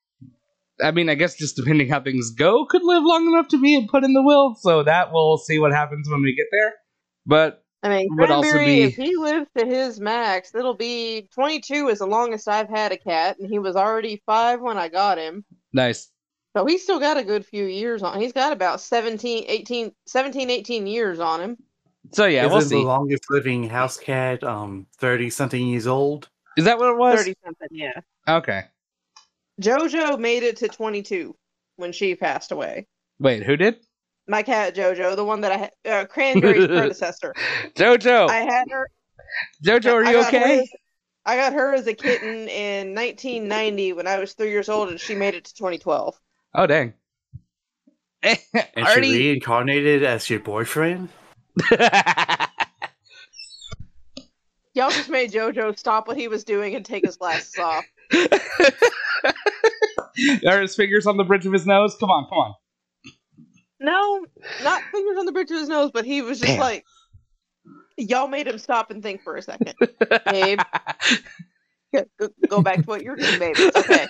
I 0.81 0.91
mean, 0.93 1.09
I 1.09 1.15
guess 1.15 1.35
just 1.37 1.57
depending 1.57 1.89
how 1.89 2.01
things 2.01 2.31
go, 2.31 2.67
could 2.67 2.83
live 2.85 3.03
long 3.03 3.27
enough 3.27 3.49
to 3.49 3.61
be 3.61 3.87
put 3.91 4.05
in 4.05 4.13
the 4.13 4.23
will. 4.23 4.55
So 4.61 4.83
that 4.85 5.13
we'll 5.13 5.39
see 5.39 5.59
what 5.59 5.73
happens 5.73 6.09
when 6.09 6.23
we 6.23 6.37
get 6.37 6.47
there. 6.53 6.75
But 7.25 7.65
I 7.83 7.89
mean, 7.89 8.09
Would 8.17 8.31
also 8.31 8.51
Cranberry, 8.51 8.77
be- 8.77 8.83
if 8.85 8.97
he 8.97 9.17
lives 9.17 9.49
to 9.57 9.65
his 9.65 10.01
max, 10.01 10.55
it'll 10.55 10.75
be 10.75 11.29
22 11.35 11.89
is 11.89 11.99
the 11.99 12.07
longest 12.07 12.49
I've 12.49 12.69
had 12.69 12.93
a 12.93 12.97
cat, 12.97 13.39
and 13.39 13.49
he 13.49 13.59
was 13.59 13.77
already 13.77 14.23
five 14.27 14.61
when 14.61 14.79
I 14.79 14.89
got 14.89 15.19
him. 15.19 15.45
nice. 15.73 16.11
So 16.57 16.65
he's 16.65 16.83
still 16.83 16.99
got 16.99 17.19
a 17.19 17.23
good 17.23 17.45
few 17.45 17.67
years 17.67 18.03
on. 18.03 18.19
He's 18.19 18.33
got 18.33 18.51
about 18.51 18.81
17, 18.81 19.45
18, 19.47 19.93
17, 20.07 20.49
18 20.49 20.87
years 20.87 21.21
on 21.21 21.39
him. 21.39 21.59
So 22.13 22.25
yeah, 22.25 22.47
is 22.47 22.51
we'll 22.51 22.61
it 22.61 22.65
the 22.65 22.69
see. 22.69 22.85
longest 22.85 23.25
living 23.29 23.69
house 23.69 23.99
cat, 23.99 24.43
um, 24.43 24.87
30 24.97 25.29
something 25.29 25.67
years 25.67 25.87
old? 25.87 26.31
Is 26.57 26.65
that 26.65 26.79
what 26.79 26.89
it 26.89 26.97
was? 26.97 27.19
30 27.19 27.35
something, 27.45 27.69
yeah. 27.71 28.01
Okay. 28.27 28.63
JoJo 29.61 30.19
made 30.19 30.43
it 30.43 30.57
to 30.59 30.69
22 30.69 31.37
when 31.77 31.93
she 31.93 32.15
passed 32.15 32.53
away. 32.53 32.87
Wait, 33.19 33.43
who 33.43 33.57
did? 33.57 33.77
My 34.29 34.43
cat 34.43 34.75
JoJo, 34.75 35.15
the 35.17 35.25
one 35.25 35.41
that 35.43 35.53
I 35.53 35.57
had, 35.57 35.71
uh, 35.85 36.05
Cranberry's 36.07 36.67
predecessor. 36.79 37.33
Jojo. 37.75 38.29
I 38.29 38.39
had 38.39 38.65
her. 38.71 38.89
Jojo, 39.65 39.95
are 39.95 40.05
you 40.05 40.13
got 40.13 40.35
okay? 40.35 40.61
as- 40.61 40.69
I 41.25 41.37
got 41.37 41.53
her 41.55 41.75
as 41.75 41.87
a 41.89 41.95
kitten 41.95 42.49
in 42.49 42.95
1990 42.95 43.95
when 43.95 44.07
I 44.07 44.19
was 44.19 44.35
three 44.35 44.51
years 44.51 44.69
old, 44.69 44.91
and 44.91 45.01
she 45.01 45.15
made 45.17 45.35
it 45.35 45.45
to 45.47 45.55
2012. 45.55 46.21
Oh 46.55 46.67
dang. 46.67 46.93
And 48.23 48.39
she 48.95 49.01
reincarnated 49.01 50.03
as 50.05 50.29
your 50.31 50.41
boyfriend? 50.41 51.09
Y'all 51.71 51.81
just 54.91 55.09
made 55.09 55.33
JoJo 55.33 55.79
stop 55.79 56.07
what 56.07 56.17
he 56.17 56.29
was 56.29 56.45
doing 56.45 56.75
and 56.75 56.85
take 56.85 57.05
his 57.05 57.17
glasses 57.17 57.57
off. 57.59 57.85
Are 60.47 60.61
his 60.61 60.75
fingers 60.77 61.07
on 61.07 61.17
the 61.17 61.25
bridge 61.25 61.47
of 61.47 61.53
his 61.53 61.67
nose? 61.67 61.97
Come 61.99 62.11
on, 62.11 62.27
come 62.29 62.39
on. 62.39 62.55
No, 63.81 64.27
not 64.63 64.83
fingers 64.91 65.19
on 65.19 65.27
the 65.27 65.33
bridge 65.33 65.51
of 65.51 65.59
his 65.59 65.69
nose, 65.69 65.91
but 65.93 66.05
he 66.05 66.23
was 66.23 66.41
just 66.41 66.53
Damn. 66.53 66.61
like, 66.61 66.85
y'all 67.97 68.29
made 68.29 68.47
him 68.47 68.59
stop 68.59 68.91
and 68.91 69.03
think 69.03 69.23
for 69.23 69.37
a 69.37 69.43
second. 69.43 69.75
Babe, 70.31 70.61
go, 71.95 72.29
go 72.49 72.63
back 72.63 72.77
to 72.77 72.85
what 72.85 73.03
you're 73.03 73.17
doing, 73.17 73.39
babe. 73.39 73.55
It's 73.59 73.77
okay. 73.77 74.07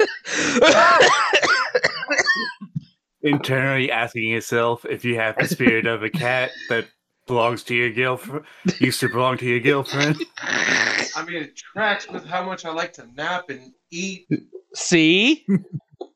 Internally 3.22 3.90
asking 3.90 4.28
yourself 4.30 4.84
if 4.84 5.04
you 5.04 5.16
have 5.16 5.36
the 5.36 5.48
spirit 5.48 5.86
of 5.86 6.04
a 6.04 6.10
cat 6.10 6.50
that 6.68 6.86
belongs 7.26 7.64
to 7.64 7.74
your 7.74 7.90
girlfriend, 7.90 8.44
used 8.78 9.00
to 9.00 9.08
belong 9.08 9.36
to 9.38 9.46
your 9.46 9.58
girlfriend. 9.58 10.16
I 10.38 11.24
mean, 11.26 11.42
it 11.42 11.56
tracks 11.56 12.08
with 12.08 12.24
how 12.24 12.44
much 12.44 12.64
I 12.64 12.70
like 12.70 12.92
to 12.94 13.08
nap 13.14 13.50
and 13.50 13.72
eat, 13.90 14.28
See? 14.74 15.44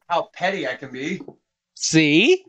how 0.09 0.29
petty 0.35 0.69
I 0.69 0.75
can 0.75 0.93
be. 0.93 1.21
See? 1.75 2.45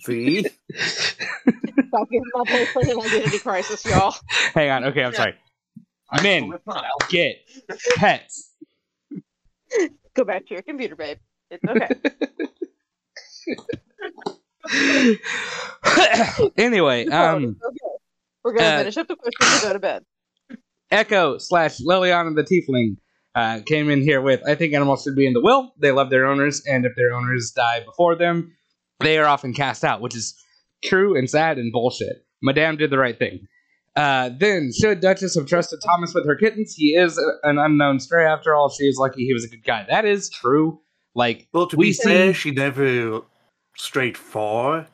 See? 0.00 0.44
Stop 0.74 2.10
giving 2.10 2.22
my 2.34 2.44
boyfriend 2.44 2.88
an 2.90 3.00
identity 3.00 3.38
crisis, 3.38 3.84
y'all. 3.84 4.14
Hang 4.54 4.70
on. 4.70 4.84
Okay, 4.84 5.04
I'm 5.04 5.14
sorry. 5.14 5.34
I 6.10 6.22
Men. 6.22 6.48
slip 6.48 6.62
not. 6.66 6.84
Get 7.08 7.36
pets. 7.96 8.54
Go 10.14 10.24
back 10.24 10.46
to 10.46 10.54
your 10.54 10.62
computer, 10.62 10.96
babe. 10.96 11.18
It's 11.50 11.64
okay. 11.64 11.88
anyway, 16.56 17.06
um, 17.06 17.44
Okay. 17.44 17.76
We're 18.42 18.52
gonna 18.52 18.68
uh, 18.68 18.78
finish 18.78 18.96
up 18.96 19.08
the 19.08 19.16
questions 19.16 19.52
and 19.54 19.62
go 19.62 19.72
to 19.72 19.78
bed. 19.80 20.04
Echo 20.90 21.38
slash 21.38 21.78
Liliana 21.80 22.34
the 22.36 22.44
Tiefling 22.44 22.96
uh, 23.34 23.60
came 23.66 23.90
in 23.90 24.02
here 24.02 24.20
with 24.20 24.40
I 24.46 24.54
think 24.54 24.72
animals 24.72 25.02
should 25.02 25.16
be 25.16 25.26
in 25.26 25.32
the 25.32 25.40
will. 25.40 25.72
They 25.78 25.90
love 25.90 26.10
their 26.10 26.26
owners, 26.26 26.62
and 26.64 26.86
if 26.86 26.94
their 26.94 27.12
owners 27.12 27.50
die 27.50 27.80
before 27.80 28.14
them, 28.14 28.55
they 29.00 29.18
are 29.18 29.26
often 29.26 29.52
cast 29.54 29.84
out, 29.84 30.00
which 30.00 30.14
is 30.16 30.34
true 30.84 31.16
and 31.16 31.28
sad 31.28 31.58
and 31.58 31.72
bullshit. 31.72 32.24
Madame 32.42 32.76
did 32.76 32.90
the 32.90 32.98
right 32.98 33.18
thing. 33.18 33.46
Uh, 33.94 34.28
then, 34.38 34.70
should 34.78 35.00
Duchess 35.00 35.36
have 35.36 35.46
trusted 35.46 35.80
Thomas 35.84 36.12
with 36.14 36.26
her 36.26 36.36
kittens? 36.36 36.74
He 36.74 36.94
is 36.94 37.16
an 37.44 37.58
unknown 37.58 37.98
stray 37.98 38.26
after 38.26 38.54
all. 38.54 38.68
She 38.68 38.84
is 38.84 38.98
lucky 38.98 39.24
he 39.24 39.32
was 39.32 39.44
a 39.44 39.48
good 39.48 39.64
guy. 39.64 39.86
That 39.88 40.04
is 40.04 40.28
true. 40.28 40.80
Like, 41.14 41.48
Well, 41.54 41.66
to 41.68 41.76
We 41.78 41.88
be 41.88 41.92
fair, 41.94 42.34
she 42.34 42.50
never 42.50 43.22
strayed 43.74 44.18
far 44.18 44.86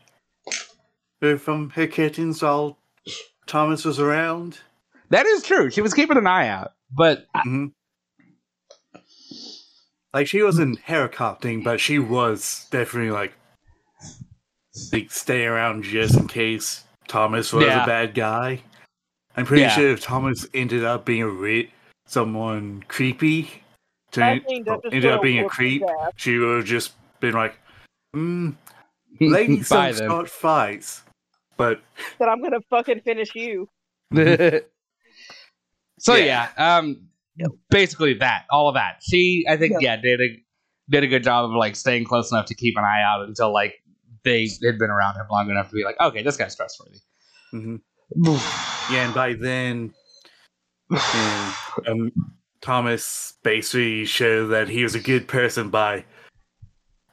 uh, 1.20 1.36
from 1.36 1.70
her 1.70 1.88
kittens 1.88 2.42
while 2.42 2.78
Thomas 3.46 3.84
was 3.84 3.98
around. 3.98 4.60
that 5.10 5.26
is 5.26 5.42
true. 5.42 5.68
She 5.70 5.80
was 5.80 5.94
keeping 5.94 6.16
an 6.16 6.28
eye 6.28 6.46
out. 6.46 6.74
But 6.96 7.26
hmm 7.34 7.66
Like 10.14 10.28
she 10.28 10.42
wasn't 10.42 10.78
helicoptering, 10.80 11.64
but 11.64 11.80
she 11.80 11.98
was 11.98 12.66
definitely 12.70 13.10
like, 13.10 13.32
like 14.92 15.10
stay 15.10 15.44
around 15.44 15.82
just 15.84 16.16
in 16.16 16.26
case 16.28 16.84
Thomas 17.08 17.52
was 17.52 17.66
Yeah. 17.66 17.82
a 17.84 17.86
bad 17.86 18.14
guy. 18.14 18.62
I'm 19.36 19.46
pretty 19.46 19.62
Yeah. 19.62 19.70
sure 19.70 19.90
if 19.90 20.00
Thomas 20.00 20.46
ended 20.54 20.84
up 20.84 21.04
being 21.04 21.22
a 21.22 21.28
re- 21.28 21.70
someone 22.06 22.84
creepy, 22.88 23.50
to, 24.12 24.24
I 24.24 24.38
think 24.40 24.68
ended 24.92 25.06
up 25.10 25.22
being 25.22 25.44
a 25.44 25.48
creep, 25.48 25.82
his 25.82 25.90
she 26.16 26.36
would 26.38 26.56
have 26.58 26.66
just 26.66 26.92
been 27.20 27.32
like, 27.34 27.54
mm, 28.16 28.54
ladies 29.20 29.68
Bye 29.68 29.88
don't 29.92 29.96
then. 29.98 30.08
start 30.08 30.28
fights. 30.30 31.02
But 31.56 31.80
That 32.18 32.28
I'm 32.28 32.42
gonna 32.42 32.60
fucking 32.70 33.00
finish 33.00 33.34
you. 33.34 33.68
so 35.98 36.14
Yeah. 36.14 36.48
yeah, 36.58 36.78
um, 36.78 37.08
basically 37.70 38.14
that, 38.14 38.44
all 38.50 38.68
of 38.68 38.74
that. 38.74 39.00
She, 39.02 39.44
I 39.48 39.56
think, 39.56 39.72
Yep. 39.74 39.82
yeah, 39.82 39.96
did 39.96 40.20
a 40.20 40.42
did 40.90 41.04
a 41.04 41.06
good 41.06 41.22
job 41.22 41.44
of 41.46 41.52
like 41.52 41.76
staying 41.76 42.04
close 42.04 42.30
enough 42.32 42.46
to 42.46 42.54
keep 42.54 42.76
an 42.76 42.84
eye 42.84 43.02
out 43.02 43.26
until 43.26 43.52
like 43.52 43.74
they 44.24 44.48
had 44.64 44.78
been 44.78 44.90
around 44.90 45.16
him 45.16 45.26
long 45.30 45.50
enough 45.50 45.68
to 45.70 45.74
be 45.76 45.84
like, 45.84 45.98
okay, 46.00 46.22
this 46.22 46.36
guy's 46.36 46.56
trustworthy. 46.56 46.98
Mhm. 47.54 47.80
Yeah, 48.90 49.06
and 49.06 49.14
by 49.14 49.34
then, 49.34 49.94
and, 50.90 51.54
um, 51.88 52.12
Thomas 52.60 53.34
basically 53.42 54.04
showed 54.04 54.48
that 54.48 54.68
he 54.68 54.82
was 54.82 54.94
a 54.94 55.00
good 55.00 55.26
person 55.26 55.70
by, 55.70 56.04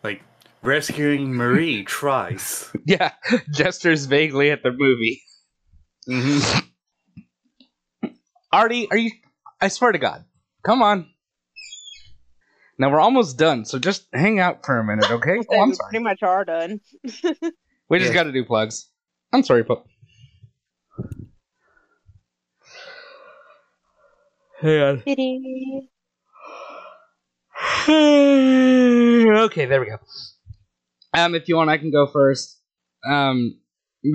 like, 0.03 0.21
rescuing 0.61 1.33
Marie 1.33 1.83
twice. 1.87 2.71
yeah, 2.85 3.13
gestures 3.51 4.05
vaguely 4.05 4.51
at 4.51 4.61
the 4.63 4.71
movie. 4.71 5.21
Mhm. 6.07 6.65
Artie, 8.51 8.87
are 8.91 8.97
you? 8.97 9.11
I 9.61 9.67
swear 9.67 9.91
to 9.91 9.99
God, 9.99 10.25
come 10.63 10.81
on. 10.81 11.09
Now 12.79 12.89
we're 12.89 13.01
almost 13.01 13.37
done, 13.37 13.65
so 13.65 13.77
just 13.77 14.07
hang 14.13 14.39
out 14.39 14.65
for 14.65 14.79
a 14.79 14.83
minute, 14.83 15.11
okay? 15.11 15.37
Oh, 15.51 15.61
I'm 15.61 15.73
sorry. 15.75 15.89
pretty 15.91 16.03
much 16.03 16.23
are 16.23 16.45
done. 16.45 16.79
We 17.89 17.97
just 17.97 18.09
Yeah. 18.09 18.13
got 18.13 18.23
to 18.25 18.31
do 18.31 18.45
plugs. 18.45 18.87
I'm 19.33 19.43
sorry, 19.43 19.63
Pup. 19.63 19.85
Hang 24.61 24.79
on. 24.81 25.03
okay, 29.45 29.65
there 29.65 29.79
we 29.79 29.87
go. 29.87 29.97
Um, 31.13 31.33
if 31.35 31.47
you 31.47 31.55
want, 31.55 31.69
I 31.69 31.77
can 31.77 31.91
go 31.91 32.05
first. 32.07 32.61
Um, 33.09 33.59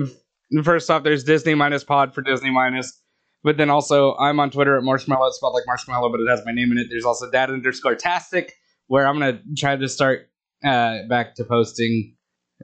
f- 0.01 0.63
first 0.63 0.89
off, 0.89 1.03
there's 1.03 1.23
Disney 1.23 1.55
minus 1.55 1.83
Pod 1.83 2.13
for 2.13 2.21
Disney 2.21 2.51
minus, 2.51 3.01
but 3.45 3.57
then 3.57 3.69
also 3.69 4.15
I'm 4.15 4.39
on 4.39 4.49
Twitter 4.49 4.75
at 4.75 4.83
Marshmallow. 4.83 5.27
It's 5.27 5.37
spelled 5.37 5.53
like 5.53 5.65
marshmallow, 5.67 6.09
but 6.09 6.19
it 6.19 6.27
has 6.27 6.43
my 6.45 6.51
name 6.51 6.71
in 6.71 6.79
it. 6.79 6.87
There's 6.89 7.05
also 7.05 7.29
Dad 7.29 7.51
underscore 7.51 7.95
Tastic, 7.95 8.53
where 8.87 9.07
I'm 9.07 9.19
gonna 9.19 9.39
try 9.55 9.75
to 9.75 9.87
start 9.87 10.29
uh 10.65 11.07
back 11.07 11.35
to 11.35 11.45
posting, 11.45 12.15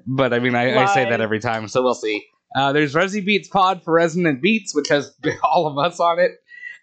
but 0.07 0.33
I 0.33 0.39
mean 0.39 0.55
I, 0.55 0.75
I 0.75 0.85
say 0.93 1.07
that 1.07 1.21
every 1.21 1.39
time, 1.39 1.67
so 1.67 1.83
we'll 1.83 1.93
see. 1.93 2.25
Uh, 2.53 2.73
there's 2.73 2.95
Resi 2.95 3.23
Beats 3.23 3.47
Pod 3.47 3.83
for 3.83 3.93
Resonant 3.93 4.41
Beats, 4.41 4.75
which 4.75 4.89
has 4.89 5.15
all 5.43 5.67
of 5.67 5.77
us 5.77 5.99
on 5.99 6.19
it. 6.19 6.31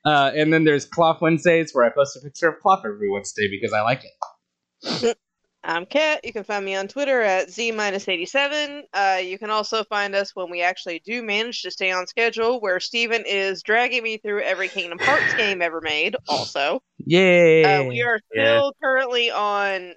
Uh, 0.04 0.30
and 0.34 0.52
then 0.52 0.64
there's 0.64 0.86
Cloth 0.86 1.20
Wednesdays, 1.20 1.74
where 1.74 1.84
I 1.84 1.90
post 1.90 2.16
a 2.16 2.20
picture 2.20 2.48
of 2.48 2.60
Cloth 2.60 2.84
every 2.86 3.10
Wednesday 3.10 3.48
because 3.50 3.74
I 3.74 3.82
like 3.82 4.02
it. 4.04 5.18
I'm 5.68 5.84
Kat. 5.84 6.24
You 6.24 6.32
can 6.32 6.44
find 6.44 6.64
me 6.64 6.74
on 6.76 6.88
Twitter 6.88 7.20
at 7.20 7.50
Z-87. 7.50 8.82
Uh, 8.94 9.20
you 9.22 9.38
can 9.38 9.50
also 9.50 9.84
find 9.84 10.14
us 10.14 10.34
when 10.34 10.50
we 10.50 10.62
actually 10.62 11.00
do 11.04 11.22
manage 11.22 11.60
to 11.60 11.70
stay 11.70 11.92
on 11.92 12.06
schedule, 12.06 12.58
where 12.62 12.80
Stephen 12.80 13.24
is 13.26 13.62
dragging 13.62 14.02
me 14.02 14.16
through 14.16 14.40
every 14.40 14.68
Kingdom 14.68 14.98
Hearts 14.98 15.34
game 15.36 15.60
ever 15.60 15.82
made, 15.82 16.16
also. 16.26 16.80
Yay! 17.04 17.64
Uh, 17.64 17.84
we 17.84 18.00
are 18.02 18.18
Yeah. 18.34 18.44
still 18.46 18.72
currently 18.82 19.30
on... 19.30 19.94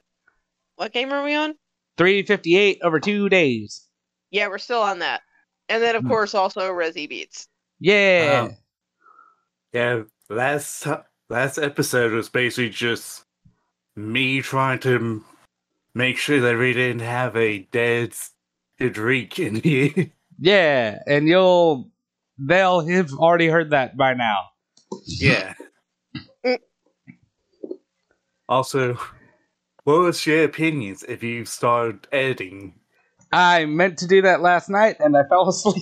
What 0.75 0.91
game 0.91 1.13
are 1.13 1.23
we 1.23 1.35
on? 1.35 1.55
358 1.97 2.79
over 2.83 2.99
two 2.99 3.29
days. 3.29 3.87
Yeah, 4.29 4.47
we're 4.49 4.57
still 4.57 4.81
on 4.81 4.99
that. 4.99 5.21
And 5.69 5.81
then, 5.81 5.95
of 5.95 6.01
Hmm. 6.01 6.09
course, 6.09 6.35
also 6.35 6.69
Resi 6.69 7.07
Beats. 7.07 7.47
Yeah. 7.79 8.47
Um, 8.49 8.57
yeah, 9.71 10.03
last 10.29 10.85
last 11.29 11.57
episode 11.57 12.11
was 12.11 12.27
basically 12.27 12.69
just 12.71 13.23
me 13.95 14.41
trying 14.41 14.79
to 14.79 14.95
m- 14.95 15.25
make 15.93 16.17
sure 16.17 16.39
that 16.41 16.57
we 16.57 16.73
didn't 16.73 17.01
have 17.01 17.35
a 17.35 17.59
dead 17.71 18.13
Idrik 18.79 19.39
in 19.39 19.55
here. 19.63 20.11
yeah, 20.39 20.99
and 21.07 21.27
you'll 21.27 21.91
they'll 22.37 22.85
have 22.87 23.11
already 23.13 23.47
heard 23.47 23.71
that 23.71 23.95
by 23.97 24.13
now. 24.13 24.39
yeah. 25.05 25.53
Also, 28.49 28.97
what 29.85 29.99
was 30.01 30.25
your 30.25 30.43
opinions 30.43 31.03
if 31.07 31.23
you 31.23 31.45
started 31.45 32.05
editing? 32.11 32.73
I 33.31 33.63
meant 33.65 33.97
to 33.99 34.07
do 34.07 34.21
that 34.23 34.41
last 34.41 34.69
night 34.69 34.97
and 34.99 35.15
I 35.15 35.23
fell 35.29 35.47
asleep. 35.47 35.81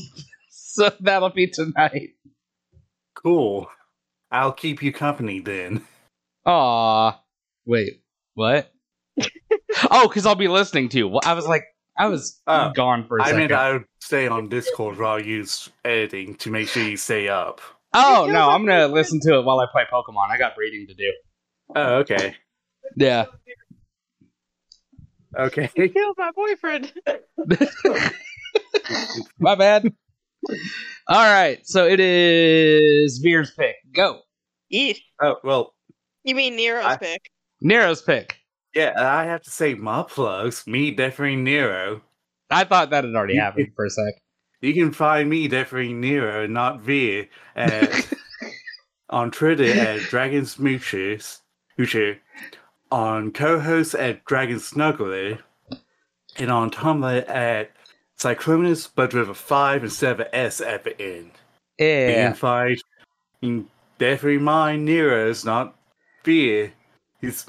so 0.52 0.92
that'll 1.00 1.32
be 1.32 1.48
tonight. 1.48 2.10
Cool. 3.16 3.68
I'll 4.32 4.52
keep 4.54 4.84
you 4.84 4.94
company 4.94 5.40
then. 5.40 5.84
Aw. 6.46 7.20
Wait, 7.66 8.04
what? 8.36 8.72
Oh, 9.92 10.08
because 10.08 10.26
I'll 10.26 10.36
be 10.36 10.48
listening 10.48 10.90
to. 10.90 11.04
Well, 11.08 11.22
I 11.26 11.34
was 11.34 11.48
like, 11.48 11.64
I 11.98 12.08
was 12.08 12.42
Oh, 12.48 12.72
gone 12.76 13.06
for 13.08 13.18
a 13.18 13.22
I 13.24 13.26
second. 13.28 13.40
meant 13.40 13.52
I 13.52 13.72
would 13.74 13.86
stay 14.02 14.28
on 14.28 14.50
Discord 14.50 14.98
while 14.98 15.22
you 15.22 15.42
s- 15.44 15.70
editing 15.86 16.36
to 16.36 16.50
make 16.52 16.68
sure 16.68 16.84
you 16.84 16.98
stay 16.98 17.28
up. 17.30 17.62
oh 17.94 18.28
no, 18.32 18.50
I'm 18.50 18.66
gonna 18.66 18.88
listen 18.88 19.20
to 19.22 19.36
it 19.40 19.46
while 19.46 19.60
I 19.60 19.66
play 19.72 19.84
Pokemon. 19.92 20.30
I 20.30 20.38
got 20.38 20.56
breeding 20.56 20.88
to 20.88 20.94
do. 20.94 21.12
Oh, 21.76 21.96
okay. 21.98 22.36
Yeah. 22.96 23.26
Okay. 25.38 25.68
Killed 25.76 26.16
my 26.18 26.32
boyfriend. 26.36 26.92
My 29.40 29.56
bad. 29.56 29.94
All 31.08 31.32
right, 31.32 31.60
so 31.66 31.86
it 31.88 32.00
is 32.00 33.20
Vir's 33.24 33.52
pick. 33.52 33.76
Go. 33.94 34.22
Yeesh. 34.74 35.00
Oh, 35.22 35.36
well, 35.44 35.74
You 36.24 36.34
mean 36.36 36.56
Nero's 36.56 36.86
I- 36.86 36.98
pick? 36.98 37.30
Nero's 37.62 38.02
pick. 38.02 38.39
Yeah, 38.76 38.94
I 38.98 39.26
have 39.26 39.42
to 39.44 39.50
say 39.50 39.74
my 39.74 40.04
plugs. 40.04 40.68
Me, 40.68 40.92
definitely 40.92 41.38
Nero. 41.38 42.02
I 42.50 42.64
thought 42.64 42.90
that 42.92 43.04
had 43.04 43.16
already 43.16 43.38
happened 43.38 43.72
for 43.76 43.86
a 43.86 43.90
sec. 43.90 44.16
You 44.62 44.74
can 44.74 44.92
find 44.92 45.30
me, 45.30 45.48
definitely 45.48 45.94
Nero, 45.94 46.46
not 46.46 46.82
Vir, 46.82 47.28
at, 47.56 48.14
on 49.10 49.32
Twitter 49.32 49.72
at 49.72 50.02
Dragon 50.02 50.46
on 52.92 53.32
co-host 53.32 53.96
at 53.96 54.26
Dragon 54.26 54.58
Snuggler, 54.58 55.40
and 56.38 56.52
on 56.52 56.72
Tumblr 56.72 57.30
at 57.30 57.72
Cyclonus, 58.18 58.90
but 58.94 59.14
with 59.14 59.30
a 59.30 59.34
5 59.34 59.84
instead 59.84 60.12
of 60.14 60.20
an 60.22 60.28
S 60.34 60.62
at 60.62 60.84
the 60.84 61.00
end. 61.02 61.32
Yeah. 61.78 62.08
You 62.08 62.14
can 62.16 62.34
find 62.34 62.82
you 63.42 63.50
can 63.50 63.70
definitely 63.98 64.40
mind 64.40 64.86
Nero's, 64.86 65.46
not 65.46 65.76
Vir. 66.24 66.74
His 67.22 67.46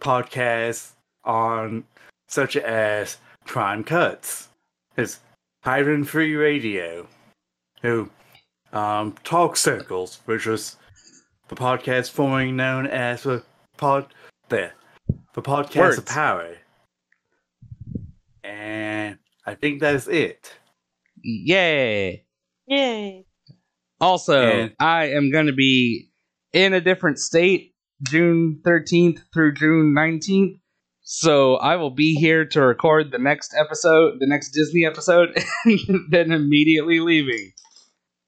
podcasts 0.00 0.92
on 1.24 1.84
such 2.28 2.56
as 2.56 3.16
Prime 3.46 3.84
Cuts, 3.84 4.48
his 4.96 5.18
Highland 5.64 6.08
Free 6.08 6.34
Radio, 6.34 7.06
who 7.82 8.10
um 8.72 9.14
Talk 9.24 9.56
Circles, 9.56 10.20
which 10.26 10.46
was 10.46 10.76
the 11.48 11.56
podcast 11.56 12.10
formerly 12.10 12.52
known 12.52 12.86
as 12.86 13.22
the 13.22 13.42
pod 13.76 14.12
the 14.48 14.70
the 15.34 15.42
podcast 15.42 15.76
Words. 15.76 15.98
of 15.98 16.06
power. 16.06 16.54
And 18.44 19.18
I 19.46 19.54
think 19.54 19.80
that's 19.80 20.06
it. 20.06 20.52
Yay. 21.22 22.24
Yay. 22.66 23.24
Also, 24.00 24.40
And- 24.42 24.74
I 24.78 25.06
am 25.10 25.30
going 25.30 25.46
to 25.46 25.52
be 25.52 26.10
in 26.52 26.72
a 26.72 26.80
different 26.80 27.18
state 27.18 27.74
June 28.06 28.60
13th 28.64 29.20
through 29.32 29.54
June 29.54 29.94
19th. 29.96 30.58
So 31.02 31.56
I 31.56 31.76
will 31.76 31.90
be 31.90 32.14
here 32.14 32.44
to 32.46 32.60
record 32.60 33.10
the 33.10 33.18
next 33.18 33.54
episode, 33.58 34.18
the 34.20 34.26
next 34.26 34.50
Disney 34.50 34.84
episode, 34.84 35.30
and 35.64 36.06
then 36.10 36.32
immediately 36.32 37.00
leaving. 37.00 37.52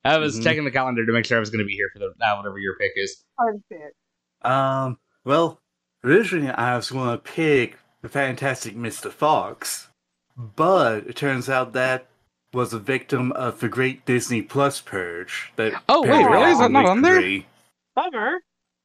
I 0.02 0.16
was 0.18 0.38
Mhm. 0.38 0.44
checking 0.44 0.64
the 0.64 0.70
calendar 0.70 1.04
to 1.04 1.12
make 1.12 1.26
sure 1.26 1.36
I 1.36 1.40
was 1.40 1.50
going 1.50 1.58
to 1.62 1.66
be 1.66 1.74
here 1.74 1.90
for 1.92 1.98
the 1.98 2.06
uh, 2.26 2.36
whatever 2.36 2.58
your 2.58 2.76
pick 2.78 2.92
is. 2.96 3.22
Perfect. 3.38 3.96
Um, 4.42 4.98
well, 5.26 5.60
originally 6.02 6.48
I 6.50 6.74
was 6.76 6.90
going 6.90 7.10
to 7.10 7.18
pick 7.18 7.76
the 8.00 8.08
Fantastic 8.08 8.74
Mr. 8.74 9.10
Fox, 9.12 9.88
but 10.36 11.06
it 11.06 11.16
turns 11.16 11.50
out 11.50 11.74
that 11.74 12.06
was 12.54 12.72
a 12.72 12.78
victim 12.78 13.30
of 13.32 13.60
the 13.60 13.68
Great 13.68 14.06
Disney 14.06 14.40
Plus 14.40 14.80
purge. 14.80 15.52
That 15.56 15.82
Oh, 15.86 16.00
wait, 16.02 16.24
really? 16.24 16.50
Is 16.52 16.58
that 16.60 16.70
not 16.70 16.86
on 16.86 17.02
there? 17.02 17.20
three. 17.20 17.46
Bummer. 17.94 18.38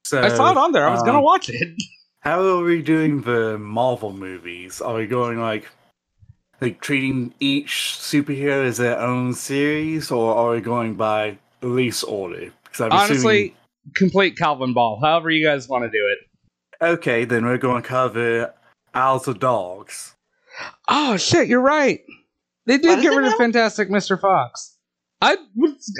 So, 0.06 0.22
I 0.22 0.30
saw 0.30 0.52
it 0.52 0.58
on 0.58 0.72
there. 0.72 0.88
I 0.88 0.92
was 0.92 1.02
going 1.02 1.14
to 1.14 1.18
um, 1.18 1.24
watch 1.24 1.50
it. 1.50 1.82
How 2.20 2.40
are 2.40 2.64
we 2.64 2.84
doing 2.84 3.22
the 3.22 3.58
Marvel 3.58 4.14
movies? 4.14 4.80
Are 4.80 4.94
we 4.94 5.08
going 5.08 5.40
like, 5.40 5.68
like 6.62 6.80
treating 6.80 7.34
each 7.40 7.98
superhero 8.00 8.66
as 8.66 8.78
their 8.78 9.00
own 9.00 9.34
series, 9.34 10.12
or 10.12 10.36
are 10.36 10.52
we 10.52 10.62
going 10.62 10.94
by 10.94 11.40
release 11.62 12.04
order? 12.04 12.52
Because 12.66 12.82
I'm 12.82 12.92
Honestly, 12.92 13.56
complete 13.96 14.36
Calvinball. 14.36 15.02
However 15.02 15.32
you 15.32 15.44
guys 15.44 15.68
want 15.68 15.86
to 15.86 15.90
do 15.90 16.08
it. 16.08 16.86
okay, 16.86 17.26
then 17.26 17.44
we're 17.44 17.58
going 17.58 17.82
to 17.82 17.88
cover 17.88 18.54
Owls 18.94 19.28
of 19.28 19.40
Dogs. 19.40 20.14
Oh 20.88 21.18
shit, 21.18 21.48
you're 21.48 21.62
right. 21.62 22.02
They 22.68 22.78
did 22.78 23.00
is 23.00 23.04
get 23.04 23.10
rid 23.10 23.26
of 23.26 23.32
now? 23.32 23.38
Fantastic 23.38 23.90
Mr. 23.90 24.22
Fox. 24.22 24.78
I 25.20 25.36
was, 25.56 25.94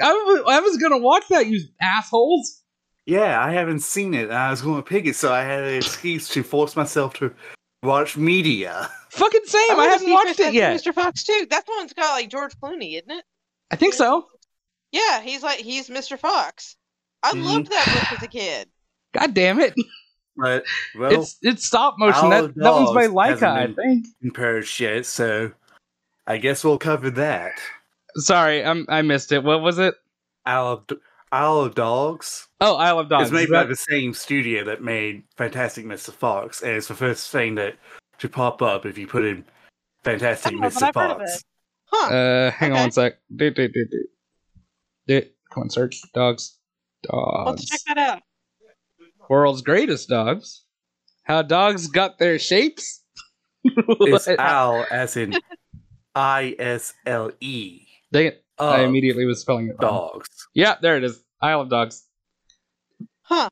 I 0.46 0.60
was 0.60 0.76
gonna 0.76 0.98
watch 0.98 1.24
that, 1.30 1.48
you 1.48 1.60
assholes. 1.80 2.62
Yeah, 3.06 3.40
I 3.42 3.52
haven't 3.52 3.80
seen 3.80 4.14
it. 4.14 4.24
and 4.24 4.34
I 4.34 4.50
was 4.50 4.60
going 4.62 4.82
to 4.82 4.88
pick 4.88 5.06
it, 5.06 5.14
so 5.16 5.32
I 5.32 5.42
had 5.42 5.62
an 5.64 5.74
excuse 5.76 6.28
to 6.30 6.42
force 6.42 6.74
myself 6.76 7.14
to 7.14 7.32
watch 7.82 8.16
media. 8.16 8.90
Fucking 9.10 9.40
same. 9.44 9.70
I, 9.70 9.74
wanna 9.76 9.90
haven't 9.92 10.12
watched 10.12 10.40
it 10.40 10.52
yet. 10.52 10.80
Mr. 10.80 10.92
Fox 10.92 11.22
too. 11.24 11.46
That 11.50 11.64
one's 11.68 11.92
got 11.92 12.12
like 12.14 12.28
George 12.28 12.58
Clooney, 12.58 12.96
isn't 12.98 13.10
it? 13.10 13.24
I 13.70 13.76
think 13.76 13.94
so. 13.94 14.26
Yeah, 14.92 15.20
he's 15.22 15.42
like 15.42 15.58
he's 15.58 15.88
Mr. 15.88 16.18
Fox. 16.18 16.76
I 17.22 17.32
Mhm. 17.32 17.44
loved 17.44 17.70
that 17.70 17.86
book 17.86 18.12
as 18.18 18.22
a 18.22 18.28
kid. 18.28 18.68
God 19.14 19.34
damn 19.34 19.58
it! 19.60 19.74
But 20.36 20.64
well, 20.98 21.12
it's 21.12 21.36
it's 21.42 21.64
stop 21.66 21.96
motion. 21.98 22.28
That 22.30 22.54
that 22.56 22.72
one's 22.72 22.92
by 22.92 23.06
Dogs 23.06 23.40
Laika, 23.40 23.48
I 23.48 23.66
think. 23.72 24.06
in 24.22 24.30
purge 24.32 24.80
yet, 24.80 25.06
so 25.06 25.50
I 26.26 26.36
guess 26.38 26.62
we'll 26.64 26.78
cover 26.78 27.08
that. 27.10 27.52
Sorry, 28.16 28.64
I'm, 28.64 28.84
I 28.88 29.02
missed 29.02 29.32
it. 29.32 29.42
What 29.44 29.62
was 29.62 29.78
it? 29.78 29.94
Isle 30.44 30.66
of, 30.68 30.86
D- 30.86 30.96
Isle 31.32 31.60
of 31.60 31.74
Dogs 31.74 32.48
Oh, 32.60 32.76
Isle 32.76 33.00
of 33.00 33.08
Dogs. 33.08 33.24
It's 33.24 33.32
made 33.32 33.44
Is 33.44 33.50
by 33.50 33.62
that- 33.64 33.68
the 33.68 33.76
same 33.76 34.14
studio 34.14 34.64
that 34.64 34.82
made 34.82 35.24
Fantastic 35.36 35.84
Mr. 35.84 36.12
Fox, 36.12 36.62
and 36.62 36.72
it's 36.72 36.88
the 36.88 36.94
first 36.94 37.30
thing 37.30 37.54
that 37.56 37.76
should 38.18 38.32
pop 38.32 38.62
up 38.62 38.86
if 38.86 38.96
you 38.96 39.06
put 39.06 39.24
in 39.24 39.44
Fantastic 40.04 40.52
Oh, 40.54 40.56
Mr. 40.60 40.82
I've 40.84 40.94
heard 40.94 41.10
of 41.10 41.18
Fox. 41.18 41.44
Huh. 41.92 42.14
Uh, 42.14 42.50
hang 42.50 42.70
on 42.72 42.76
Okay. 42.76 42.82
one 42.84 42.90
sec. 42.92 43.18
Do, 43.34 43.50
do, 43.50 43.68
do, 43.68 43.86
do. 43.90 44.04
Do. 45.08 45.22
Come 45.52 45.62
on, 45.64 45.70
search. 45.70 46.00
Dogs. 46.14 46.58
Let's 47.12 47.66
check 47.68 47.80
Dogs. 47.80 47.84
that 47.86 47.98
out. 47.98 48.22
World's 49.28 49.62
greatest 49.62 50.08
dogs. 50.08 50.62
How 51.24 51.42
dogs 51.42 51.88
got 51.88 52.18
their 52.18 52.38
shapes? 52.38 53.02
It's 53.64 54.26
What? 54.28 54.38
Owl 54.38 54.86
as 54.92 55.16
in 55.16 55.34
I 56.14 56.54
S 56.58 56.94
L 57.04 57.32
E. 57.40 57.84
Dang 58.12 58.26
it. 58.26 58.44
I 58.58 58.82
immediately 58.82 59.26
was 59.26 59.40
spelling 59.40 59.68
it 59.68 59.76
wrong. 59.82 60.10
Dogs. 60.12 60.48
Yeah, 60.54 60.76
there 60.80 60.96
it 60.96 61.04
is. 61.04 61.22
Isle 61.40 61.62
of 61.62 61.70
Dogs. 61.70 62.04
Huh. 63.22 63.48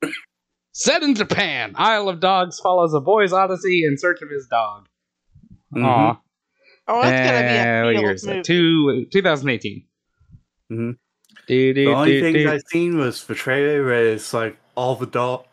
Set 0.71 1.03
in 1.03 1.15
Japan, 1.15 1.73
Isle 1.75 2.09
of 2.09 2.19
Dogs 2.19 2.59
follows 2.59 2.93
a 2.93 2.99
boy's 2.99 3.31
odyssey 3.33 3.85
in 3.85 3.97
search 3.97 4.21
of 4.21 4.29
his 4.29 4.47
dog. 4.47 4.87
Mhm. 5.73 5.85
Aw. 5.85 6.19
Oh, 6.87 7.01
that's 7.01 7.29
gonna 7.31 7.47
be 7.47 7.55
a 7.55 7.83
what 7.93 8.01
year 8.01 8.11
is 8.13 8.25
movie. 8.25 8.41
Two, 8.41 9.05
2018. 9.11 9.85
Mhm. 10.71 10.97
Do, 11.47 11.73
do, 11.73 11.85
The 11.85 11.93
only 11.93 12.11
do, 12.13 12.21
things 12.21 12.37
do. 12.37 12.51
I've 12.51 12.61
seen 12.67 12.97
was 12.97 13.25
the 13.25 13.35
trailer 13.35 13.85
where 13.85 14.05
it's 14.13 14.33
like 14.33 14.57
all 14.75 14.95
the 14.95 15.05
dog 15.05 15.45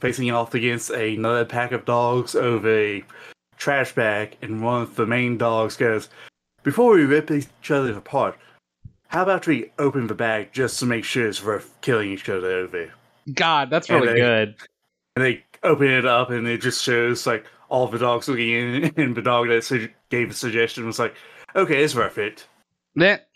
facing 0.00 0.30
off 0.30 0.54
against 0.54 0.90
another 0.90 1.44
pack 1.44 1.72
of 1.72 1.84
dogs 1.84 2.34
over 2.34 2.68
a 2.70 3.04
trash 3.56 3.92
bag, 3.94 4.36
and 4.42 4.62
one 4.62 4.82
of 4.82 4.94
the 4.96 5.06
main 5.06 5.36
dogs 5.38 5.76
goes, 5.76 6.08
Before 6.62 6.92
we 6.94 7.04
rip 7.04 7.30
each 7.30 7.70
other 7.70 7.96
apart, 7.96 8.36
how 9.08 9.22
about 9.22 9.46
we 9.46 9.72
open 9.78 10.06
the 10.06 10.14
bag 10.14 10.52
just 10.52 10.78
to 10.80 10.86
make 10.86 11.04
sure 11.04 11.26
it's 11.28 11.44
worth 11.44 11.78
killing 11.80 12.10
each 12.12 12.28
other 12.28 12.50
over? 12.52 12.92
God, 13.34 13.68
that's 13.70 13.88
And 13.90 14.00
really 14.00 14.14
they- 14.14 14.20
good. 14.20 14.54
And 15.16 15.24
they 15.24 15.44
open 15.64 15.88
it 15.88 16.06
up, 16.06 16.30
and 16.30 16.46
it 16.46 16.60
just 16.62 16.82
shows 16.84 17.26
like 17.26 17.44
all 17.68 17.88
the 17.88 17.98
dogs 17.98 18.28
looking 18.28 18.50
in, 18.50 18.92
and 18.96 19.16
the 19.16 19.22
dog 19.22 19.48
that 19.48 19.64
su- 19.64 19.88
gave 20.10 20.30
a 20.30 20.34
suggestion 20.34 20.86
was 20.86 20.98
like, 20.98 21.14
Okay, 21.56 21.82
it's 21.82 21.94
worth 21.94 22.18
it. 22.18 22.46
That, 22.94 23.26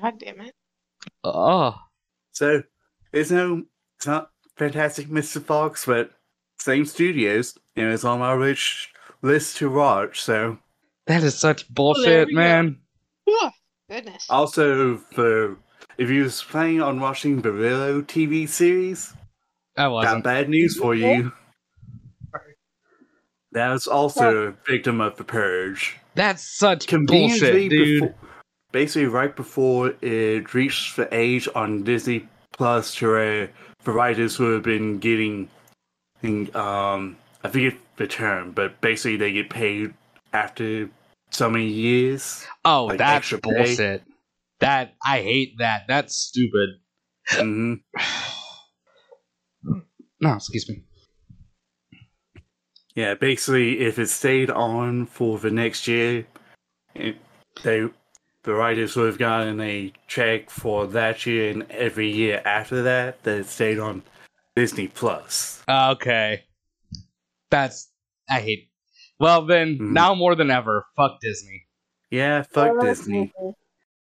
God 0.00 0.18
damn 0.20 0.40
it. 0.42 0.54
oh, 1.24 1.74
So 2.32 2.62
it's 3.12 3.30
no, 3.30 3.64
it's 3.96 4.06
not 4.06 4.30
fantastic, 4.56 5.08
Mr. 5.08 5.42
Fox, 5.42 5.86
but 5.86 6.10
same 6.58 6.84
studios, 6.84 7.56
and 7.76 7.92
it's 7.92 8.04
on 8.04 8.18
my 8.20 8.32
rich 8.32 8.90
list 9.22 9.56
to 9.58 9.70
watch. 9.70 10.20
So 10.20 10.58
that 11.06 11.22
is 11.24 11.36
such 11.36 11.68
bullshit, 11.68 12.28
we 12.28 12.34
man. 12.34 12.78
Whew, 13.24 13.50
goodness. 13.88 14.26
also 14.28 14.96
for 15.12 15.56
if 15.96 16.10
you 16.10 16.22
was 16.24 16.42
planning 16.42 16.80
on 16.82 17.00
watching 17.00 17.40
the 17.42 17.52
Willow 17.52 18.02
TV 18.02 18.48
series, 18.48 19.14
I 19.76 19.84
got 19.84 19.92
wasn't. 19.92 20.24
bad 20.24 20.48
news 20.48 20.76
for 20.76 20.94
you. 20.94 21.32
That 23.52 23.70
was 23.70 23.86
also 23.86 24.48
a 24.48 24.50
victim 24.70 25.00
of 25.00 25.16
the 25.16 25.24
purge. 25.24 25.96
That's 26.14 26.42
such 26.58 26.86
Conveniently, 26.86 27.68
bullshit, 27.68 27.70
dude. 27.70 28.00
before, 28.02 28.14
basically 28.72 29.06
right 29.06 29.34
before 29.34 29.94
it 30.02 30.52
reached 30.54 30.96
the 30.96 31.08
age 31.14 31.48
on 31.54 31.82
Disney 31.82 32.28
Plus 32.52 32.94
to 32.96 33.10
where 33.10 33.50
the 33.84 33.92
writers 33.92 34.36
who 34.36 34.52
have 34.52 34.62
been 34.64 34.98
getting, 34.98 35.48
um, 36.54 37.16
I 37.42 37.48
forget 37.48 37.74
the 37.96 38.06
term, 38.06 38.52
but 38.52 38.80
basically 38.80 39.16
they 39.16 39.32
get 39.32 39.48
paid 39.48 39.94
after 40.32 40.90
so 41.30 41.50
many 41.50 41.68
years. 41.68 42.46
Oh, 42.64 42.86
like 42.86 42.98
that's 42.98 43.32
bullshit. 43.32 44.02
That 44.60 44.94
I 45.04 45.22
hate 45.22 45.54
that. 45.58 45.82
That's 45.88 46.14
stupid. 46.16 46.70
hmm 47.30 47.74
No, 50.20 50.34
excuse 50.34 50.68
me. 50.68 50.82
Yeah, 52.96 53.14
basically, 53.14 53.78
if 53.78 54.00
it 54.00 54.08
stayed 54.08 54.50
on 54.50 55.06
for 55.06 55.38
the 55.38 55.52
next 55.52 55.86
year, 55.86 56.26
it, 56.94 57.16
they 57.62 57.88
the 58.42 58.54
writers 58.54 58.96
would 58.96 59.06
have 59.06 59.18
gotten 59.18 59.60
a 59.60 59.92
check 60.06 60.50
for 60.50 60.86
that 60.88 61.26
year 61.26 61.50
and 61.50 61.70
every 61.70 62.08
year 62.10 62.42
after 62.44 62.82
that 62.82 63.22
that 63.22 63.38
it 63.38 63.46
stayed 63.46 63.78
on 63.78 64.02
Disney 64.56 64.88
Plus. 64.88 65.62
Okay. 65.68 66.44
That's 67.50 67.90
I 68.28 68.40
hate. 68.40 68.67
Well 69.18 69.46
then, 69.46 69.78
Mhm. 69.78 69.92
now 69.92 70.14
more 70.14 70.34
than 70.34 70.50
ever, 70.50 70.86
fuck 70.96 71.20
Disney. 71.20 71.66
Yeah, 72.10 72.42
fuck 72.42 72.80
Disney. 72.80 73.32